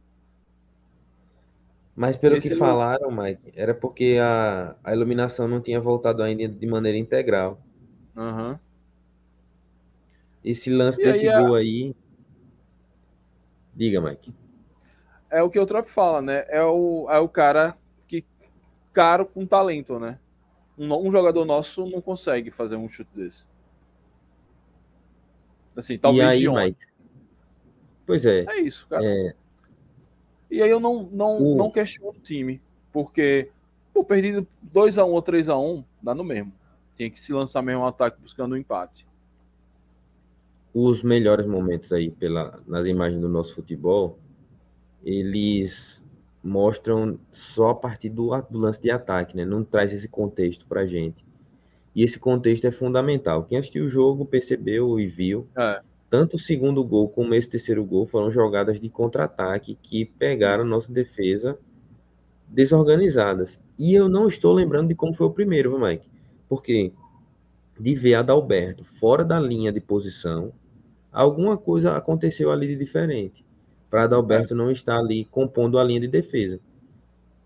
Mas 1.96 2.16
pelo 2.16 2.36
Esse 2.36 2.50
que 2.50 2.56
falaram, 2.56 3.10
Mike, 3.10 3.54
era 3.56 3.74
porque 3.74 4.18
a, 4.22 4.76
a 4.84 4.94
iluminação 4.94 5.48
não 5.48 5.62
tinha 5.62 5.80
voltado 5.80 6.22
ainda 6.22 6.48
de 6.48 6.68
maneira 6.68 6.98
integral. 6.98 7.60
Uhum. 8.16 8.60
Esse 10.46 10.70
lance 10.70 11.02
e 11.02 11.04
desse 11.04 11.28
aí, 11.28 11.44
gol 11.44 11.56
aí. 11.56 11.96
Diga, 13.74 14.00
Mike. 14.00 14.32
É 15.32 15.42
o 15.42 15.50
que 15.50 15.60
o 15.60 15.66
Trop 15.66 15.90
fala, 15.90 16.22
né? 16.22 16.46
É 16.50 16.64
o, 16.64 17.08
é 17.10 17.18
o 17.18 17.28
cara 17.28 17.76
que 18.08 18.24
caro 18.94 19.26
com 19.26 19.44
talento, 19.44 20.00
né? 20.00 20.20
Um, 20.78 20.94
um, 20.94 21.12
jogador 21.12 21.44
nosso 21.46 21.90
não 21.90 22.00
consegue 22.00 22.52
fazer 22.52 22.76
um 22.76 22.88
chute 22.88 23.10
desse. 23.16 23.46
Assim, 25.76 25.98
talvez 25.98 26.40
e 26.40 26.48
aí, 26.48 26.48
Mike? 26.48 26.86
Pois 28.06 28.24
é. 28.24 28.46
É 28.48 28.60
isso, 28.60 28.88
cara. 28.88 29.04
É... 29.04 29.34
E 30.52 30.62
aí 30.62 30.70
eu 30.70 30.80
não, 30.80 31.10
não, 31.12 31.42
o... 31.42 31.56
não 31.56 31.72
questiono 31.72 32.12
o 32.12 32.22
time, 32.22 32.62
porque 32.94 33.50
pô, 33.92 34.04
perdido 34.04 34.48
2x1 34.72 35.08
ou 35.08 35.24
3x1, 35.24 35.84
dá 36.04 36.14
no 36.14 36.24
mesmo. 36.24 36.54
Tinha 36.96 37.10
que 37.10 37.20
se 37.20 37.34
lançar 37.34 37.64
mesmo 37.64 37.82
um 37.82 37.88
ataque 37.88 38.22
buscando 38.22 38.54
um 38.54 38.58
empate 38.58 39.08
os 40.78 41.02
melhores 41.02 41.48
momentos 41.48 41.94
aí 41.94 42.12
pela, 42.12 42.60
nas 42.68 42.86
imagens 42.86 43.22
do 43.22 43.30
nosso 43.30 43.56
futebol, 43.56 44.20
eles 45.02 46.04
mostram 46.44 47.18
só 47.32 47.70
a 47.70 47.76
partir 47.76 48.10
do, 48.10 48.30
do 48.52 48.60
lance 48.60 48.82
de 48.82 48.92
ataque, 48.92 49.38
né? 49.38 49.46
Não 49.46 49.64
traz 49.64 49.94
esse 49.94 50.10
contexto 50.10 50.66
para 50.68 50.86
gente. 50.86 51.26
E 51.96 52.04
esse 52.04 52.20
contexto 52.20 52.68
é 52.68 52.72
fundamental. 52.72 53.46
Quem 53.46 53.58
assistiu 53.58 53.86
o 53.86 53.90
jogo 53.90 54.26
percebeu 54.26 55.00
e 55.00 55.08
viu. 55.08 55.48
É. 55.58 55.82
Tanto 56.10 56.36
o 56.36 56.40
segundo 56.40 56.84
gol 56.84 57.08
como 57.08 57.34
esse 57.34 57.50
terceiro 57.50 57.86
gol 57.86 58.06
foram 58.06 58.30
jogadas 58.30 58.78
de 58.78 58.90
contra-ataque 58.90 59.78
que 59.82 60.04
pegaram 60.04 60.66
nossa 60.66 60.92
defesa 60.92 61.58
desorganizadas. 62.50 63.62
E 63.80 63.94
eu 63.94 64.10
não 64.10 64.28
estou 64.28 64.52
lembrando 64.52 64.90
de 64.90 64.96
como 64.96 65.14
foi 65.14 65.28
o 65.28 65.32
primeiro, 65.32 65.80
Mike? 65.80 66.06
Porque 66.50 66.92
de 67.80 67.96
ver 67.96 68.16
Adalberto 68.16 68.84
fora 68.84 69.24
da 69.24 69.40
linha 69.40 69.72
de 69.72 69.80
posição, 69.80 70.52
alguma 71.16 71.58
coisa 71.58 71.96
aconteceu 71.96 72.52
ali 72.52 72.68
de 72.68 72.76
diferente 72.76 73.46
para 73.90 74.04
Adalberto 74.04 74.54
é. 74.54 74.58
não 74.58 74.70
estar 74.70 74.98
ali 74.98 75.26
compondo 75.26 75.80
a 75.80 75.84
linha 75.84 76.02
de 76.02 76.08
defesa. 76.08 76.60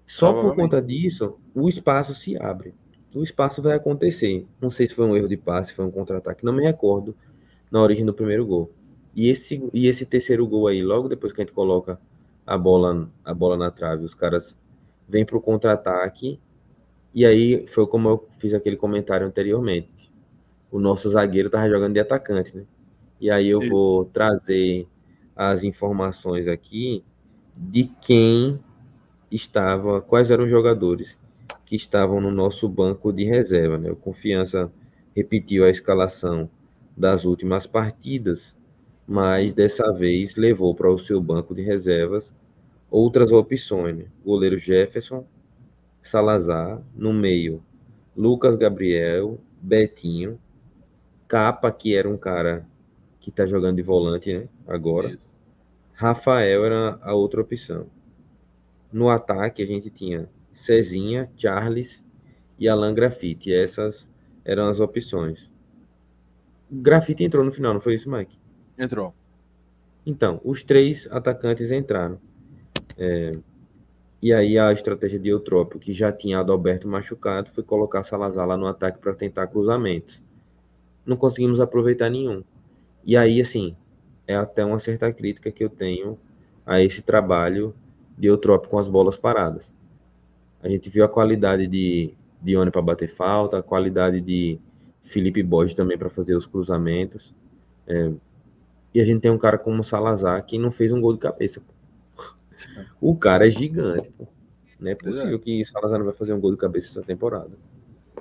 Só 0.05 0.33
por 0.33 0.55
conta 0.55 0.81
disso, 0.81 1.37
o 1.53 1.69
espaço 1.69 2.15
se 2.15 2.35
abre. 2.41 2.73
O 3.13 3.23
espaço 3.23 3.61
vai 3.61 3.73
acontecer. 3.73 4.47
Não 4.59 4.71
sei 4.71 4.87
se 4.87 4.95
foi 4.95 5.05
um 5.05 5.15
erro 5.15 5.27
de 5.27 5.37
passe, 5.37 5.73
foi 5.73 5.85
um 5.85 5.91
contra-ataque, 5.91 6.43
não 6.43 6.53
me 6.53 6.63
recordo 6.63 7.15
na 7.69 7.79
origem 7.79 8.03
do 8.03 8.13
primeiro 8.13 8.43
gol. 8.47 8.71
E 9.15 9.29
esse, 9.29 9.61
e 9.71 9.87
esse 9.87 10.05
terceiro 10.05 10.47
gol 10.47 10.67
aí, 10.67 10.81
logo 10.81 11.07
depois 11.07 11.31
que 11.31 11.41
a 11.41 11.45
gente 11.45 11.53
coloca 11.53 11.99
a 12.47 12.57
bola, 12.57 13.07
a 13.23 13.33
bola 13.33 13.55
na 13.55 13.69
trave, 13.69 14.03
os 14.03 14.15
caras 14.15 14.55
vêm 15.07 15.23
para 15.23 15.37
o 15.37 15.41
contra-ataque. 15.41 16.39
E 17.13 17.23
aí 17.23 17.67
foi 17.67 17.85
como 17.85 18.09
eu 18.09 18.27
fiz 18.39 18.55
aquele 18.55 18.75
comentário 18.75 19.27
anteriormente. 19.27 20.11
O 20.71 20.79
nosso 20.79 21.07
zagueiro 21.11 21.47
estava 21.47 21.69
jogando 21.69 21.93
de 21.93 21.99
atacante, 21.99 22.57
né? 22.57 22.65
E 23.19 23.29
aí 23.29 23.49
eu 23.49 23.61
Sim. 23.61 23.69
vou 23.69 24.05
trazer 24.05 24.87
as 25.35 25.63
informações 25.63 26.47
aqui 26.47 27.03
de 27.55 27.85
quem 28.01 28.59
estava, 29.31 30.01
quais 30.01 30.31
eram 30.31 30.45
os 30.45 30.49
jogadores 30.49 31.17
que 31.65 31.75
estavam 31.75 32.19
no 32.19 32.31
nosso 32.31 32.67
banco 32.67 33.11
de 33.11 33.23
reserva. 33.23 33.77
Né? 33.77 33.91
O 33.91 33.95
Confiança 33.95 34.71
repetiu 35.15 35.65
a 35.65 35.69
escalação 35.69 36.49
das 36.95 37.25
últimas 37.25 37.67
partidas, 37.67 38.55
mas 39.07 39.53
dessa 39.53 39.91
vez 39.93 40.35
levou 40.35 40.73
para 40.73 40.91
o 40.91 40.99
seu 40.99 41.21
banco 41.21 41.53
de 41.53 41.61
reservas 41.61 42.33
outras 42.89 43.31
opções. 43.31 43.97
Né? 43.97 44.05
Goleiro 44.25 44.57
Jefferson, 44.57 45.25
Salazar, 46.01 46.81
no 46.95 47.13
meio, 47.13 47.61
Lucas 48.15 48.55
Gabriel, 48.55 49.39
Betinho, 49.61 50.39
Capa, 51.27 51.71
que 51.71 51.95
era 51.95 52.09
um 52.09 52.17
cara 52.17 52.65
que 53.19 53.29
está 53.29 53.45
jogando 53.45 53.77
de 53.77 53.81
volante, 53.81 54.33
né? 54.33 54.47
Agora. 54.67 55.09
Isso. 55.09 55.19
Rafael 55.93 56.65
era 56.65 56.97
a 57.01 57.13
outra 57.13 57.41
opção. 57.41 57.87
No 58.91 59.09
ataque, 59.09 59.61
a 59.61 59.65
gente 59.65 59.89
tinha 59.89 60.29
Cezinha, 60.53 61.29
Charles 61.35 62.03
e 62.57 62.69
Alan 62.69 62.93
Grafite. 62.93 63.53
Essas 63.53 64.09
eram 64.45 64.69
as 64.69 64.79
opções. 64.79 65.51
Grafite 66.71 67.23
entrou 67.23 67.43
no 67.43 67.51
final, 67.51 67.73
não 67.73 67.81
foi 67.81 67.95
isso, 67.95 68.09
Mike? 68.09 68.37
Entrou. 68.77 69.13
Então, 70.05 70.39
os 70.43 70.63
três 70.63 71.07
atacantes 71.11 71.71
entraram. 71.71 72.19
É, 72.97 73.31
e 74.21 74.33
aí 74.33 74.57
a 74.57 74.71
estratégia 74.73 75.19
de 75.19 75.29
Eutrópio, 75.29 75.79
que 75.79 75.93
já 75.93 76.11
tinha 76.11 76.39
Adalberto 76.39 76.87
machucado, 76.87 77.51
foi 77.51 77.63
colocar 77.63 78.03
Salazar 78.03 78.47
lá 78.47 78.57
no 78.57 78.67
ataque 78.67 78.99
para 78.99 79.13
tentar 79.13 79.47
cruzamentos. 79.47 80.21
Não 81.05 81.15
conseguimos 81.15 81.59
aproveitar 81.59 82.09
nenhum. 82.09 82.43
E 83.03 83.17
aí, 83.17 83.41
assim, 83.41 83.75
é 84.27 84.35
até 84.35 84.63
uma 84.63 84.79
certa 84.79 85.11
crítica 85.11 85.51
que 85.51 85.63
eu 85.63 85.69
tenho 85.69 86.17
a 86.65 86.81
esse 86.81 87.01
trabalho 87.01 87.73
de 88.17 88.27
Eutrópio 88.27 88.69
com 88.69 88.77
as 88.77 88.87
bolas 88.87 89.17
paradas. 89.17 89.71
A 90.61 90.67
gente 90.67 90.89
viu 90.89 91.03
a 91.03 91.09
qualidade 91.09 91.65
de 91.67 92.13
Dione 92.41 92.69
para 92.69 92.81
bater 92.81 93.09
falta, 93.09 93.57
a 93.57 93.63
qualidade 93.63 94.21
de 94.21 94.59
Felipe 95.01 95.41
Borges 95.41 95.73
também 95.73 95.97
para 95.97 96.09
fazer 96.09 96.35
os 96.35 96.45
cruzamentos. 96.45 97.33
É, 97.87 98.11
e 98.93 99.01
a 99.01 99.05
gente 99.05 99.21
tem 99.21 99.31
um 99.31 99.37
cara 99.37 99.57
como 99.57 99.81
o 99.81 99.83
Salazar 99.83 100.43
que 100.45 100.57
não 100.57 100.71
fez 100.71 100.91
um 100.91 101.01
gol 101.01 101.13
de 101.13 101.19
cabeça. 101.19 101.61
O 102.99 103.15
cara 103.15 103.47
é 103.47 103.51
gigante. 103.51 104.11
Pô. 104.17 104.27
Não 104.79 104.91
é 104.91 104.95
possível 104.95 105.35
é. 105.35 105.39
que 105.39 105.63
Salazar 105.65 105.97
não 105.97 106.05
vai 106.05 106.13
fazer 106.13 106.33
um 106.33 106.39
gol 106.39 106.51
de 106.51 106.57
cabeça 106.57 106.89
essa 106.89 107.01
temporada. 107.01 107.51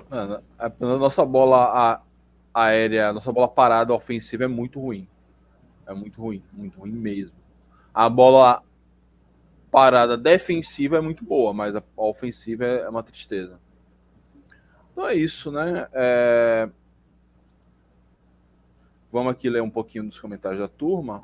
Mano, 0.09 0.41
a, 0.57 0.71
nossa 0.79 1.25
bola 1.25 2.01
aérea, 2.63 3.13
nossa 3.13 3.31
bola 3.31 3.47
parada 3.47 3.93
ofensiva 3.93 4.45
é 4.45 4.47
muito 4.47 4.79
ruim. 4.79 5.07
É 5.85 5.93
muito 5.93 6.21
ruim, 6.21 6.43
muito 6.53 6.79
ruim 6.79 6.91
mesmo. 6.91 7.35
A 7.93 8.09
bola 8.09 8.63
parada 9.71 10.17
defensiva 10.17 10.97
é 10.97 11.01
muito 11.01 11.23
boa, 11.23 11.53
mas 11.53 11.75
a 11.75 11.83
ofensiva 11.95 12.65
é 12.65 12.89
uma 12.89 13.03
tristeza. 13.03 13.59
Então 14.91 15.07
é 15.07 15.15
isso, 15.15 15.51
né? 15.51 15.87
É... 15.93 16.69
Vamos 19.11 19.31
aqui 19.31 19.49
ler 19.49 19.61
um 19.61 19.69
pouquinho 19.69 20.05
dos 20.05 20.19
comentários 20.19 20.59
da 20.59 20.67
turma. 20.67 21.23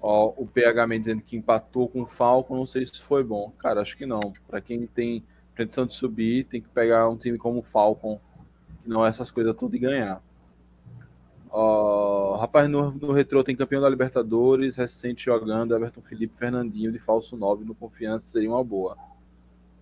Ó, 0.00 0.32
o 0.36 0.46
PH 0.46 0.86
me 0.86 0.98
dizendo 0.98 1.22
que 1.22 1.36
empatou 1.36 1.88
com 1.88 2.02
o 2.02 2.06
Falcon, 2.06 2.56
não 2.56 2.66
sei 2.66 2.84
se 2.84 3.00
foi 3.00 3.22
bom. 3.22 3.52
Cara, 3.58 3.80
acho 3.80 3.96
que 3.96 4.06
não. 4.06 4.32
Para 4.46 4.60
quem 4.60 4.86
tem 4.86 5.24
pretensão 5.56 5.86
de 5.86 5.94
subir, 5.94 6.44
tem 6.44 6.60
que 6.60 6.68
pegar 6.68 7.08
um 7.08 7.16
time 7.16 7.38
como 7.38 7.60
o 7.60 7.62
Falcon, 7.62 8.20
que 8.82 8.88
não 8.88 9.04
é 9.04 9.08
essas 9.08 9.30
coisas 9.30 9.56
tudo 9.56 9.74
e 9.74 9.78
ganhar. 9.78 10.22
Uh, 11.50 12.36
rapaz 12.36 12.68
no, 12.68 12.90
no 12.92 13.12
retrô 13.12 13.42
tem 13.42 13.56
campeão 13.56 13.80
da 13.80 13.88
Libertadores, 13.88 14.76
recente 14.76 15.24
jogando, 15.24 15.74
Everton 15.74 16.02
Felipe 16.02 16.36
Fernandinho 16.36 16.92
de 16.92 16.98
falso 16.98 17.34
9 17.34 17.64
no 17.64 17.74
confiança 17.74 18.28
seria 18.28 18.50
uma 18.50 18.62
boa. 18.62 18.96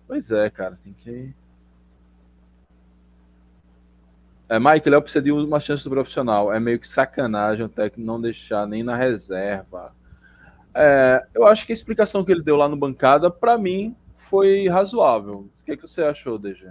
Pois 0.07 0.31
é, 0.31 0.49
cara, 0.49 0.75
tem 0.81 0.93
que. 0.93 1.33
É, 4.47 4.59
Mike, 4.59 4.89
Léo 4.89 5.01
precisa 5.01 5.23
de 5.23 5.31
uma 5.31 5.59
chance 5.59 5.83
do 5.83 5.89
profissional. 5.89 6.53
É 6.53 6.59
meio 6.59 6.79
que 6.79 6.87
sacanagem 6.87 7.65
o 7.65 7.69
técnico 7.69 8.05
não 8.05 8.21
deixar 8.21 8.65
nem 8.67 8.83
na 8.83 8.95
reserva. 8.95 9.93
É, 10.73 11.25
eu 11.33 11.47
acho 11.47 11.65
que 11.65 11.73
a 11.73 11.75
explicação 11.75 12.23
que 12.23 12.31
ele 12.31 12.43
deu 12.43 12.55
lá 12.55 12.69
no 12.69 12.77
bancada, 12.77 13.31
para 13.31 13.57
mim, 13.57 13.95
foi 14.35 14.67
razoável. 14.67 15.49
O 15.61 15.63
que, 15.63 15.71
é 15.71 15.77
que 15.77 15.87
você 15.87 16.03
achou, 16.03 16.37
DG? 16.37 16.69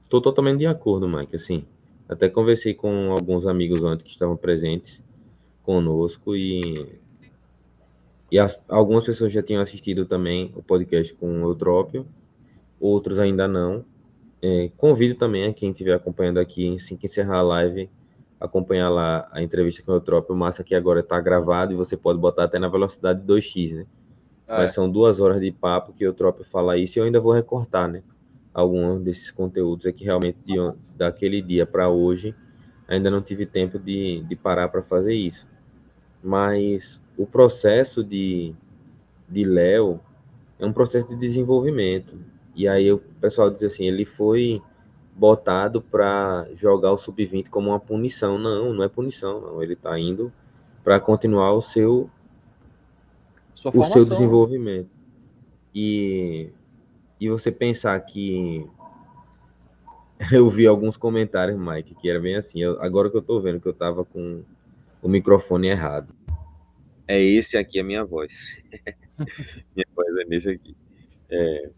Estou 0.00 0.20
totalmente 0.20 0.58
de 0.58 0.66
acordo, 0.66 1.08
Mike. 1.08 1.36
Assim, 1.36 1.64
até 2.08 2.28
conversei 2.28 2.74
com 2.74 3.12
alguns 3.12 3.46
amigos 3.46 3.84
antes 3.84 4.04
que 4.04 4.10
estavam 4.10 4.36
presentes 4.36 5.00
conosco 5.62 6.34
e, 6.34 6.98
e 8.32 8.36
as, 8.36 8.58
algumas 8.68 9.04
pessoas 9.04 9.32
já 9.32 9.44
tinham 9.44 9.62
assistido 9.62 10.04
também 10.04 10.52
o 10.56 10.62
podcast 10.62 11.14
com 11.14 11.44
o 11.44 11.50
Eutrópio, 11.50 12.04
outros 12.80 13.20
ainda 13.20 13.46
não. 13.46 13.84
É, 14.42 14.72
convido 14.76 15.14
também 15.14 15.44
a 15.44 15.52
quem 15.54 15.70
estiver 15.70 15.94
acompanhando 15.94 16.40
aqui, 16.40 16.74
assim 16.74 16.96
que 16.96 17.06
encerrar 17.06 17.38
a 17.38 17.42
live, 17.42 17.88
acompanhar 18.40 18.88
lá 18.88 19.28
a 19.30 19.40
entrevista 19.40 19.84
com 19.84 19.92
o 19.92 19.94
Eutrópio. 19.94 20.34
Massa 20.34 20.64
que 20.64 20.74
agora 20.74 20.98
está 20.98 21.20
gravado 21.20 21.72
e 21.72 21.76
você 21.76 21.96
pode 21.96 22.18
botar 22.18 22.42
até 22.42 22.58
na 22.58 22.66
velocidade 22.66 23.24
2x, 23.24 23.76
né? 23.76 23.86
É. 24.52 24.58
Mas 24.58 24.72
são 24.72 24.90
duas 24.90 25.18
horas 25.20 25.40
de 25.40 25.50
papo 25.50 25.92
que 25.92 26.04
o 26.04 26.08
Eutrópio 26.08 26.44
fala 26.44 26.76
isso 26.76 26.98
e 26.98 27.00
eu 27.00 27.04
ainda 27.04 27.20
vou 27.20 27.32
recortar, 27.32 27.88
né? 27.88 28.02
alguns 28.52 29.00
desses 29.02 29.30
conteúdos 29.30 29.86
é 29.86 29.92
que 29.92 30.04
realmente 30.04 30.38
de, 30.44 30.54
daquele 30.96 31.40
dia 31.40 31.66
para 31.66 31.88
hoje 31.88 32.34
ainda 32.86 33.10
não 33.10 33.22
tive 33.22 33.46
tempo 33.46 33.78
de, 33.78 34.22
de 34.22 34.36
parar 34.36 34.68
para 34.68 34.82
fazer 34.82 35.14
isso. 35.14 35.46
Mas 36.22 37.00
o 37.16 37.26
processo 37.26 38.04
de, 38.04 38.54
de 39.28 39.44
Léo 39.44 40.00
é 40.58 40.66
um 40.66 40.72
processo 40.72 41.08
de 41.08 41.16
desenvolvimento. 41.16 42.18
E 42.54 42.68
aí 42.68 42.92
o 42.92 42.98
pessoal 42.98 43.50
diz 43.50 43.62
assim, 43.62 43.84
ele 43.84 44.04
foi 44.04 44.60
botado 45.14 45.80
para 45.80 46.46
jogar 46.54 46.92
o 46.92 46.96
sub-20 46.96 47.48
como 47.48 47.70
uma 47.70 47.80
punição. 47.80 48.38
Não, 48.38 48.74
não 48.74 48.84
é 48.84 48.88
punição, 48.88 49.40
não. 49.40 49.62
Ele 49.62 49.72
está 49.72 49.98
indo 49.98 50.30
para 50.84 51.00
continuar 51.00 51.54
o 51.54 51.62
seu 51.62 52.10
o 53.54 53.84
seu 53.84 54.04
desenvolvimento. 54.04 54.90
E 55.74 56.50
e 57.22 57.28
você 57.28 57.52
pensar 57.52 58.00
que 58.00 58.66
eu 60.32 60.50
vi 60.50 60.66
alguns 60.66 60.96
comentários, 60.96 61.56
Mike, 61.56 61.94
que 61.94 62.10
era 62.10 62.18
bem 62.18 62.34
assim. 62.34 62.60
Eu, 62.60 62.82
agora 62.82 63.08
que 63.08 63.16
eu 63.16 63.22
tô 63.22 63.40
vendo 63.40 63.60
que 63.60 63.68
eu 63.68 63.72
tava 63.72 64.04
com 64.04 64.42
o 65.00 65.08
microfone 65.08 65.68
errado. 65.68 66.12
É 67.06 67.20
esse 67.20 67.56
aqui 67.56 67.78
a 67.78 67.84
minha 67.84 68.04
voz. 68.04 68.60
minha 69.72 69.86
voz 69.94 70.16
é 70.16 70.24
nesse 70.24 70.50
aqui. 70.50 70.76
É, 71.30 71.70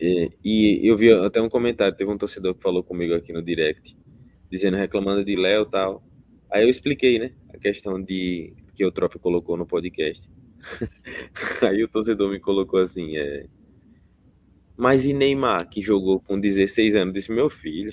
é, 0.00 0.30
e 0.44 0.80
eu 0.82 0.96
vi 0.96 1.12
até 1.12 1.40
um 1.40 1.48
comentário, 1.48 1.96
teve 1.96 2.10
um 2.10 2.18
torcedor 2.18 2.52
que 2.56 2.62
falou 2.62 2.82
comigo 2.82 3.14
aqui 3.14 3.32
no 3.32 3.42
direct, 3.42 3.96
dizendo, 4.50 4.76
reclamando 4.76 5.24
de 5.24 5.36
Léo 5.36 5.62
e 5.62 5.70
tal. 5.70 6.02
Aí 6.50 6.64
eu 6.64 6.68
expliquei, 6.68 7.20
né, 7.20 7.30
a 7.54 7.56
questão 7.56 8.02
de 8.02 8.52
que 8.74 8.84
o 8.84 8.90
Trop 8.90 9.16
colocou 9.20 9.56
no 9.56 9.64
podcast. 9.64 10.28
Aí 11.62 11.82
o 11.82 11.88
torcedor 11.88 12.30
me 12.30 12.40
colocou 12.40 12.80
assim, 12.80 13.16
é, 13.16 13.46
mas 14.80 15.04
e 15.04 15.12
Neymar, 15.12 15.68
que 15.68 15.82
jogou 15.82 16.20
com 16.20 16.40
16 16.40 16.96
anos, 16.96 17.12
disse: 17.12 17.30
Meu 17.30 17.50
filho. 17.50 17.92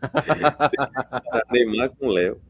Neymar 1.50 1.90
com 1.90 2.06
Léo. 2.06 2.40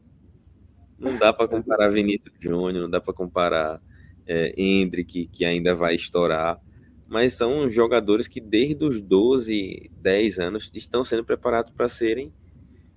Não 0.99 1.17
dá 1.17 1.33
para 1.33 1.47
comparar 1.47 1.89
Vinícius 1.89 2.31
Júnior, 2.39 2.83
não 2.83 2.89
dá 2.89 3.01
para 3.01 3.11
comparar 3.11 3.81
é, 4.27 4.53
Hendrick, 4.55 5.25
que 5.29 5.43
ainda 5.43 5.73
vai 5.73 5.95
estourar. 5.95 6.61
Mas 7.07 7.33
são 7.33 7.67
jogadores 7.67 8.27
que 8.27 8.39
desde 8.39 8.85
os 8.85 9.01
12, 9.01 9.89
10 9.99 10.37
anos 10.37 10.71
estão 10.75 11.03
sendo 11.03 11.25
preparados 11.25 11.73
para 11.75 11.89
serem 11.89 12.31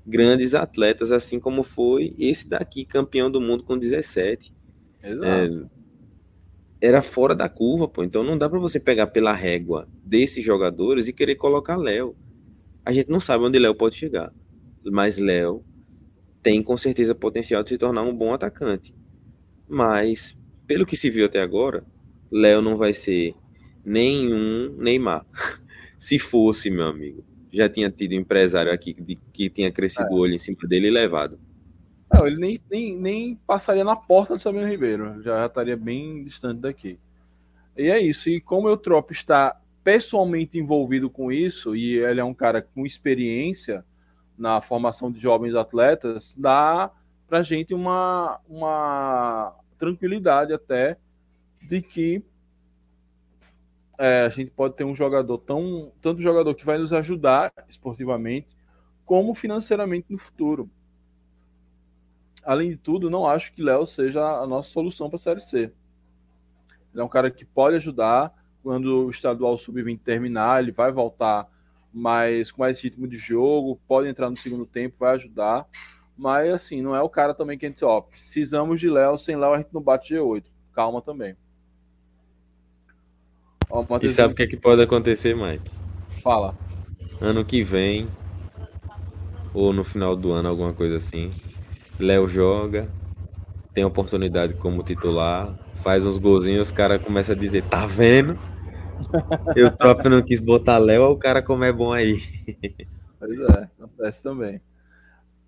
grandes 0.06 0.54
atletas, 0.54 1.10
assim 1.10 1.40
como 1.40 1.62
foi 1.62 2.14
esse 2.18 2.46
daqui, 2.46 2.84
campeão 2.84 3.30
do 3.30 3.40
mundo 3.40 3.64
com 3.64 3.78
17. 3.78 4.54
Exato. 5.02 5.24
É, 5.24 5.77
era 6.80 7.02
fora 7.02 7.34
da 7.34 7.48
curva, 7.48 7.88
pô. 7.88 8.04
Então 8.04 8.22
não 8.22 8.38
dá 8.38 8.48
para 8.48 8.58
você 8.58 8.78
pegar 8.78 9.08
pela 9.08 9.32
régua 9.32 9.88
desses 10.04 10.44
jogadores 10.44 11.08
e 11.08 11.12
querer 11.12 11.34
colocar 11.36 11.76
Léo. 11.76 12.16
A 12.84 12.92
gente 12.92 13.10
não 13.10 13.20
sabe 13.20 13.44
onde 13.44 13.58
Léo 13.58 13.74
pode 13.74 13.96
chegar, 13.96 14.32
mas 14.84 15.18
Léo 15.18 15.64
tem 16.42 16.62
com 16.62 16.76
certeza 16.76 17.14
potencial 17.14 17.62
de 17.62 17.70
se 17.70 17.78
tornar 17.78 18.02
um 18.02 18.14
bom 18.14 18.32
atacante. 18.32 18.94
Mas 19.68 20.36
pelo 20.66 20.86
que 20.86 20.96
se 20.96 21.10
viu 21.10 21.26
até 21.26 21.40
agora, 21.40 21.84
Léo 22.30 22.62
não 22.62 22.76
vai 22.76 22.94
ser 22.94 23.34
nenhum 23.84 24.74
Neymar. 24.78 25.26
se 25.98 26.18
fosse, 26.18 26.70
meu 26.70 26.86
amigo, 26.86 27.24
já 27.52 27.68
tinha 27.68 27.90
tido 27.90 28.12
empresário 28.12 28.72
aqui 28.72 28.94
que, 29.32 29.50
tinha 29.50 29.72
crescido 29.72 30.08
é. 30.08 30.12
o 30.12 30.18
olho 30.18 30.34
em 30.34 30.38
cima 30.38 30.58
dele 30.64 30.88
e 30.88 30.90
levado. 30.90 31.38
Não, 32.12 32.26
ele 32.26 32.36
nem, 32.36 32.60
nem, 32.70 32.96
nem 32.96 33.34
passaria 33.46 33.84
na 33.84 33.94
porta 33.94 34.34
do 34.34 34.40
Sabino 34.40 34.66
Ribeiro, 34.66 35.22
já 35.22 35.44
estaria 35.44 35.76
bem 35.76 36.24
distante 36.24 36.60
daqui. 36.60 36.98
E 37.76 37.90
é 37.90 38.00
isso. 38.00 38.28
E 38.28 38.40
como 38.40 38.66
o 38.66 38.70
Eutrop 38.70 39.10
está 39.12 39.60
pessoalmente 39.84 40.58
envolvido 40.58 41.10
com 41.10 41.30
isso, 41.30 41.76
e 41.76 41.98
ele 41.98 42.20
é 42.20 42.24
um 42.24 42.34
cara 42.34 42.62
com 42.62 42.84
experiência 42.86 43.84
na 44.36 44.60
formação 44.60 45.10
de 45.10 45.20
jovens 45.20 45.54
atletas, 45.54 46.34
dá 46.36 46.90
para 47.26 47.42
gente 47.42 47.74
uma, 47.74 48.40
uma 48.48 49.54
tranquilidade 49.78 50.52
até 50.52 50.96
de 51.68 51.82
que 51.82 52.22
é, 53.98 54.24
a 54.24 54.28
gente 54.28 54.50
pode 54.50 54.76
ter 54.76 54.84
um 54.84 54.94
jogador 54.94 55.38
tão 55.38 55.92
tanto 56.00 56.22
jogador 56.22 56.54
que 56.54 56.64
vai 56.64 56.78
nos 56.78 56.92
ajudar 56.92 57.52
esportivamente 57.68 58.56
como 59.04 59.34
financeiramente 59.34 60.06
no 60.08 60.18
futuro 60.18 60.70
além 62.48 62.70
de 62.70 62.76
tudo, 62.78 63.10
não 63.10 63.26
acho 63.26 63.52
que 63.52 63.62
Léo 63.62 63.84
seja 63.84 64.26
a 64.26 64.46
nossa 64.46 64.70
solução 64.70 65.10
para 65.10 65.16
a 65.16 65.18
Série 65.18 65.40
C. 65.40 65.58
Ele 65.58 67.02
é 67.02 67.04
um 67.04 67.08
cara 67.08 67.30
que 67.30 67.44
pode 67.44 67.76
ajudar 67.76 68.34
quando 68.62 69.04
o 69.04 69.10
estadual 69.10 69.58
sub-20 69.58 70.00
terminar, 70.02 70.62
ele 70.62 70.72
vai 70.72 70.90
voltar 70.90 71.46
mais 71.92 72.50
com 72.50 72.62
mais 72.62 72.80
ritmo 72.80 73.06
de 73.06 73.18
jogo, 73.18 73.78
pode 73.86 74.08
entrar 74.08 74.30
no 74.30 74.36
segundo 74.36 74.64
tempo, 74.64 74.96
vai 74.98 75.14
ajudar. 75.16 75.66
Mas 76.16 76.50
assim, 76.50 76.80
não 76.80 76.96
é 76.96 77.02
o 77.02 77.08
cara 77.10 77.34
também 77.34 77.58
que 77.58 77.66
a 77.66 77.68
gente, 77.68 77.84
ó, 77.84 78.00
precisamos 78.00 78.80
de 78.80 78.88
Léo, 78.88 79.18
sem 79.18 79.36
Léo 79.36 79.52
a 79.52 79.58
gente 79.58 79.74
não 79.74 79.82
bate 79.82 80.14
G8. 80.14 80.44
Calma 80.74 81.02
também. 81.02 81.36
Ó, 83.68 83.84
e 84.00 84.08
sabe 84.08 84.32
o 84.32 84.34
que, 84.34 84.44
é 84.44 84.46
que 84.46 84.56
pode 84.56 84.80
acontecer, 84.80 85.36
Mike? 85.36 85.70
Fala. 86.22 86.56
Ano 87.20 87.44
que 87.44 87.62
vem, 87.62 88.08
ou 89.52 89.70
no 89.70 89.84
final 89.84 90.16
do 90.16 90.32
ano, 90.32 90.48
alguma 90.48 90.72
coisa 90.72 90.96
assim, 90.96 91.30
Léo 91.98 92.28
joga, 92.28 92.88
tem 93.74 93.84
oportunidade 93.84 94.54
como 94.54 94.84
titular, 94.84 95.58
faz 95.82 96.06
uns 96.06 96.16
golzinhos, 96.16 96.68
os 96.68 96.72
caras 96.72 97.02
começam 97.02 97.34
a 97.34 97.38
dizer, 97.38 97.64
tá 97.64 97.86
vendo? 97.86 98.38
Eu 99.56 99.72
próprio 99.72 100.10
não 100.10 100.22
quis 100.22 100.40
botar 100.40 100.78
Léo, 100.78 101.10
o 101.10 101.16
cara 101.16 101.42
como 101.42 101.64
é 101.64 101.72
bom 101.72 101.92
aí. 101.92 102.22
Pois 103.18 103.40
é, 103.40 103.68
acontece 103.80 104.22
também. 104.22 104.60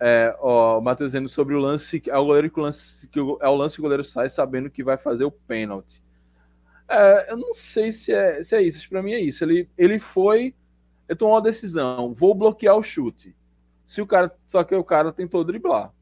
É, 0.01 0.35
ó, 0.41 0.79
o 0.79 0.81
Matheus 0.81 1.13
dizendo 1.13 1.29
sobre 1.29 1.55
o 1.55 1.61
lance, 1.61 2.03
é 2.09 2.19
o 2.19 2.25
goleiro 2.25 2.51
que 2.51 2.59
o 2.59 2.63
lance, 2.63 3.07
que 3.09 3.21
o, 3.21 3.39
é 3.41 3.49
o 3.49 3.55
lance 3.55 3.77
que 3.77 3.81
o 3.81 3.85
goleiro 3.85 4.03
sai 4.03 4.29
sabendo 4.29 4.71
que 4.71 4.83
vai 4.83 4.97
fazer 4.97 5.25
o 5.25 5.31
pênalti. 5.31 6.03
É, 6.89 7.31
eu 7.31 7.37
não 7.37 7.55
sei 7.55 7.93
se 7.93 8.13
é, 8.13 8.43
se 8.43 8.57
é 8.57 8.63
isso, 8.63 8.89
para 8.89 9.03
mim 9.03 9.13
é 9.13 9.21
isso. 9.21 9.45
Ele, 9.45 9.69
ele 9.79 10.01
foi, 10.01 10.53
ele 11.09 11.17
tomou 11.17 11.35
uma 11.35 11.43
decisão, 11.43 12.13
vou 12.13 12.35
bloquear 12.35 12.77
o 12.77 12.83
chute. 12.83 13.37
Se 13.85 14.03
o 14.03 14.07
cara, 14.07 14.35
só 14.49 14.65
que 14.65 14.75
o 14.75 14.83
cara 14.83 15.13
tentou 15.13 15.45
driblar 15.45 15.93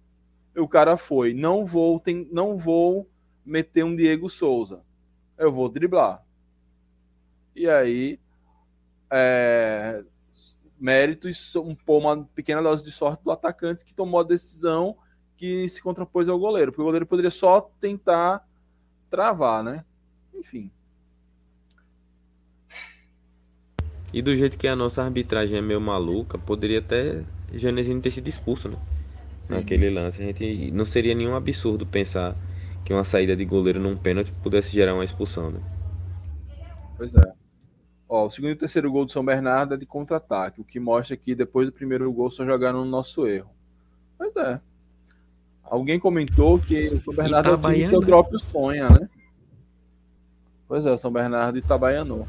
o 0.60 0.68
cara 0.68 0.97
foi, 0.97 1.32
não 1.35 1.64
vou, 1.64 2.01
tem, 2.01 2.28
não 2.32 2.56
vou 2.56 3.09
meter 3.44 3.85
um 3.85 3.94
Diego 3.94 4.28
Souza, 4.28 4.82
eu 5.36 5.52
vou 5.52 5.68
driblar. 5.68 6.24
E 7.55 7.68
aí, 7.68 8.20
é, 9.10 10.05
mérito 10.78 11.28
e 11.28 11.32
um, 11.56 11.76
uma 11.86 12.24
pequena 12.35 12.62
dose 12.62 12.85
de 12.85 12.93
sorte 12.93 13.22
do 13.24 13.30
atacante 13.30 13.85
que 13.85 13.94
tomou 13.94 14.20
a 14.20 14.24
decisão 14.24 14.97
que 15.36 15.68
se 15.68 15.80
contrapôs 15.80 16.28
ao 16.28 16.39
goleiro, 16.39 16.72
porque 16.72 16.82
o 16.82 16.85
goleiro 16.85 17.06
poderia 17.06 17.30
só 17.30 17.60
tentar 17.80 18.47
travar, 19.09 19.62
né? 19.62 19.85
Enfim. 20.35 20.70
E 24.12 24.22
do 24.22 24.35
jeito 24.35 24.56
que 24.56 24.66
a 24.66 24.74
nossa 24.74 25.02
arbitragem 25.02 25.59
é 25.59 25.62
meio 25.62 25.80
maluca, 25.80 26.39
poderia 26.39 26.78
até 26.78 27.24
Janezinho 27.52 28.01
ter 28.01 28.10
sido 28.10 28.28
expulso, 28.28 28.68
né? 28.68 28.78
Naquele 29.48 29.90
lance. 29.90 30.20
A 30.22 30.26
gente 30.26 30.70
não 30.70 30.84
seria 30.84 31.14
nenhum 31.14 31.34
absurdo 31.34 31.86
pensar 31.86 32.36
que 32.84 32.92
uma 32.92 33.04
saída 33.04 33.36
de 33.36 33.44
goleiro 33.44 33.80
num 33.80 33.96
pênalti 33.96 34.32
pudesse 34.42 34.70
gerar 34.70 34.94
uma 34.94 35.04
expulsão, 35.04 35.50
né? 35.50 35.60
Pois 36.96 37.14
é. 37.14 37.32
Ó, 38.08 38.26
o 38.26 38.30
segundo 38.30 38.52
e 38.52 38.56
terceiro 38.56 38.90
gol 38.90 39.04
do 39.04 39.12
São 39.12 39.24
Bernardo 39.24 39.74
é 39.74 39.76
de 39.76 39.84
contra-ataque, 39.84 40.60
o 40.60 40.64
que 40.64 40.80
mostra 40.80 41.16
que 41.16 41.34
depois 41.34 41.66
do 41.66 41.72
primeiro 41.72 42.10
gol 42.10 42.30
só 42.30 42.44
jogaram 42.44 42.84
no 42.84 42.90
nosso 42.90 43.26
erro. 43.26 43.50
Pois 44.16 44.34
é. 44.36 44.60
Alguém 45.62 46.00
comentou 46.00 46.58
que 46.58 46.88
o 46.88 47.02
São 47.02 47.14
Bernardo 47.14 47.50
é 47.50 47.52
o 47.52 47.58
time 47.58 47.88
que 47.88 47.96
o 47.96 48.00
próprio 48.00 48.38
sonha, 48.38 48.88
né? 48.88 49.08
Pois 50.66 50.86
é, 50.86 50.90
o 50.90 50.98
São 50.98 51.12
Bernardo 51.12 51.58
Itabaianou. 51.58 52.26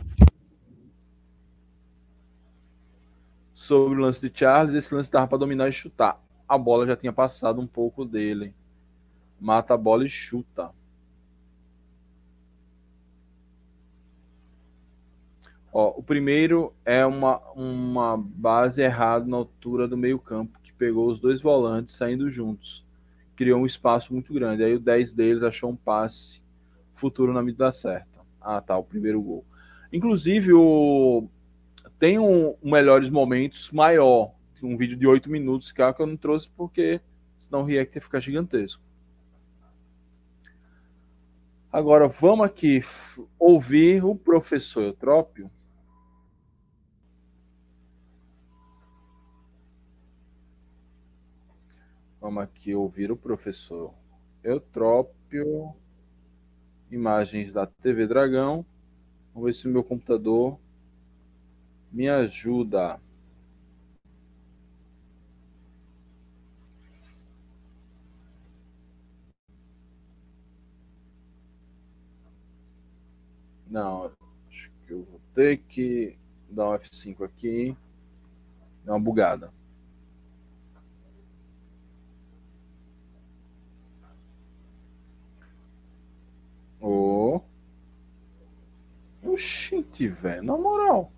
Sobre 3.54 3.98
o 3.98 4.02
lance 4.02 4.30
de 4.30 4.38
Charles, 4.38 4.74
esse 4.74 4.94
lance 4.94 5.08
estava 5.08 5.28
para 5.28 5.38
dominar 5.38 5.70
e 5.70 5.72
chutar. 5.72 6.22
A 6.50 6.58
bola 6.58 6.88
já 6.88 6.96
tinha 6.96 7.14
passado 7.14 7.62
um 7.62 7.68
pouco 7.68 8.04
dele. 8.04 8.56
Mata 9.40 9.76
a 9.76 9.78
bola 9.78 10.04
e 10.04 10.10
chuta. 10.10 10.74
Ó, 15.72 15.94
o 16.00 16.02
primeiro 16.02 16.74
é 16.84 17.06
uma, 17.06 17.38
uma 17.54 18.18
base 18.18 18.82
errada 18.82 19.26
na 19.26 19.38
altura 19.38 19.88
do 19.88 19.96
meio-campo, 19.96 20.60
que 20.64 20.74
pegou 20.74 21.08
os 21.08 21.20
dois 21.20 21.40
volantes 21.40 21.94
saindo 21.94 22.28
juntos. 22.32 22.84
Criou 23.36 23.62
um 23.62 23.66
espaço 23.68 24.12
muito 24.12 24.34
grande. 24.34 24.64
Aí 24.64 24.74
o 24.74 24.80
10 24.80 25.14
deles 25.14 25.44
achou 25.44 25.70
um 25.70 25.76
passe 25.76 26.42
futuro 26.96 27.32
na 27.32 27.44
medida 27.44 27.72
certa. 27.72 28.22
Ah, 28.42 28.60
tá, 28.60 28.76
o 28.76 28.84
primeiro 28.84 29.22
gol. 29.22 29.46
Inclusive, 29.94 30.54
o... 30.54 31.30
tem 32.00 32.18
um, 32.18 32.56
um 32.64 32.72
melhores 32.72 33.12
momentos 33.12 33.72
maior. 33.72 34.34
Um 34.62 34.78
vídeo 34.78 34.98
de 34.98 35.08
8 35.08 35.30
minutos 35.30 35.74
é 35.78 35.94
que 35.94 36.02
eu 36.02 36.08
não 36.08 36.18
trouxe 36.18 36.50
porque 36.50 37.02
senão 37.38 37.62
o 37.62 37.66
react 37.66 37.98
ia 37.98 38.02
ficar 38.02 38.20
gigantesco. 38.20 38.84
Agora 41.72 42.08
vamos 42.08 42.46
aqui 42.46 42.82
ouvir 43.38 44.04
o 44.04 44.16
professor 44.16 44.84
Eutrópio 44.84 45.50
Vamos 52.22 52.44
aqui 52.44 52.76
ouvir 52.76 53.12
o 53.12 53.18
professor 53.18 53.94
Eutrópio. 54.44 55.74
Imagens 56.92 57.54
da 57.54 57.66
TV 57.66 58.06
Dragão. 58.06 58.66
Vamos 59.34 59.46
ver 59.46 59.54
se 59.54 59.68
o 59.68 59.72
meu 59.72 59.84
computador 59.84 60.60
me 61.90 62.10
ajuda. 62.10 63.00
Não, 73.70 74.12
acho 74.50 74.72
que 74.88 74.94
eu 74.94 75.04
vou 75.04 75.22
ter 75.34 75.58
que 75.58 76.18
dar 76.50 76.70
um 76.70 76.74
F5 76.74 77.24
aqui. 77.24 77.78
Dá 78.84 78.94
uma 78.94 79.00
bugada. 79.00 79.54
Ô. 86.82 87.42
Oh. 89.24 89.32
Oxente, 89.34 90.08
velho. 90.08 90.44
Na 90.44 90.58
moral. 90.58 91.12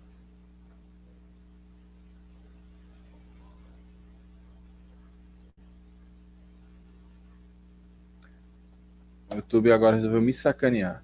O 9.30 9.36
YouTube 9.36 9.72
agora 9.72 9.96
resolveu 9.96 10.20
me 10.20 10.32
sacanear. 10.32 11.02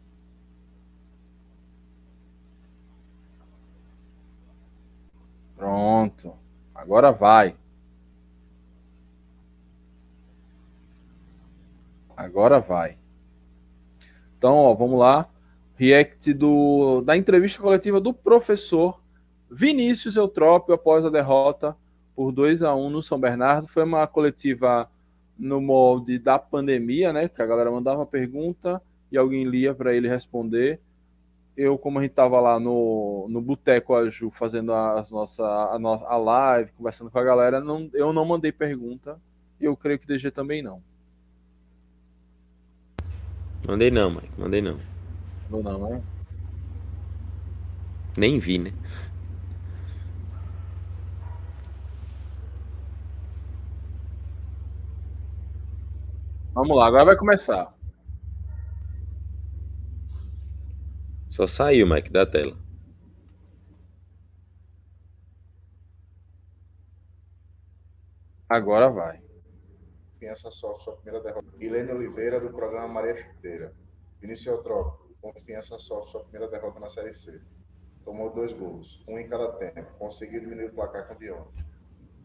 Pronto. 5.78 6.34
Agora 6.74 7.12
vai. 7.12 7.54
Agora 12.16 12.58
vai. 12.58 12.98
Então, 14.36 14.56
ó, 14.56 14.74
vamos 14.74 14.98
lá. 14.98 15.28
React 15.76 16.34
do, 16.34 17.00
da 17.02 17.16
entrevista 17.16 17.62
coletiva 17.62 18.00
do 18.00 18.12
professor 18.12 19.00
Vinícius 19.48 20.16
Eutrópio 20.16 20.74
após 20.74 21.04
a 21.04 21.10
derrota 21.10 21.76
por 22.16 22.32
2 22.32 22.64
a 22.64 22.74
1 22.74 22.90
no 22.90 23.00
São 23.00 23.20
Bernardo. 23.20 23.68
Foi 23.68 23.84
uma 23.84 24.04
coletiva 24.08 24.90
no 25.38 25.60
molde 25.60 26.18
da 26.18 26.40
pandemia, 26.40 27.12
né? 27.12 27.28
Que 27.28 27.40
a 27.40 27.46
galera 27.46 27.70
mandava 27.70 28.04
pergunta 28.04 28.82
e 29.12 29.16
alguém 29.16 29.44
lia 29.44 29.72
para 29.76 29.94
ele 29.94 30.08
responder. 30.08 30.80
Eu, 31.58 31.76
como 31.76 31.98
a 31.98 32.02
gente 32.02 32.12
estava 32.12 32.40
lá 32.40 32.60
no, 32.60 33.26
no 33.28 33.40
Boteco 33.42 33.92
Aju 33.92 34.30
fazendo 34.30 34.72
as 34.72 35.10
nossa, 35.10 35.42
a 35.42 35.76
nossa 35.76 36.06
a 36.06 36.16
live, 36.16 36.70
conversando 36.70 37.10
com 37.10 37.18
a 37.18 37.24
galera, 37.24 37.60
não, 37.60 37.90
eu 37.94 38.12
não 38.12 38.24
mandei 38.24 38.52
pergunta 38.52 39.20
e 39.60 39.64
eu 39.64 39.76
creio 39.76 39.98
que 39.98 40.06
DG 40.06 40.30
também 40.30 40.62
não. 40.62 40.80
Mandei 43.66 43.90
não, 43.90 44.08
mãe. 44.08 44.30
Mandei 44.38 44.62
não. 44.62 44.78
Não, 45.50 45.60
não, 45.60 45.90
né? 45.90 46.02
Nem 48.16 48.38
vi, 48.38 48.60
né? 48.60 48.72
Vamos 56.54 56.76
lá, 56.76 56.86
agora 56.86 57.04
vai 57.04 57.16
começar. 57.16 57.77
Só 61.38 61.46
saiu, 61.46 61.86
Mike, 61.86 62.10
da 62.10 62.26
tela. 62.26 62.58
Agora 68.48 68.90
vai. 68.90 69.22
Confiança 70.14 70.50
sofre 70.50 70.82
sua 70.82 70.96
primeira 70.96 71.22
derrota. 71.22 71.56
Guilherme 71.56 71.92
Oliveira, 71.92 72.40
do 72.40 72.50
programa 72.50 72.88
Maria 72.88 73.14
Chuteira. 73.14 73.72
Vinícius 74.20 74.46
Eutrópio, 74.48 75.14
Confiança 75.22 75.78
sofre 75.78 76.10
sua 76.10 76.24
primeira 76.24 76.48
derrota 76.48 76.80
na 76.80 76.88
Série 76.88 77.12
C. 77.12 77.40
Tomou 78.04 78.34
dois 78.34 78.52
gols, 78.52 79.04
um 79.06 79.16
em 79.16 79.28
cada 79.28 79.52
tempo. 79.52 79.96
Conseguiu 79.96 80.40
diminuir 80.40 80.70
o 80.70 80.74
placar 80.74 81.06
com 81.06 81.14
o 81.14 81.18
Dion. 81.18 81.44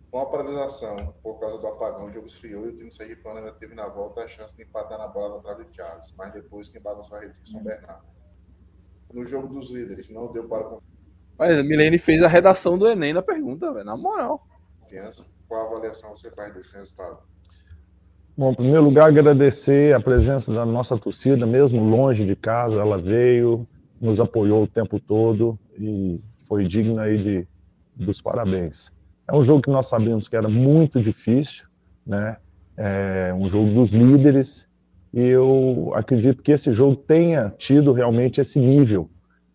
Com 0.10 0.22
a 0.22 0.26
paralisação, 0.26 1.14
por 1.22 1.40
causa 1.40 1.60
do 1.60 1.68
apagão, 1.68 2.08
o 2.08 2.12
jogo 2.12 2.26
esfriou 2.26 2.66
e 2.66 2.70
o 2.70 2.78
time 2.78 2.92
sergipano 2.92 3.38
ainda 3.38 3.54
teve 3.54 3.76
na 3.76 3.88
volta 3.88 4.24
a 4.24 4.28
chance 4.28 4.58
de 4.58 4.64
empatar 4.64 4.98
na 4.98 5.08
bola 5.08 5.36
da 5.36 5.44
trave 5.44 5.66
de 5.66 5.76
Charles, 5.76 6.12
mas 6.18 6.34
depois 6.34 6.68
quem 6.68 6.82
balançou 6.82 7.16
a 7.16 7.20
rede 7.20 7.36
foi 7.36 7.46
São 7.46 7.62
Bernardo. 7.62 8.23
No 9.14 9.26
jogo 9.26 9.48
dos 9.48 9.72
líderes, 9.72 10.10
não 10.10 10.32
deu 10.32 10.44
para... 10.46 10.78
Mas 11.38 11.58
a 11.58 11.64
Milene 11.64 11.98
fez 11.98 12.24
a 12.24 12.28
redação 12.28 12.78
do 12.78 12.88
Enem 12.88 13.14
na 13.14 13.22
pergunta, 13.22 13.72
velho, 13.72 13.86
na 13.86 13.96
moral. 13.96 14.46
Confiança. 14.82 15.26
Qual 15.48 15.62
a 15.62 15.70
avaliação 15.70 16.16
você 16.16 16.32
faz 16.32 16.54
desse 16.54 16.74
resultado? 16.74 17.20
Bom, 18.36 18.52
em 18.52 18.56
primeiro 18.56 18.84
lugar, 18.84 19.08
agradecer 19.08 19.94
a 19.94 20.00
presença 20.00 20.52
da 20.52 20.66
nossa 20.66 20.98
torcida, 20.98 21.46
mesmo 21.46 21.84
longe 21.84 22.26
de 22.26 22.36
casa, 22.36 22.82
ela 22.82 22.98
veio, 22.98 23.68
nos 24.02 24.20
apoiou 24.20 24.64
o 24.64 24.68
tempo 24.68 25.00
todo 25.00 25.58
e 25.78 26.20
foi 26.48 26.68
digna 26.68 27.04
aí 27.04 27.18
de, 27.18 27.48
dos 27.96 28.20
parabéns. 28.20 28.92
É 29.28 29.36
um 29.36 29.44
jogo 29.44 29.62
que 29.62 29.70
nós 29.70 29.86
sabíamos 29.86 30.28
que 30.28 30.36
era 30.36 30.50
muito 30.50 31.00
difícil, 31.00 31.68
né? 32.06 32.38
É 32.76 33.32
um 33.38 33.48
jogo 33.48 33.70
dos 33.72 33.94
líderes 33.94 34.68
eu 35.14 35.92
acredito 35.96 36.42
que 36.42 36.52
esse 36.52 36.72
jogo 36.74 36.96
tenha 36.96 37.50
tido 37.50 37.94
realmente 37.94 38.42
esse 38.42 38.60
nível, 38.60 39.10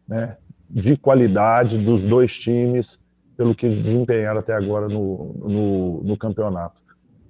né? 0.07 0.37
De 0.71 0.97
qualidade 0.97 1.79
dos 1.79 2.03
dois 2.03 2.39
times 2.39 2.99
pelo 3.37 3.55
que 3.55 3.69
desempenharam 3.69 4.41
até 4.41 4.55
agora 4.55 4.89
no, 4.89 5.35
no, 5.39 6.03
no 6.03 6.17
campeonato. 6.17 6.81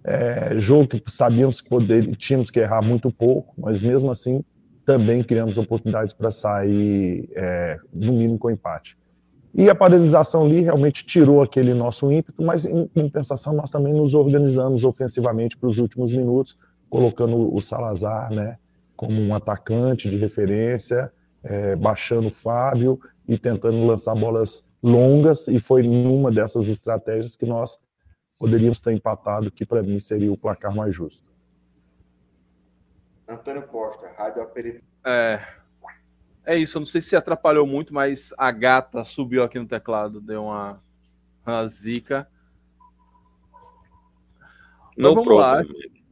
É, 0.05 0.59
jogo 0.59 0.89
que 0.89 1.03
sabíamos 1.09 1.61
que 1.61 1.69
poder, 1.69 2.17
tínhamos 2.17 2.51
que 2.51 2.59
errar 2.59 2.83
muito 2.83 3.11
pouco, 3.11 3.55
mas 3.59 3.83
mesmo 3.83 4.11
assim 4.11 4.43
também 4.85 5.23
criamos 5.23 5.59
oportunidades 5.59 6.15
para 6.15 6.31
sair 6.31 7.29
é, 7.37 7.79
no 7.93 8.13
mínimo 8.15 8.39
com 8.39 8.51
empate. 8.51 8.97
E 9.55 9.69
a 9.69 9.75
paralisação 9.75 10.47
ali 10.47 10.61
realmente 10.61 11.05
tirou 11.05 11.43
aquele 11.43 11.75
nosso 11.75 12.11
ímpeto, 12.11 12.43
mas 12.43 12.65
em 12.65 12.87
compensação 12.87 13.53
nós 13.53 13.71
também 13.71 13.93
nos 13.93 14.15
organizamos 14.15 14.85
ofensivamente 14.85 15.57
para 15.59 15.69
os 15.69 15.79
últimos 15.79 16.11
minutos, 16.11 16.57
colocando 16.89 17.55
o 17.55 17.61
Salazar 17.61 18.33
né, 18.33 18.59
como 18.97 19.21
um 19.21 19.35
atacante 19.35 20.11
de 20.11 20.17
referência, 20.17 21.13
é, 21.43 21.77
baixando 21.77 22.29
o 22.29 22.33
Fábio 22.33 23.01
e 23.27 23.39
tentando 23.39 23.87
lançar 23.87 24.15
bolas 24.15 24.67
longas, 24.83 25.49
e 25.49 25.59
foi 25.59 25.83
numa 25.83 26.31
dessas 26.31 26.69
estratégias 26.69 27.37
que 27.37 27.47
nós 27.47 27.79
poderíamos 28.39 28.81
ter 28.81 28.93
empatado, 28.93 29.51
que 29.51 29.67
para 29.67 29.83
mim 29.83 29.99
seria 29.99 30.33
o 30.33 30.39
placar 30.39 30.75
mais 30.75 30.95
justo. 30.95 31.29
Antônio 33.29 33.67
Costa, 33.67 34.11
Rádio 34.17 34.43
Aperi... 34.43 34.83
É, 35.05 35.41
é 36.47 36.57
isso, 36.57 36.79
eu 36.79 36.81
não 36.81 36.87
sei 36.87 37.01
se 37.01 37.15
atrapalhou 37.15 37.67
muito, 37.67 37.93
mas 37.93 38.33
a 38.39 38.51
gata 38.51 39.05
subiu 39.05 39.43
aqui 39.43 39.59
no 39.59 39.67
teclado, 39.67 40.21
deu 40.21 40.45
uma, 40.45 40.83
uma 41.47 41.67
zica. 41.67 42.29
Não 44.97 45.13
então, 45.13 45.23
problema, 45.23 45.67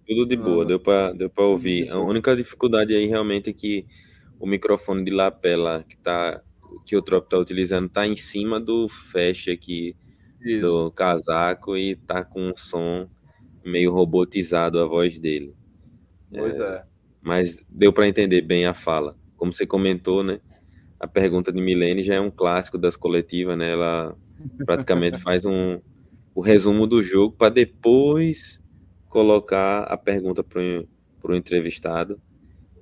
tudo 0.07 0.27
de 0.27 0.37
boa, 0.37 0.65
deu 0.65 0.78
para 0.78 1.12
deu 1.12 1.31
ouvir. 1.37 1.89
A 1.91 1.99
única 1.99 2.35
dificuldade 2.37 2.95
aí 2.95 3.07
realmente 3.07 3.51
é 3.51 3.53
que 3.53 3.87
o 4.39 4.47
microfone 4.47 5.05
de 5.05 5.11
lapela 5.11 5.85
que 5.89 5.97
tá 5.97 6.43
que 6.85 6.97
o 6.97 7.03
Trop 7.03 7.24
está 7.24 7.39
utilizando 7.39 7.87
está 7.87 8.07
em 8.07 8.16
cima 8.16 8.61
do 8.61 8.89
flash 8.89 9.49
aqui 9.49 9.97
isso. 10.45 10.61
do 10.61 10.91
casaco 10.91 11.77
e 11.77 11.97
tá 11.97 12.24
com 12.24 12.51
um 12.51 12.57
som 12.57 13.09
meio 13.65 13.93
robotizado 13.93 14.78
a 14.78 14.87
voz 14.87 15.19
dele. 15.19 15.55
Pois 16.31 16.59
é. 16.59 16.62
é. 16.62 16.85
Mas 17.23 17.65
deu 17.69 17.93
para 17.93 18.09
entender 18.09 18.43
bem 18.43 18.66
a 18.66 18.74
fala. 18.74 19.16
Como 19.37 19.53
você 19.53 19.66
comentou, 19.66 20.23
né? 20.23 20.41
A 21.01 21.07
pergunta 21.07 21.53
de 21.53 21.61
Milene 21.61 22.03
já 22.03 22.15
é 22.15 22.20
um 22.20 22.31
clássico 22.31 22.78
das 22.78 22.97
coletivas, 22.97 23.59
né? 23.59 23.73
Ela 23.73 24.16
praticamente 24.65 25.19
faz 25.20 25.45
um 25.45 25.81
o 26.35 26.43
resumo 26.43 26.87
do 26.87 27.03
jogo 27.03 27.35
para 27.35 27.49
depois 27.49 28.61
colocar 29.17 29.85
a 29.85 29.97
pergunta 29.97 30.45
para 30.45 30.61
o 30.61 31.35
entrevistado. 31.35 32.21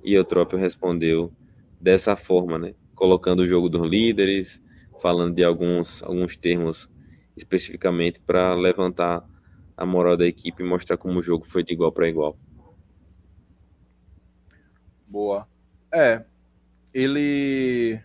E 0.03 0.13
Eutrópio 0.13 0.59
respondeu 0.59 1.31
dessa 1.79 2.17
forma, 2.17 2.59
né? 2.59 2.75
Colocando 2.93 3.39
o 3.39 3.47
jogo 3.47 3.69
dos 3.69 3.89
líderes, 3.89 4.61
falando 5.01 5.33
de 5.33 5.45
alguns, 5.45 6.03
alguns 6.03 6.35
termos 6.35 6.89
especificamente 7.37 8.19
para 8.19 8.53
levantar 8.53 9.25
a 9.77 9.85
moral 9.85 10.17
da 10.17 10.27
equipe 10.27 10.61
e 10.61 10.67
mostrar 10.67 10.97
como 10.97 11.19
o 11.19 11.23
jogo 11.23 11.45
foi 11.45 11.63
de 11.63 11.71
igual 11.71 11.93
para 11.93 12.09
igual. 12.09 12.37
Boa. 15.07 15.47
É, 15.89 16.25
ele. 16.93 17.97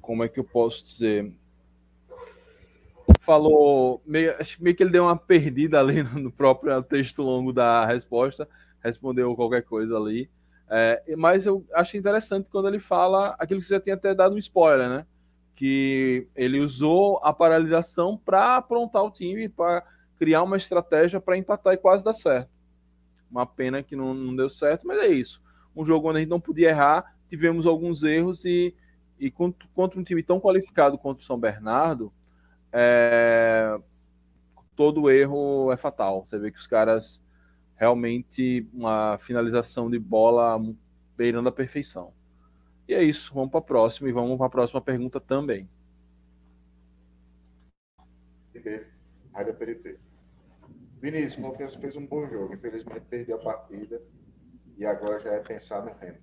Como 0.00 0.24
é 0.24 0.28
que 0.28 0.40
eu 0.40 0.44
posso 0.44 0.82
dizer? 0.82 1.32
Falou. 3.22 4.02
Meio, 4.04 4.34
meio 4.58 4.74
que 4.74 4.82
ele 4.82 4.90
deu 4.90 5.04
uma 5.04 5.16
perdida 5.16 5.78
ali 5.78 6.02
no 6.02 6.32
próprio 6.32 6.82
texto 6.82 7.22
longo 7.22 7.52
da 7.52 7.86
resposta. 7.86 8.48
Respondeu 8.82 9.36
qualquer 9.36 9.62
coisa 9.62 9.96
ali. 9.96 10.28
É, 10.68 11.14
mas 11.16 11.46
eu 11.46 11.64
acho 11.72 11.96
interessante 11.96 12.50
quando 12.50 12.66
ele 12.66 12.80
fala 12.80 13.36
aquilo 13.38 13.60
que 13.60 13.66
você 13.66 13.74
já 13.74 13.80
tinha 13.80 13.94
até 13.94 14.12
dado 14.12 14.34
um 14.34 14.38
spoiler, 14.38 14.88
né? 14.88 15.06
Que 15.54 16.26
ele 16.34 16.58
usou 16.58 17.20
a 17.22 17.32
paralisação 17.32 18.16
para 18.16 18.56
aprontar 18.56 19.04
o 19.04 19.10
time, 19.10 19.48
para 19.48 19.84
criar 20.18 20.42
uma 20.42 20.56
estratégia 20.56 21.20
para 21.20 21.36
empatar 21.36 21.74
e 21.74 21.78
quase 21.78 22.04
dar 22.04 22.14
certo. 22.14 22.50
Uma 23.30 23.46
pena 23.46 23.84
que 23.84 23.94
não, 23.94 24.12
não 24.14 24.34
deu 24.34 24.50
certo, 24.50 24.84
mas 24.84 24.98
é 24.98 25.06
isso. 25.06 25.40
Um 25.76 25.84
jogo 25.84 26.08
onde 26.08 26.16
a 26.16 26.20
gente 26.22 26.30
não 26.30 26.40
podia 26.40 26.70
errar, 26.70 27.14
tivemos 27.28 27.66
alguns 27.66 28.02
erros 28.02 28.44
e, 28.44 28.74
e 29.16 29.30
contra, 29.30 29.68
contra 29.72 30.00
um 30.00 30.02
time 30.02 30.24
tão 30.24 30.40
qualificado 30.40 30.98
quanto 30.98 31.18
o 31.18 31.22
São 31.22 31.38
Bernardo, 31.38 32.12
é, 32.72 33.78
todo 34.74 35.10
erro 35.10 35.70
é 35.72 35.76
fatal. 35.76 36.24
Você 36.24 36.38
vê 36.38 36.50
que 36.50 36.58
os 36.58 36.66
caras 36.66 37.22
realmente 37.76 38.68
uma 38.72 39.18
finalização 39.18 39.90
de 39.90 39.98
bola 39.98 40.60
beirando 41.16 41.48
a 41.48 41.52
perfeição. 41.52 42.12
E 42.88 42.94
é 42.94 43.02
isso, 43.02 43.34
vamos 43.34 43.50
para 43.50 43.60
a 43.60 43.62
próxima 43.62 44.08
e 44.08 44.12
vamos 44.12 44.36
para 44.36 44.46
a 44.46 44.50
próxima 44.50 44.80
pergunta 44.80 45.20
também. 45.20 45.68
Rádio 49.34 49.54
Peripe. 49.54 49.98
Vinícius, 51.00 51.36
Confiança 51.36 51.80
fez 51.80 51.96
um 51.96 52.06
bom 52.06 52.28
jogo. 52.28 52.54
Infelizmente 52.54 53.00
perdeu 53.08 53.36
a 53.36 53.42
partida 53.42 54.00
e 54.78 54.84
agora 54.84 55.18
já 55.18 55.32
é 55.32 55.40
pensar 55.40 55.82
no 55.84 55.92
Remo. 55.98 56.18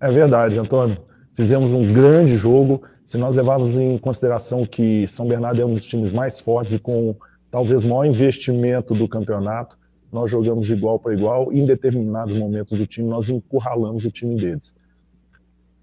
É 0.00 0.10
verdade, 0.10 0.58
Antônio. 0.58 1.06
Fizemos 1.34 1.70
um 1.72 1.92
grande 1.92 2.36
jogo. 2.36 2.82
Se 3.04 3.18
nós 3.18 3.34
levarmos 3.34 3.76
em 3.76 3.98
consideração 3.98 4.64
que 4.64 5.06
São 5.08 5.26
Bernardo 5.26 5.60
é 5.60 5.66
um 5.66 5.74
dos 5.74 5.84
times 5.84 6.12
mais 6.12 6.38
fortes 6.38 6.72
e 6.72 6.78
com 6.78 7.14
talvez 7.50 7.84
o 7.84 7.88
maior 7.88 8.06
investimento 8.06 8.94
do 8.94 9.08
campeonato, 9.08 9.76
nós 10.12 10.30
jogamos 10.30 10.64
de 10.66 10.72
igual 10.72 10.98
para 10.98 11.12
igual. 11.12 11.52
Em 11.52 11.66
determinados 11.66 12.34
momentos 12.34 12.78
do 12.78 12.86
time, 12.86 13.08
nós 13.08 13.28
encurralamos 13.28 14.04
o 14.04 14.10
time 14.12 14.36
deles. 14.36 14.72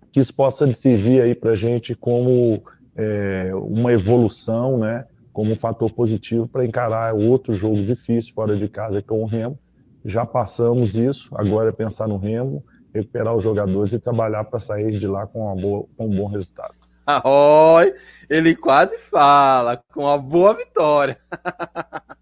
Que 0.10 0.22
isso 0.22 0.34
possa 0.34 0.74
servir 0.74 1.22
aí 1.22 1.36
para 1.36 1.52
a 1.52 1.56
gente 1.56 1.94
como 1.96 2.64
é, 2.96 3.52
uma 3.54 3.92
evolução, 3.92 4.78
né? 4.78 5.06
como 5.34 5.52
um 5.52 5.58
fator 5.58 5.92
positivo 5.92 6.48
para 6.48 6.66
encarar 6.66 7.14
outro 7.14 7.54
jogo 7.54 7.82
difícil 7.84 8.34
fora 8.34 8.56
de 8.56 8.68
casa 8.68 9.02
com 9.02 9.22
o 9.22 9.26
Remo. 9.26 9.60
Já 10.04 10.26
passamos 10.26 10.96
isso, 10.96 11.30
agora 11.36 11.70
é 11.70 11.72
pensar 11.72 12.08
no 12.08 12.18
Remo, 12.18 12.64
recuperar 12.94 13.36
os 13.36 13.44
jogadores 13.44 13.94
e 13.94 14.00
trabalhar 14.00 14.44
para 14.44 14.60
sair 14.60 14.98
de 14.98 15.08
lá 15.08 15.26
com, 15.28 15.46
uma 15.46 15.56
boa, 15.56 15.86
com 15.98 16.08
um 16.08 16.16
bom 16.16 16.28
resultado. 16.28 16.74
Oi, 17.24 17.94
ele 18.30 18.56
quase 18.56 18.98
fala, 18.98 19.82
com 19.94 20.04
uma 20.04 20.18
boa 20.18 20.54
vitória. 20.56 21.18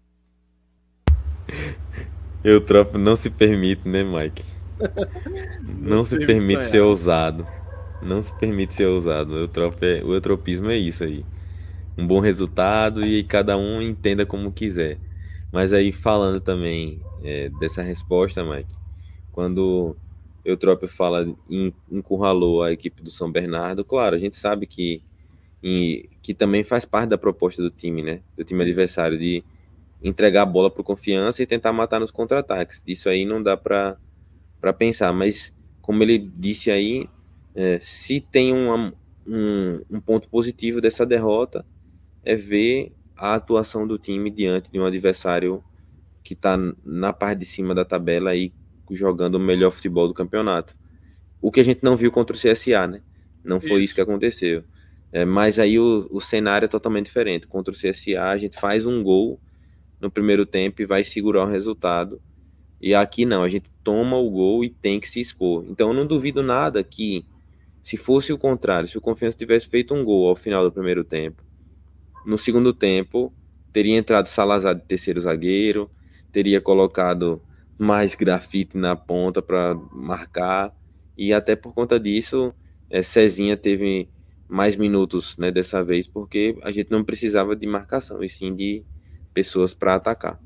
Eu 2.42 2.60
tropo 2.60 2.96
não 2.96 3.16
se 3.16 3.28
permite, 3.28 3.86
né, 3.86 4.02
Mike? 4.02 4.42
Não 5.78 6.02
se 6.02 6.24
permite 6.24 6.64
ser 6.64 6.80
ousado. 6.80 7.46
Não 8.00 8.22
se 8.22 8.32
permite 8.38 8.72
ser 8.72 8.86
ousado. 8.86 9.34
O, 9.34 9.46
tropo 9.46 9.84
é, 9.84 10.02
o 10.02 10.14
eutropismo 10.14 10.70
é 10.70 10.76
isso 10.76 11.04
aí 11.04 11.22
um 12.00 12.06
bom 12.06 12.20
resultado 12.20 13.04
e 13.04 13.22
cada 13.22 13.56
um 13.56 13.80
entenda 13.82 14.24
como 14.24 14.52
quiser. 14.52 14.98
Mas 15.52 15.72
aí 15.72 15.92
falando 15.92 16.40
também 16.40 17.00
é, 17.22 17.50
dessa 17.60 17.82
resposta, 17.82 18.44
Mike, 18.44 18.74
quando 19.32 19.96
Eutrópio 20.44 20.88
fala 20.88 21.26
em 21.48 21.72
encurralou 21.90 22.62
a 22.62 22.72
equipe 22.72 23.02
do 23.02 23.10
São 23.10 23.30
Bernardo, 23.30 23.84
claro, 23.84 24.16
a 24.16 24.18
gente 24.18 24.36
sabe 24.36 24.66
que, 24.66 25.02
que 26.22 26.34
também 26.34 26.64
faz 26.64 26.84
parte 26.84 27.10
da 27.10 27.18
proposta 27.18 27.62
do 27.62 27.70
time, 27.70 28.02
né? 28.02 28.20
Do 28.36 28.44
time 28.44 28.62
adversário, 28.62 29.18
de 29.18 29.44
entregar 30.02 30.42
a 30.42 30.46
bola 30.46 30.70
por 30.70 30.82
confiança 30.82 31.42
e 31.42 31.46
tentar 31.46 31.72
matar 31.72 32.00
nos 32.00 32.10
contra-ataques. 32.10 32.82
Disso 32.84 33.08
aí 33.08 33.24
não 33.24 33.42
dá 33.42 33.56
para 33.56 33.98
pensar, 34.78 35.12
mas 35.12 35.54
como 35.82 36.02
ele 36.02 36.18
disse 36.18 36.70
aí, 36.70 37.08
é, 37.54 37.78
se 37.80 38.20
tem 38.20 38.52
uma, 38.52 38.94
um, 39.26 39.82
um 39.90 40.00
ponto 40.00 40.28
positivo 40.28 40.80
dessa 40.80 41.04
derrota, 41.04 41.66
é 42.24 42.34
ver 42.36 42.92
a 43.16 43.34
atuação 43.34 43.86
do 43.86 43.98
time 43.98 44.30
diante 44.30 44.70
de 44.70 44.80
um 44.80 44.86
adversário 44.86 45.62
que 46.22 46.34
está 46.34 46.56
na 46.84 47.12
parte 47.12 47.40
de 47.40 47.44
cima 47.44 47.74
da 47.74 47.84
tabela 47.84 48.34
e 48.34 48.52
jogando 48.94 49.36
o 49.36 49.40
melhor 49.40 49.70
futebol 49.70 50.08
do 50.08 50.14
campeonato. 50.14 50.76
O 51.40 51.50
que 51.50 51.60
a 51.60 51.64
gente 51.64 51.82
não 51.82 51.96
viu 51.96 52.10
contra 52.10 52.36
o 52.36 52.38
CSA, 52.38 52.86
né? 52.86 53.00
Não 53.42 53.60
foi 53.60 53.70
isso, 53.70 53.80
isso 53.80 53.94
que 53.94 54.00
aconteceu. 54.00 54.64
É, 55.12 55.24
mas 55.24 55.58
aí 55.58 55.78
o, 55.78 56.06
o, 56.10 56.20
cenário 56.20 56.66
é 56.66 56.68
totalmente 56.68 57.06
diferente. 57.06 57.46
Contra 57.46 57.72
o 57.72 57.76
CSA, 57.76 58.22
a 58.22 58.36
gente 58.36 58.58
faz 58.58 58.84
um 58.86 59.02
gol 59.02 59.40
no 60.00 60.10
primeiro 60.10 60.44
tempo 60.44 60.82
e 60.82 60.86
vai 60.86 61.02
segurar 61.02 61.44
o 61.44 61.50
resultado. 61.50 62.20
E 62.80 62.94
aqui 62.94 63.24
não, 63.24 63.42
a 63.42 63.48
gente 63.48 63.70
toma 63.82 64.16
o 64.16 64.30
gol 64.30 64.62
e 64.64 64.70
tem 64.70 65.00
que 65.00 65.08
se 65.08 65.20
expor. 65.20 65.64
Então 65.68 65.88
eu 65.88 65.94
não 65.94 66.06
duvido 66.06 66.42
nada 66.42 66.82
que, 66.84 67.24
se 67.82 67.96
fosse 67.96 68.32
o 68.32 68.38
contrário, 68.38 68.88
se 68.88 68.98
o 68.98 69.00
Confiança 69.00 69.36
tivesse 69.36 69.68
feito 69.68 69.94
um 69.94 70.04
gol 70.04 70.28
ao 70.28 70.36
final 70.36 70.64
do 70.64 70.72
primeiro 70.72 71.02
tempo 71.02 71.42
no 72.24 72.38
segundo 72.38 72.72
tempo, 72.72 73.32
teria 73.72 73.96
entrado 73.96 74.26
Salazar 74.26 74.74
de 74.74 74.82
terceiro 74.82 75.20
zagueiro, 75.20 75.90
teria 76.32 76.60
colocado 76.60 77.42
mais 77.80 78.14
grafite 78.14 78.76
na 78.76 78.94
ponta 78.94 79.40
para 79.40 79.74
marcar, 79.92 80.74
e 81.16 81.32
até 81.32 81.56
por 81.56 81.72
conta 81.72 81.98
disso, 81.98 82.54
é, 82.88 83.02
Cezinha 83.02 83.56
teve 83.56 84.08
mais 84.48 84.76
minutos 84.76 85.36
né, 85.38 85.50
dessa 85.50 85.82
vez, 85.82 86.06
porque 86.06 86.58
a 86.62 86.70
gente 86.70 86.90
não 86.90 87.04
precisava 87.04 87.56
de 87.56 87.66
marcação, 87.66 88.22
e 88.22 88.28
sim 88.28 88.54
de 88.54 88.84
pessoas 89.32 89.72
para 89.72 89.94
atacar. 89.94 90.40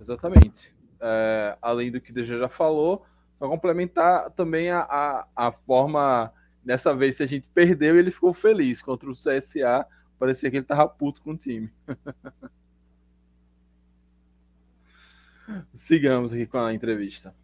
Exatamente. 0.00 0.74
É, 1.00 1.56
além 1.60 1.90
do 1.90 2.00
que 2.00 2.12
o 2.12 2.24
já 2.24 2.48
falou, 2.48 3.04
para 3.38 3.48
complementar 3.48 4.30
também 4.30 4.70
a, 4.70 4.80
a, 4.80 5.26
a 5.34 5.52
forma, 5.52 6.32
dessa 6.64 6.94
vez, 6.94 7.16
se 7.16 7.22
a 7.22 7.26
gente 7.26 7.48
perdeu, 7.48 7.98
ele 7.98 8.10
ficou 8.10 8.32
feliz 8.32 8.82
contra 8.82 9.10
o 9.10 9.12
CSA, 9.12 9.86
Parecia 10.18 10.50
que 10.50 10.56
ele 10.56 10.66
tava 10.66 10.88
puto 10.88 11.22
com 11.22 11.30
o 11.30 11.36
time. 11.36 11.70
Sigamos 15.72 16.32
aqui 16.32 16.46
com 16.46 16.58
a 16.58 16.74
entrevista. 16.74 17.34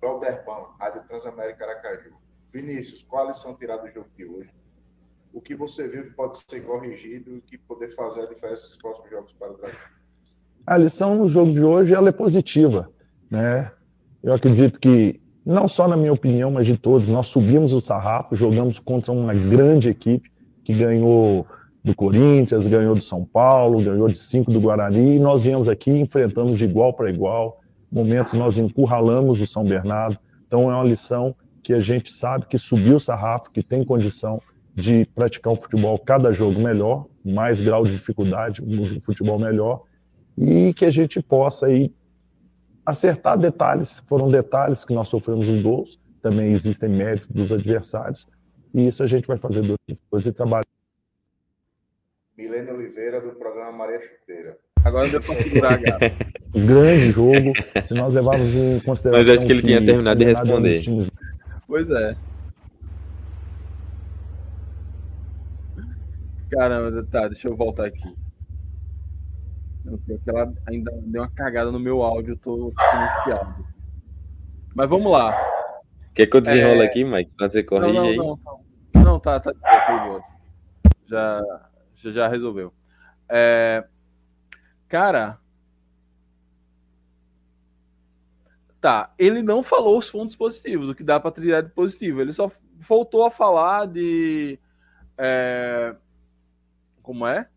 Valderpan, 0.00 0.74
Rádio 0.80 1.02
Transamérica 1.04 1.64
Aracaju. 1.64 2.12
Vinícius, 2.52 3.02
qual 3.02 3.24
a 3.24 3.28
lição 3.28 3.54
tirada 3.54 3.82
do 3.82 3.90
jogo 3.92 4.08
de 4.16 4.24
hoje? 4.24 4.50
O 5.32 5.40
que 5.40 5.54
você 5.54 5.88
viu 5.88 6.04
que 6.04 6.10
pode 6.10 6.38
ser 6.38 6.60
corrigido 6.60 7.36
e 7.36 7.40
que 7.40 7.56
poder 7.56 7.88
fazer 7.90 8.22
a 8.22 8.26
diferença 8.26 8.66
nos 8.66 8.76
próximos 8.76 9.10
jogos 9.10 9.32
para 9.32 9.52
o 9.52 9.56
Dragão? 9.56 9.78
A 10.66 10.76
lição 10.76 11.14
no 11.14 11.28
jogo 11.28 11.52
de 11.52 11.62
hoje 11.62 11.94
ela 11.94 12.08
é 12.08 12.12
positiva. 12.12 12.90
Né? 13.30 13.72
Eu 14.22 14.34
acredito 14.34 14.78
que, 14.78 15.20
não 15.46 15.66
só 15.66 15.88
na 15.88 15.96
minha 15.96 16.12
opinião, 16.12 16.50
mas 16.50 16.66
de 16.66 16.76
todos, 16.76 17.08
nós 17.08 17.28
subimos 17.28 17.72
o 17.72 17.80
sarrafo, 17.80 18.36
jogamos 18.36 18.78
contra 18.78 19.12
uma 19.12 19.32
grande 19.32 19.88
equipe, 19.88 20.30
que 20.62 20.74
ganhou 20.74 21.46
do 21.84 21.94
Corinthians, 21.94 22.66
ganhou 22.66 22.94
do 22.94 23.02
São 23.02 23.24
Paulo, 23.24 23.82
ganhou 23.82 24.08
de 24.08 24.16
cinco 24.16 24.52
do 24.52 24.60
Guarani, 24.60 25.16
e 25.16 25.18
nós 25.18 25.44
viemos 25.44 25.68
aqui 25.68 25.90
enfrentamos 25.90 26.58
de 26.58 26.64
igual 26.64 26.92
para 26.92 27.10
igual. 27.10 27.60
Momentos 27.90 28.34
nós 28.34 28.56
encurralamos 28.56 29.40
o 29.40 29.46
São 29.46 29.64
Bernardo. 29.64 30.18
Então 30.46 30.70
é 30.70 30.74
uma 30.74 30.84
lição 30.84 31.34
que 31.62 31.72
a 31.72 31.80
gente 31.80 32.10
sabe 32.10 32.46
que 32.46 32.58
subiu 32.58 32.96
o 32.96 33.00
sarrafo, 33.00 33.50
que 33.50 33.62
tem 33.62 33.84
condição 33.84 34.40
de 34.74 35.04
praticar 35.14 35.52
um 35.52 35.56
futebol 35.56 35.98
cada 35.98 36.32
jogo 36.32 36.60
melhor, 36.60 37.06
mais 37.24 37.60
grau 37.60 37.84
de 37.84 37.92
dificuldade, 37.92 38.62
um 38.62 39.00
futebol 39.00 39.38
melhor, 39.38 39.82
e 40.36 40.72
que 40.72 40.84
a 40.84 40.90
gente 40.90 41.20
possa 41.20 41.66
aí 41.66 41.94
acertar 42.86 43.36
detalhes. 43.36 44.02
Foram 44.06 44.28
detalhes 44.28 44.84
que 44.84 44.94
nós 44.94 45.08
sofremos 45.08 45.48
os 45.48 45.62
gols, 45.62 46.00
também 46.20 46.52
existem 46.52 46.88
méritos 46.88 47.28
dos 47.28 47.52
adversários, 47.52 48.26
e 48.72 48.86
isso 48.86 49.02
a 49.02 49.06
gente 49.06 49.26
vai 49.26 49.36
fazer 49.36 49.62
depois 49.86 50.26
e 50.26 50.32
trabalhar. 50.32 50.64
Milene 52.42 52.70
Oliveira, 52.72 53.20
do 53.20 53.30
programa 53.32 53.70
Maria 53.70 54.00
Chuteira. 54.00 54.58
Agora 54.84 55.08
deu 55.08 55.22
pra 55.22 55.34
segurar 55.36 55.74
a 55.74 55.76
gata. 55.76 56.12
Grande 56.52 57.10
jogo. 57.12 57.52
Se 57.84 57.94
nós 57.94 58.12
levarmos 58.12 58.52
em 58.54 58.80
consideração. 58.80 59.24
Mas 59.24 59.28
acho 59.28 59.46
que 59.46 59.52
ele 59.52 59.62
tinha 59.62 59.84
terminado 59.84 60.18
de 60.18 60.24
responder. 60.26 60.80
Times... 60.80 61.10
Pois 61.68 61.88
é. 61.88 62.16
Caramba, 66.50 67.06
tá, 67.10 67.28
deixa 67.28 67.48
eu 67.48 67.56
voltar 67.56 67.86
aqui. 67.86 68.14
Porque 70.06 70.30
ela 70.30 70.52
ainda 70.66 70.92
deu 71.04 71.22
uma 71.22 71.30
cagada 71.30 71.70
no 71.70 71.78
meu 71.78 72.02
áudio, 72.02 72.32
eu 72.32 72.36
tô 72.36 72.72
angustiado. 72.94 73.64
Mas 74.74 74.88
vamos 74.88 75.12
lá. 75.12 75.34
Quer 76.12 76.26
que 76.26 76.36
eu 76.36 76.40
desenrole 76.40 76.82
é... 76.82 76.86
aqui, 76.86 77.04
Mike? 77.04 77.30
Pode 77.38 77.52
você 77.52 77.62
corrige 77.62 77.94
não, 77.94 78.02
não, 78.02 78.10
aí? 78.10 78.16
Não, 78.16 78.38
não. 78.94 79.04
não 79.04 79.20
tá, 79.20 79.40
tá, 79.40 79.52
tá 79.54 80.20
já, 81.08 81.40
já, 81.40 81.71
já 82.10 82.26
resolveu. 82.28 82.72
É... 83.28 83.86
Cara. 84.88 85.38
Tá, 88.80 89.14
ele 89.16 89.42
não 89.42 89.62
falou 89.62 89.96
os 89.96 90.10
pontos 90.10 90.34
positivos, 90.34 90.88
o 90.88 90.94
que 90.94 91.04
dá 91.04 91.20
para 91.20 91.30
trilhar 91.30 91.62
de 91.62 91.70
positivo. 91.70 92.20
Ele 92.20 92.32
só 92.32 92.50
voltou 92.76 93.24
a 93.24 93.30
falar 93.30 93.86
de. 93.86 94.58
É... 95.16 95.94
Como 97.00 97.26
é? 97.26 97.48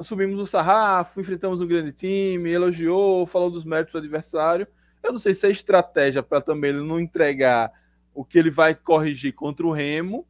subimos 0.00 0.38
o 0.38 0.46
sarrafo, 0.46 1.20
enfrentamos 1.20 1.60
um 1.60 1.66
grande 1.66 1.92
time, 1.92 2.50
elogiou, 2.50 3.26
falou 3.26 3.50
dos 3.50 3.64
méritos 3.64 3.92
do 3.92 3.98
adversário. 3.98 4.66
Eu 5.02 5.12
não 5.12 5.18
sei 5.18 5.34
se 5.34 5.46
é 5.46 5.50
estratégia 5.50 6.22
para 6.22 6.40
também 6.40 6.70
ele 6.70 6.82
não 6.82 7.00
entregar 7.00 7.72
o 8.14 8.24
que 8.24 8.38
ele 8.38 8.50
vai 8.50 8.74
corrigir 8.74 9.32
contra 9.32 9.66
o 9.66 9.72
Remo, 9.72 10.26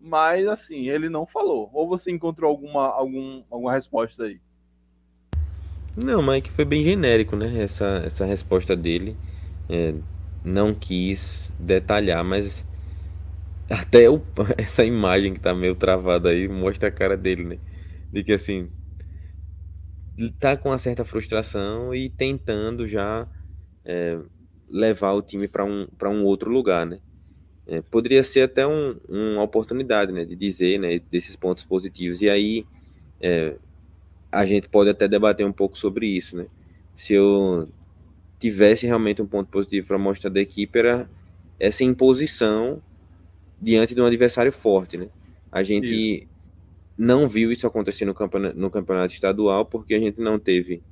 mas 0.00 0.46
assim, 0.46 0.88
ele 0.88 1.08
não 1.08 1.26
falou. 1.26 1.70
Ou 1.72 1.86
você 1.86 2.10
encontrou 2.10 2.50
alguma, 2.50 2.86
algum, 2.88 3.42
alguma 3.50 3.72
resposta 3.72 4.24
aí? 4.24 4.40
Não, 5.96 6.22
mas 6.22 6.38
é 6.38 6.40
que 6.40 6.50
foi 6.50 6.64
bem 6.64 6.82
genérico, 6.82 7.36
né? 7.36 7.62
Essa, 7.62 8.02
essa 8.04 8.24
resposta 8.24 8.74
dele. 8.74 9.16
É, 9.68 9.94
não 10.44 10.74
quis 10.74 11.52
detalhar, 11.58 12.24
mas 12.24 12.64
até 13.68 14.08
o, 14.08 14.22
essa 14.56 14.84
imagem 14.84 15.34
que 15.34 15.40
tá 15.40 15.54
meio 15.54 15.74
travada 15.74 16.30
aí 16.30 16.48
mostra 16.48 16.88
a 16.88 16.92
cara 16.92 17.16
dele, 17.16 17.44
né? 17.44 17.58
De 18.12 18.24
que 18.24 18.32
assim, 18.32 18.70
tá 20.38 20.56
com 20.56 20.70
uma 20.70 20.78
certa 20.78 21.04
frustração 21.04 21.94
e 21.94 22.08
tentando 22.08 22.86
já 22.86 23.28
é, 23.84 24.18
levar 24.68 25.12
o 25.12 25.22
time 25.22 25.46
para 25.46 25.64
um, 25.64 25.86
um 26.04 26.24
outro 26.24 26.50
lugar, 26.50 26.86
né? 26.86 27.00
É, 27.70 27.80
poderia 27.80 28.24
ser 28.24 28.40
até 28.40 28.66
um, 28.66 28.96
uma 29.08 29.42
oportunidade, 29.42 30.10
né, 30.10 30.24
de 30.24 30.34
dizer, 30.34 30.78
né, 30.78 30.98
desses 31.10 31.36
pontos 31.36 31.62
positivos. 31.62 32.20
E 32.20 32.28
aí 32.28 32.66
é, 33.20 33.54
a 34.32 34.44
gente 34.44 34.68
pode 34.68 34.90
até 34.90 35.06
debater 35.06 35.46
um 35.46 35.52
pouco 35.52 35.78
sobre 35.78 36.06
isso, 36.06 36.36
né? 36.36 36.46
Se 36.96 37.14
eu 37.14 37.68
tivesse 38.40 38.86
realmente 38.86 39.22
um 39.22 39.26
ponto 39.26 39.48
positivo 39.50 39.86
para 39.86 39.98
mostrar 39.98 40.30
da 40.30 40.40
equipe 40.40 40.78
era 40.78 41.08
essa 41.60 41.84
imposição 41.84 42.82
diante 43.62 43.94
de 43.94 44.00
um 44.00 44.06
adversário 44.06 44.50
forte, 44.52 44.96
né? 44.96 45.08
A 45.52 45.62
gente 45.62 45.94
isso 45.94 46.30
não 46.98 47.26
viu 47.26 47.50
isso 47.50 47.66
acontecer 47.66 48.04
no 48.04 48.12
campeonato, 48.12 48.58
no 48.58 48.70
campeonato 48.70 49.14
estadual, 49.14 49.64
porque 49.64 49.94
a 49.94 49.98
gente 49.98 50.20
não 50.20 50.38
teve 50.38 50.82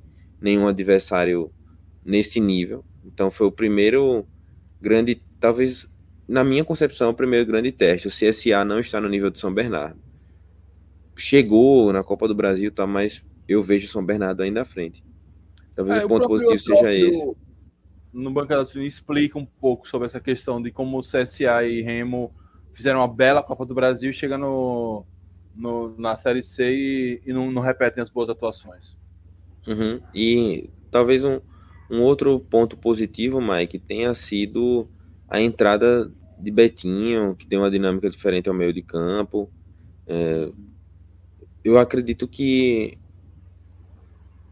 nenhum 0.41 0.67
adversário 0.67 1.51
nesse 2.03 2.39
nível. 2.39 2.83
Então 3.05 3.29
foi 3.29 3.45
o 3.45 3.51
primeiro 3.51 4.25
grande, 4.81 5.21
talvez 5.39 5.87
na 6.29 6.43
minha 6.43 6.63
concepção, 6.63 7.09
o 7.09 7.13
primeiro 7.13 7.43
grande 7.47 7.71
teste. 7.71 8.07
O 8.07 8.11
CSA 8.11 8.63
não 8.63 8.77
está 8.77 9.01
no 9.01 9.09
nível 9.09 9.31
de 9.31 9.39
São 9.39 9.51
Bernardo. 9.51 9.99
Chegou 11.15 11.91
na 11.91 12.03
Copa 12.03 12.27
do 12.27 12.35
Brasil, 12.35 12.71
tá, 12.71 12.85
mas 12.85 13.23
eu 13.47 13.63
vejo 13.63 13.87
São 13.87 14.05
Bernardo 14.05 14.43
ainda 14.43 14.61
à 14.61 14.65
frente. 14.65 15.03
Talvez 15.75 16.01
é, 16.01 16.05
o 16.05 16.07
ponto 16.07 16.25
o 16.25 16.27
positivo 16.27 16.59
seja 16.59 16.93
esse. 16.93 17.31
No 18.13 18.29
Bancada 18.29 18.63
Sul 18.63 18.83
explica 18.83 19.39
um 19.39 19.45
pouco 19.45 19.87
sobre 19.87 20.05
essa 20.05 20.19
questão 20.19 20.61
de 20.61 20.71
como 20.71 20.99
o 20.99 21.01
CSA 21.01 21.65
e 21.65 21.81
Remo 21.81 22.31
fizeram 22.73 22.99
uma 22.99 23.07
bela 23.07 23.41
Copa 23.41 23.65
do 23.65 23.73
Brasil, 23.73 24.13
chegando 24.13 25.03
no, 25.55 25.95
na 25.97 26.15
Série 26.15 26.43
C 26.43 26.71
e, 26.71 27.21
e 27.25 27.33
não, 27.33 27.51
não, 27.51 27.61
repetem 27.61 28.03
as 28.03 28.09
boas 28.09 28.29
atuações. 28.29 28.95
Uhum. 29.67 29.99
E 30.13 30.69
talvez 30.91 31.23
um, 31.23 31.41
um 31.89 32.01
outro 32.01 32.39
ponto 32.39 32.77
positivo, 32.77 33.41
Mike, 33.41 33.79
tenha 33.79 34.13
sido 34.13 34.87
a 35.27 35.41
entrada 35.41 36.11
de 36.39 36.51
Betinho, 36.51 37.35
que 37.35 37.45
tem 37.45 37.59
uma 37.59 37.71
dinâmica 37.71 38.09
diferente 38.09 38.49
ao 38.49 38.55
meio 38.55 38.73
de 38.73 38.81
campo. 38.81 39.49
É, 40.07 40.51
eu 41.63 41.77
acredito 41.77 42.27
que 42.27 42.97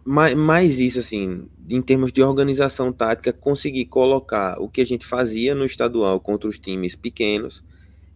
mais, 0.06 0.36
mais 0.36 0.80
isso, 0.80 1.00
assim, 1.00 1.48
em 1.70 1.82
termos 1.82 2.14
de 2.14 2.24
organização 2.24 2.94
tática, 2.94 3.34
conseguir 3.34 3.86
colocar 3.86 4.58
o 4.60 4.70
que 4.70 4.82
a 4.82 4.86
gente 4.86 5.06
fazia 5.06 5.54
no 5.54 5.66
estadual 5.66 6.20
contra 6.20 6.50
os 6.50 6.58
times 6.58 6.96
pequenos 6.96 7.64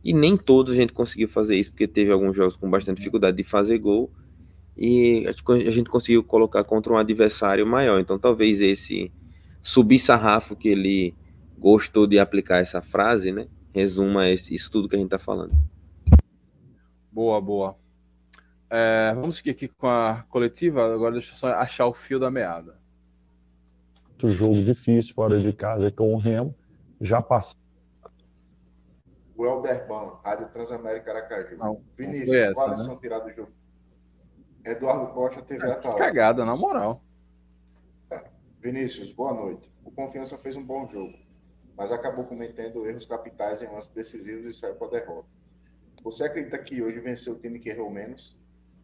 e 0.03 0.14
nem 0.14 0.35
todos 0.35 0.73
a 0.73 0.76
gente 0.76 0.93
conseguiu 0.93 1.27
fazer 1.27 1.56
isso, 1.56 1.72
porque 1.72 1.88
teve 1.88 2.11
alguns 2.11 2.35
jogos 2.35 2.56
com 2.56 2.69
bastante 2.69 2.98
dificuldade 2.98 3.38
de 3.38 3.43
fazer 3.43 3.77
gol. 3.77 4.11
E 4.76 5.26
a 5.27 5.72
gente 5.72 5.89
conseguiu 5.89 6.23
colocar 6.23 6.64
contra 6.64 6.93
um 6.93 6.98
adversário 6.98 7.68
maior. 7.68 7.99
Então 7.99 8.18
talvez 8.18 8.61
esse 8.61 9.11
subir 9.61 9.99
sarrafo 9.99 10.56
que 10.56 10.69
ele 10.69 11.14
gostou 11.57 12.07
de 12.07 12.18
aplicar 12.18 12.57
essa 12.57 12.81
frase, 12.81 13.31
né? 13.31 13.48
Resuma 13.73 14.30
isso 14.30 14.69
tudo 14.69 14.89
que 14.89 14.95
a 14.95 14.99
gente 14.99 15.07
está 15.07 15.19
falando. 15.19 15.53
Boa, 17.11 17.39
boa. 17.41 17.76
É, 18.69 19.14
vamos 19.14 19.38
seguir 19.38 19.52
aqui 19.52 19.68
com 19.68 19.88
a 19.88 20.26
coletiva. 20.30 20.93
Agora 20.93 21.14
deixa 21.14 21.31
eu 21.31 21.35
só 21.35 21.48
achar 21.53 21.88
o 21.88 21.93
fio 21.93 22.19
da 22.19 22.31
meada. 22.31 22.80
Outro 24.11 24.31
jogo 24.31 24.61
difícil 24.61 25.14
fora 25.14 25.39
de 25.39 25.52
casa 25.52 25.91
com 25.91 26.14
o 26.14 26.18
Remo. 26.18 26.56
Já 26.99 27.22
passou 27.22 27.61
o 29.41 29.45
Elderban, 29.45 30.19
Rádio 30.23 30.48
Transamérica 30.49 31.11
Aracaju. 31.11 31.57
Não, 31.57 31.84
Vinícius, 31.98 32.35
essa, 32.35 32.53
quais 32.53 32.80
né? 32.80 32.85
são 32.85 32.98
tirados 32.98 33.27
do 33.27 33.35
jogo? 33.35 33.52
Eduardo 34.64 35.07
Costa, 35.14 35.41
TV 35.41 35.65
é, 35.65 35.72
Atalanta. 35.72 36.03
Cagada, 36.03 36.45
na 36.45 36.56
moral. 36.56 37.03
É. 38.11 38.23
Vinícius, 38.60 39.11
boa 39.11 39.34
noite. 39.34 39.72
O 39.84 39.89
Confiança 39.89 40.38
fez 40.38 40.56
um 40.56 40.64
bom 40.64 40.88
jogo, 40.88 41.18
mas 41.77 41.91
acabou 41.91 42.26
cometendo 42.26 42.85
erros 42.85 43.06
capitais 43.06 43.61
em 43.61 43.72
lances 43.72 43.91
decisivos 43.91 44.45
e 44.45 44.53
saiu 44.53 44.76
com 44.76 44.85
a 44.85 44.89
derrota. 44.89 45.27
Você 46.03 46.23
acredita 46.23 46.57
que 46.57 46.81
hoje 46.81 46.99
venceu 46.99 47.34
o 47.34 47.38
time 47.38 47.60
que 47.60 47.69
errou 47.69 47.89
menos? 47.89 48.38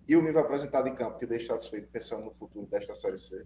E 0.07 0.15
o 0.15 0.21
nível 0.21 0.41
apresentado 0.41 0.87
em 0.87 0.95
campo 0.95 1.17
te 1.17 1.25
deixa 1.25 1.47
satisfeito 1.47 1.89
pensando 1.91 2.25
no 2.25 2.31
futuro 2.31 2.65
desta 2.67 2.95
Série 2.95 3.17
C? 3.17 3.45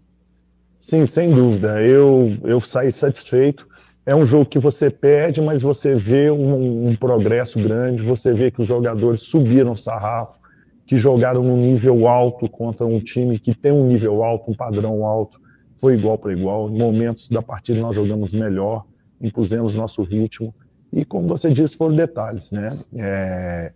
Sim, 0.78 1.06
sem 1.06 1.34
dúvida. 1.34 1.82
Eu, 1.82 2.36
eu 2.44 2.60
saí 2.60 2.92
satisfeito 2.92 3.68
é 4.04 4.14
um 4.14 4.26
jogo 4.26 4.46
que 4.46 4.58
você 4.58 4.90
perde, 4.90 5.40
mas 5.40 5.62
você 5.62 5.94
vê 5.94 6.28
um, 6.30 6.88
um, 6.88 6.96
progresso 6.96 7.60
grande, 7.60 8.02
você 8.02 8.34
vê 8.34 8.50
que 8.50 8.60
os 8.60 8.66
jogadores 8.66 9.22
subiram 9.22 9.72
o 9.72 9.76
sarrafo, 9.76 10.40
que 10.84 10.96
jogaram 10.96 11.42
num 11.42 11.56
nível 11.56 12.08
alto 12.08 12.48
contra 12.48 12.84
um 12.84 12.98
time 12.98 13.38
que 13.38 13.54
tem 13.54 13.70
um 13.70 13.86
nível 13.86 14.24
alto, 14.24 14.50
um 14.50 14.54
padrão 14.54 15.06
alto, 15.06 15.40
foi 15.76 15.94
igual 15.94 16.18
para 16.18 16.32
igual. 16.32 16.68
Em 16.68 16.76
momentos 16.76 17.30
da 17.30 17.40
partida 17.40 17.80
nós 17.80 17.94
jogamos 17.94 18.32
melhor, 18.32 18.84
impusemos 19.22 19.74
nosso 19.74 20.02
ritmo, 20.02 20.54
e 20.92 21.04
como 21.04 21.26
você 21.26 21.48
disse, 21.48 21.76
foram 21.76 21.96
detalhes, 21.96 22.52
né? 22.52 22.78
É... 22.94 23.72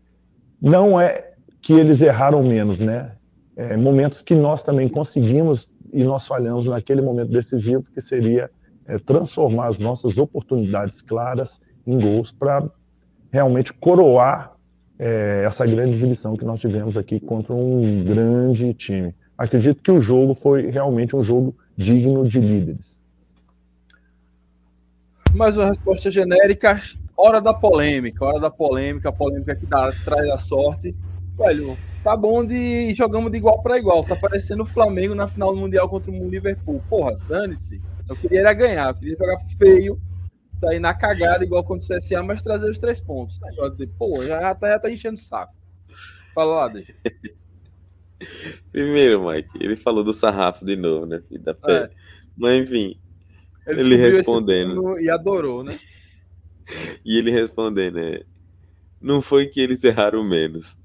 Não 0.60 1.00
é 1.00 1.32
que 1.62 1.72
eles 1.72 2.00
erraram 2.00 2.42
menos, 2.42 2.80
né? 2.80 3.12
É 3.56 3.76
momentos 3.76 4.20
que 4.20 4.34
nós 4.34 4.62
também 4.62 4.88
conseguimos 4.88 5.72
e 5.92 6.04
nós 6.04 6.26
falhamos 6.26 6.66
naquele 6.66 7.00
momento 7.00 7.30
decisivo, 7.30 7.90
que 7.90 8.00
seria 8.00 8.50
é, 8.86 8.98
transformar 8.98 9.68
as 9.68 9.78
nossas 9.78 10.18
oportunidades 10.18 11.00
claras 11.00 11.60
em 11.86 11.98
gols 11.98 12.30
para 12.30 12.68
realmente 13.32 13.72
coroar 13.72 14.54
é, 14.98 15.44
essa 15.46 15.66
grande 15.66 15.90
exibição 15.90 16.36
que 16.36 16.44
nós 16.44 16.60
tivemos 16.60 16.96
aqui 16.96 17.18
contra 17.18 17.54
um 17.54 18.04
grande 18.04 18.74
time. 18.74 19.14
Acredito 19.36 19.82
que 19.82 19.90
o 19.90 20.00
jogo 20.00 20.34
foi 20.34 20.70
realmente 20.70 21.14
um 21.14 21.22
jogo 21.22 21.54
digno 21.76 22.26
de 22.28 22.40
líderes. 22.40 23.02
Mais 25.36 25.54
uma 25.54 25.66
resposta 25.66 26.10
genérica, 26.10 26.80
hora 27.14 27.42
da 27.42 27.52
polêmica, 27.52 28.24
hora 28.24 28.40
da 28.40 28.50
polêmica, 28.50 29.10
a 29.10 29.12
polêmica 29.12 29.54
que 29.54 29.66
dá, 29.66 29.92
traz 30.02 30.26
a 30.30 30.38
sorte. 30.38 30.94
Velho, 31.36 31.76
tá 32.02 32.16
bom 32.16 32.42
de 32.42 32.94
jogamos 32.94 33.30
de 33.30 33.36
igual 33.36 33.60
para 33.60 33.76
igual. 33.76 34.02
Tá 34.02 34.16
parecendo 34.16 34.62
o 34.62 34.66
Flamengo 34.66 35.14
na 35.14 35.28
final 35.28 35.54
do 35.54 35.60
Mundial 35.60 35.90
contra 35.90 36.10
o 36.10 36.30
Liverpool. 36.30 36.82
Porra, 36.88 37.18
dane-se. 37.28 37.82
Eu 38.08 38.16
queria 38.16 38.40
era 38.40 38.54
ganhar, 38.54 38.88
eu 38.88 38.94
queria 38.94 39.16
jogar 39.18 39.36
feio, 39.58 40.00
sair 40.58 40.80
na 40.80 40.94
cagada 40.94 41.44
igual 41.44 41.62
contra 41.62 41.84
o 41.84 41.98
CSA, 41.98 42.22
mas 42.22 42.42
trazer 42.42 42.70
os 42.70 42.78
três 42.78 43.02
pontos. 43.02 43.38
Pô, 43.98 44.24
já 44.24 44.54
tá, 44.54 44.70
já 44.70 44.78
tá 44.78 44.90
enchendo 44.90 45.16
o 45.16 45.20
saco. 45.20 45.54
Fala 46.34 46.60
lá, 46.62 46.68
deixa. 46.68 46.94
Primeiro, 48.72 49.26
Mike, 49.28 49.50
ele 49.60 49.76
falou 49.76 50.02
do 50.02 50.14
sarrafo 50.14 50.64
de 50.64 50.76
novo, 50.76 51.04
né, 51.04 51.20
filho 51.28 51.42
da 51.42 51.52
pé. 51.52 51.76
É. 51.76 51.90
Mas 52.38 52.62
enfim, 52.62 52.98
ele, 53.66 53.94
ele 53.94 53.96
respondendo. 53.96 54.98
E 55.00 55.10
adorou, 55.10 55.62
né? 55.62 55.78
E 57.04 57.18
ele 57.18 57.30
respondendo, 57.30 57.96
né? 57.96 58.20
Não 59.00 59.20
foi 59.20 59.46
que 59.46 59.60
eles 59.60 59.84
erraram 59.84 60.24
menos, 60.24 60.78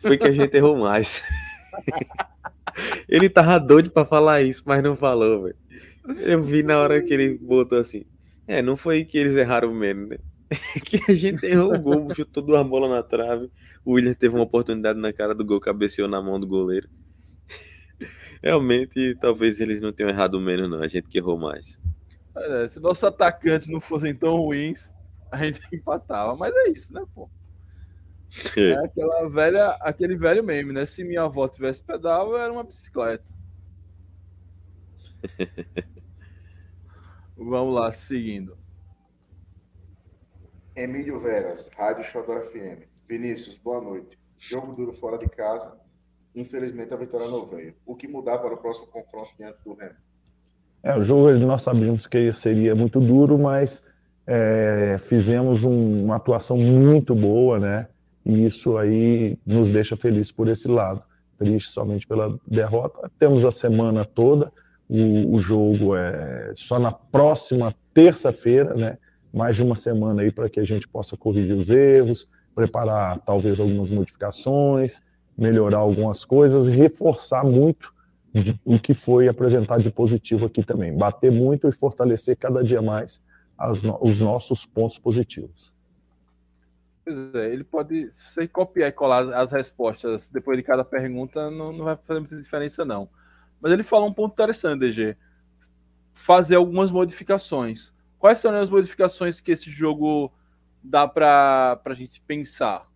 foi 0.00 0.16
que 0.16 0.28
a 0.28 0.32
gente 0.32 0.56
errou 0.56 0.76
mais. 0.76 1.22
Ele 3.08 3.28
tava 3.28 3.58
doido 3.58 3.90
pra 3.90 4.04
falar 4.04 4.42
isso, 4.42 4.62
mas 4.66 4.82
não 4.82 4.96
falou, 4.96 5.44
velho. 5.44 5.56
Eu 6.26 6.42
vi 6.42 6.62
na 6.62 6.78
hora 6.78 7.00
que 7.00 7.14
ele 7.14 7.38
botou 7.38 7.78
assim. 7.78 8.04
É, 8.46 8.60
não 8.60 8.76
foi 8.76 9.04
que 9.04 9.16
eles 9.16 9.36
erraram 9.36 9.72
menos, 9.72 10.08
né? 10.08 10.18
que 10.84 11.00
a 11.10 11.14
gente 11.14 11.46
errou 11.46 11.74
o 11.74 11.78
gol, 11.78 12.14
chutou 12.14 12.42
duas 12.42 12.66
bolas 12.66 12.90
na 12.90 13.02
trave. 13.02 13.50
O 13.84 13.92
William 13.92 14.12
teve 14.12 14.34
uma 14.34 14.44
oportunidade 14.44 14.98
na 14.98 15.12
cara 15.12 15.34
do 15.34 15.44
gol, 15.44 15.60
cabeceou 15.60 16.08
na 16.08 16.20
mão 16.20 16.38
do 16.38 16.46
goleiro. 16.46 16.88
Realmente, 18.42 19.16
talvez 19.20 19.60
eles 19.60 19.80
não 19.80 19.92
tenham 19.92 20.10
errado 20.10 20.40
menos, 20.40 20.68
não. 20.68 20.82
A 20.82 20.88
gente 20.88 21.08
que 21.08 21.18
errou 21.18 21.38
mais. 21.38 21.78
É, 22.36 22.68
se 22.68 22.80
nossos 22.80 23.04
atacantes 23.04 23.68
não 23.68 23.80
fossem 23.80 24.14
tão 24.14 24.36
ruins, 24.36 24.90
a 25.30 25.44
gente 25.44 25.60
empatava. 25.74 26.36
Mas 26.36 26.54
é 26.54 26.70
isso, 26.70 26.92
né, 26.92 27.04
pô? 27.14 27.30
É, 28.56 28.70
é 28.70 28.84
aquela 28.84 29.28
velha, 29.28 29.70
aquele 29.80 30.16
velho 30.16 30.42
meme, 30.42 30.72
né? 30.72 30.84
Se 30.86 31.04
minha 31.04 31.22
avó 31.22 31.46
tivesse 31.46 31.82
pedal, 31.82 32.36
era 32.36 32.52
uma 32.52 32.64
bicicleta. 32.64 33.32
Vamos 37.36 37.74
lá, 37.74 37.90
seguindo. 37.92 38.58
Emílio 40.76 41.20
Veras, 41.20 41.70
Rádio 41.76 42.02
Show 42.04 42.24
FM. 42.24 42.88
Vinícius, 43.08 43.56
boa 43.58 43.80
noite. 43.80 44.18
Jogo 44.36 44.72
duro 44.72 44.92
fora 44.92 45.16
de 45.16 45.28
casa. 45.28 45.78
Infelizmente 46.34 46.92
a 46.92 46.96
vitória 46.96 47.28
não 47.28 47.46
veio. 47.46 47.76
O 47.86 47.94
que 47.94 48.08
mudar 48.08 48.38
para 48.38 48.54
o 48.54 48.56
próximo 48.56 48.88
confronto 48.88 49.30
diante 49.36 49.62
do 49.62 49.74
Remo? 49.74 49.94
É, 50.84 50.94
o 50.98 51.02
jogo 51.02 51.32
nós 51.46 51.62
sabíamos 51.62 52.06
que 52.06 52.30
seria 52.30 52.74
muito 52.74 53.00
duro, 53.00 53.38
mas 53.38 53.82
é, 54.26 54.98
fizemos 54.98 55.64
um, 55.64 55.96
uma 55.96 56.16
atuação 56.16 56.58
muito 56.58 57.14
boa, 57.14 57.58
né? 57.58 57.88
E 58.22 58.44
isso 58.44 58.76
aí 58.76 59.38
nos 59.46 59.70
deixa 59.70 59.96
felizes 59.96 60.30
por 60.30 60.46
esse 60.46 60.68
lado. 60.68 61.02
Triste 61.38 61.70
somente 61.70 62.06
pela 62.06 62.38
derrota. 62.46 63.10
Temos 63.18 63.46
a 63.46 63.50
semana 63.50 64.04
toda. 64.04 64.52
O, 64.86 65.36
o 65.36 65.40
jogo 65.40 65.96
é 65.96 66.52
só 66.54 66.78
na 66.78 66.92
próxima 66.92 67.74
terça-feira, 67.94 68.74
né? 68.74 68.98
Mais 69.32 69.56
de 69.56 69.62
uma 69.62 69.74
semana 69.74 70.20
aí 70.20 70.30
para 70.30 70.50
que 70.50 70.60
a 70.60 70.64
gente 70.64 70.86
possa 70.86 71.16
corrigir 71.16 71.56
os 71.56 71.70
erros, 71.70 72.28
preparar 72.54 73.20
talvez 73.20 73.58
algumas 73.58 73.90
modificações, 73.90 75.00
melhorar 75.36 75.78
algumas 75.78 76.26
coisas, 76.26 76.66
reforçar 76.66 77.42
muito 77.42 77.93
o 78.64 78.78
que 78.78 78.94
foi 78.94 79.28
apresentado 79.28 79.82
de 79.82 79.90
positivo 79.90 80.46
aqui 80.46 80.62
também. 80.62 80.96
Bater 80.96 81.30
muito 81.30 81.68
e 81.68 81.72
fortalecer 81.72 82.36
cada 82.36 82.64
dia 82.64 82.82
mais 82.82 83.22
as, 83.56 83.82
os 84.00 84.18
nossos 84.18 84.66
pontos 84.66 84.98
positivos. 84.98 85.72
Pois 87.04 87.34
é, 87.34 87.52
ele 87.52 87.62
pode, 87.62 88.10
se 88.12 88.32
você 88.32 88.48
copiar 88.48 88.88
e 88.88 88.92
colar 88.92 89.32
as 89.34 89.52
respostas 89.52 90.28
depois 90.30 90.56
de 90.56 90.62
cada 90.62 90.84
pergunta, 90.84 91.50
não, 91.50 91.72
não 91.72 91.84
vai 91.84 91.96
fazer 91.96 92.20
muita 92.20 92.36
diferença, 92.36 92.84
não. 92.84 93.08
Mas 93.60 93.72
ele 93.72 93.82
falou 93.82 94.08
um 94.08 94.12
ponto 94.12 94.32
interessante, 94.32 94.80
DG. 94.80 95.16
Fazer 96.12 96.56
algumas 96.56 96.90
modificações. 96.90 97.92
Quais 98.18 98.38
são 98.38 98.54
as 98.54 98.70
modificações 98.70 99.40
que 99.40 99.52
esse 99.52 99.70
jogo 99.70 100.32
dá 100.82 101.06
para 101.06 101.80
a 101.84 101.94
gente 101.94 102.20
pensar? 102.22 102.86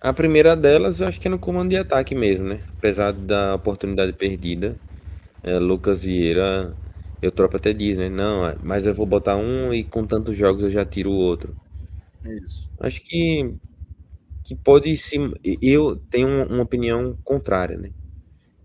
A 0.00 0.12
primeira 0.12 0.54
delas, 0.54 1.00
eu 1.00 1.08
acho 1.08 1.20
que 1.20 1.26
é 1.26 1.30
no 1.30 1.38
comando 1.40 1.70
de 1.70 1.76
ataque 1.76 2.14
mesmo, 2.14 2.46
né? 2.46 2.60
Apesar 2.76 3.12
da 3.12 3.56
oportunidade 3.56 4.12
perdida, 4.12 4.76
é, 5.42 5.58
Lucas 5.58 6.02
Vieira, 6.02 6.72
eu 7.20 7.32
troco 7.32 7.56
até 7.56 7.72
diz, 7.72 7.98
né? 7.98 8.08
Não, 8.08 8.42
mas 8.62 8.86
eu 8.86 8.94
vou 8.94 9.06
botar 9.06 9.36
um 9.36 9.74
e 9.74 9.82
com 9.82 10.06
tantos 10.06 10.36
jogos 10.36 10.62
eu 10.62 10.70
já 10.70 10.84
tiro 10.84 11.10
o 11.10 11.16
outro. 11.16 11.56
Isso. 12.24 12.70
Acho 12.78 13.02
que, 13.02 13.54
que 14.44 14.54
pode 14.54 14.96
se. 14.96 15.16
Eu 15.60 15.96
tenho 15.96 16.46
uma 16.46 16.62
opinião 16.62 17.18
contrária, 17.24 17.76
né? 17.76 17.90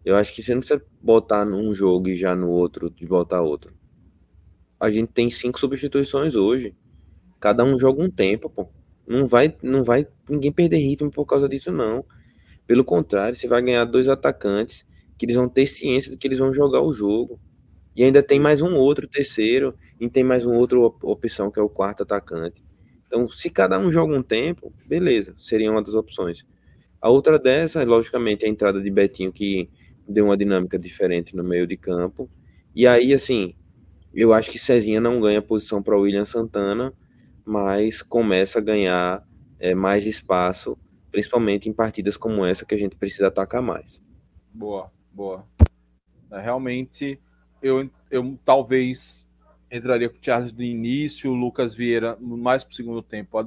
Eu 0.05 0.15
acho 0.15 0.35
que 0.35 0.43
você 0.43 0.53
não 0.53 0.61
precisa 0.61 0.83
botar 1.01 1.45
num 1.45 1.73
jogo 1.73 2.09
e 2.09 2.15
já 2.15 2.35
no 2.35 2.49
outro 2.49 2.91
de 2.91 3.07
botar 3.07 3.41
outro. 3.41 3.73
A 4.79 4.91
gente 4.91 5.11
tem 5.11 5.31
cinco 5.31 5.59
substituições 5.59 6.35
hoje. 6.35 6.75
Cada 7.39 7.63
um 7.63 7.79
joga 7.79 8.03
um 8.03 8.09
tempo, 8.11 8.49
pô. 8.49 8.67
Não 9.07 9.27
vai, 9.27 9.55
não 9.61 9.83
vai 9.83 10.07
ninguém 10.29 10.51
perder 10.51 10.77
ritmo 10.77 11.11
por 11.11 11.25
causa 11.25 11.47
disso, 11.49 11.71
não. 11.71 12.05
Pelo 12.67 12.83
contrário, 12.85 13.35
você 13.35 13.47
vai 13.47 13.61
ganhar 13.61 13.85
dois 13.85 14.07
atacantes 14.07 14.85
que 15.17 15.25
eles 15.25 15.35
vão 15.35 15.49
ter 15.49 15.67
ciência 15.67 16.11
de 16.11 16.17
que 16.17 16.27
eles 16.27 16.39
vão 16.39 16.53
jogar 16.53 16.81
o 16.81 16.93
jogo. 16.93 17.39
E 17.95 18.03
ainda 18.03 18.23
tem 18.23 18.39
mais 18.39 18.61
um 18.61 18.75
outro 18.75 19.07
terceiro, 19.07 19.75
e 19.99 20.09
tem 20.09 20.23
mais 20.23 20.45
uma 20.45 20.55
outra 20.57 20.79
opção 20.79 21.51
que 21.51 21.59
é 21.59 21.63
o 21.63 21.69
quarto 21.69 22.03
atacante. 22.03 22.63
Então, 23.07 23.29
se 23.29 23.49
cada 23.49 23.77
um 23.79 23.91
joga 23.91 24.15
um 24.15 24.23
tempo, 24.23 24.73
beleza, 24.87 25.35
seria 25.39 25.71
uma 25.71 25.83
das 25.83 25.93
opções. 25.93 26.45
A 27.01 27.09
outra 27.09 27.37
dessa, 27.37 27.83
logicamente, 27.83 28.45
é 28.45 28.47
a 28.47 28.51
entrada 28.51 28.81
de 28.81 28.89
Betinho, 28.89 29.31
que 29.31 29.69
deu 30.07 30.25
uma 30.25 30.37
dinâmica 30.37 30.79
diferente 30.79 31.35
no 31.35 31.43
meio 31.43 31.67
de 31.67 31.77
campo. 31.77 32.29
E 32.75 32.87
aí, 32.87 33.13
assim, 33.13 33.53
eu 34.13 34.33
acho 34.33 34.51
que 34.51 34.59
Cezinha 34.59 35.01
não 35.01 35.19
ganha 35.21 35.41
posição 35.41 35.83
para 35.83 35.97
William 35.97 36.25
Santana, 36.25 36.93
mas 37.45 38.01
começa 38.01 38.59
a 38.59 38.61
ganhar 38.61 39.27
é, 39.59 39.73
mais 39.73 40.05
espaço, 40.05 40.77
principalmente 41.11 41.69
em 41.69 41.73
partidas 41.73 42.17
como 42.17 42.45
essa 42.45 42.65
que 42.65 42.75
a 42.75 42.77
gente 42.77 42.95
precisa 42.95 43.27
atacar 43.27 43.61
mais. 43.61 44.01
Boa, 44.53 44.91
boa. 45.11 45.45
É, 46.31 46.39
realmente, 46.39 47.19
eu, 47.61 47.89
eu 48.09 48.37
talvez 48.43 49.27
entraria 49.71 50.09
com 50.09 50.17
o 50.17 50.19
Charles 50.21 50.53
no 50.53 50.61
início, 50.61 51.31
o 51.31 51.35
Lucas 51.35 51.73
Vieira 51.73 52.17
mais 52.19 52.63
para 52.63 52.71
o 52.71 52.75
segundo 52.75 53.01
tempo. 53.01 53.37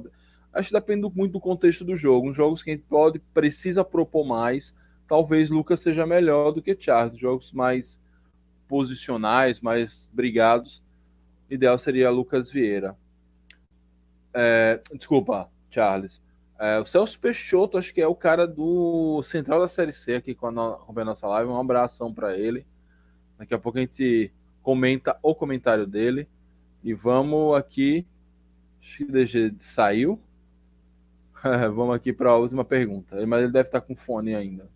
Acho 0.53 0.69
que 0.69 0.73
depende 0.73 1.09
muito 1.15 1.33
do 1.33 1.39
contexto 1.39 1.85
do 1.85 1.95
jogo. 1.95 2.29
Uns 2.29 2.35
jogos 2.35 2.63
que 2.63 2.71
a 2.71 2.73
gente 2.73 2.85
pode, 2.85 3.19
precisa 3.33 3.83
propor 3.83 4.25
mais, 4.25 4.75
talvez 5.07 5.49
Lucas 5.49 5.79
seja 5.79 6.05
melhor 6.05 6.51
do 6.51 6.61
que 6.61 6.75
Charles. 6.77 7.19
Jogos 7.19 7.53
mais 7.53 8.01
posicionais, 8.67 9.61
mais 9.61 10.11
brigados, 10.13 10.83
ideal 11.49 11.77
seria 11.77 12.09
Lucas 12.09 12.51
Vieira. 12.51 12.97
É, 14.33 14.81
desculpa, 14.93 15.49
Charles. 15.69 16.21
É, 16.59 16.79
o 16.79 16.85
Celso 16.85 17.19
Peixoto, 17.19 17.77
acho 17.77 17.93
que 17.93 18.01
é 18.01 18.07
o 18.07 18.15
cara 18.15 18.47
do 18.47 19.21
Central 19.23 19.59
da 19.59 19.67
Série 19.67 19.93
C 19.93 20.15
aqui 20.15 20.33
com 20.33 20.47
a, 20.47 20.51
no, 20.51 20.93
a 20.95 21.05
nossa 21.05 21.27
live. 21.27 21.49
Um 21.49 21.59
abração 21.59 22.13
para 22.13 22.35
ele. 22.35 22.65
Daqui 23.37 23.53
a 23.53 23.59
pouco 23.59 23.77
a 23.77 23.81
gente 23.81 24.33
comenta 24.63 25.17
o 25.21 25.35
comentário 25.35 25.85
dele. 25.85 26.27
E 26.83 26.93
vamos 26.93 27.55
aqui. 27.55 28.07
Acho 28.81 29.05
que 29.05 29.11
DG 29.11 29.55
saiu. 29.59 30.19
vamos 31.75 31.95
aqui 31.95 32.11
para 32.11 32.31
a 32.31 32.37
última 32.37 32.65
pergunta. 32.65 33.23
Mas 33.25 33.43
ele 33.43 33.51
deve 33.51 33.67
estar 33.67 33.81
com 33.81 33.95
fone 33.95 34.33
ainda. 34.33 34.67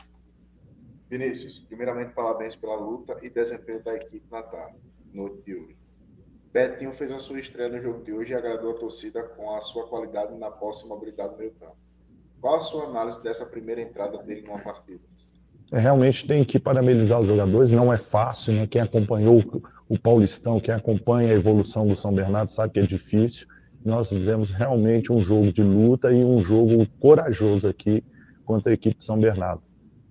Vinícius, 1.10 1.60
primeiramente, 1.60 2.14
parabéns 2.14 2.56
pela 2.56 2.76
luta 2.76 3.20
e 3.22 3.30
desempenho 3.30 3.84
da 3.84 3.94
equipe 3.96 4.24
na 4.32 4.42
tarde, 4.42 4.78
noite 5.14 5.42
de. 5.44 5.81
Betinho 6.54 6.92
fez 6.92 7.12
a 7.12 7.20
sua 7.20 7.40
estreia 7.40 7.70
no 7.70 7.82
jogo 7.82 8.04
de 8.04 8.12
hoje 8.12 8.34
e 8.34 8.36
agradou 8.36 8.72
a 8.72 8.74
torcida 8.74 9.24
com 9.24 9.56
a 9.56 9.62
sua 9.62 9.88
qualidade 9.88 10.36
na 10.38 10.52
posse 10.52 10.86
e 10.86 10.90
mobilidade 10.90 11.32
no 11.32 11.38
meio 11.38 11.52
campo. 11.52 11.78
Qual 12.42 12.56
a 12.56 12.62
sua 12.62 12.86
análise 12.86 13.24
dessa 13.24 13.46
primeira 13.46 13.82
entrada 13.82 14.18
dele 14.18 14.42
numa 14.42 14.60
partida? 14.60 15.00
É, 15.72 15.80
realmente 15.80 16.28
tem 16.28 16.44
que 16.44 16.60
parabenizar 16.60 17.22
os 17.22 17.28
jogadores, 17.28 17.72
não 17.72 17.94
é 17.94 17.98
fácil, 17.98 18.54
né? 18.54 18.68
Quem 18.68 18.82
acompanhou 18.82 19.42
o 19.88 19.98
Paulistão, 19.98 20.60
quem 20.60 20.74
acompanha 20.74 21.30
a 21.30 21.34
evolução 21.34 21.88
do 21.88 21.96
São 21.96 22.12
Bernardo 22.12 22.50
sabe 22.50 22.74
que 22.74 22.80
é 22.80 22.84
difícil. 22.84 23.48
Nós 23.84 24.10
fizemos 24.10 24.52
realmente 24.52 25.12
um 25.14 25.22
jogo 25.22 25.54
de 25.54 25.64
luta 25.64 26.12
e 26.12 26.24
um 26.24 26.42
jogo 26.42 26.86
corajoso 27.00 27.68
aqui 27.70 28.04
contra 28.44 28.72
a 28.72 28.74
equipe 28.74 28.98
de 28.98 29.04
São 29.04 29.18
Bernardo. 29.18 29.62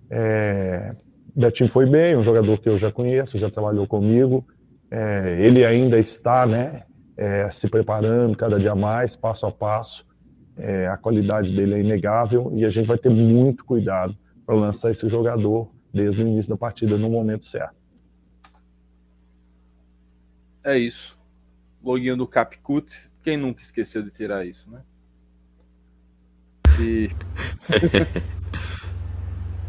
É, 0.09 0.95
Betinho 1.35 1.69
foi 1.69 1.85
bem, 1.85 2.17
um 2.17 2.23
jogador 2.23 2.57
que 2.59 2.67
eu 2.67 2.77
já 2.77 2.91
conheço, 2.91 3.37
já 3.37 3.49
trabalhou 3.49 3.85
comigo. 3.85 4.45
É, 4.91 5.37
ele 5.39 5.65
ainda 5.65 5.97
está 5.97 6.45
né, 6.45 6.83
é, 7.15 7.49
se 7.49 7.69
preparando 7.69 8.35
cada 8.35 8.59
dia 8.59 8.75
mais, 8.75 9.15
passo 9.15 9.45
a 9.45 9.51
passo. 9.51 10.05
É, 10.57 10.87
a 10.87 10.97
qualidade 10.97 11.55
dele 11.55 11.75
é 11.75 11.79
inegável 11.79 12.51
e 12.53 12.65
a 12.65 12.69
gente 12.69 12.85
vai 12.85 12.97
ter 12.97 13.09
muito 13.09 13.63
cuidado 13.63 14.15
para 14.45 14.53
lançar 14.53 14.91
esse 14.91 15.07
jogador 15.07 15.71
desde 15.93 16.21
o 16.21 16.27
início 16.27 16.49
da 16.49 16.57
partida 16.57 16.97
no 16.97 17.09
momento 17.09 17.45
certo. 17.45 17.75
É 20.63 20.77
isso. 20.77 21.17
Loginho 21.81 22.17
do 22.17 22.27
Capcut. 22.27 23.09
Quem 23.23 23.37
nunca 23.37 23.61
esqueceu 23.61 24.03
de 24.03 24.11
tirar 24.11 24.45
isso, 24.45 24.69
né? 24.69 24.81
E... 26.79 27.09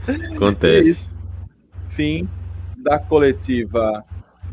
Acontece. 0.35 1.09
É 1.09 1.90
Fim 1.90 2.28
da 2.77 2.99
coletiva 2.99 4.05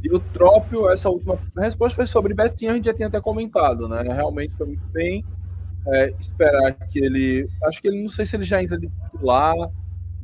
e 0.04 0.14
o 0.14 0.20
Trópio, 0.20 0.90
essa 0.90 1.10
última 1.10 1.38
resposta 1.58 1.96
foi 1.96 2.08
sobre 2.08 2.34
Betinho, 2.34 2.72
a 2.72 2.76
gente 2.76 2.86
já 2.86 2.94
tinha 2.94 3.08
até 3.08 3.20
comentado, 3.20 3.88
né? 3.88 4.02
Realmente 4.02 4.56
foi 4.56 4.68
muito 4.68 4.88
bem. 4.88 5.26
É, 5.88 6.14
esperar 6.20 6.74
que 6.74 7.00
ele. 7.00 7.50
Acho 7.64 7.82
que 7.82 7.88
ele 7.88 8.02
não 8.02 8.10
sei 8.10 8.26
se 8.26 8.36
ele 8.36 8.44
já 8.44 8.62
entra 8.62 8.78
de 8.78 8.88
titular, 8.88 9.56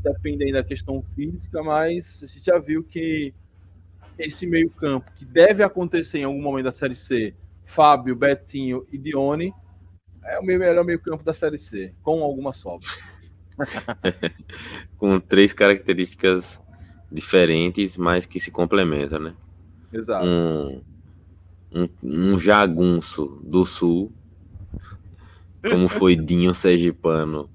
depende 0.01 0.43
aí 0.43 0.51
da 0.51 0.63
questão 0.63 1.03
física, 1.15 1.63
mas 1.63 2.23
a 2.23 2.27
gente 2.27 2.45
já 2.45 2.59
viu 2.59 2.83
que 2.83 3.33
esse 4.17 4.45
meio-campo, 4.47 5.11
que 5.15 5.25
deve 5.25 5.63
acontecer 5.63 6.19
em 6.19 6.23
algum 6.23 6.41
momento 6.41 6.65
da 6.65 6.71
Série 6.71 6.95
C, 6.95 7.33
Fábio, 7.63 8.15
Betinho 8.15 8.85
e 8.91 8.97
Dione, 8.97 9.53
é 10.23 10.39
o 10.39 10.43
melhor 10.43 10.83
meio-campo 10.85 11.23
da 11.23 11.33
Série 11.33 11.57
C, 11.57 11.93
com 12.01 12.23
alguma 12.23 12.53
sobra. 12.53 12.87
com 14.97 15.19
três 15.19 15.53
características 15.53 16.61
diferentes, 17.11 17.97
mas 17.97 18.25
que 18.25 18.39
se 18.39 18.51
complementam, 18.51 19.19
né? 19.19 19.35
Exato. 19.95 20.25
Um, 20.25 20.81
um, 21.71 21.89
um 22.03 22.37
jagunço 22.37 23.39
do 23.41 23.65
sul, 23.65 24.11
como 25.69 25.87
foi 25.87 26.15
Dinho 26.19 26.53
Sergipano 26.53 27.49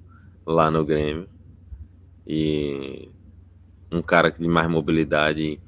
lá 0.47 0.71
no 0.71 0.83
Grêmio, 0.83 1.29
e 2.27 3.11
um 3.93 4.01
cara 4.01 4.31
de 4.31 4.49
mais 4.49 4.69
mobilidade 4.71 5.61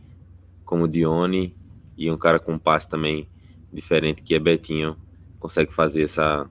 como 0.65 0.89
Dione, 0.89 1.55
e 1.97 2.11
um 2.11 2.16
cara 2.16 2.39
com 2.39 2.59
passe 2.59 2.89
também 2.89 3.28
diferente 3.70 4.23
que 4.23 4.35
é 4.35 4.39
Betinho, 4.39 4.97
consegue 5.39 5.73
fazer 5.74 6.05
essa, 6.05 6.49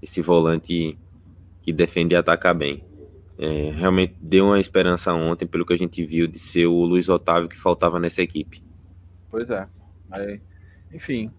esse 0.00 0.22
volante 0.22 0.98
que 1.60 1.72
defende 1.72 2.14
e 2.14 2.16
ataca 2.16 2.54
bem. 2.54 2.82
É, 3.36 3.70
realmente 3.74 4.14
deu 4.18 4.46
uma 4.46 4.60
esperança 4.60 5.12
ontem, 5.12 5.46
pelo 5.46 5.66
que 5.66 5.74
a 5.74 5.78
gente 5.78 6.04
viu, 6.06 6.26
de 6.26 6.38
ser 6.38 6.66
o 6.66 6.84
Luiz 6.84 7.10
Otávio 7.10 7.48
que 7.48 7.58
faltava 7.58 8.00
nessa 8.00 8.22
equipe. 8.22 8.62
Pois 9.32 9.48
é. 9.48 9.66
Aí, 10.10 10.42
enfim, 10.92 11.32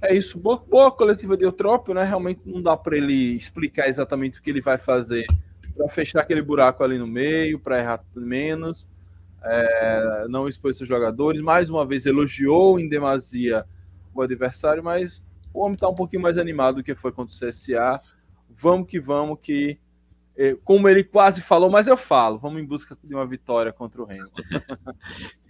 é 0.00 0.14
isso. 0.14 0.40
Boa, 0.40 0.56
boa 0.56 0.90
coletiva 0.90 1.36
de 1.36 1.44
Eutrópio, 1.44 1.92
né? 1.92 2.02
Realmente 2.02 2.40
não 2.46 2.62
dá 2.62 2.74
para 2.74 2.96
ele 2.96 3.34
explicar 3.34 3.86
exatamente 3.86 4.38
o 4.38 4.42
que 4.42 4.48
ele 4.48 4.62
vai 4.62 4.78
fazer 4.78 5.26
para 5.76 5.88
fechar 5.90 6.22
aquele 6.22 6.40
buraco 6.40 6.82
ali 6.82 6.96
no 6.96 7.06
meio, 7.06 7.60
para 7.60 7.78
errar 7.78 8.02
menos. 8.16 8.88
É, 9.44 10.26
não 10.30 10.48
expôs 10.48 10.78
seus 10.78 10.88
jogadores. 10.88 11.42
Mais 11.42 11.68
uma 11.68 11.84
vez 11.84 12.06
elogiou 12.06 12.80
em 12.80 12.88
demasia 12.88 13.66
o 14.14 14.22
adversário, 14.22 14.82
mas 14.82 15.22
o 15.52 15.60
homem 15.60 15.74
está 15.74 15.86
um 15.86 15.94
pouquinho 15.94 16.22
mais 16.22 16.38
animado 16.38 16.76
do 16.76 16.82
que 16.82 16.94
foi 16.94 17.12
contra 17.12 17.34
o 17.34 17.38
CSA. 17.38 18.00
Vamos 18.48 18.88
que 18.88 18.98
vamos, 18.98 19.38
que 19.42 19.78
é, 20.34 20.56
como 20.64 20.88
ele 20.88 21.04
quase 21.04 21.42
falou, 21.42 21.68
mas 21.68 21.86
eu 21.86 21.96
falo, 21.98 22.38
vamos 22.38 22.62
em 22.62 22.64
busca 22.64 22.96
de 23.04 23.14
uma 23.14 23.26
vitória 23.26 23.70
contra 23.70 24.00
o 24.00 24.06
Remo. 24.06 24.30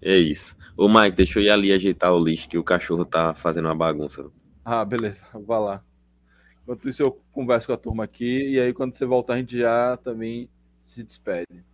É 0.00 0.16
isso. 0.16 0.56
Ô, 0.76 0.88
Mike, 0.88 1.16
deixa 1.16 1.38
eu 1.38 1.42
ir 1.42 1.50
ali 1.50 1.72
ajeitar 1.72 2.12
o 2.12 2.22
lixo, 2.22 2.48
que 2.48 2.58
o 2.58 2.64
cachorro 2.64 3.04
tá 3.04 3.34
fazendo 3.34 3.66
uma 3.66 3.74
bagunça. 3.74 4.30
Ah, 4.64 4.84
beleza. 4.84 5.26
Vá 5.34 5.58
lá. 5.58 5.84
Enquanto 6.62 6.88
isso, 6.88 7.02
eu 7.02 7.20
converso 7.32 7.66
com 7.66 7.72
a 7.72 7.76
turma 7.76 8.04
aqui. 8.04 8.50
E 8.50 8.60
aí, 8.60 8.72
quando 8.72 8.92
você 8.92 9.06
voltar, 9.06 9.34
a 9.34 9.38
gente 9.38 9.58
já 9.58 9.96
também 9.96 10.48
se 10.82 11.02
despede. 11.02 11.64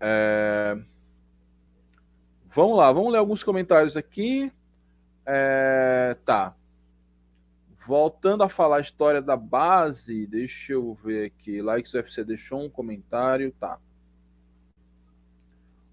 É... 0.00 0.78
Vamos 2.50 2.76
lá, 2.76 2.92
vamos 2.92 3.12
ler 3.12 3.18
alguns 3.18 3.42
comentários 3.42 3.96
aqui. 3.96 4.52
É... 5.26 6.16
Tá. 6.24 6.54
Voltando 7.88 8.42
a 8.42 8.50
falar 8.50 8.76
a 8.76 8.80
história 8.80 9.22
da 9.22 9.34
base, 9.34 10.26
deixa 10.26 10.74
eu 10.74 10.92
ver 11.02 11.24
aqui. 11.24 11.62
Likes 11.62 11.94
UFC 11.94 12.22
deixou 12.22 12.62
um 12.62 12.68
comentário, 12.68 13.50
tá. 13.58 13.78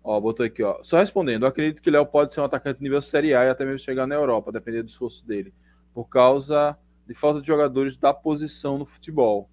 Ó, 0.04 0.20
botou 0.20 0.46
aqui, 0.46 0.62
ó. 0.62 0.84
Só 0.84 0.98
respondendo, 0.98 1.46
acredito 1.46 1.82
que 1.82 1.90
Léo 1.90 2.06
pode 2.06 2.34
ser 2.34 2.42
um 2.42 2.44
atacante 2.44 2.84
nível 2.84 3.02
Série 3.02 3.34
A 3.34 3.46
e 3.46 3.50
até 3.50 3.64
mesmo 3.64 3.80
chegar 3.80 4.06
na 4.06 4.14
Europa, 4.14 4.52
depender 4.52 4.84
do 4.84 4.90
esforço 4.90 5.26
dele, 5.26 5.54
por 5.94 6.10
causa 6.10 6.78
de 7.08 7.14
falta 7.14 7.40
de 7.40 7.48
jogadores 7.48 7.96
da 7.96 8.14
posição 8.14 8.78
no 8.78 8.86
futebol. 8.86 9.50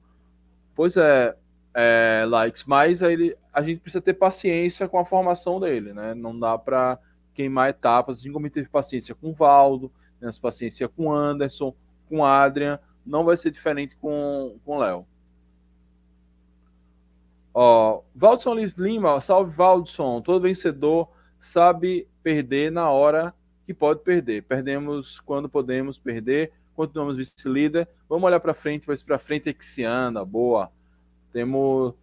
Pois 0.74 0.96
é, 0.96 1.36
é 1.72 2.24
likes, 2.26 2.64
mas 2.64 3.02
ele, 3.02 3.36
a 3.52 3.62
gente 3.62 3.78
precisa 3.78 4.02
ter 4.02 4.14
paciência 4.14 4.88
com 4.88 4.98
a 4.98 5.04
formação 5.04 5.60
dele, 5.60 5.92
né? 5.92 6.12
Não 6.12 6.36
dá 6.36 6.58
para 6.58 6.98
queimar 7.34 7.70
etapas, 7.70 8.18
assim 8.18 8.32
como 8.32 8.50
teve 8.50 8.68
paciência 8.68 9.14
com 9.14 9.30
o 9.30 9.32
Valdo, 9.32 9.92
né? 10.20 10.28
paciência 10.42 10.88
com 10.88 11.04
o 11.04 11.12
Anderson, 11.12 11.72
com 12.08 12.24
Adrian, 12.24 12.78
não 13.04 13.24
vai 13.24 13.36
ser 13.36 13.50
diferente 13.50 13.96
com 13.96 14.58
o 14.64 14.78
Léo. 14.78 15.06
Ó, 17.54 18.02
Valdson 18.14 18.54
Lima, 18.54 19.20
salve 19.20 19.54
Valdson, 19.54 20.22
todo 20.22 20.42
vencedor 20.42 21.08
sabe 21.38 22.08
perder 22.22 22.70
na 22.70 22.88
hora 22.88 23.34
que 23.66 23.74
pode 23.74 24.00
perder. 24.00 24.42
Perdemos 24.44 25.20
quando 25.20 25.48
podemos 25.48 25.98
perder, 25.98 26.52
continuamos 26.74 27.16
vice-líder. 27.16 27.88
Vamos 28.08 28.24
olhar 28.24 28.40
para 28.40 28.54
frente, 28.54 28.86
mas 28.88 29.02
para 29.02 29.18
frente 29.18 29.48
é 29.48 29.52
que 29.52 29.64
se 29.64 29.84
anda, 29.84 30.24
boa. 30.24 30.70
Temos, 31.32 31.94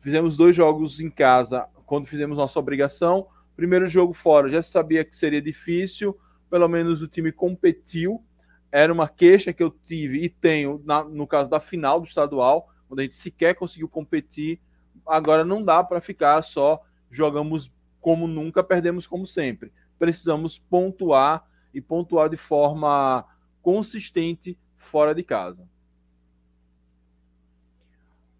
fizemos 0.00 0.36
dois 0.36 0.56
jogos 0.56 1.00
em 1.00 1.10
casa 1.10 1.68
quando 1.84 2.06
fizemos 2.06 2.38
nossa 2.38 2.58
obrigação. 2.58 3.28
Primeiro 3.54 3.86
jogo 3.86 4.12
fora, 4.12 4.48
já 4.48 4.62
sabia 4.62 5.04
que 5.04 5.14
seria 5.14 5.40
difícil, 5.40 6.18
pelo 6.50 6.68
menos 6.68 7.02
o 7.02 7.08
time 7.08 7.32
competiu, 7.32 8.22
era 8.70 8.92
uma 8.92 9.08
queixa 9.08 9.52
que 9.52 9.62
eu 9.62 9.70
tive 9.70 10.24
e 10.24 10.28
tenho 10.28 10.82
na, 10.84 11.04
no 11.04 11.26
caso 11.26 11.48
da 11.48 11.60
final 11.60 12.00
do 12.00 12.06
estadual, 12.06 12.68
quando 12.88 13.00
a 13.00 13.02
gente 13.02 13.14
sequer 13.14 13.54
conseguiu 13.54 13.88
competir. 13.88 14.60
Agora 15.06 15.44
não 15.44 15.62
dá 15.62 15.82
para 15.84 16.00
ficar 16.00 16.40
só 16.42 16.82
jogamos 17.10 17.72
como 18.00 18.26
nunca, 18.26 18.62
perdemos 18.62 19.06
como 19.06 19.26
sempre. 19.26 19.72
Precisamos 19.98 20.58
pontuar 20.58 21.44
e 21.72 21.80
pontuar 21.80 22.28
de 22.28 22.36
forma 22.36 23.24
consistente 23.62 24.58
fora 24.76 25.14
de 25.14 25.22
casa. 25.22 25.66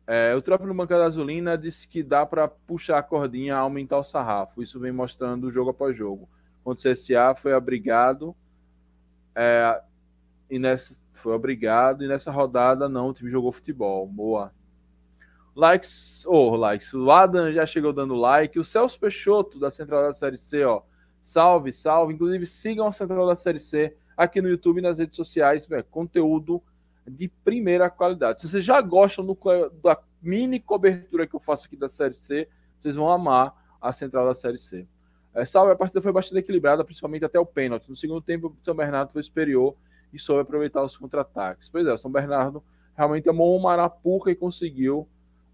É, 0.06 0.34
o 0.36 0.42
próprio 0.42 0.72
Banca 0.72 0.96
da 0.96 1.06
Azulina 1.06 1.58
disse 1.58 1.88
que 1.88 2.00
dá 2.00 2.24
para 2.24 2.46
puxar 2.46 2.98
a 2.98 3.02
cordinha, 3.02 3.56
aumentar 3.56 3.98
o 3.98 4.04
sarrafo. 4.04 4.62
Isso 4.62 4.78
vem 4.78 4.92
mostrando 4.92 5.50
jogo 5.50 5.70
após 5.70 5.96
jogo. 5.96 6.28
Contra 6.62 6.90
o 6.90 6.92
CSA 6.92 7.34
foi 7.34 7.52
abrigado. 7.52 8.36
É, 9.34 9.82
e 10.50 10.58
nessa 10.58 10.94
foi 11.12 11.32
obrigado 11.32 12.04
e 12.04 12.08
nessa 12.08 12.30
rodada 12.30 12.88
não, 12.88 13.08
o 13.08 13.12
time 13.12 13.30
jogou 13.30 13.50
futebol. 13.50 14.06
Boa. 14.06 14.52
Likes, 15.54 16.24
oh, 16.26 16.54
likes. 16.54 16.92
O 16.92 17.10
Adam 17.10 17.50
já 17.52 17.64
chegou 17.64 17.92
dando 17.92 18.14
like. 18.14 18.58
O 18.58 18.64
Celso 18.64 19.00
Peixoto 19.00 19.58
da 19.58 19.70
Central 19.70 20.02
da 20.02 20.12
Série 20.12 20.36
C, 20.36 20.64
ó. 20.64 20.82
Salve, 21.22 21.72
salve. 21.72 22.12
Inclusive 22.12 22.44
sigam 22.44 22.86
a 22.86 22.92
Central 22.92 23.26
da 23.26 23.34
Série 23.34 23.58
C 23.58 23.96
aqui 24.16 24.40
no 24.40 24.48
YouTube 24.48 24.78
e 24.78 24.82
nas 24.82 24.98
redes 24.98 25.16
sociais, 25.16 25.70
é, 25.70 25.82
conteúdo 25.82 26.62
de 27.06 27.28
primeira 27.28 27.90
qualidade. 27.90 28.40
Se 28.40 28.48
vocês 28.48 28.64
já 28.64 28.80
gostam 28.80 29.24
do, 29.24 29.38
da 29.82 29.98
mini 30.22 30.58
cobertura 30.58 31.26
que 31.26 31.34
eu 31.34 31.40
faço 31.40 31.66
aqui 31.66 31.76
da 31.76 31.88
Série 31.88 32.14
C, 32.14 32.48
vocês 32.78 32.96
vão 32.96 33.10
amar 33.10 33.54
a 33.80 33.92
Central 33.92 34.26
da 34.26 34.34
Série 34.34 34.58
C. 34.58 34.86
É, 35.34 35.44
salve, 35.44 35.72
a 35.72 35.76
partida 35.76 36.00
foi 36.00 36.12
bastante 36.12 36.38
equilibrada, 36.38 36.84
principalmente 36.84 37.24
até 37.24 37.38
o 37.38 37.46
pênalti. 37.46 37.88
No 37.88 37.96
segundo 37.96 38.22
tempo, 38.22 38.48
o 38.48 38.64
São 38.64 38.74
Bernardo 38.74 39.12
foi 39.12 39.22
superior 39.22 39.76
e 40.12 40.18
soube 40.18 40.42
aproveitar 40.42 40.82
os 40.82 40.96
contra-ataques. 40.96 41.68
Pois 41.68 41.86
é, 41.86 41.92
o 41.92 41.98
São 41.98 42.10
Bernardo 42.10 42.62
realmente 42.96 43.28
amou 43.28 43.56
uma 43.56 43.72
arapuca 43.72 44.30
e 44.30 44.34
conseguiu. 44.34 45.06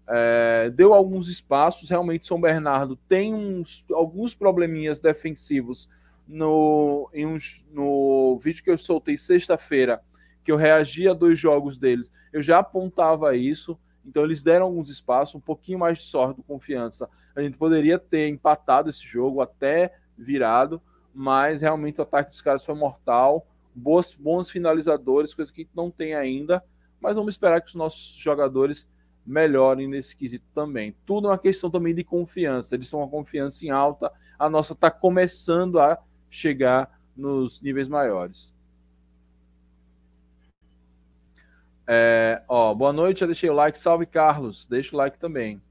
É, 0.07 0.69
deu 0.69 0.93
alguns 0.93 1.27
espaços. 1.29 1.89
Realmente, 1.89 2.27
São 2.27 2.39
Bernardo 2.39 2.95
tem 3.07 3.33
uns, 3.33 3.85
alguns 3.91 4.33
probleminhas 4.33 4.99
defensivos 4.99 5.89
no, 6.27 7.09
em 7.13 7.25
uns, 7.25 7.65
no 7.71 8.39
vídeo 8.39 8.63
que 8.63 8.71
eu 8.71 8.77
soltei 8.77 9.17
sexta-feira, 9.17 10.01
que 10.43 10.51
eu 10.51 10.55
reagi 10.55 11.07
a 11.07 11.13
dois 11.13 11.37
jogos 11.37 11.77
deles. 11.77 12.11
Eu 12.31 12.41
já 12.41 12.59
apontava 12.59 13.35
isso. 13.35 13.77
Então, 14.05 14.23
eles 14.25 14.43
deram 14.43 14.65
alguns 14.65 14.89
espaços, 14.89 15.35
um 15.35 15.39
pouquinho 15.39 15.79
mais 15.79 15.99
de 15.99 16.03
sorte, 16.03 16.41
confiança. 16.45 17.09
A 17.33 17.41
gente 17.41 17.57
poderia 17.57 17.97
ter 17.97 18.27
empatado 18.27 18.89
esse 18.89 19.05
jogo, 19.05 19.39
até 19.39 19.93
virado, 20.17 20.81
mas 21.13 21.61
realmente 21.61 21.99
o 21.99 22.03
ataque 22.03 22.29
dos 22.29 22.41
caras 22.41 22.65
foi 22.65 22.75
mortal 22.75 23.47
boas, 23.75 24.13
bons 24.13 24.49
finalizadores, 24.49 25.33
coisa 25.33 25.51
que 25.51 25.67
não 25.75 25.89
tem 25.89 26.13
ainda, 26.13 26.63
mas 26.99 27.15
vamos 27.15 27.33
esperar 27.33 27.61
que 27.61 27.69
os 27.69 27.75
nossos 27.75 28.15
jogadores 28.15 28.87
melhorem 29.25 29.87
nesse 29.87 30.15
quesito 30.15 30.45
também. 30.53 30.95
Tudo 31.05 31.27
é 31.27 31.31
uma 31.31 31.37
questão 31.37 31.69
também 31.69 31.93
de 31.93 32.03
confiança, 32.03 32.75
eles 32.75 32.87
são 32.87 32.99
uma 32.99 33.09
confiança 33.09 33.65
em 33.65 33.69
alta, 33.69 34.11
a 34.37 34.49
nossa 34.49 34.73
está 34.73 34.91
começando 34.91 35.79
a 35.79 35.97
chegar 36.29 36.99
nos 37.15 37.61
níveis 37.61 37.87
maiores. 37.87 38.53
É, 41.85 42.41
ó, 42.47 42.73
boa 42.73 42.93
noite, 42.93 43.19
já 43.19 43.25
deixei 43.25 43.49
o 43.49 43.53
like, 43.53 43.77
salve 43.77 44.05
Carlos, 44.05 44.65
deixa 44.65 44.95
o 44.95 44.97
like 44.97 45.19
também. 45.19 45.61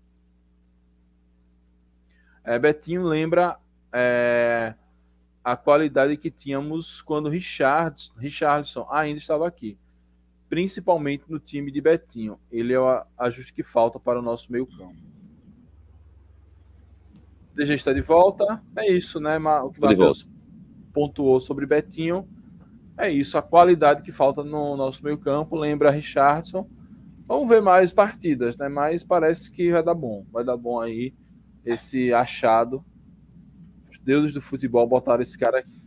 É, 2.44 2.58
Betinho 2.58 3.04
lembra 3.04 3.58
é, 3.92 4.74
a 5.44 5.56
qualidade 5.56 6.16
que 6.16 6.30
tínhamos 6.30 7.02
quando 7.02 7.28
Richard, 7.28 8.12
Richardson 8.16 8.86
ainda 8.90 9.18
estava 9.18 9.46
aqui, 9.46 9.76
principalmente 10.48 11.24
no 11.28 11.38
time 11.38 11.70
de 11.70 11.80
Betinho. 11.80 12.38
Ele 12.50 12.72
é 12.72 12.78
o 12.78 13.04
ajuste 13.18 13.52
que 13.52 13.62
falta 13.62 13.98
para 13.98 14.18
o 14.18 14.22
nosso 14.22 14.52
meio 14.52 14.66
campo. 14.66 14.94
DG 17.54 17.74
está 17.74 17.92
de 17.92 18.00
volta. 18.00 18.62
É 18.76 18.90
isso, 18.90 19.20
né? 19.20 19.36
O 19.38 19.70
que 19.70 19.78
o 19.78 19.82
Matheus 19.82 20.28
pontuou 20.92 21.40
sobre 21.40 21.66
Betinho. 21.66 22.28
É 22.96 23.10
isso, 23.10 23.36
a 23.36 23.42
qualidade 23.42 24.02
que 24.02 24.12
falta 24.12 24.44
no 24.44 24.76
nosso 24.76 25.02
meio 25.02 25.18
campo. 25.18 25.56
Lembra 25.56 25.90
Richardson. 25.90 26.68
Vamos 27.26 27.48
ver 27.48 27.60
mais 27.62 27.92
partidas, 27.92 28.56
né? 28.56 28.68
Mas 28.68 29.02
parece 29.02 29.50
que 29.50 29.70
vai 29.72 29.82
dar 29.82 29.94
bom. 29.94 30.24
Vai 30.30 30.44
dar 30.44 30.56
bom 30.56 30.80
aí 30.80 31.14
esse 31.64 32.12
achado 32.12 32.84
deuses 33.98 34.34
do 34.34 34.40
futebol 34.40 34.86
botaram 34.86 35.22
esse 35.22 35.38
cara 35.38 35.58
aqui. 35.58 35.80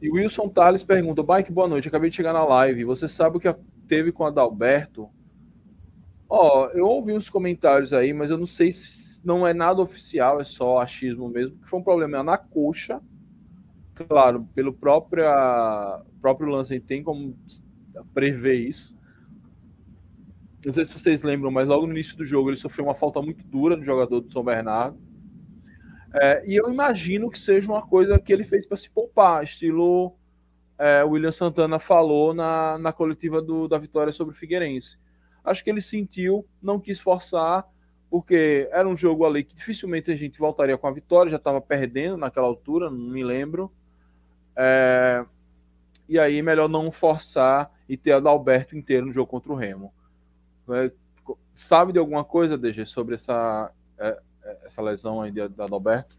E 0.00 0.10
Wilson 0.10 0.48
Tales 0.48 0.82
pergunta: 0.82 1.24
Mike, 1.26 1.52
boa 1.52 1.68
noite. 1.68 1.88
Acabei 1.88 2.10
de 2.10 2.16
chegar 2.16 2.32
na 2.32 2.44
live. 2.44 2.84
Você 2.84 3.08
sabe 3.08 3.36
o 3.36 3.40
que 3.40 3.54
teve 3.86 4.10
com 4.10 4.24
o 4.24 4.26
Adalberto? 4.26 5.08
Ó, 6.28 6.68
eu 6.70 6.86
ouvi 6.86 7.12
uns 7.12 7.30
comentários 7.30 7.92
aí, 7.92 8.12
mas 8.12 8.30
eu 8.30 8.38
não 8.38 8.46
sei 8.46 8.72
se 8.72 9.20
não 9.24 9.46
é 9.46 9.54
nada 9.54 9.80
oficial, 9.80 10.40
é 10.40 10.44
só 10.44 10.80
achismo 10.80 11.28
mesmo, 11.28 11.58
que 11.58 11.68
foi 11.68 11.78
um 11.78 11.82
problema 11.82 12.22
na 12.22 12.36
coxa. 12.36 13.00
Claro, 13.94 14.42
pelo 14.54 14.72
próprio, 14.72 15.24
próprio 16.20 16.48
lance 16.48 16.80
tem 16.80 17.02
como 17.02 17.36
prever 18.14 18.54
isso. 18.54 18.96
Não 20.64 20.72
sei 20.72 20.84
se 20.84 20.92
vocês 20.92 21.22
lembram, 21.22 21.50
mas 21.50 21.66
logo 21.66 21.86
no 21.86 21.92
início 21.92 22.16
do 22.16 22.24
jogo 22.24 22.50
ele 22.50 22.56
sofreu 22.56 22.86
uma 22.86 22.94
falta 22.94 23.20
muito 23.20 23.44
dura 23.44 23.76
no 23.76 23.84
jogador 23.84 24.20
do 24.20 24.30
São 24.30 24.44
Bernardo. 24.44 24.98
É, 26.14 26.44
e 26.46 26.54
eu 26.54 26.70
imagino 26.70 27.30
que 27.30 27.38
seja 27.38 27.70
uma 27.70 27.86
coisa 27.86 28.18
que 28.18 28.32
ele 28.32 28.44
fez 28.44 28.66
para 28.66 28.76
se 28.76 28.90
poupar, 28.90 29.42
estilo 29.42 30.14
é, 30.78 31.04
William 31.04 31.32
Santana 31.32 31.78
falou 31.78 32.34
na, 32.34 32.76
na 32.78 32.92
coletiva 32.92 33.40
do, 33.40 33.68
da 33.68 33.78
vitória 33.78 34.12
sobre 34.12 34.34
o 34.34 34.36
Figueirense. 34.36 34.98
Acho 35.44 35.62
que 35.62 35.70
ele 35.70 35.80
sentiu, 35.80 36.46
não 36.60 36.78
quis 36.78 36.98
forçar, 36.98 37.66
porque 38.10 38.68
era 38.70 38.88
um 38.88 38.96
jogo 38.96 39.24
ali 39.24 39.42
que 39.42 39.54
dificilmente 39.54 40.10
a 40.10 40.16
gente 40.16 40.38
voltaria 40.38 40.76
com 40.76 40.86
a 40.86 40.92
vitória, 40.92 41.30
já 41.30 41.36
estava 41.36 41.60
perdendo 41.60 42.16
naquela 42.16 42.46
altura, 42.46 42.90
não 42.90 42.98
me 42.98 43.24
lembro. 43.24 43.72
É, 44.56 45.24
e 46.08 46.18
aí, 46.18 46.42
melhor 46.42 46.68
não 46.68 46.90
forçar 46.90 47.70
e 47.88 47.96
ter 47.96 48.20
o 48.20 48.28
Alberto 48.28 48.76
inteiro 48.76 49.06
no 49.06 49.12
jogo 49.12 49.30
contra 49.30 49.52
o 49.52 49.56
Remo. 49.56 49.94
É, 50.70 50.90
sabe 51.52 51.92
de 51.92 51.98
alguma 51.98 52.24
coisa, 52.24 52.58
DG, 52.58 52.86
sobre 52.86 53.14
essa, 53.14 53.70
é, 53.98 54.18
essa 54.64 54.82
lesão 54.82 55.20
aí 55.20 55.30
da 55.30 55.64
Adalberto? 55.64 56.16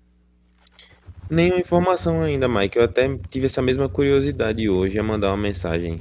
Nenhuma 1.29 1.59
informação 1.59 2.21
ainda, 2.21 2.47
Mike. 2.47 2.77
Eu 2.77 2.83
até 2.83 3.17
tive 3.29 3.45
essa 3.45 3.61
mesma 3.61 3.87
curiosidade 3.87 4.69
hoje 4.69 4.99
a 4.99 5.03
mandar 5.03 5.29
uma 5.29 5.37
mensagem 5.37 5.99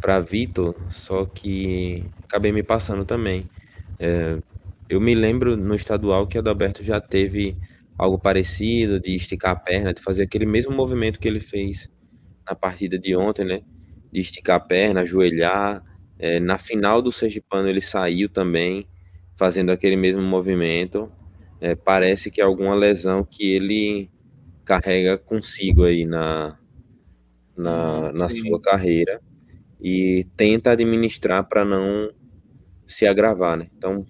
para 0.00 0.20
Vitor, 0.20 0.74
só 0.90 1.24
que 1.24 2.04
acabei 2.24 2.52
me 2.52 2.62
passando 2.62 3.04
também. 3.04 3.48
É, 3.98 4.38
eu 4.88 5.00
me 5.00 5.14
lembro 5.14 5.56
no 5.56 5.74
estadual 5.74 6.26
que 6.26 6.36
o 6.36 6.40
Adalberto 6.40 6.82
já 6.82 7.00
teve 7.00 7.56
algo 7.98 8.18
parecido, 8.18 8.98
de 8.98 9.14
esticar 9.14 9.52
a 9.52 9.56
perna, 9.56 9.94
de 9.94 10.00
fazer 10.00 10.24
aquele 10.24 10.46
mesmo 10.46 10.72
movimento 10.72 11.20
que 11.20 11.28
ele 11.28 11.40
fez 11.40 11.90
na 12.44 12.54
partida 12.54 12.98
de 12.98 13.14
ontem, 13.14 13.44
né? 13.44 13.62
De 14.12 14.20
esticar 14.20 14.56
a 14.56 14.60
perna, 14.60 15.02
ajoelhar. 15.02 15.82
É, 16.22 16.38
na 16.38 16.56
final 16.58 17.02
do 17.02 17.10
Sergipano 17.10 17.68
ele 17.68 17.80
saiu 17.80 18.28
também, 18.28 18.86
fazendo 19.36 19.72
aquele 19.72 19.96
mesmo 19.96 20.22
movimento 20.22 21.10
é, 21.60 21.74
parece 21.76 22.30
que 22.30 22.40
é 22.40 22.44
alguma 22.44 22.74
lesão 22.74 23.24
que 23.24 23.52
ele 23.52 24.10
carrega 24.64 25.18
consigo 25.18 25.84
aí 25.84 26.04
na, 26.04 26.58
na, 27.56 28.12
na 28.12 28.28
sua 28.28 28.60
carreira 28.60 29.20
e 29.80 30.26
tenta 30.36 30.72
administrar 30.72 31.48
para 31.48 31.64
não 31.64 32.12
se 32.86 33.06
agravar, 33.06 33.56
né? 33.56 33.68
Então, 33.76 34.04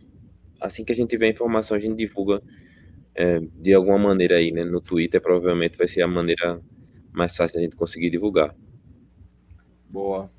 assim 0.60 0.84
que 0.84 0.93
a 0.93 0.94
gente 0.94 1.10
tiver 1.10 1.28
informação, 1.28 1.76
a 1.76 1.80
gente 1.80 1.97
divulga 1.97 2.43
é, 3.14 3.40
de 3.40 3.74
alguma 3.74 3.98
maneira 3.98 4.36
aí, 4.36 4.51
né? 4.51 4.64
No 4.64 4.80
Twitter, 4.80 5.20
provavelmente 5.20 5.78
vai 5.78 5.89
ser 5.89 6.02
a 6.02 6.09
maneira 6.09 6.60
mais 7.12 7.36
fácil 7.36 7.56
da 7.56 7.62
gente 7.64 7.76
conseguir 7.76 8.10
divulgar. 8.10 8.55
Boa. 9.89 10.30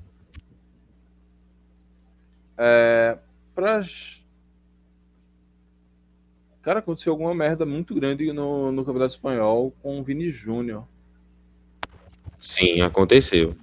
É, 2.56 3.18
Cara, 6.62 6.78
aconteceu 6.78 7.12
alguma 7.12 7.34
merda 7.34 7.66
muito 7.66 7.94
grande 7.94 8.32
no, 8.32 8.72
no 8.72 8.84
Campeonato 8.84 9.12
Espanhol 9.12 9.70
com 9.82 10.00
o 10.00 10.02
Vini 10.02 10.30
Júnior. 10.30 10.86
Sim, 12.40 12.80
aconteceu. 12.80 13.54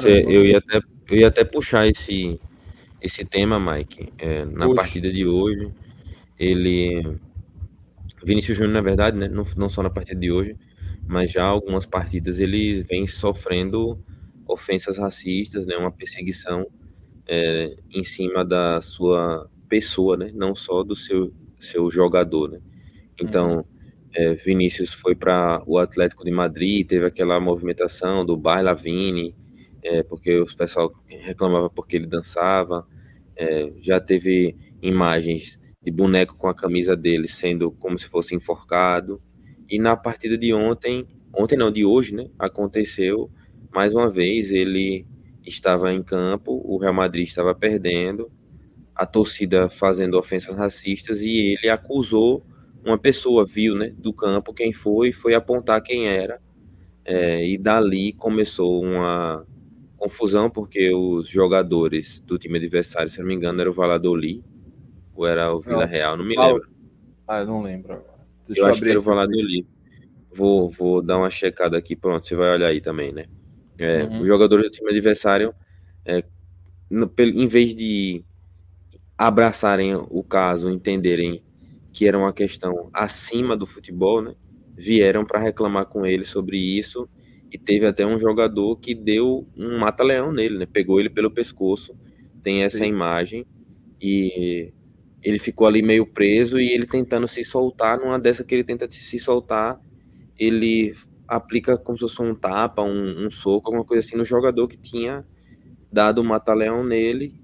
Cê, 0.00 0.24
eu, 0.28 0.44
ia 0.46 0.58
até, 0.58 0.80
eu 1.08 1.16
ia 1.16 1.28
até 1.28 1.44
puxar 1.44 1.86
esse, 1.86 2.38
esse 3.00 3.24
tema, 3.24 3.58
Mike. 3.58 4.12
É, 4.18 4.44
na 4.44 4.66
Poxa. 4.66 4.82
partida 4.82 5.10
de 5.10 5.26
hoje, 5.26 5.72
ele. 6.38 7.18
Vinícius 8.22 8.58
Júnior, 8.58 8.74
na 8.74 8.82
verdade, 8.82 9.16
né? 9.16 9.28
Não, 9.28 9.46
não 9.56 9.68
só 9.68 9.82
na 9.82 9.90
partida 9.90 10.20
de 10.20 10.30
hoje, 10.30 10.56
mas 11.06 11.32
já 11.32 11.44
algumas 11.44 11.86
partidas 11.86 12.38
ele 12.38 12.82
vem 12.82 13.06
sofrendo 13.06 13.98
ofensas 14.50 14.98
racistas, 14.98 15.66
né? 15.66 15.76
Uma 15.76 15.92
perseguição 15.92 16.66
é, 17.26 17.76
em 17.90 18.02
cima 18.02 18.44
da 18.44 18.80
sua 18.80 19.48
pessoa, 19.68 20.16
né? 20.16 20.30
Não 20.34 20.54
só 20.54 20.82
do 20.82 20.96
seu, 20.96 21.32
seu 21.58 21.88
jogador, 21.90 22.50
né? 22.50 22.60
Então, 23.20 23.58
uhum. 23.58 23.64
é, 24.14 24.34
Vinícius 24.34 24.92
foi 24.92 25.14
para 25.14 25.62
o 25.66 25.78
Atlético 25.78 26.24
de 26.24 26.30
Madrid, 26.30 26.86
teve 26.86 27.06
aquela 27.06 27.38
movimentação 27.38 28.24
do 28.24 28.36
Baila 28.36 28.74
Vini, 28.74 29.34
é, 29.82 30.02
porque 30.02 30.38
o 30.40 30.56
pessoal 30.56 30.92
reclamava 31.06 31.70
porque 31.70 31.96
ele 31.96 32.06
dançava. 32.06 32.86
É, 33.36 33.72
já 33.80 34.00
teve 34.00 34.56
imagens 34.82 35.58
de 35.82 35.90
boneco 35.90 36.36
com 36.36 36.48
a 36.48 36.54
camisa 36.54 36.94
dele 36.94 37.26
sendo 37.26 37.70
como 37.70 37.98
se 37.98 38.06
fosse 38.06 38.34
enforcado. 38.34 39.22
E 39.68 39.78
na 39.78 39.96
partida 39.96 40.36
de 40.36 40.52
ontem, 40.52 41.06
ontem 41.32 41.56
não, 41.56 41.70
de 41.70 41.84
hoje, 41.84 42.14
né? 42.14 42.28
Aconteceu 42.38 43.30
mais 43.72 43.94
uma 43.94 44.10
vez, 44.10 44.50
ele 44.50 45.06
estava 45.46 45.92
em 45.92 46.02
campo, 46.02 46.60
o 46.64 46.76
Real 46.76 46.94
Madrid 46.94 47.26
estava 47.26 47.54
perdendo, 47.54 48.30
a 48.94 49.06
torcida 49.06 49.68
fazendo 49.68 50.18
ofensas 50.18 50.56
racistas 50.56 51.22
e 51.22 51.56
ele 51.56 51.68
acusou 51.68 52.44
uma 52.84 52.98
pessoa, 52.98 53.46
viu, 53.46 53.74
né, 53.74 53.92
do 53.96 54.12
campo 54.12 54.52
quem 54.52 54.72
foi, 54.72 55.12
foi 55.12 55.34
apontar 55.34 55.82
quem 55.82 56.08
era. 56.08 56.40
É, 57.04 57.46
e 57.46 57.56
dali 57.58 58.12
começou 58.12 58.82
uma 58.82 59.46
confusão, 59.96 60.48
porque 60.48 60.92
os 60.94 61.28
jogadores 61.28 62.20
do 62.20 62.38
time 62.38 62.58
adversário, 62.58 63.10
se 63.10 63.20
não 63.20 63.26
me 63.26 63.34
engano, 63.34 63.60
era 63.60 63.70
o 63.70 63.72
Valladolid, 63.72 64.42
ou 65.14 65.26
era 65.26 65.52
o 65.52 65.60
Vila 65.60 65.84
Real, 65.84 66.16
não 66.16 66.24
me 66.24 66.36
lembro. 66.36 66.68
Ah, 67.26 67.40
eu 67.40 67.46
não 67.46 67.62
lembro 67.62 67.92
agora. 67.92 68.20
eu 68.48 68.66
acho 68.66 68.82
que 68.82 68.88
era 68.88 68.98
o 68.98 69.02
Valladolid. 69.02 69.66
Vou, 70.32 70.70
vou 70.70 71.02
dar 71.02 71.18
uma 71.18 71.30
checada 71.30 71.76
aqui, 71.76 71.94
pronto, 71.94 72.26
você 72.26 72.34
vai 72.34 72.52
olhar 72.52 72.68
aí 72.68 72.80
também, 72.80 73.12
né? 73.12 73.26
É, 73.84 74.04
uhum. 74.04 74.20
Os 74.20 74.26
jogadores 74.26 74.66
do 74.66 74.70
time 74.70 74.90
adversário, 74.90 75.54
é, 76.04 76.24
no, 76.88 77.10
em 77.18 77.46
vez 77.46 77.74
de 77.74 78.24
abraçarem 79.16 79.94
o 79.94 80.22
caso, 80.22 80.70
entenderem 80.70 81.42
que 81.92 82.06
era 82.06 82.18
uma 82.18 82.32
questão 82.32 82.88
acima 82.92 83.56
do 83.56 83.66
futebol, 83.66 84.22
né? 84.22 84.34
Vieram 84.76 85.24
para 85.24 85.38
reclamar 85.38 85.86
com 85.86 86.06
ele 86.06 86.24
sobre 86.24 86.56
isso 86.56 87.08
e 87.52 87.58
teve 87.58 87.86
até 87.86 88.06
um 88.06 88.18
jogador 88.18 88.76
que 88.76 88.94
deu 88.94 89.46
um 89.56 89.78
mata-leão 89.78 90.32
nele, 90.32 90.58
né? 90.58 90.66
Pegou 90.66 91.00
ele 91.00 91.10
pelo 91.10 91.30
pescoço. 91.30 91.94
Tem 92.42 92.62
essa 92.62 92.78
Sim. 92.78 92.86
imagem 92.86 93.46
e 94.00 94.72
ele 95.22 95.38
ficou 95.38 95.66
ali 95.66 95.82
meio 95.82 96.06
preso 96.06 96.58
e 96.58 96.70
ele 96.70 96.86
tentando 96.86 97.28
se 97.28 97.44
soltar, 97.44 97.98
numa 97.98 98.18
dessa 98.18 98.42
que 98.42 98.54
ele 98.54 98.64
tenta 98.64 98.90
se 98.90 99.18
soltar, 99.18 99.78
ele 100.38 100.94
aplica 101.36 101.78
como 101.78 101.96
se 101.96 102.02
fosse 102.02 102.22
um 102.22 102.34
tapa, 102.34 102.82
um, 102.82 103.26
um 103.26 103.30
soco, 103.30 103.68
alguma 103.68 103.84
coisa 103.84 104.06
assim 104.06 104.16
no 104.16 104.24
jogador 104.24 104.66
que 104.68 104.76
tinha 104.76 105.24
dado 105.92 106.20
o 106.20 106.24
mata-leão 106.24 106.84
nele 106.84 107.40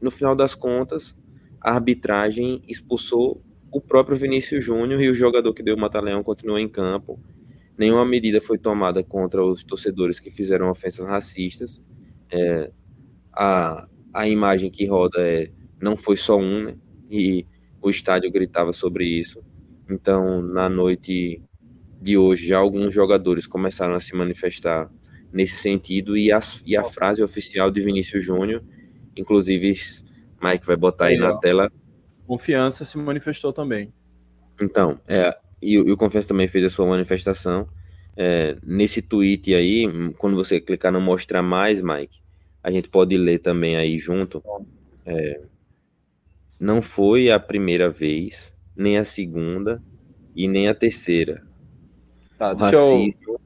no 0.00 0.10
final 0.10 0.34
das 0.34 0.54
contas, 0.54 1.16
a 1.60 1.72
arbitragem 1.72 2.62
expulsou 2.68 3.42
o 3.72 3.80
próprio 3.80 4.16
Vinícius 4.16 4.64
Júnior 4.64 5.00
e 5.00 5.08
o 5.08 5.14
jogador 5.14 5.52
que 5.52 5.62
deu 5.62 5.74
o 5.74 5.80
mata-leão 5.80 6.22
continuou 6.22 6.58
em 6.58 6.68
campo. 6.68 7.18
Nenhuma 7.76 8.04
medida 8.06 8.40
foi 8.40 8.58
tomada 8.58 9.02
contra 9.02 9.44
os 9.44 9.64
torcedores 9.64 10.20
que 10.20 10.30
fizeram 10.30 10.70
ofensas 10.70 11.06
racistas. 11.06 11.82
É, 12.30 12.70
a, 13.32 13.88
a 14.14 14.28
imagem 14.28 14.70
que 14.70 14.86
roda 14.86 15.20
é, 15.20 15.50
não 15.80 15.96
foi 15.96 16.16
só 16.16 16.38
um, 16.38 16.64
né? 16.64 16.76
E 17.10 17.46
o 17.82 17.90
estádio 17.90 18.30
gritava 18.30 18.72
sobre 18.72 19.04
isso. 19.04 19.42
Então, 19.90 20.40
na 20.40 20.68
noite 20.68 21.42
de 22.06 22.16
hoje, 22.16 22.48
já 22.48 22.58
alguns 22.58 22.94
jogadores 22.94 23.46
começaram 23.46 23.94
a 23.94 24.00
se 24.00 24.14
manifestar 24.14 24.90
nesse 25.32 25.56
sentido 25.56 26.16
e, 26.16 26.32
as, 26.32 26.62
e 26.64 26.76
a 26.76 26.84
frase 26.84 27.22
oficial 27.22 27.70
de 27.70 27.80
Vinícius 27.80 28.24
Júnior 28.24 28.62
Inclusive, 29.16 29.74
Mike 30.42 30.66
vai 30.66 30.76
botar 30.76 31.06
aí 31.06 31.16
na 31.16 31.34
tela. 31.38 31.72
Confiança 32.26 32.84
se 32.84 32.98
manifestou 32.98 33.52
também. 33.52 33.92
Então, 34.60 35.00
é, 35.08 35.36
e, 35.60 35.74
e 35.74 35.78
o 35.78 35.96
Confiança 35.96 36.28
também 36.28 36.46
fez 36.46 36.64
a 36.64 36.70
sua 36.70 36.86
manifestação. 36.86 37.66
É, 38.16 38.56
nesse 38.62 39.00
tweet 39.00 39.54
aí, 39.54 39.86
quando 40.18 40.36
você 40.36 40.60
clicar 40.60 40.92
no 40.92 41.00
mostrar 41.00 41.42
mais, 41.42 41.80
Mike, 41.80 42.20
a 42.62 42.70
gente 42.70 42.88
pode 42.88 43.16
ler 43.16 43.38
também 43.38 43.76
aí 43.76 43.98
junto. 43.98 44.42
É, 45.04 45.40
não 46.58 46.82
foi 46.82 47.30
a 47.30 47.38
primeira 47.38 47.88
vez, 47.88 48.54
nem 48.74 48.98
a 48.98 49.04
segunda 49.04 49.82
e 50.34 50.46
nem 50.48 50.68
a 50.68 50.74
terceira. 50.74 51.46
Tá, 52.38 52.52
deixa, 52.52 52.76
racismo, 52.76 53.22
eu, 53.26 53.40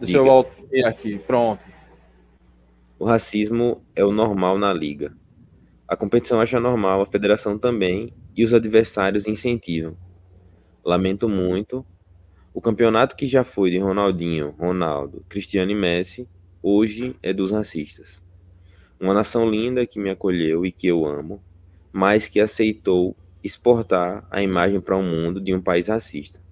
deixa 0.00 0.16
eu 0.18 0.24
voltar 0.24 0.88
aqui, 0.88 1.18
pronto. 1.18 1.62
O 2.98 3.04
racismo 3.04 3.84
é 3.94 4.04
o 4.04 4.12
normal 4.12 4.58
na 4.58 4.72
liga. 4.72 5.16
A 5.86 5.96
competição 5.96 6.40
acha 6.40 6.58
normal, 6.58 7.02
a 7.02 7.06
federação 7.06 7.58
também, 7.58 8.12
e 8.36 8.44
os 8.44 8.52
adversários 8.52 9.26
incentivam. 9.26 9.96
Lamento 10.84 11.28
muito. 11.28 11.84
O 12.52 12.60
campeonato 12.60 13.16
que 13.16 13.26
já 13.26 13.44
foi 13.44 13.70
de 13.70 13.78
Ronaldinho, 13.78 14.54
Ronaldo, 14.58 15.24
Cristiano 15.28 15.70
e 15.70 15.74
Messi, 15.74 16.28
hoje 16.62 17.16
é 17.22 17.32
dos 17.32 17.50
racistas. 17.50 18.22
Uma 18.98 19.14
nação 19.14 19.48
linda 19.48 19.86
que 19.86 19.98
me 19.98 20.10
acolheu 20.10 20.64
e 20.64 20.72
que 20.72 20.86
eu 20.86 21.04
amo, 21.04 21.42
mas 21.92 22.26
que 22.26 22.40
aceitou 22.40 23.16
exportar 23.42 24.26
a 24.30 24.40
imagem 24.42 24.80
para 24.80 24.96
o 24.96 25.00
um 25.00 25.02
mundo 25.02 25.40
de 25.40 25.54
um 25.54 25.60
país 25.60 25.88
racista. 25.88 26.43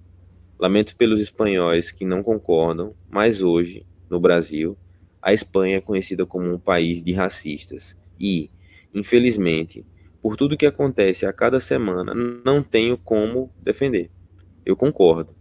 Lamento 0.63 0.95
pelos 0.95 1.21
espanhóis 1.21 1.91
que 1.91 2.05
não 2.05 2.23
concordam, 2.23 2.95
mas 3.11 3.43
hoje, 3.43 3.85
no 4.09 4.21
Brasil, 4.21 4.79
a 5.21 5.33
Espanha 5.33 5.79
é 5.79 5.81
conhecida 5.81 6.25
como 6.25 6.53
um 6.53 6.59
país 6.59 7.03
de 7.03 7.13
racistas 7.13 7.97
e, 8.19 8.49
infelizmente, 8.95 9.85
por 10.23 10.37
tudo 10.37 10.57
que 10.57 10.65
acontece 10.65 11.27
a 11.27 11.33
cada 11.33 11.59
semana, 11.59 12.15
não 12.15 12.63
tenho 12.63 12.97
como 12.97 13.53
defender. 13.61 14.09
Eu 14.65 14.77
concordo 14.77 15.35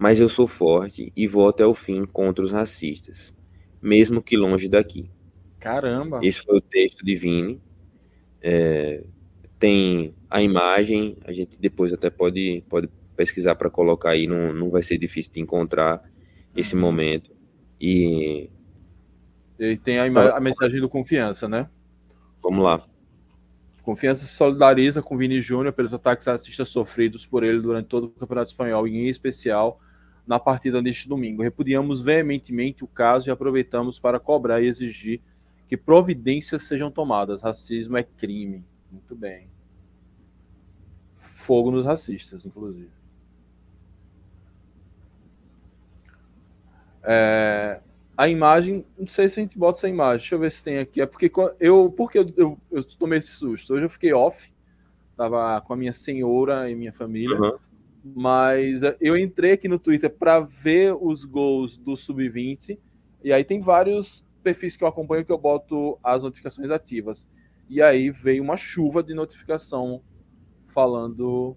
mas 0.00 0.18
eu 0.18 0.30
sou 0.30 0.48
forte 0.48 1.12
e 1.14 1.26
vou 1.26 1.46
até 1.46 1.66
o 1.66 1.74
fim 1.74 2.06
contra 2.06 2.42
os 2.42 2.50
racistas, 2.50 3.34
mesmo 3.82 4.22
que 4.22 4.34
longe 4.34 4.66
daqui. 4.66 5.10
Caramba! 5.58 6.20
Esse 6.22 6.40
foi 6.40 6.56
o 6.56 6.60
texto 6.62 7.04
de 7.04 7.14
Vini. 7.14 7.60
É, 8.40 9.04
tem 9.58 10.14
a 10.30 10.42
imagem, 10.42 11.18
a 11.22 11.34
gente 11.34 11.58
depois 11.60 11.92
até 11.92 12.08
pode, 12.08 12.64
pode 12.66 12.88
pesquisar 13.20 13.54
para 13.54 13.68
colocar 13.68 14.12
aí, 14.12 14.26
não, 14.26 14.54
não 14.54 14.70
vai 14.70 14.82
ser 14.82 14.96
difícil 14.96 15.30
de 15.30 15.40
encontrar 15.40 16.02
esse 16.56 16.74
momento. 16.74 17.30
E, 17.78 18.48
e 19.58 19.76
tem 19.76 19.98
a, 19.98 20.10
tá. 20.10 20.38
a 20.38 20.40
mensagem 20.40 20.80
do 20.80 20.88
confiança, 20.88 21.46
né? 21.46 21.68
Vamos 22.42 22.64
lá. 22.64 22.82
Confiança 23.82 24.24
se 24.24 24.32
solidariza 24.32 25.02
com 25.02 25.18
Vini 25.18 25.38
Júnior 25.42 25.74
pelos 25.74 25.92
ataques 25.92 26.26
racistas 26.26 26.70
sofridos 26.70 27.26
por 27.26 27.44
ele 27.44 27.60
durante 27.60 27.88
todo 27.88 28.04
o 28.04 28.08
Campeonato 28.08 28.48
Espanhol, 28.48 28.88
e 28.88 28.96
em 28.96 29.08
especial 29.08 29.78
na 30.26 30.40
partida 30.40 30.80
deste 30.80 31.06
domingo. 31.06 31.42
Repudiamos 31.42 32.00
veementemente 32.00 32.82
o 32.84 32.88
caso 32.88 33.28
e 33.28 33.30
aproveitamos 33.30 33.98
para 33.98 34.18
cobrar 34.18 34.62
e 34.62 34.66
exigir 34.66 35.20
que 35.68 35.76
providências 35.76 36.62
sejam 36.62 36.90
tomadas. 36.90 37.42
Racismo 37.42 37.98
é 37.98 38.02
crime. 38.02 38.64
Muito 38.90 39.14
bem. 39.14 39.50
Fogo 41.18 41.70
nos 41.70 41.84
racistas, 41.84 42.46
inclusive. 42.46 42.99
É, 47.02 47.80
a 48.16 48.28
imagem, 48.28 48.84
não 48.98 49.06
sei 49.06 49.28
se 49.28 49.40
a 49.40 49.42
gente 49.42 49.58
bota 49.58 49.78
essa 49.78 49.88
imagem, 49.88 50.18
deixa 50.18 50.34
eu 50.34 50.38
ver 50.38 50.50
se 50.50 50.62
tem 50.62 50.78
aqui. 50.78 51.00
É 51.00 51.06
porque 51.06 51.30
eu, 51.58 51.90
porque 51.90 52.18
eu, 52.18 52.32
eu, 52.36 52.58
eu 52.70 52.84
tomei 52.98 53.18
esse 53.18 53.28
susto. 53.28 53.74
Hoje 53.74 53.84
eu 53.84 53.90
fiquei 53.90 54.12
off, 54.12 54.52
tava 55.16 55.60
com 55.62 55.72
a 55.72 55.76
minha 55.76 55.92
senhora 55.92 56.70
e 56.70 56.74
minha 56.74 56.92
família. 56.92 57.40
Uhum. 57.40 57.58
Mas 58.04 58.82
eh, 58.82 58.96
eu 59.00 59.16
entrei 59.16 59.52
aqui 59.52 59.68
no 59.68 59.78
Twitter 59.78 60.10
para 60.10 60.40
ver 60.40 60.94
os 61.00 61.24
gols 61.24 61.76
do 61.76 61.96
Sub-20. 61.96 62.78
E 63.22 63.32
aí 63.32 63.44
tem 63.44 63.60
vários 63.60 64.26
perfis 64.42 64.76
que 64.76 64.84
eu 64.84 64.88
acompanho 64.88 65.24
que 65.24 65.32
eu 65.32 65.38
boto 65.38 65.98
as 66.02 66.22
notificações 66.22 66.70
ativas. 66.70 67.26
E 67.68 67.80
aí 67.80 68.10
veio 68.10 68.42
uma 68.42 68.56
chuva 68.56 69.02
de 69.02 69.14
notificação 69.14 70.02
falando 70.68 71.56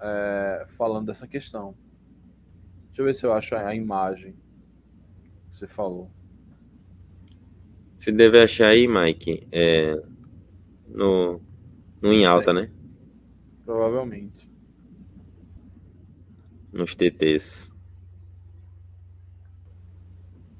é, 0.00 0.66
falando 0.76 1.06
dessa 1.06 1.26
questão. 1.26 1.74
Deixa 2.98 3.02
eu 3.02 3.06
ver 3.06 3.14
se 3.14 3.26
eu 3.26 3.32
acho 3.32 3.54
a 3.54 3.72
imagem 3.76 4.32
que 5.52 5.56
você 5.56 5.68
falou. 5.68 6.10
Você 7.96 8.10
deve 8.10 8.42
achar 8.42 8.70
aí, 8.70 8.88
Mike, 8.88 9.46
é, 9.52 9.94
no, 10.88 11.40
no 12.02 12.12
em 12.12 12.26
alta, 12.26 12.52
né? 12.52 12.72
Provavelmente 13.64 14.50
nos 16.72 16.96
TTs. 16.96 17.70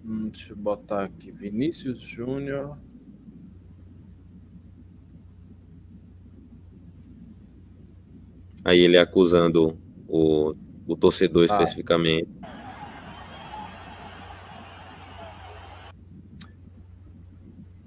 Hum, 0.05 0.29
deixa 0.29 0.53
eu 0.53 0.57
botar 0.57 1.07
aqui 1.07 1.33
Vinícius 1.33 1.99
Júnior. 1.99 2.79
Aí 8.65 8.79
ele 8.79 8.97
acusando 8.97 9.77
o, 10.07 10.55
o 10.89 10.97
torcedor 10.97 11.47
ah. 11.49 11.55
especificamente. 11.55 12.29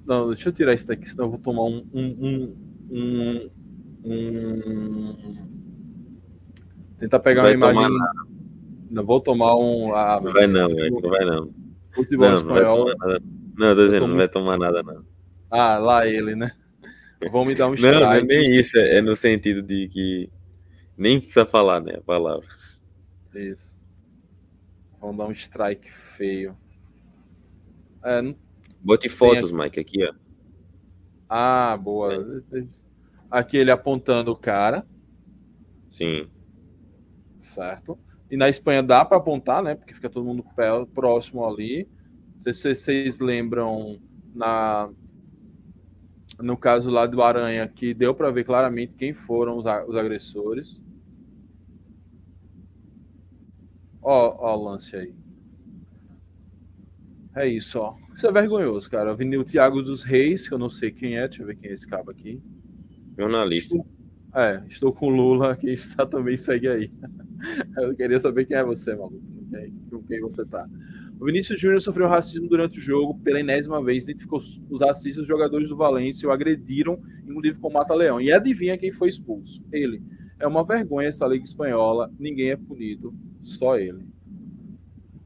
Não, 0.05 0.27
deixa 0.27 0.49
eu 0.49 0.53
tirar 0.53 0.73
isso 0.73 0.87
daqui, 0.87 1.09
senão 1.09 1.25
eu 1.25 1.31
vou 1.31 1.39
tomar 1.39 1.63
um, 1.63 1.87
um, 1.93 2.55
um, 2.91 3.49
um 4.03 5.61
Tentar 6.99 7.19
pegar 7.19 7.43
uma 7.43 7.51
imagem. 7.51 7.89
Não 8.91 9.05
vou 9.05 9.19
tomar 9.19 9.55
um. 9.55 9.95
Ah, 9.95 10.21
não 10.21 10.31
vai 10.31 10.45
não, 10.45 10.67
não 10.69 11.09
vai 11.09 11.25
não. 11.25 11.53
Futebol 11.95 12.29
não, 12.29 12.35
espanhol. 12.35 12.85
Não, 12.85 12.95
vai 12.97 13.19
não, 13.57 13.75
tô 13.75 13.85
dizendo, 13.85 14.07
não 14.07 14.17
vai 14.17 14.27
tomar 14.27 14.57
nada, 14.57 14.83
não. 14.83 15.03
Ah, 15.49 15.77
lá 15.77 16.05
ele, 16.05 16.35
né? 16.35 16.51
Vão 17.31 17.45
me 17.45 17.55
dar 17.55 17.69
um. 17.69 17.75
Não, 17.75 17.99
não 17.99 18.11
é 18.11 18.21
nem 18.21 18.55
isso, 18.55 18.77
é, 18.77 18.97
é 18.97 19.01
no 19.01 19.15
sentido 19.15 19.61
de 19.61 19.87
que 19.87 20.29
nem 20.97 21.19
precisa 21.19 21.45
falar, 21.45 21.81
né, 21.81 21.95
a 21.97 22.01
palavra. 22.01 22.45
Isso. 23.33 23.73
Vão 24.99 25.15
dar 25.15 25.27
um 25.27 25.31
strike 25.31 25.91
feio. 25.91 26.57
É, 28.03 28.21
não... 28.21 28.35
Bote 28.79 29.09
fotos, 29.09 29.45
aqui. 29.45 29.53
Mike, 29.53 29.79
aqui, 29.79 30.03
ó. 30.05 30.13
Ah, 31.29 31.77
boa. 31.77 32.13
É. 32.53 32.65
Aqui 33.29 33.57
ele 33.57 33.71
apontando 33.71 34.31
o 34.31 34.35
cara. 34.35 34.85
Sim 35.91 36.29
certo? 37.41 37.97
E 38.29 38.37
na 38.37 38.49
Espanha 38.49 38.81
dá 38.81 39.03
para 39.03 39.17
apontar, 39.17 39.61
né? 39.61 39.75
Porque 39.75 39.93
fica 39.93 40.09
todo 40.09 40.25
mundo 40.25 40.43
próximo 40.93 41.45
ali. 41.45 41.87
Não 42.45 42.53
sei 42.53 42.53
se 42.53 42.83
vocês 42.83 43.19
lembram 43.19 43.99
na 44.33 44.89
no 46.39 46.57
caso 46.57 46.89
lá 46.89 47.05
do 47.05 47.21
Aranha, 47.21 47.67
que 47.67 47.93
deu 47.93 48.15
para 48.15 48.31
ver 48.31 48.45
claramente 48.45 48.95
quem 48.95 49.13
foram 49.13 49.57
os, 49.57 49.65
os 49.65 49.95
agressores. 49.95 50.81
Ó, 54.01 54.35
ó 54.39 54.57
o 54.57 54.63
lance 54.63 54.95
aí. 54.95 55.13
É 57.35 57.47
isso, 57.47 57.79
ó. 57.79 57.95
Isso 58.13 58.27
é 58.27 58.31
vergonhoso, 58.31 58.89
cara. 58.89 59.15
Vi 59.15 59.37
o 59.37 59.43
Thiago 59.43 59.81
dos 59.81 60.03
Reis, 60.03 60.47
que 60.47 60.53
eu 60.53 60.57
não 60.57 60.69
sei 60.69 60.91
quem 60.91 61.17
é. 61.17 61.27
Deixa 61.27 61.43
eu 61.43 61.47
ver 61.47 61.55
quem 61.55 61.69
é 61.69 61.73
esse 61.73 61.87
cabo 61.87 62.11
aqui. 62.11 62.41
Jornalista. 63.17 63.75
É, 64.33 64.63
estou 64.69 64.93
com 64.93 65.09
Lula, 65.09 65.55
que 65.55 65.69
está 65.69 66.05
também 66.05 66.37
segue 66.37 66.67
aí. 66.67 66.91
Eu 67.77 67.95
queria 67.95 68.19
saber 68.19 68.45
quem 68.45 68.55
é 68.55 68.63
você, 68.63 68.95
maluco. 68.95 69.21
Com 69.89 70.03
quem 70.03 70.21
você 70.21 70.45
tá. 70.45 70.67
O 71.19 71.25
Vinícius 71.25 71.59
Júnior 71.59 71.81
sofreu 71.81 72.07
racismo 72.07 72.47
durante 72.47 72.79
o 72.79 72.81
jogo, 72.81 73.19
pela 73.19 73.39
enésima 73.39 73.83
vez, 73.83 74.05
identificou 74.05 74.39
os 74.39 74.81
racistas 74.81 75.23
os 75.23 75.27
jogadores 75.27 75.69
do 75.69 75.75
Valência 75.75 76.27
o 76.27 76.31
agrediram 76.31 76.99
em 77.27 77.31
um 77.31 77.39
livro 77.39 77.59
com 77.59 77.71
Mata-Leão. 77.71 78.19
E 78.19 78.31
adivinha 78.31 78.77
quem 78.77 78.91
foi 78.91 79.09
expulso? 79.09 79.63
Ele. 79.71 80.01
É 80.39 80.47
uma 80.47 80.65
vergonha 80.65 81.09
essa 81.09 81.27
Liga 81.27 81.43
Espanhola, 81.43 82.11
ninguém 82.17 82.49
é 82.49 82.55
punido, 82.55 83.13
só 83.43 83.77
ele. 83.77 84.05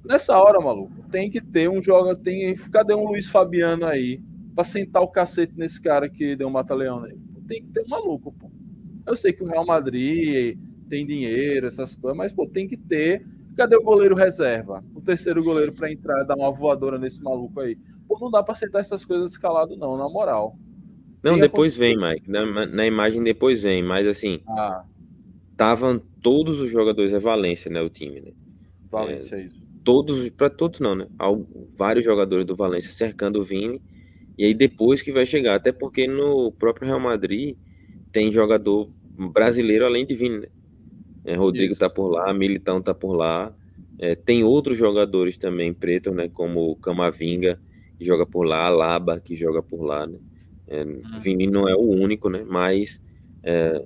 Nessa 0.03 0.37
hora, 0.37 0.59
maluco, 0.59 0.93
tem 1.11 1.29
que 1.29 1.41
ter 1.41 1.69
um 1.69 1.81
jogador. 1.81 2.15
Tem, 2.21 2.53
cadê 2.71 2.93
um 2.93 3.07
Luiz 3.07 3.27
Fabiano 3.27 3.85
aí 3.85 4.21
pra 4.53 4.63
sentar 4.63 5.01
o 5.01 5.07
cacete 5.07 5.53
nesse 5.57 5.81
cara 5.81 6.07
que 6.07 6.35
deu 6.35 6.47
um 6.47 6.51
Mata-Leão 6.51 7.01
nele? 7.01 7.19
Tem 7.47 7.63
que 7.63 7.69
ter 7.69 7.81
um 7.81 7.89
maluco, 7.89 8.31
pô. 8.31 8.51
Eu 9.05 9.15
sei 9.15 9.33
que 9.33 9.43
o 9.43 9.47
Real 9.47 9.65
Madrid 9.65 10.57
tem 10.89 11.05
dinheiro, 11.05 11.67
essas 11.67 11.95
coisas, 11.95 12.17
mas 12.17 12.31
pô, 12.31 12.47
tem 12.47 12.67
que 12.67 12.77
ter. 12.77 13.25
Cadê 13.55 13.75
o 13.75 13.81
goleiro 13.81 14.15
reserva? 14.15 14.83
O 14.93 15.01
terceiro 15.01 15.43
goleiro 15.43 15.71
para 15.71 15.91
entrar 15.91 16.21
e 16.21 16.27
dar 16.27 16.35
uma 16.35 16.51
voadora 16.51 16.99
nesse 16.99 17.23
maluco 17.23 17.59
aí. 17.59 17.77
Pô, 18.07 18.19
não 18.19 18.29
dá 18.29 18.43
para 18.43 18.51
aceitar 18.53 18.79
essas 18.79 19.05
coisas 19.05 19.31
escalado, 19.31 19.75
não, 19.75 19.97
na 19.97 20.09
moral. 20.09 20.57
Não, 21.23 21.39
depois 21.39 21.75
vem, 21.75 21.97
Mike. 21.97 22.29
Na, 22.29 22.67
na, 22.67 22.85
imagem 22.85 23.23
depois 23.23 23.63
vem, 23.63 23.81
mas 23.81 24.05
assim. 24.05 24.41
Ah. 24.47 24.83
Estavam 25.55 26.01
todos 26.21 26.59
os 26.59 26.69
jogadores, 26.69 27.13
é 27.13 27.19
Valência, 27.19 27.71
né? 27.71 27.81
O 27.81 27.89
time, 27.89 28.19
né? 28.19 28.33
Valência, 28.91 29.37
é, 29.37 29.45
isso. 29.45 29.65
Todos, 29.85 30.27
para 30.27 30.49
todos 30.49 30.81
não, 30.81 30.93
né? 30.93 31.07
Há 31.17 31.27
vários 31.77 32.03
jogadores 32.03 32.45
do 32.45 32.57
Valência 32.57 32.91
cercando 32.91 33.39
o 33.39 33.45
Vini. 33.45 33.81
E 34.37 34.43
aí 34.43 34.53
depois 34.53 35.01
que 35.01 35.13
vai 35.13 35.25
chegar. 35.25 35.55
Até 35.55 35.71
porque 35.71 36.07
no 36.07 36.51
próprio 36.51 36.87
Real 36.87 36.99
Madrid 36.99 37.55
tem 38.11 38.33
jogador 38.33 38.89
brasileiro 39.31 39.85
além 39.85 40.05
de 40.05 40.13
Vini, 40.13 40.39
né? 40.39 40.47
É, 41.23 41.35
Rodrigo 41.35 41.71
está 41.71 41.89
por 41.89 42.09
lá, 42.09 42.33
Militão 42.33 42.79
está 42.79 42.93
por 42.93 43.13
lá. 43.13 43.55
É, 43.97 44.13
tem 44.13 44.43
outros 44.43 44.77
jogadores 44.77 45.37
também 45.37 45.73
pretos, 45.73 46.13
né? 46.13 46.27
Como 46.27 46.75
Camavinga, 46.81 47.61
que 47.97 48.03
joga 48.03 48.25
por 48.25 48.43
lá, 48.43 48.65
Alaba, 48.65 49.21
que 49.21 49.37
joga 49.37 49.63
por 49.63 49.85
lá, 49.85 50.05
né? 50.05 50.19
É, 50.67 50.83
uhum. 50.83 51.01
Vini 51.21 51.47
não 51.47 51.69
é 51.69 51.73
o 51.73 51.91
único, 51.91 52.29
né? 52.29 52.43
Mas 52.45 53.01
é, 53.41 53.81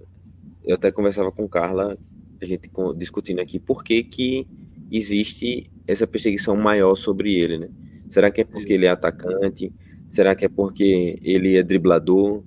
eu 0.69 0.75
até 0.75 0.91
conversava 0.91 1.31
com 1.31 1.49
Carla, 1.49 1.97
a 2.39 2.45
gente 2.45 2.69
discutindo 2.95 3.39
aqui 3.41 3.59
por 3.59 3.83
que, 3.83 4.03
que 4.03 4.47
existe 4.91 5.67
essa 5.87 6.05
perseguição 6.05 6.55
maior 6.55 6.93
sobre 6.93 7.33
ele, 7.33 7.57
né? 7.57 7.69
Será 8.11 8.29
que 8.29 8.41
é 8.41 8.43
porque 8.43 8.73
ele 8.73 8.85
é 8.85 8.89
atacante? 8.89 9.73
Será 10.11 10.35
que 10.35 10.45
é 10.45 10.47
porque 10.47 11.17
ele 11.23 11.57
é 11.57 11.63
driblador? 11.63 12.43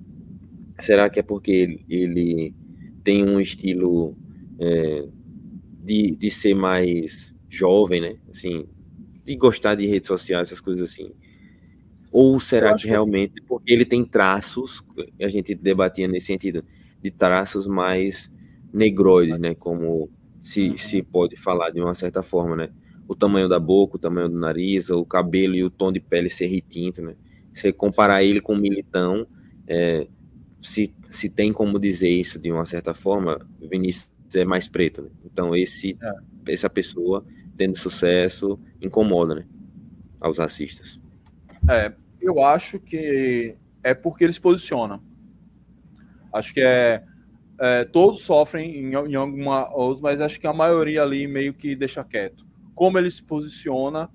Será 0.80 1.10
que 1.10 1.18
é 1.18 1.22
porque 1.22 1.50
ele, 1.50 1.84
ele 1.88 2.54
tem 3.02 3.24
um 3.24 3.40
estilo 3.40 4.16
é, 4.60 5.08
de, 5.82 6.14
de 6.14 6.30
ser 6.30 6.54
mais 6.54 7.34
jovem, 7.48 8.00
né? 8.00 8.16
Assim, 8.30 8.66
de 9.24 9.34
gostar 9.34 9.74
de 9.74 9.84
redes 9.84 10.06
sociais, 10.06 10.46
essas 10.46 10.60
coisas 10.60 10.92
assim. 10.92 11.10
Ou 12.12 12.38
será 12.38 12.76
que 12.76 12.86
realmente, 12.86 13.34
que... 13.34 13.42
porque 13.42 13.72
ele 13.72 13.84
tem 13.84 14.04
traços, 14.04 14.80
a 15.20 15.28
gente 15.28 15.56
debatia 15.56 16.06
nesse 16.06 16.26
sentido, 16.26 16.64
de 17.02 17.10
traços 17.10 17.66
mais 17.66 18.30
negroides, 18.72 19.38
né? 19.38 19.54
Como 19.54 20.08
se, 20.42 20.70
uhum. 20.70 20.78
se 20.78 21.02
pode 21.02 21.36
falar 21.36 21.70
de 21.70 21.80
uma 21.80 21.94
certa 21.94 22.22
forma, 22.22 22.56
né? 22.56 22.70
O 23.08 23.14
tamanho 23.14 23.48
da 23.48 23.58
boca, 23.58 23.96
o 23.96 23.98
tamanho 23.98 24.28
do 24.28 24.38
nariz, 24.38 24.88
o 24.88 25.04
cabelo 25.04 25.54
e 25.54 25.64
o 25.64 25.70
tom 25.70 25.92
de 25.92 26.00
pele 26.00 26.28
ser 26.28 26.46
retinto, 26.46 27.02
né? 27.02 27.14
Você 27.52 27.72
comparar 27.72 28.22
ele 28.22 28.40
com 28.40 28.54
o 28.54 28.58
Militão, 28.58 29.26
é, 29.66 30.06
se, 30.60 30.94
se 31.10 31.28
tem 31.28 31.52
como 31.52 31.78
dizer 31.78 32.08
isso 32.08 32.38
de 32.38 32.50
uma 32.50 32.64
certa 32.64 32.94
forma, 32.94 33.38
Vinícius 33.60 34.10
é 34.34 34.44
mais 34.44 34.68
preto, 34.68 35.02
né? 35.02 35.10
Então 35.24 35.54
esse, 35.54 35.98
é. 36.00 36.52
essa 36.52 36.70
pessoa 36.70 37.24
tendo 37.56 37.76
sucesso 37.76 38.58
incomoda, 38.80 39.34
né? 39.34 39.46
Aos 40.20 40.38
racistas. 40.38 41.00
É, 41.68 41.92
eu 42.20 42.42
acho 42.42 42.78
que 42.78 43.54
é 43.82 43.94
porque 43.94 44.24
eles 44.24 44.38
posicionam. 44.38 45.02
Acho 46.32 46.54
que 46.54 46.60
é, 46.60 47.02
é 47.58 47.84
todos 47.84 48.22
sofrem 48.22 48.76
em, 48.76 48.92
em 48.92 49.14
alguma 49.14 49.68
mas 50.00 50.20
acho 50.20 50.40
que 50.40 50.46
a 50.46 50.52
maioria 50.52 51.02
ali 51.02 51.26
meio 51.26 51.54
que 51.54 51.76
deixa 51.76 52.02
quieto. 52.04 52.46
Como 52.74 52.98
ele 52.98 53.10
se 53.10 53.22
posiciona, 53.22 54.08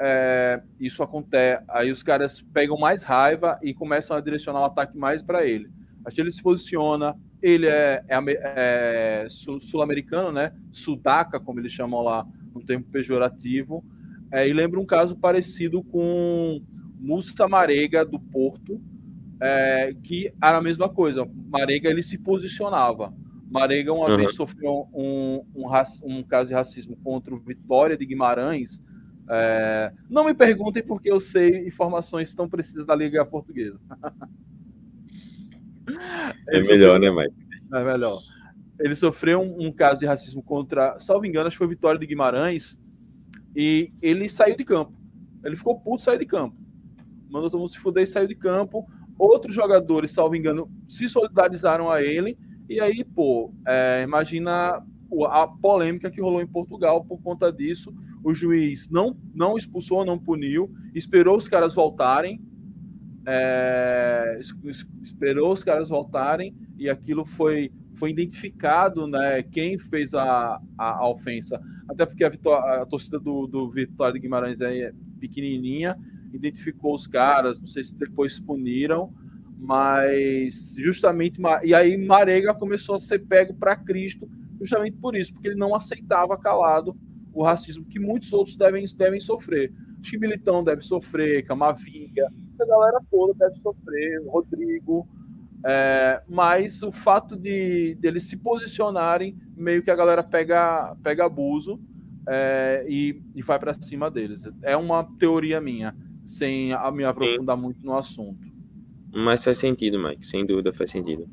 é, 0.00 0.62
isso 0.80 1.02
acontece. 1.02 1.62
Aí 1.68 1.90
os 1.90 2.02
caras 2.02 2.40
pegam 2.40 2.76
mais 2.78 3.02
raiva 3.02 3.58
e 3.62 3.72
começam 3.72 4.16
a 4.16 4.20
direcionar 4.20 4.60
o 4.60 4.64
ataque 4.64 4.96
mais 4.96 5.22
para 5.22 5.46
ele. 5.46 5.70
Acho 6.04 6.16
que 6.16 6.22
ele 6.22 6.32
se 6.32 6.42
posiciona. 6.42 7.14
Ele 7.40 7.66
é, 7.66 8.02
é, 8.08 9.24
é 9.24 9.26
sul-americano, 9.28 10.32
né? 10.32 10.52
Sudaca, 10.70 11.40
como 11.40 11.60
eles 11.60 11.72
chamam 11.72 12.02
lá, 12.02 12.26
um 12.54 12.60
termo 12.60 12.84
pejorativo. 12.84 13.84
É, 14.30 14.48
e 14.48 14.52
lembra 14.52 14.80
um 14.80 14.86
caso 14.86 15.16
parecido 15.16 15.82
com 15.84 16.62
Musa 16.98 17.48
Marega 17.48 18.04
do 18.04 18.18
Porto, 18.18 18.80
é, 19.42 19.92
que 20.04 20.32
era 20.40 20.58
a 20.58 20.62
mesma 20.62 20.88
coisa. 20.88 21.28
Marega 21.50 21.90
ele 21.90 22.02
se 22.02 22.16
posicionava. 22.16 23.12
Marega 23.50 23.92
uma 23.92 24.08
uhum. 24.08 24.18
vez 24.18 24.36
sofreu 24.36 24.88
um, 24.94 25.44
um, 25.54 25.68
um, 26.04 26.22
caso 26.22 26.48
de 26.48 26.54
racismo 26.54 26.96
contra 27.02 27.34
o 27.34 27.40
Vitória 27.40 27.96
de 27.96 28.06
Guimarães. 28.06 28.80
É, 29.28 29.92
não 30.08 30.24
me 30.24 30.32
perguntem 30.32 30.82
porque 30.82 31.10
eu 31.10 31.18
sei 31.18 31.66
informações 31.66 32.32
tão 32.34 32.48
precisas 32.48 32.86
da 32.86 32.94
Liga 32.94 33.26
Portuguesa. 33.26 33.80
é 36.48 36.60
melhor, 36.60 36.94
sofreu... 36.94 36.98
né, 37.00 37.10
Mike? 37.10 37.34
É 37.74 37.84
melhor. 37.84 38.20
Ele 38.78 38.94
sofreu 38.94 39.40
um, 39.40 39.66
um, 39.66 39.72
caso 39.72 39.98
de 40.00 40.06
racismo 40.06 40.42
contra, 40.42 40.98
salvo 41.00 41.26
engano, 41.26 41.48
acho 41.48 41.54
que 41.54 41.58
foi 41.58 41.68
Vitória 41.68 41.98
de 41.98 42.06
Guimarães, 42.06 42.80
e 43.54 43.92
ele 44.00 44.28
saiu 44.28 44.56
de 44.56 44.64
campo. 44.64 44.94
Ele 45.44 45.56
ficou 45.56 45.80
puto, 45.80 46.02
saiu 46.02 46.18
de 46.18 46.26
campo. 46.26 46.56
Mandou 47.28 47.50
todo 47.50 47.60
mundo 47.60 47.70
se 47.70 47.78
fuder 47.78 48.04
e 48.04 48.06
saiu 48.06 48.28
de 48.28 48.34
campo. 48.34 48.86
Outros 49.18 49.54
jogadores, 49.54 50.10
salvo 50.10 50.36
engano, 50.36 50.70
se 50.86 51.08
solidarizaram 51.08 51.90
a 51.90 52.02
ele. 52.02 52.36
E 52.68 52.80
aí, 52.80 53.04
pô, 53.04 53.52
é, 53.66 54.02
imagina 54.02 54.82
a 55.28 55.46
polêmica 55.46 56.10
que 56.10 56.20
rolou 56.20 56.40
em 56.40 56.46
Portugal 56.46 57.04
por 57.04 57.20
conta 57.20 57.52
disso. 57.52 57.94
O 58.24 58.34
juiz 58.34 58.88
não, 58.88 59.16
não 59.34 59.56
expulsou, 59.56 60.04
não 60.04 60.18
puniu, 60.18 60.70
esperou 60.94 61.36
os 61.36 61.48
caras 61.48 61.74
voltarem. 61.74 62.40
É, 63.24 64.40
esperou 65.02 65.52
os 65.52 65.62
caras 65.62 65.88
voltarem 65.88 66.56
e 66.76 66.88
aquilo 66.88 67.24
foi 67.24 67.70
foi 67.94 68.10
identificado 68.10 69.06
né, 69.06 69.42
quem 69.42 69.78
fez 69.78 70.14
a, 70.14 70.60
a, 70.78 70.98
a 70.98 71.08
ofensa. 71.08 71.60
Até 71.88 72.06
porque 72.06 72.24
a, 72.24 72.30
a 72.82 72.86
torcida 72.86 73.18
do, 73.18 73.46
do 73.46 73.70
Vitória 73.70 74.14
de 74.14 74.20
Guimarães 74.20 74.60
é 74.60 74.92
pequenininha, 75.20 75.96
identificou 76.36 76.94
os 76.94 77.06
caras, 77.06 77.58
não 77.58 77.66
sei 77.66 77.84
se 77.84 77.96
depois 77.96 78.38
puniram, 78.38 79.12
mas 79.58 80.74
justamente. 80.78 81.40
E 81.64 81.74
aí 81.74 81.96
Marega 81.96 82.54
começou 82.54 82.96
a 82.96 82.98
ser 82.98 83.20
pego 83.20 83.54
para 83.54 83.76
Cristo 83.76 84.28
justamente 84.58 84.96
por 84.96 85.16
isso, 85.16 85.32
porque 85.32 85.48
ele 85.48 85.56
não 85.56 85.74
aceitava 85.74 86.38
calado 86.38 86.96
o 87.32 87.42
racismo 87.42 87.84
que 87.84 87.98
muitos 87.98 88.32
outros 88.32 88.56
devem, 88.56 88.84
devem 88.96 89.20
sofrer. 89.20 89.72
Militão 90.18 90.64
deve 90.64 90.82
sofrer, 90.82 91.44
Camavinga, 91.44 92.28
essa 92.54 92.66
galera 92.66 93.00
toda 93.10 93.34
deve 93.34 93.60
sofrer, 93.60 94.20
Rodrigo. 94.26 95.06
É, 95.64 96.20
mas 96.28 96.82
o 96.82 96.90
fato 96.90 97.36
de, 97.36 97.94
de 97.94 98.08
eles 98.08 98.24
se 98.24 98.36
posicionarem, 98.36 99.36
meio 99.56 99.82
que 99.82 99.90
a 99.90 99.94
galera 99.94 100.22
pega, 100.22 100.96
pega 101.04 101.24
abuso 101.24 101.80
é, 102.28 102.84
e, 102.88 103.22
e 103.34 103.42
vai 103.42 103.60
para 103.60 103.80
cima 103.80 104.10
deles. 104.10 104.48
É 104.62 104.76
uma 104.76 105.04
teoria 105.18 105.60
minha, 105.60 105.94
sem 106.24 106.72
a 106.72 106.90
me 106.90 107.04
aprofundar 107.04 107.56
Sim. 107.56 107.62
muito 107.62 107.84
no 107.84 107.96
assunto. 107.96 108.52
Mas 109.12 109.44
faz 109.44 109.58
sentido, 109.58 109.98
Mike, 109.98 110.26
sem 110.26 110.46
dúvida 110.46 110.72
faz 110.72 110.90
sentido. 110.90 111.28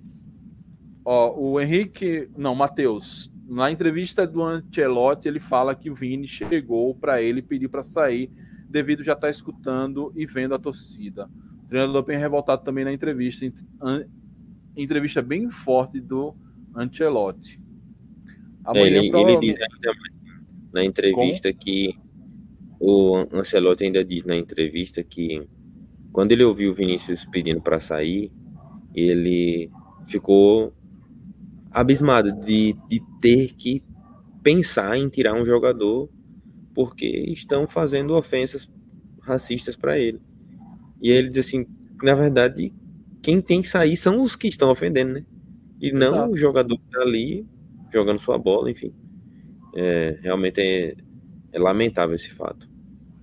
Ó, 1.06 1.34
o 1.40 1.60
Henrique, 1.60 2.30
não, 2.38 2.54
Matheus, 2.54 3.32
na 3.48 3.72
entrevista 3.72 4.28
do 4.28 4.44
Ancelotti, 4.44 5.28
ele 5.28 5.40
fala 5.40 5.74
que 5.74 5.90
o 5.90 5.96
Vini 5.96 6.28
chegou 6.28 6.94
para 6.94 7.22
ele 7.22 7.40
e 7.40 7.44
pediu 7.44 7.70
para 7.70 7.84
sair, 7.84 8.30
devido 8.70 9.04
já 9.04 9.14
estar 9.14 9.28
tá 9.28 9.32
escutando 9.32 10.14
e 10.16 10.26
vendo 10.26 10.54
a 10.54 10.60
torcida. 10.60 11.30
O 11.64 11.68
treinador 11.68 12.04
bem 12.04 12.20
revoltado 12.20 12.64
também 12.64 12.84
na 12.84 12.94
entrevista, 12.94 13.52
entrevista 14.76 15.22
bem 15.22 15.50
forte 15.50 16.00
do 16.00 16.36
Ancelotti. 16.76 17.60
É, 18.76 18.82
ele, 18.82 19.08
ele 19.08 19.40
diz 19.40 19.56
ainda 19.56 19.98
na 20.72 20.84
entrevista 20.84 21.52
Como? 21.52 21.64
que 21.64 21.98
o 22.80 23.28
Ancelotti 23.34 23.84
ainda 23.84 24.04
diz 24.04 24.24
na 24.24 24.36
entrevista 24.36 25.04
que 25.04 25.48
quando 26.12 26.32
ele 26.32 26.44
ouviu 26.44 26.72
o 26.72 26.74
Vinícius 26.74 27.26
pedindo 27.26 27.62
para 27.62 27.80
sair, 27.80 28.32
ele 28.96 29.70
ficou 30.08 30.74
abismado 31.72 32.32
de, 32.32 32.76
de 32.88 33.02
ter 33.22 33.54
que 33.54 33.84
pensar 34.42 34.98
em 34.98 35.10
tirar 35.10 35.34
um 35.34 35.46
jogador 35.46 36.10
porque 36.74 37.06
estão 37.06 37.68
fazendo 37.68 38.16
ofensas 38.16 38.70
racistas 39.22 39.76
para 39.76 40.00
ele. 40.00 40.20
E 41.02 41.12
ele 41.12 41.30
diz 41.30 41.46
assim, 41.46 41.66
na 42.02 42.16
verdade, 42.16 42.74
quem 43.22 43.42
tem 43.42 43.62
que 43.62 43.68
sair 43.68 43.96
são 43.98 44.22
os 44.22 44.36
que 44.36 44.48
estão 44.48 44.70
ofendendo, 44.70 45.14
né? 45.14 45.26
E 45.82 45.92
não 45.92 46.16
Exato. 46.16 46.34
o 46.34 46.38
jogador 46.38 46.78
que 46.78 46.90
tá 46.92 47.02
ali 47.02 47.46
jogando 47.92 48.20
sua 48.20 48.38
bola, 48.38 48.72
enfim. 48.72 48.94
É, 49.76 50.18
realmente 50.22 50.60
é, 50.62 50.96
é, 51.52 51.60
lamentável 51.60 52.16
esse 52.16 52.32
fato. 52.32 52.70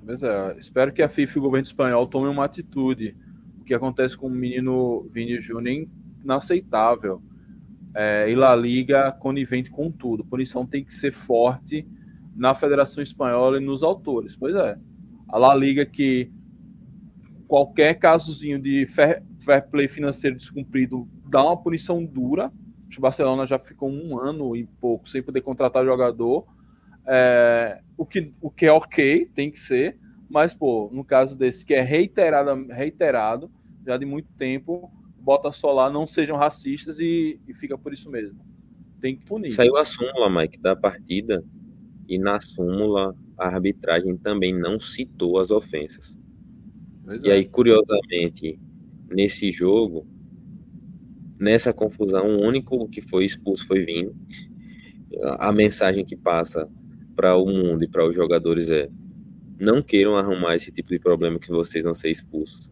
Pois 0.04 0.22
é, 0.22 0.56
espero 0.58 0.92
que 0.92 1.02
a 1.02 1.08
FIFA 1.08 1.38
e 1.38 1.40
o 1.40 1.42
governo 1.42 1.66
espanhol 1.66 2.06
tomem 2.06 2.30
uma 2.30 2.44
atitude. 2.44 3.16
O 3.60 3.64
que 3.64 3.74
acontece 3.74 4.16
com 4.16 4.28
o 4.28 4.30
menino 4.30 5.08
Vini 5.12 5.40
Júnior 5.40 5.84
é 5.84 5.86
inaceitável 6.22 7.20
é, 7.94 8.30
e 8.30 8.34
La 8.34 8.54
Liga 8.54 9.10
conivente 9.10 9.70
com 9.70 9.90
tudo. 9.90 10.22
A 10.22 10.26
punição 10.26 10.66
tem 10.66 10.84
que 10.84 10.94
ser 10.94 11.12
forte 11.12 11.86
na 12.36 12.54
Federação 12.54 13.02
Espanhola 13.02 13.56
e 13.56 13.64
nos 13.64 13.82
autores. 13.82 14.36
Pois 14.36 14.54
é. 14.54 14.78
A 15.28 15.38
La 15.38 15.54
Liga 15.54 15.84
que 15.86 16.30
qualquer 17.48 17.94
casozinho 17.94 18.60
de 18.60 18.86
fair, 18.86 19.22
fair 19.40 19.68
play 19.68 19.88
financeiro 19.88 20.36
descumprido 20.36 21.08
dá 21.28 21.42
uma 21.42 21.56
punição 21.56 22.04
dura. 22.04 22.52
O 22.96 23.00
Barcelona 23.00 23.46
já 23.46 23.58
ficou 23.58 23.90
um 23.90 24.18
ano 24.18 24.54
e 24.56 24.66
pouco 24.80 25.08
sem 25.08 25.22
poder 25.22 25.40
contratar 25.40 25.84
jogador. 25.84 26.46
É, 27.06 27.80
o, 27.96 28.04
que, 28.04 28.32
o 28.40 28.50
que 28.50 28.66
é 28.66 28.72
ok, 28.72 29.26
tem 29.34 29.50
que 29.50 29.58
ser. 29.58 29.98
Mas, 30.28 30.52
pô, 30.52 30.90
no 30.92 31.04
caso 31.04 31.38
desse 31.38 31.64
que 31.64 31.72
é 31.72 31.80
reiterado, 31.80 32.66
reiterado 32.68 33.50
já 33.86 33.96
de 33.96 34.04
muito 34.04 34.28
tempo, 34.36 34.90
bota 35.20 35.52
só 35.52 35.72
lá, 35.72 35.88
não 35.88 36.06
sejam 36.06 36.36
racistas 36.36 36.98
e, 36.98 37.40
e 37.46 37.54
fica 37.54 37.78
por 37.78 37.92
isso 37.92 38.10
mesmo. 38.10 38.38
Tem 39.00 39.16
que 39.16 39.24
punir. 39.24 39.52
Saiu 39.52 39.76
a 39.76 39.84
súmula, 39.84 40.28
Mike, 40.28 40.58
da 40.58 40.74
partida, 40.74 41.44
e 42.08 42.18
na 42.18 42.40
súmula 42.40 43.14
a 43.38 43.46
arbitragem 43.46 44.16
também 44.16 44.58
não 44.58 44.80
citou 44.80 45.38
as 45.38 45.50
ofensas. 45.50 46.16
Pois 47.04 47.22
e 47.22 47.28
é. 47.28 47.34
aí, 47.34 47.44
curiosamente, 47.44 48.58
nesse 49.08 49.52
jogo, 49.52 50.06
nessa 51.38 51.72
confusão, 51.72 52.26
o 52.36 52.46
único 52.46 52.88
que 52.88 53.00
foi 53.00 53.24
expulso 53.24 53.66
foi 53.66 53.84
Vini. 53.84 54.12
A 55.38 55.52
mensagem 55.52 56.04
que 56.04 56.16
passa 56.16 56.68
para 57.16 57.34
o 57.36 57.46
mundo 57.46 57.82
e 57.82 57.88
para 57.88 58.06
os 58.06 58.14
jogadores 58.14 58.70
é: 58.70 58.88
não 59.58 59.82
queiram 59.82 60.16
arrumar 60.16 60.54
esse 60.54 60.70
tipo 60.70 60.90
de 60.90 60.98
problema 60.98 61.38
que 61.38 61.50
vocês 61.50 61.82
vão 61.82 61.94
ser 61.94 62.10
expulsos. 62.10 62.70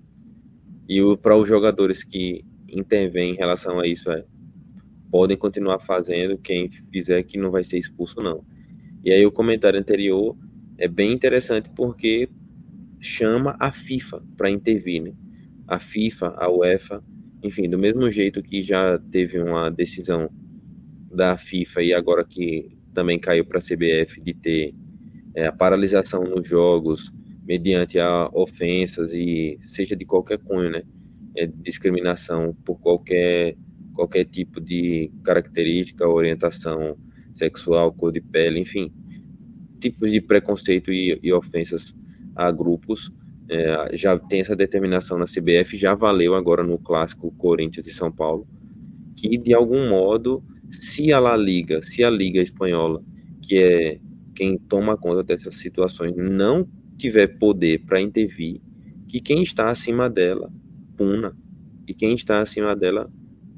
E 0.89 1.01
para 1.17 1.37
os 1.37 1.49
jogadores 1.49 2.05
que 2.05 2.45
intervêm 2.69 3.33
em 3.33 3.37
relação 3.37 3.81
a 3.81 3.87
isso 3.87 4.11
é 4.11 4.25
podem 5.11 5.37
continuar 5.37 5.79
fazendo, 5.79 6.37
quem 6.37 6.69
fizer 6.93 7.23
que 7.23 7.39
não 7.39 7.51
vai 7.51 7.63
ser 7.63 7.79
expulso 7.79 8.21
não. 8.21 8.45
E 9.05 9.13
aí 9.13 9.25
o 9.25 9.31
comentário 9.31 9.79
anterior 9.79 10.37
é 10.77 10.89
bem 10.89 11.13
interessante 11.13 11.71
porque 11.71 12.29
chama 12.99 13.57
a 13.61 13.71
FIFA 13.71 14.23
para 14.37 14.51
intervir, 14.51 15.03
né? 15.03 15.13
A 15.69 15.79
FIFA, 15.79 16.35
a 16.37 16.51
UEFA, 16.51 17.03
enfim, 17.43 17.69
do 17.69 17.79
mesmo 17.79 18.11
jeito 18.11 18.43
que 18.43 18.61
já 18.61 18.99
teve 18.99 19.39
uma 19.41 19.71
decisão 19.71 20.29
da 21.13 21.39
FIFA 21.39 21.83
e 21.83 21.95
agora 21.95 22.25
que 22.25 22.74
também 22.95 23.19
caiu 23.19 23.45
para 23.45 23.59
a 23.59 23.63
CBF 23.63 24.21
de 24.21 24.33
ter 24.33 24.75
é, 25.35 25.47
a 25.47 25.53
paralisação 25.53 26.25
nos 26.25 26.49
jogos 26.49 27.13
mediante 27.47 27.99
a 27.99 28.31
ofensas 28.33 29.13
e 29.13 29.59
seja 29.61 29.95
de 29.95 30.05
qualquer 30.05 30.39
cunho, 30.39 30.71
né? 30.71 30.83
É, 31.37 31.47
discriminação 31.47 32.57
por 32.65 32.79
qualquer 32.79 33.57
qualquer 33.93 34.25
tipo 34.25 34.61
de 34.61 35.11
característica, 35.23 36.09
orientação 36.09 36.97
sexual, 37.35 37.93
cor 37.93 38.13
de 38.13 38.21
pele, 38.21 38.61
enfim, 38.61 38.93
tipos 39.81 40.11
de 40.11 40.21
preconceito 40.21 40.93
e, 40.93 41.19
e 41.23 41.33
ofensas 41.33 41.95
a 42.35 42.51
grupos. 42.51 43.13
É, 43.49 43.97
já 43.97 44.19
tem 44.19 44.41
essa 44.41 44.57
determinação 44.57 45.19
na 45.19 45.27
CBF, 45.27 45.77
já 45.77 45.95
valeu 45.95 46.35
agora 46.35 46.63
no 46.63 46.79
clássico 46.79 47.31
Corinthians 47.33 47.87
e 47.87 47.93
São 47.93 48.11
Paulo, 48.11 48.49
que 49.17 49.37
de 49.37 49.55
algum 49.55 49.89
modo, 49.89 50.43
se 50.71 51.13
a 51.13 51.21
La 51.21 51.37
Liga, 51.37 51.83
se 51.83 52.03
a 52.03 52.11
Liga 52.11 52.41
Espanhola, 52.41 53.03
que 53.43 53.59
é 53.59 54.01
quem 54.35 54.59
toma 54.59 54.97
conta 54.97 55.23
dessas 55.23 55.57
situações, 55.57 56.15
não 56.17 56.69
tiver 56.97 57.39
poder 57.39 57.85
para 57.85 58.01
intervir, 58.01 58.61
que 59.09 59.21
quem 59.21 59.43
está 59.43 59.71
acima 59.71 60.09
dela 60.09 60.53
puna 60.97 61.37
e 61.87 61.95
quem 61.95 62.15
está 62.15 62.41
acima 62.41 62.75
dela 62.75 63.11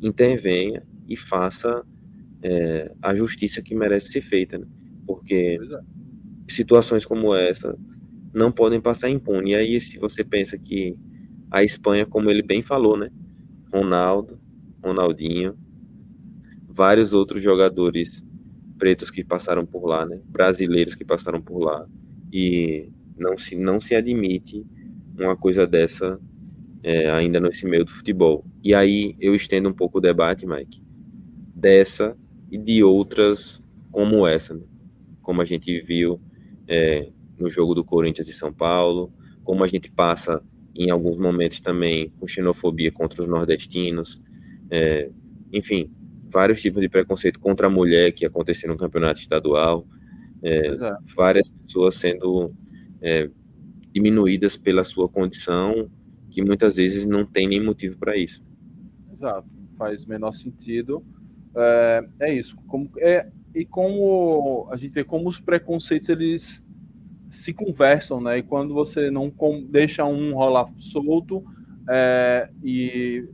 intervenha 0.02 0.82
e 1.08 1.16
faça 1.16 1.84
é, 2.42 2.92
a 3.00 3.14
justiça 3.14 3.62
que 3.62 3.74
merece 3.74 4.12
ser 4.12 4.20
feita, 4.20 4.58
né? 4.58 4.66
porque 5.06 5.58
é. 5.60 5.80
situações 6.52 7.04
como 7.04 7.34
essa 7.34 7.76
não 8.34 8.52
podem 8.52 8.80
passar 8.80 9.08
impune. 9.08 9.52
E 9.52 9.54
aí, 9.54 9.80
se 9.80 9.98
você 9.98 10.22
pensa 10.22 10.58
que 10.58 10.96
a 11.50 11.64
Espanha, 11.64 12.04
como 12.04 12.30
ele 12.30 12.42
bem 12.42 12.62
falou, 12.62 12.96
né? 12.96 13.10
Ronaldo, 13.72 14.38
Ronaldinho, 14.82 15.56
vários 16.76 17.14
outros 17.14 17.42
jogadores 17.42 18.22
pretos 18.78 19.10
que 19.10 19.24
passaram 19.24 19.64
por 19.64 19.86
lá, 19.86 20.04
né? 20.04 20.20
Brasileiros 20.26 20.94
que 20.94 21.04
passaram 21.04 21.40
por 21.40 21.58
lá. 21.58 21.86
E 22.30 22.90
não 23.16 23.38
se, 23.38 23.56
não 23.56 23.80
se 23.80 23.94
admite 23.94 24.64
uma 25.18 25.34
coisa 25.34 25.66
dessa 25.66 26.20
é, 26.82 27.10
ainda 27.10 27.40
nesse 27.40 27.66
meio 27.66 27.86
do 27.86 27.90
futebol. 27.90 28.44
E 28.62 28.74
aí 28.74 29.16
eu 29.18 29.34
estendo 29.34 29.70
um 29.70 29.72
pouco 29.72 29.96
o 29.96 30.00
debate, 30.02 30.46
Mike, 30.46 30.82
dessa 31.54 32.14
e 32.52 32.58
de 32.58 32.84
outras 32.84 33.62
como 33.90 34.26
essa, 34.26 34.52
né? 34.52 34.62
como 35.22 35.40
a 35.40 35.46
gente 35.46 35.80
viu 35.80 36.20
é, 36.68 37.10
no 37.38 37.48
jogo 37.48 37.74
do 37.74 37.82
Corinthians 37.82 38.28
e 38.28 38.34
São 38.34 38.52
Paulo, 38.52 39.10
como 39.42 39.64
a 39.64 39.66
gente 39.66 39.90
passa 39.90 40.42
em 40.74 40.90
alguns 40.90 41.16
momentos 41.16 41.58
também 41.58 42.12
com 42.20 42.28
xenofobia 42.28 42.92
contra 42.92 43.22
os 43.22 43.28
nordestinos, 43.28 44.22
é, 44.70 45.10
enfim, 45.50 45.90
vários 46.28 46.60
tipos 46.60 46.80
de 46.80 46.88
preconceito 46.88 47.38
contra 47.40 47.66
a 47.66 47.70
mulher 47.70 48.12
que 48.12 48.26
aconteceu 48.26 48.68
no 48.68 48.76
campeonato 48.76 49.20
estadual, 49.20 49.86
é, 50.42 50.76
várias 51.14 51.48
pessoas 51.48 51.96
sendo 51.96 52.52
é, 53.00 53.30
diminuídas 53.92 54.56
pela 54.56 54.84
sua 54.84 55.08
condição 55.08 55.90
que 56.30 56.42
muitas 56.42 56.76
vezes 56.76 57.06
não 57.06 57.24
tem 57.24 57.48
nem 57.48 57.62
motivo 57.62 57.96
para 57.96 58.16
isso. 58.16 58.44
Exato, 59.10 59.48
faz 59.78 60.04
menor 60.04 60.32
sentido. 60.32 61.02
É, 61.56 62.08
é 62.20 62.34
isso. 62.34 62.56
Como, 62.66 62.90
é, 62.98 63.30
e 63.54 63.64
como 63.64 64.68
a 64.70 64.76
gente 64.76 64.92
vê 64.92 65.02
como 65.02 65.26
os 65.26 65.40
preconceitos 65.40 66.10
eles 66.10 66.62
se 67.30 67.54
conversam, 67.54 68.20
né? 68.20 68.36
E 68.36 68.42
quando 68.42 68.74
você 68.74 69.10
não 69.10 69.30
com, 69.30 69.64
deixa 69.64 70.04
um 70.04 70.34
rolar 70.34 70.70
solto 70.76 71.42
é, 71.88 72.50
e 72.62 73.26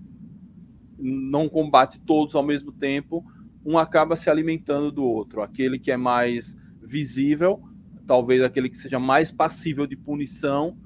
não 1.02 1.48
combate 1.48 2.00
todos 2.00 2.34
ao 2.34 2.42
mesmo 2.42 2.70
tempo, 2.70 3.24
um 3.64 3.76
acaba 3.76 4.16
se 4.16 4.30
alimentando 4.30 4.92
do 4.92 5.04
outro. 5.04 5.42
Aquele 5.42 5.78
que 5.78 5.90
é 5.90 5.96
mais 5.96 6.56
visível, 6.80 7.62
talvez 8.06 8.42
aquele 8.42 8.68
que 8.68 8.78
seja 8.78 8.98
mais 8.98 9.32
passível 9.32 9.86
de 9.86 9.96
punição, 9.96 10.76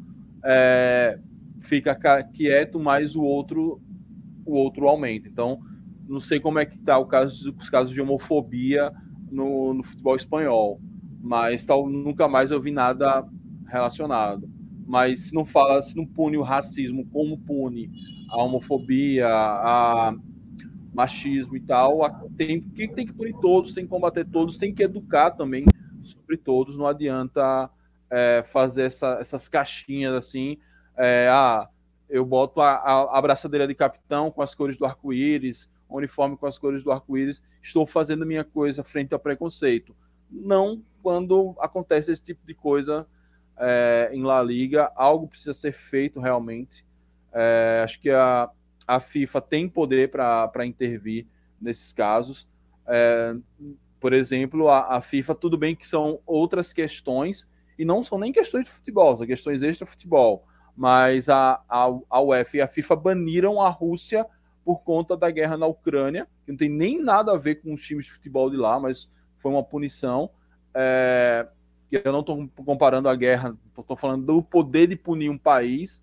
é, 0.43 1.19
fica 1.61 1.95
quieto, 2.25 2.79
mas 2.79 3.17
o 3.17 3.23
outro 3.23 3.81
o 4.45 4.55
outro 4.55 4.89
aumenta. 4.89 5.29
Então, 5.29 5.61
não 6.09 6.21
sei 6.21 6.39
como 6.39 6.61
é 6.61 6.65
que 6.65 6.79
tá 6.79 6.97
o 6.99 7.07
caso 7.07 7.55
os 7.59 7.69
casos 7.69 7.93
de 7.93 8.01
homofobia 8.01 8.93
no, 9.31 9.75
no 9.75 9.83
futebol 9.83 10.15
espanhol, 10.15 10.81
mas 11.21 11.67
tal 11.67 11.89
nunca 11.89 12.29
mais 12.29 12.53
eu 12.53 12.61
vi 12.61 12.71
nada 12.71 13.27
relacionado. 13.67 14.49
Mas 14.87 15.29
se 15.29 15.35
não 15.35 15.45
fala, 15.45 15.83
se 15.83 15.97
não 15.97 16.07
pune 16.07 16.37
o 16.37 16.43
racismo 16.43 17.07
como 17.07 17.37
pune 17.39 17.91
a 18.31 18.43
homofobia, 18.43 19.29
a 19.29 20.15
machismo 20.95 21.57
e 21.57 21.61
tal, 21.61 21.99
tem 22.37 22.61
que 22.61 22.89
tem 22.89 23.07
que 23.07 23.13
punir 23.13 23.35
todos, 23.41 23.75
tem 23.75 23.85
que 23.85 23.91
combater 23.91 24.25
todos, 24.25 24.57
tem 24.57 24.73
que 24.73 24.83
educar 24.83 25.33
também 25.33 25.65
sobre 26.03 26.37
todos. 26.37 26.79
Não 26.79 26.87
adianta 26.87 27.69
é, 28.09 28.43
fazer 28.45 28.85
essa, 28.85 29.19
essas 29.21 29.49
caixinhas 29.49 30.15
assim 30.15 30.57
é, 30.97 31.29
ah, 31.31 31.69
eu 32.09 32.25
boto 32.25 32.61
a, 32.61 32.75
a, 32.77 33.19
a 33.19 33.23
braçadeira 33.23 33.67
de 33.67 33.75
capitão 33.75 34.31
com 34.31 34.41
as 34.41 34.55
cores 34.55 34.77
do 34.77 34.87
arco-íris, 34.87 35.71
uniforme 35.89 36.37
com 36.37 36.47
as 36.47 36.59
cores 36.59 36.83
do 36.83 36.91
arco-íris, 36.91 37.43
estou 37.61 37.87
fazendo 37.87 38.25
minha 38.25 38.45
coisa 38.45 38.83
frente 38.83 39.13
ao 39.13 39.21
preconceito. 39.21 39.95
Não 40.31 40.83
quando 41.03 41.55
acontece 41.61 42.11
esse 42.11 42.23
tipo 42.23 42.45
de 42.47 42.55
coisa 42.55 43.07
é, 43.59 44.11
em 44.13 44.23
La 44.23 44.43
Liga, 44.43 44.91
algo 44.95 45.29
precisa 45.29 45.55
ser 45.55 45.73
feito 45.73 46.21
realmente. 46.21 46.85
É, 47.33 47.81
acho 47.85 48.01
que 48.01 48.11
a, 48.11 48.51
a 48.87 49.01
FIFA 49.01 49.41
tem 49.41 49.69
poder 49.69 50.11
para 50.11 50.67
intervir 50.67 51.27
nesses 51.61 51.93
casos. 51.93 52.49
É, 52.87 53.35
por 53.99 54.13
exemplo, 54.13 54.69
a, 54.69 54.97
a, 54.97 55.01
FIFA, 55.01 55.35
tudo 55.35 55.57
bem 55.57 55.75
que 55.75 55.87
são 55.87 56.21
outras 56.27 56.73
questões, 56.73 57.49
e 57.79 57.85
não 57.85 58.05
são 58.05 58.19
nem 58.19 58.33
questões 58.33 58.67
de 58.67 58.71
futebol, 58.71 59.17
são 59.17 59.27
questões 59.27 59.63
extra-futebol 59.63 60.47
mas 60.77 61.29
a, 61.31 61.63
a, 61.69 61.89
a 62.11 62.21
UEFA 62.21 62.59
e 62.59 62.61
a 62.61 62.69
FIFA 62.69 62.97
baniram 62.97 63.63
a 63.63 63.71
Rússia 63.71 64.27
por 64.63 64.83
conta 64.83 65.17
da 65.17 65.31
guerra 65.31 65.57
na 65.57 65.67
Ucrânia, 65.67 66.29
que 66.45 66.53
não 66.53 66.59
tem 66.59 66.69
nem 66.69 67.03
nada 67.03 67.33
a 67.33 67.39
ver 67.39 67.57
com 67.57 67.73
os 67.73 67.81
times 67.81 68.05
de 68.05 68.13
futebol 68.13 68.51
de 68.51 68.57
lá, 68.57 68.79
mas 68.79 69.11
foi 69.39 69.51
uma 69.51 69.65
punição. 69.65 70.29
É, 70.75 71.49
eu 71.93 72.13
não 72.13 72.21
estou 72.21 72.49
comparando 72.65 73.09
a 73.09 73.15
guerra, 73.15 73.57
estou 73.79 73.97
falando 73.97 74.27
do 74.27 74.43
poder 74.43 74.89
de 74.89 74.97
punir 74.97 75.31
um 75.31 75.39
país. 75.39 76.03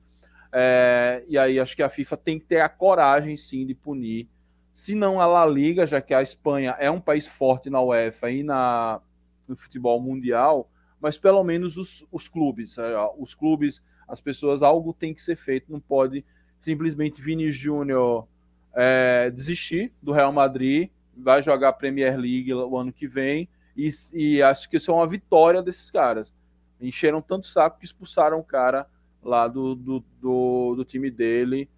É, 0.51 1.23
e 1.27 1.37
aí 1.37 1.59
acho 1.59 1.75
que 1.75 1.83
a 1.83 1.89
FIFA 1.89 2.17
tem 2.17 2.39
que 2.39 2.45
ter 2.45 2.61
a 2.61 2.69
coragem, 2.69 3.35
sim, 3.35 3.65
de 3.65 3.73
punir. 3.73 4.27
Se 4.71 4.95
não 4.95 5.19
a 5.19 5.25
La 5.25 5.45
Liga, 5.45 5.85
já 5.85 5.99
que 5.99 6.13
a 6.13 6.21
Espanha 6.21 6.75
é 6.79 6.89
um 6.89 7.01
país 7.01 7.27
forte 7.27 7.69
na 7.69 7.81
UEFA 7.81 8.31
e 8.31 8.43
na, 8.43 9.01
no 9.47 9.55
futebol 9.55 9.99
mundial, 9.99 10.69
mas 11.01 11.17
pelo 11.17 11.43
menos 11.43 11.77
os, 11.77 12.05
os 12.11 12.27
clubes. 12.27 12.77
É, 12.77 12.95
os 13.17 13.33
clubes 13.33 13.83
as 14.07 14.21
pessoas, 14.21 14.61
algo 14.61 14.93
tem 14.93 15.13
que 15.13 15.21
ser 15.21 15.35
feito, 15.35 15.71
não 15.71 15.79
pode 15.79 16.23
simplesmente 16.59 17.21
Vini 17.21 17.51
Júnior 17.51 18.27
é, 18.73 19.29
desistir 19.29 19.91
do 20.01 20.11
Real 20.11 20.31
Madrid, 20.31 20.89
vai 21.15 21.43
jogar 21.43 21.69
a 21.69 21.73
Premier 21.73 22.17
League 22.17 22.53
o 22.53 22.77
ano 22.77 22.91
que 22.91 23.07
vem, 23.07 23.47
e, 23.75 23.89
e, 24.13 24.41
acho 24.41 24.69
que 24.69 24.77
isso 24.77 24.91
é 24.91 24.93
uma 24.93 25.07
vitória 25.07 25.61
desses 25.61 25.89
caras. 25.89 26.33
Encheram 26.79 27.21
tanto 27.21 27.47
saco 27.47 27.79
que 27.79 27.85
expulsaram 27.85 28.39
o 28.39 28.43
cara 28.43 28.87
lá 29.21 29.47
do, 29.47 29.73
do, 29.73 30.03
do, 30.21 30.75
do 30.75 30.85
time 30.85 31.09
dele. 31.09 31.69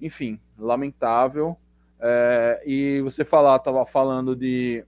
Enfim, 0.00 0.40
lamentável. 0.58 1.56
É, 2.00 2.62
e 2.66 3.00
você 3.00 3.24
falar, 3.24 3.58
tava 3.58 3.84
falando 3.86 4.36
de 4.36 4.84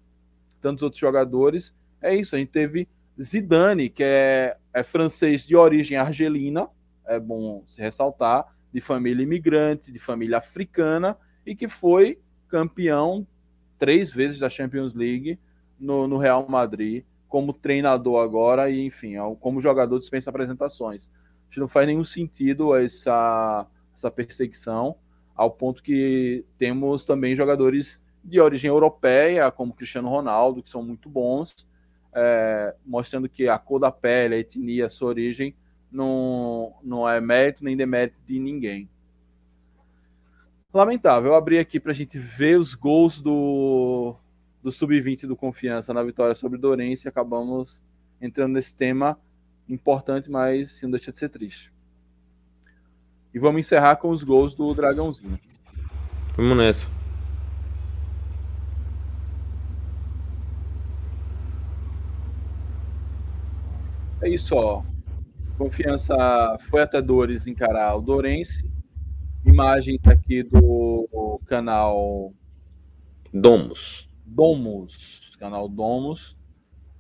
tantos 0.61 0.83
outros 0.83 1.01
jogadores. 1.01 1.75
É 2.01 2.15
isso, 2.15 2.37
a 2.37 2.39
gente 2.39 2.51
teve 2.51 2.89
Zidane, 3.21 3.89
que 3.89 4.05
é, 4.05 4.57
é 4.73 4.83
francês 4.83 5.47
de 5.47 5.57
origem 5.57 5.97
argelina, 5.97 6.69
é 7.07 7.19
bom 7.19 7.63
se 7.67 7.81
ressaltar, 7.81 8.55
de 8.73 8.81
família 8.81 9.23
imigrante, 9.23 9.91
de 9.91 9.99
família 9.99 10.39
africana, 10.39 11.17
e 11.47 11.57
que 11.57 11.69
foi 11.69 12.19
campeão 12.49 13.27
três 13.79 14.13
vezes 14.13 14.39
da 14.39 14.51
Champions 14.51 14.95
League 14.95 15.39
no, 15.79 16.07
no 16.07 16.19
Real 16.19 16.47
Madrid, 16.49 17.05
como 17.29 17.53
treinador 17.53 18.23
agora, 18.23 18.71
e 18.71 18.85
enfim, 18.85 19.15
como 19.41 19.61
jogador 19.61 19.99
dispensa 19.99 20.31
apresentações. 20.31 21.11
Acho 21.43 21.55
que 21.55 21.61
não 21.61 21.69
faz 21.69 21.87
nenhum 21.87 22.05
sentido 22.05 22.75
essa, 22.75 23.67
essa 23.95 24.11
perseguição, 24.11 24.97
ao 25.35 25.51
ponto 25.51 25.83
que 25.83 26.45
temos 26.57 27.05
também 27.05 27.35
jogadores 27.35 28.01
de 28.25 28.41
origem 28.41 28.69
europeia, 28.69 29.51
como 29.51 29.75
Cristiano 29.75 30.09
Ronaldo, 30.09 30.63
que 30.63 30.71
são 30.71 30.83
muito 30.83 31.09
bons, 31.09 31.69
é, 32.15 32.75
mostrando 32.85 33.29
que 33.29 33.49
a 33.49 33.59
cor 33.59 33.79
da 33.79 33.93
pele, 33.93 34.35
a 34.35 34.39
etnia, 34.39 34.87
a 34.87 34.89
sua 34.89 35.09
origem 35.09 35.55
não, 35.93 36.75
não 36.83 37.09
é 37.09 37.21
mérito 37.21 37.63
nem 37.63 37.77
demérito 37.77 38.19
de 38.27 38.39
ninguém. 38.39 38.89
Lamentável. 40.73 41.33
Eu 41.33 41.35
abri 41.35 41.59
aqui 41.59 41.79
para 41.79 41.93
a 41.93 41.95
gente 41.95 42.19
ver 42.19 42.59
os 42.59 42.75
gols 42.75 43.21
do, 43.21 44.17
do 44.67 44.73
Sub-20 44.73 45.29
do 45.29 45.37
Confiança 45.37 45.95
na 45.95 46.03
vitória 46.03 46.35
sobre 46.35 46.59
o 46.59 46.61
Dourense 46.61 47.07
acabamos 47.07 47.81
entrando 48.21 48.55
nesse 48.55 48.75
tema 48.75 49.17
importante, 49.69 50.29
mas 50.29 50.83
não 50.83 50.91
deixa 50.91 51.13
de 51.13 51.19
ser 51.19 51.29
triste. 51.29 51.73
E 53.33 53.39
vamos 53.39 53.61
encerrar 53.61 53.95
com 53.95 54.11
os 54.11 54.25
gols 54.25 54.57
do 54.57 54.75
Dragãozinho. 54.75 55.39
Vamos 56.37 56.57
nessa. 56.57 56.89
É 64.21 64.29
isso, 64.29 64.57
ó. 64.57 64.83
Confiança 65.57 66.17
foi 66.69 66.83
até 66.83 67.01
Dores 67.01 67.47
encarar 67.47 67.95
o 67.95 68.01
Dorense. 68.01 68.69
Imagem 69.45 69.97
tá 69.97 70.11
aqui 70.11 70.43
do 70.43 71.41
canal 71.47 72.35
Domus. 73.33 74.07
Domus, 74.27 75.37
canal 75.39 75.69
Domus. 75.69 76.37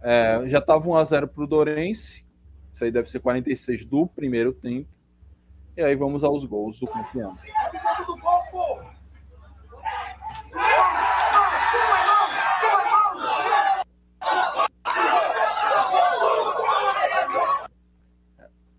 É, 0.01 0.43
já 0.47 0.59
estava 0.59 0.85
1x0 0.87 1.27
para 1.27 1.45
o 1.45 1.47
Dorense. 1.47 2.25
Isso 2.73 2.85
aí 2.85 2.91
deve 2.91 3.11
ser 3.11 3.21
46 3.21 3.85
do 3.85 4.07
primeiro 4.07 4.53
tempo. 4.53 4.89
E 5.77 5.83
aí 5.83 5.97
vamos 5.97 6.23
aos 6.23 6.45
gols 6.45 6.79
do 6.79 6.87
Confiança. 6.87 7.43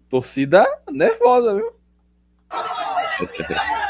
Torcida 0.10 0.65
nervosa, 0.90 1.53
viu? 1.53 1.76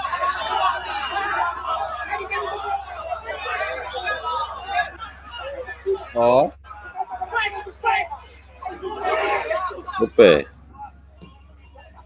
Ó. 6.18 6.50
O 10.02 10.08
pé. 10.08 10.46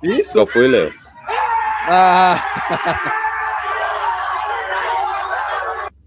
Isso. 0.04 0.34
Só 0.34 0.46
foi, 0.46 0.68
Léo. 0.68 0.94
Ah. 1.88 2.36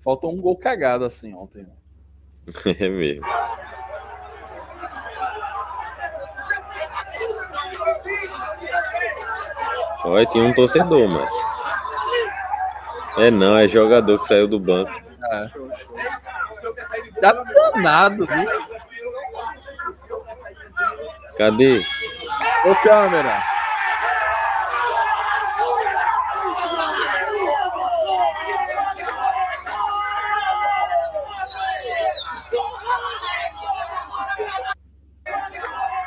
Faltou 0.05 0.35
um 0.35 0.41
gol 0.41 0.57
cagado 0.57 1.05
assim 1.05 1.35
ontem. 1.35 1.67
É 2.79 2.89
mesmo. 2.91 3.25
Olha, 10.05 10.27
tinha 10.27 10.45
um 10.45 10.53
torcedor, 10.53 11.09
mano. 11.09 11.29
É 13.17 13.31
não, 13.31 13.57
é 13.57 13.67
jogador 13.67 14.21
que 14.21 14.29
saiu 14.29 14.47
do 14.47 14.61
banco. 14.61 14.93
É. 15.33 15.51
Tá 17.25 17.33
danado, 17.33 18.27
viu? 18.27 18.49
Cadê? 21.39 21.83
Ô 22.67 22.75
câmera. 22.83 23.43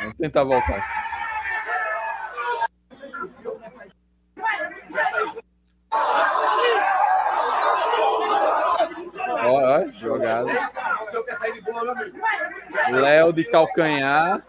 Vamos 0.01 0.17
tentar 0.19 0.43
voltar. 0.43 0.97
Ó, 9.47 9.61
ó, 9.61 9.91
jogada. 9.93 10.77
Léo 12.89 13.26
de 13.37 13.43
calcanhar. 13.45 14.43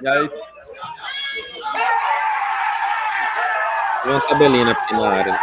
E 0.00 0.08
aí, 0.08 0.28
Tem 4.02 4.12
uma 4.12 4.20
tabelinha 4.22 4.72
aqui 4.72 4.94
na 4.94 5.08
área. 5.10 5.40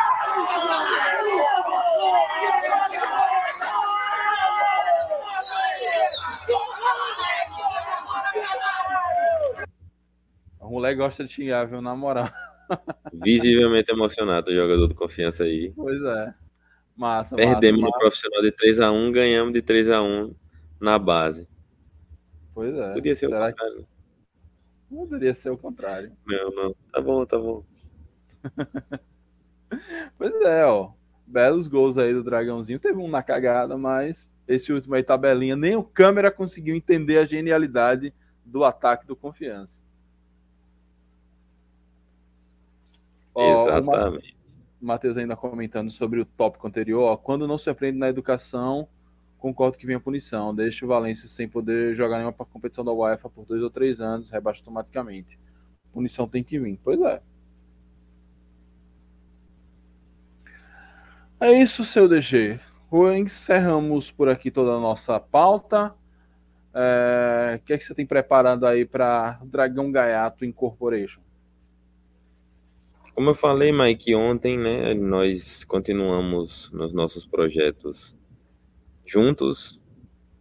o 10.59 10.69
moleque 10.69 10.95
gosta 10.95 11.23
de 11.23 11.31
xingar, 11.31 11.67
viu? 11.67 11.81
Na 11.81 11.95
moral. 11.95 12.29
Visivelmente 13.13 13.91
emocionado 13.91 14.49
o 14.49 14.55
jogador 14.55 14.87
do 14.87 14.95
confiança 14.95 15.43
aí. 15.43 15.71
Pois 15.75 16.01
é. 16.01 16.33
Massa, 16.95 17.35
Perdemos 17.35 17.81
massa, 17.81 17.93
no 17.93 17.99
profissional 17.99 18.41
de 18.41 18.51
3x1, 18.51 19.11
ganhamos 19.11 19.53
de 19.53 19.61
3x1 19.61 20.33
na 20.79 20.97
base. 20.97 21.50
Pois 22.53 22.75
é. 22.75 22.93
Podia 22.93 23.15
ser 23.15 23.27
o 23.27 23.29
Será 23.29 23.51
que 23.51 23.59
contrário. 23.59 23.87
poderia 24.89 25.33
ser 25.33 25.49
o 25.49 25.57
contrário? 25.57 26.11
Não, 26.25 26.51
não. 26.51 26.75
Tá 26.91 27.01
bom, 27.01 27.25
tá 27.25 27.37
bom. 27.37 27.63
Pois 30.17 30.33
é, 30.41 30.65
ó. 30.65 30.91
Belos 31.25 31.65
gols 31.65 31.97
aí 31.97 32.13
do 32.13 32.23
Dragãozinho. 32.23 32.77
Teve 32.77 32.99
um 32.99 33.07
na 33.07 33.23
cagada, 33.23 33.77
mas 33.77 34.29
esse 34.45 34.73
último 34.73 34.95
aí, 34.95 35.03
tabelinha, 35.03 35.55
nem 35.55 35.77
o 35.77 35.83
câmera 35.83 36.29
conseguiu 36.29 36.75
entender 36.75 37.17
a 37.17 37.25
genialidade 37.25 38.13
do 38.45 38.65
ataque 38.65 39.07
do 39.07 39.15
Confiança. 39.15 39.81
Ó, 43.33 43.63
o 43.63 43.69
Exatamente. 43.69 44.37
Matheus 44.81 45.15
ainda 45.15 45.37
comentando 45.37 45.89
sobre 45.89 46.19
o 46.19 46.25
tópico 46.25 46.67
anterior. 46.67 47.03
Ó, 47.03 47.15
quando 47.15 47.47
não 47.47 47.57
se 47.57 47.69
aprende 47.69 47.97
na 47.97 48.09
educação, 48.09 48.89
concordo 49.41 49.77
que 49.77 49.87
vem 49.87 49.95
a 49.95 49.99
punição. 49.99 50.53
Deixa 50.53 50.85
o 50.85 50.87
Valência 50.87 51.27
sem 51.27 51.49
poder 51.49 51.95
jogar 51.95 52.19
nenhuma 52.19 52.33
competição 52.33 52.85
da 52.85 52.93
UEFA 52.93 53.27
por 53.29 53.43
dois 53.45 53.61
ou 53.63 53.69
três 53.69 53.99
anos, 53.99 54.29
rebaixa 54.29 54.61
automaticamente. 54.61 55.39
Punição 55.91 56.27
tem 56.27 56.43
que 56.43 56.59
vir. 56.59 56.79
Pois 56.83 57.01
é. 57.01 57.21
É 61.39 61.51
isso, 61.51 61.83
seu 61.83 62.07
DG. 62.07 62.59
Encerramos 63.17 64.11
por 64.11 64.29
aqui 64.29 64.51
toda 64.51 64.73
a 64.73 64.79
nossa 64.79 65.19
pauta. 65.19 65.95
É, 66.73 67.55
O 67.57 67.65
que 67.65 67.73
é 67.73 67.77
que 67.77 67.83
você 67.83 67.95
tem 67.95 68.05
preparado 68.05 68.65
aí 68.65 68.85
para 68.85 69.39
Dragão 69.43 69.91
Gaiato 69.91 70.45
Incorporation? 70.45 71.21
Como 73.15 73.29
eu 73.29 73.35
falei, 73.35 73.71
Mike, 73.71 74.15
ontem, 74.15 74.57
né, 74.57 74.93
nós 74.93 75.63
continuamos 75.63 76.71
nos 76.71 76.93
nossos 76.93 77.25
projetos 77.25 78.17
juntos, 79.05 79.81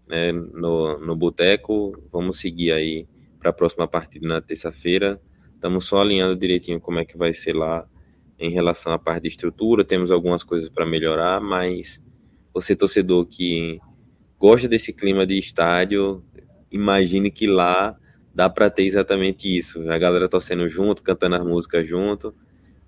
né, 0.08 0.32
no, 0.32 0.98
no 0.98 1.16
Boteco. 1.16 2.02
Vamos 2.12 2.38
seguir 2.38 2.72
aí 2.72 3.06
para 3.38 3.50
a 3.50 3.52
próxima 3.52 3.86
partida 3.86 4.26
na 4.26 4.40
terça-feira. 4.40 5.20
Estamos 5.54 5.84
só 5.84 6.00
alinhando 6.00 6.36
direitinho 6.36 6.80
como 6.80 6.98
é 6.98 7.04
que 7.04 7.16
vai 7.16 7.34
ser 7.34 7.54
lá 7.54 7.86
em 8.38 8.50
relação 8.50 8.92
à 8.92 8.98
parte 8.98 9.22
de 9.22 9.28
estrutura. 9.28 9.84
Temos 9.84 10.10
algumas 10.10 10.42
coisas 10.42 10.68
para 10.68 10.86
melhorar, 10.86 11.40
mas 11.40 12.02
você, 12.52 12.74
torcedor 12.74 13.26
que 13.26 13.78
gosta 14.38 14.66
desse 14.66 14.92
clima 14.92 15.26
de 15.26 15.38
estádio, 15.38 16.24
imagine 16.70 17.30
que 17.30 17.46
lá 17.46 17.96
dá 18.34 18.48
para 18.48 18.70
ter 18.70 18.84
exatamente 18.84 19.54
isso. 19.54 19.90
A 19.90 19.98
galera 19.98 20.28
torcendo 20.28 20.66
junto, 20.68 21.02
cantando 21.02 21.36
as 21.36 21.44
músicas 21.44 21.86
junto 21.86 22.34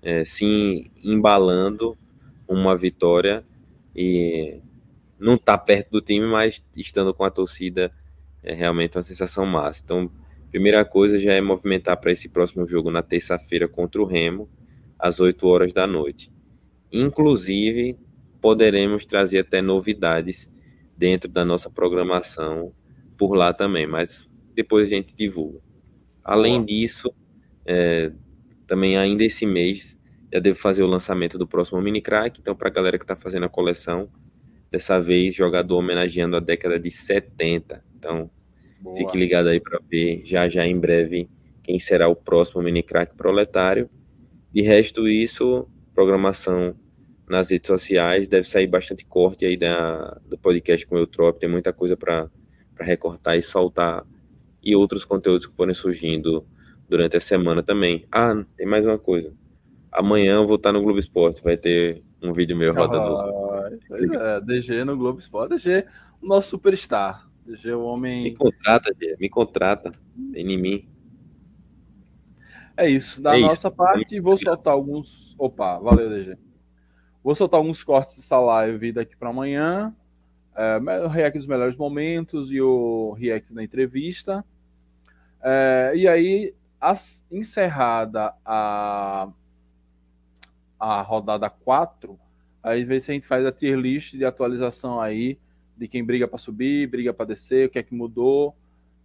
é, 0.03 0.25
se 0.25 0.91
embalando 1.01 1.97
uma 2.45 2.75
vitória 2.75 3.43
e 3.95 4.59
não 5.23 5.37
tá 5.37 5.57
perto 5.57 5.89
do 5.89 6.01
time, 6.01 6.27
mas 6.27 6.63
estando 6.75 7.13
com 7.13 7.23
a 7.23 7.31
torcida 7.31 7.91
é 8.43 8.53
realmente 8.53 8.97
uma 8.97 9.03
sensação 9.03 9.45
massa. 9.45 9.81
Então, 9.83 10.11
primeira 10.51 10.83
coisa 10.83 11.17
já 11.17 11.33
é 11.33 11.39
movimentar 11.39 11.97
para 11.97 12.11
esse 12.11 12.27
próximo 12.27 12.65
jogo 12.65 12.91
na 12.91 13.01
terça-feira 13.01 13.67
contra 13.67 14.01
o 14.01 14.05
Remo, 14.05 14.49
às 14.99 15.19
8 15.19 15.47
horas 15.47 15.73
da 15.73 15.87
noite. 15.87 16.29
Inclusive, 16.91 17.97
poderemos 18.41 19.05
trazer 19.05 19.39
até 19.39 19.61
novidades 19.61 20.51
dentro 20.97 21.29
da 21.29 21.45
nossa 21.45 21.69
programação 21.69 22.73
por 23.17 23.33
lá 23.33 23.53
também, 23.53 23.87
mas 23.87 24.29
depois 24.53 24.87
a 24.87 24.95
gente 24.95 25.15
divulga. 25.15 25.59
Além 26.21 26.63
disso, 26.63 27.13
é, 27.65 28.11
também 28.67 28.97
ainda 28.97 29.23
esse 29.23 29.45
mês 29.45 29.97
já 30.31 30.39
devo 30.39 30.59
fazer 30.59 30.83
o 30.83 30.87
lançamento 30.87 31.37
do 31.37 31.47
próximo 31.47 31.81
mini 31.81 32.01
crack. 32.01 32.39
Então, 32.39 32.55
para 32.55 32.67
a 32.67 32.71
galera 32.71 32.97
que 32.97 33.03
está 33.03 33.15
fazendo 33.15 33.45
a 33.45 33.49
coleção, 33.49 34.09
dessa 34.73 34.99
vez 34.99 35.35
jogador 35.35 35.77
homenageando 35.77 36.35
a 36.35 36.39
década 36.39 36.79
de 36.79 36.89
70. 36.89 37.85
Então, 37.95 38.27
Boa. 38.81 38.97
fique 38.97 39.15
ligado 39.15 39.49
aí 39.49 39.59
para 39.59 39.79
ver 39.87 40.23
já 40.25 40.49
já 40.49 40.65
em 40.65 40.79
breve 40.79 41.29
quem 41.61 41.77
será 41.77 42.07
o 42.07 42.15
próximo 42.15 42.63
mini 42.63 42.81
crack 42.81 43.15
proletário. 43.15 43.87
De 44.51 44.63
resto, 44.63 45.07
isso, 45.07 45.67
programação 45.93 46.75
nas 47.29 47.51
redes 47.51 47.67
sociais, 47.67 48.27
deve 48.27 48.47
sair 48.47 48.65
bastante 48.65 49.05
corte 49.05 49.45
aí 49.45 49.55
da, 49.55 50.19
do 50.25 50.39
podcast 50.39 50.87
com 50.87 50.95
o 50.95 50.97
Eutrop, 50.99 51.39
tem 51.39 51.47
muita 51.47 51.71
coisa 51.71 51.95
para 51.95 52.29
recortar 52.79 53.37
e 53.37 53.43
soltar, 53.43 54.03
e 54.61 54.75
outros 54.75 55.05
conteúdos 55.05 55.45
que 55.45 55.55
forem 55.55 55.73
surgindo 55.73 56.45
durante 56.89 57.15
a 57.15 57.21
semana 57.21 57.61
também. 57.61 58.05
Ah, 58.11 58.43
tem 58.57 58.65
mais 58.65 58.83
uma 58.85 58.97
coisa. 58.97 59.33
Amanhã 59.91 60.35
eu 60.35 60.47
vou 60.47 60.55
estar 60.55 60.71
no 60.71 60.81
Globo 60.81 60.99
Esporte, 60.99 61.43
vai 61.43 61.57
ter 61.57 62.03
um 62.21 62.33
vídeo 62.33 62.57
meu 62.57 62.73
rodando. 62.73 63.17
Ah, 63.17 63.52
pois 63.87 64.11
é, 64.11 64.41
DG 64.41 64.83
no 64.83 64.97
Globo 64.97 65.19
Esporte. 65.19 65.51
DG, 65.55 65.85
o 66.21 66.27
nosso 66.27 66.49
superstar. 66.49 67.27
DG, 67.45 67.73
o 67.73 67.79
Me 67.79 67.85
homem. 67.85 68.33
contrata, 68.35 68.93
Gê, 69.01 69.17
me 69.19 69.29
contrata. 69.29 69.91
Tem 70.31 70.51
em 70.51 70.57
mim. 70.57 70.87
É 72.75 72.89
isso. 72.89 73.21
Da 73.21 73.35
É 73.35 73.39
isso. 73.39 73.47
nossa 73.47 73.71
parte, 73.71 74.19
vou 74.19 74.37
soltar 74.37 74.73
alguns. 74.73 75.35
Opa, 75.37 75.79
valeu, 75.79 76.09
DG. 76.09 76.37
Vou 77.23 77.35
soltar 77.35 77.57
alguns 77.59 77.83
cortes 77.83 78.17
dessa 78.17 78.39
live 78.39 78.91
daqui 78.91 79.15
para 79.15 79.29
amanhã. 79.29 79.95
É, 80.55 80.77
o 81.05 81.07
react 81.07 81.37
dos 81.37 81.47
melhores 81.47 81.75
momentos 81.75 82.51
e 82.51 82.61
o 82.61 83.11
react 83.13 83.53
da 83.53 83.63
entrevista. 83.63 84.45
É, 85.41 85.91
e 85.95 86.07
aí, 86.07 86.53
as, 86.79 87.25
encerrada 87.31 88.33
a, 88.45 89.29
a 90.79 91.01
rodada 91.01 91.49
4, 91.49 92.19
aí 92.63 92.83
vê 92.83 92.99
se 92.99 93.11
a 93.11 93.13
gente 93.13 93.27
faz 93.27 93.45
a 93.45 93.51
tier 93.51 93.77
list 93.77 94.13
de 94.13 94.25
atualização 94.25 94.99
aí, 94.99 95.37
de 95.77 95.87
quem 95.87 96.03
briga 96.03 96.27
para 96.27 96.37
subir, 96.37 96.87
briga 96.87 97.13
para 97.13 97.27
descer, 97.27 97.67
o 97.67 97.69
que 97.69 97.77
é 97.77 97.83
que 97.83 97.93
mudou, 97.93 98.55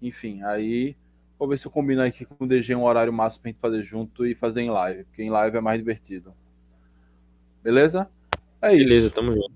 enfim, 0.01 0.43
aí 0.43 0.97
vou 1.39 1.49
ver 1.49 1.59
se 1.59 1.67
eu 1.67 1.71
combino 1.71 2.03
aqui 2.03 2.25
com 2.25 2.45
o 2.45 2.47
DG 2.47 2.75
um 2.75 2.85
horário 2.85 3.13
máximo 3.13 3.43
pra 3.43 3.51
gente 3.51 3.61
fazer 3.61 3.83
junto 3.83 4.25
e 4.25 4.35
fazer 4.35 4.63
em 4.63 4.71
live, 4.71 5.05
porque 5.05 5.23
em 5.23 5.31
live 5.31 5.57
é 5.57 5.61
mais 5.61 5.79
divertido. 5.79 6.33
Beleza? 7.63 8.09
É 8.63 8.75
isso. 8.75 8.85
Beleza, 8.85 9.11
tamo 9.11 9.33
junto. 9.35 9.53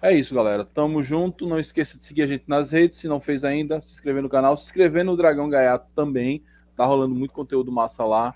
É 0.00 0.12
isso, 0.12 0.34
galera. 0.34 0.64
Tamo 0.64 1.00
junto. 1.02 1.46
Não 1.46 1.60
esqueça 1.60 1.96
de 1.96 2.04
seguir 2.04 2.22
a 2.22 2.26
gente 2.26 2.48
nas 2.48 2.72
redes, 2.72 2.98
se 2.98 3.06
não 3.06 3.20
fez 3.20 3.44
ainda, 3.44 3.80
se 3.80 3.92
inscrever 3.92 4.20
no 4.22 4.28
canal, 4.28 4.56
se 4.56 4.64
inscrever 4.64 5.04
no 5.04 5.16
Dragão 5.16 5.48
Gaiato 5.48 5.86
também. 5.94 6.42
Tá 6.76 6.84
rolando 6.84 7.14
muito 7.14 7.32
conteúdo 7.32 7.70
massa 7.70 8.04
lá. 8.04 8.34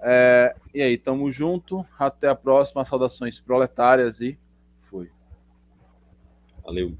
É, 0.00 0.54
e 0.74 0.80
aí, 0.80 0.96
tamo 0.96 1.30
junto. 1.30 1.84
Até 1.98 2.28
a 2.28 2.34
próxima. 2.34 2.84
Saudações 2.84 3.40
proletárias 3.40 4.20
e 4.20 4.38
fui. 4.82 5.10
Valeu. 6.64 6.96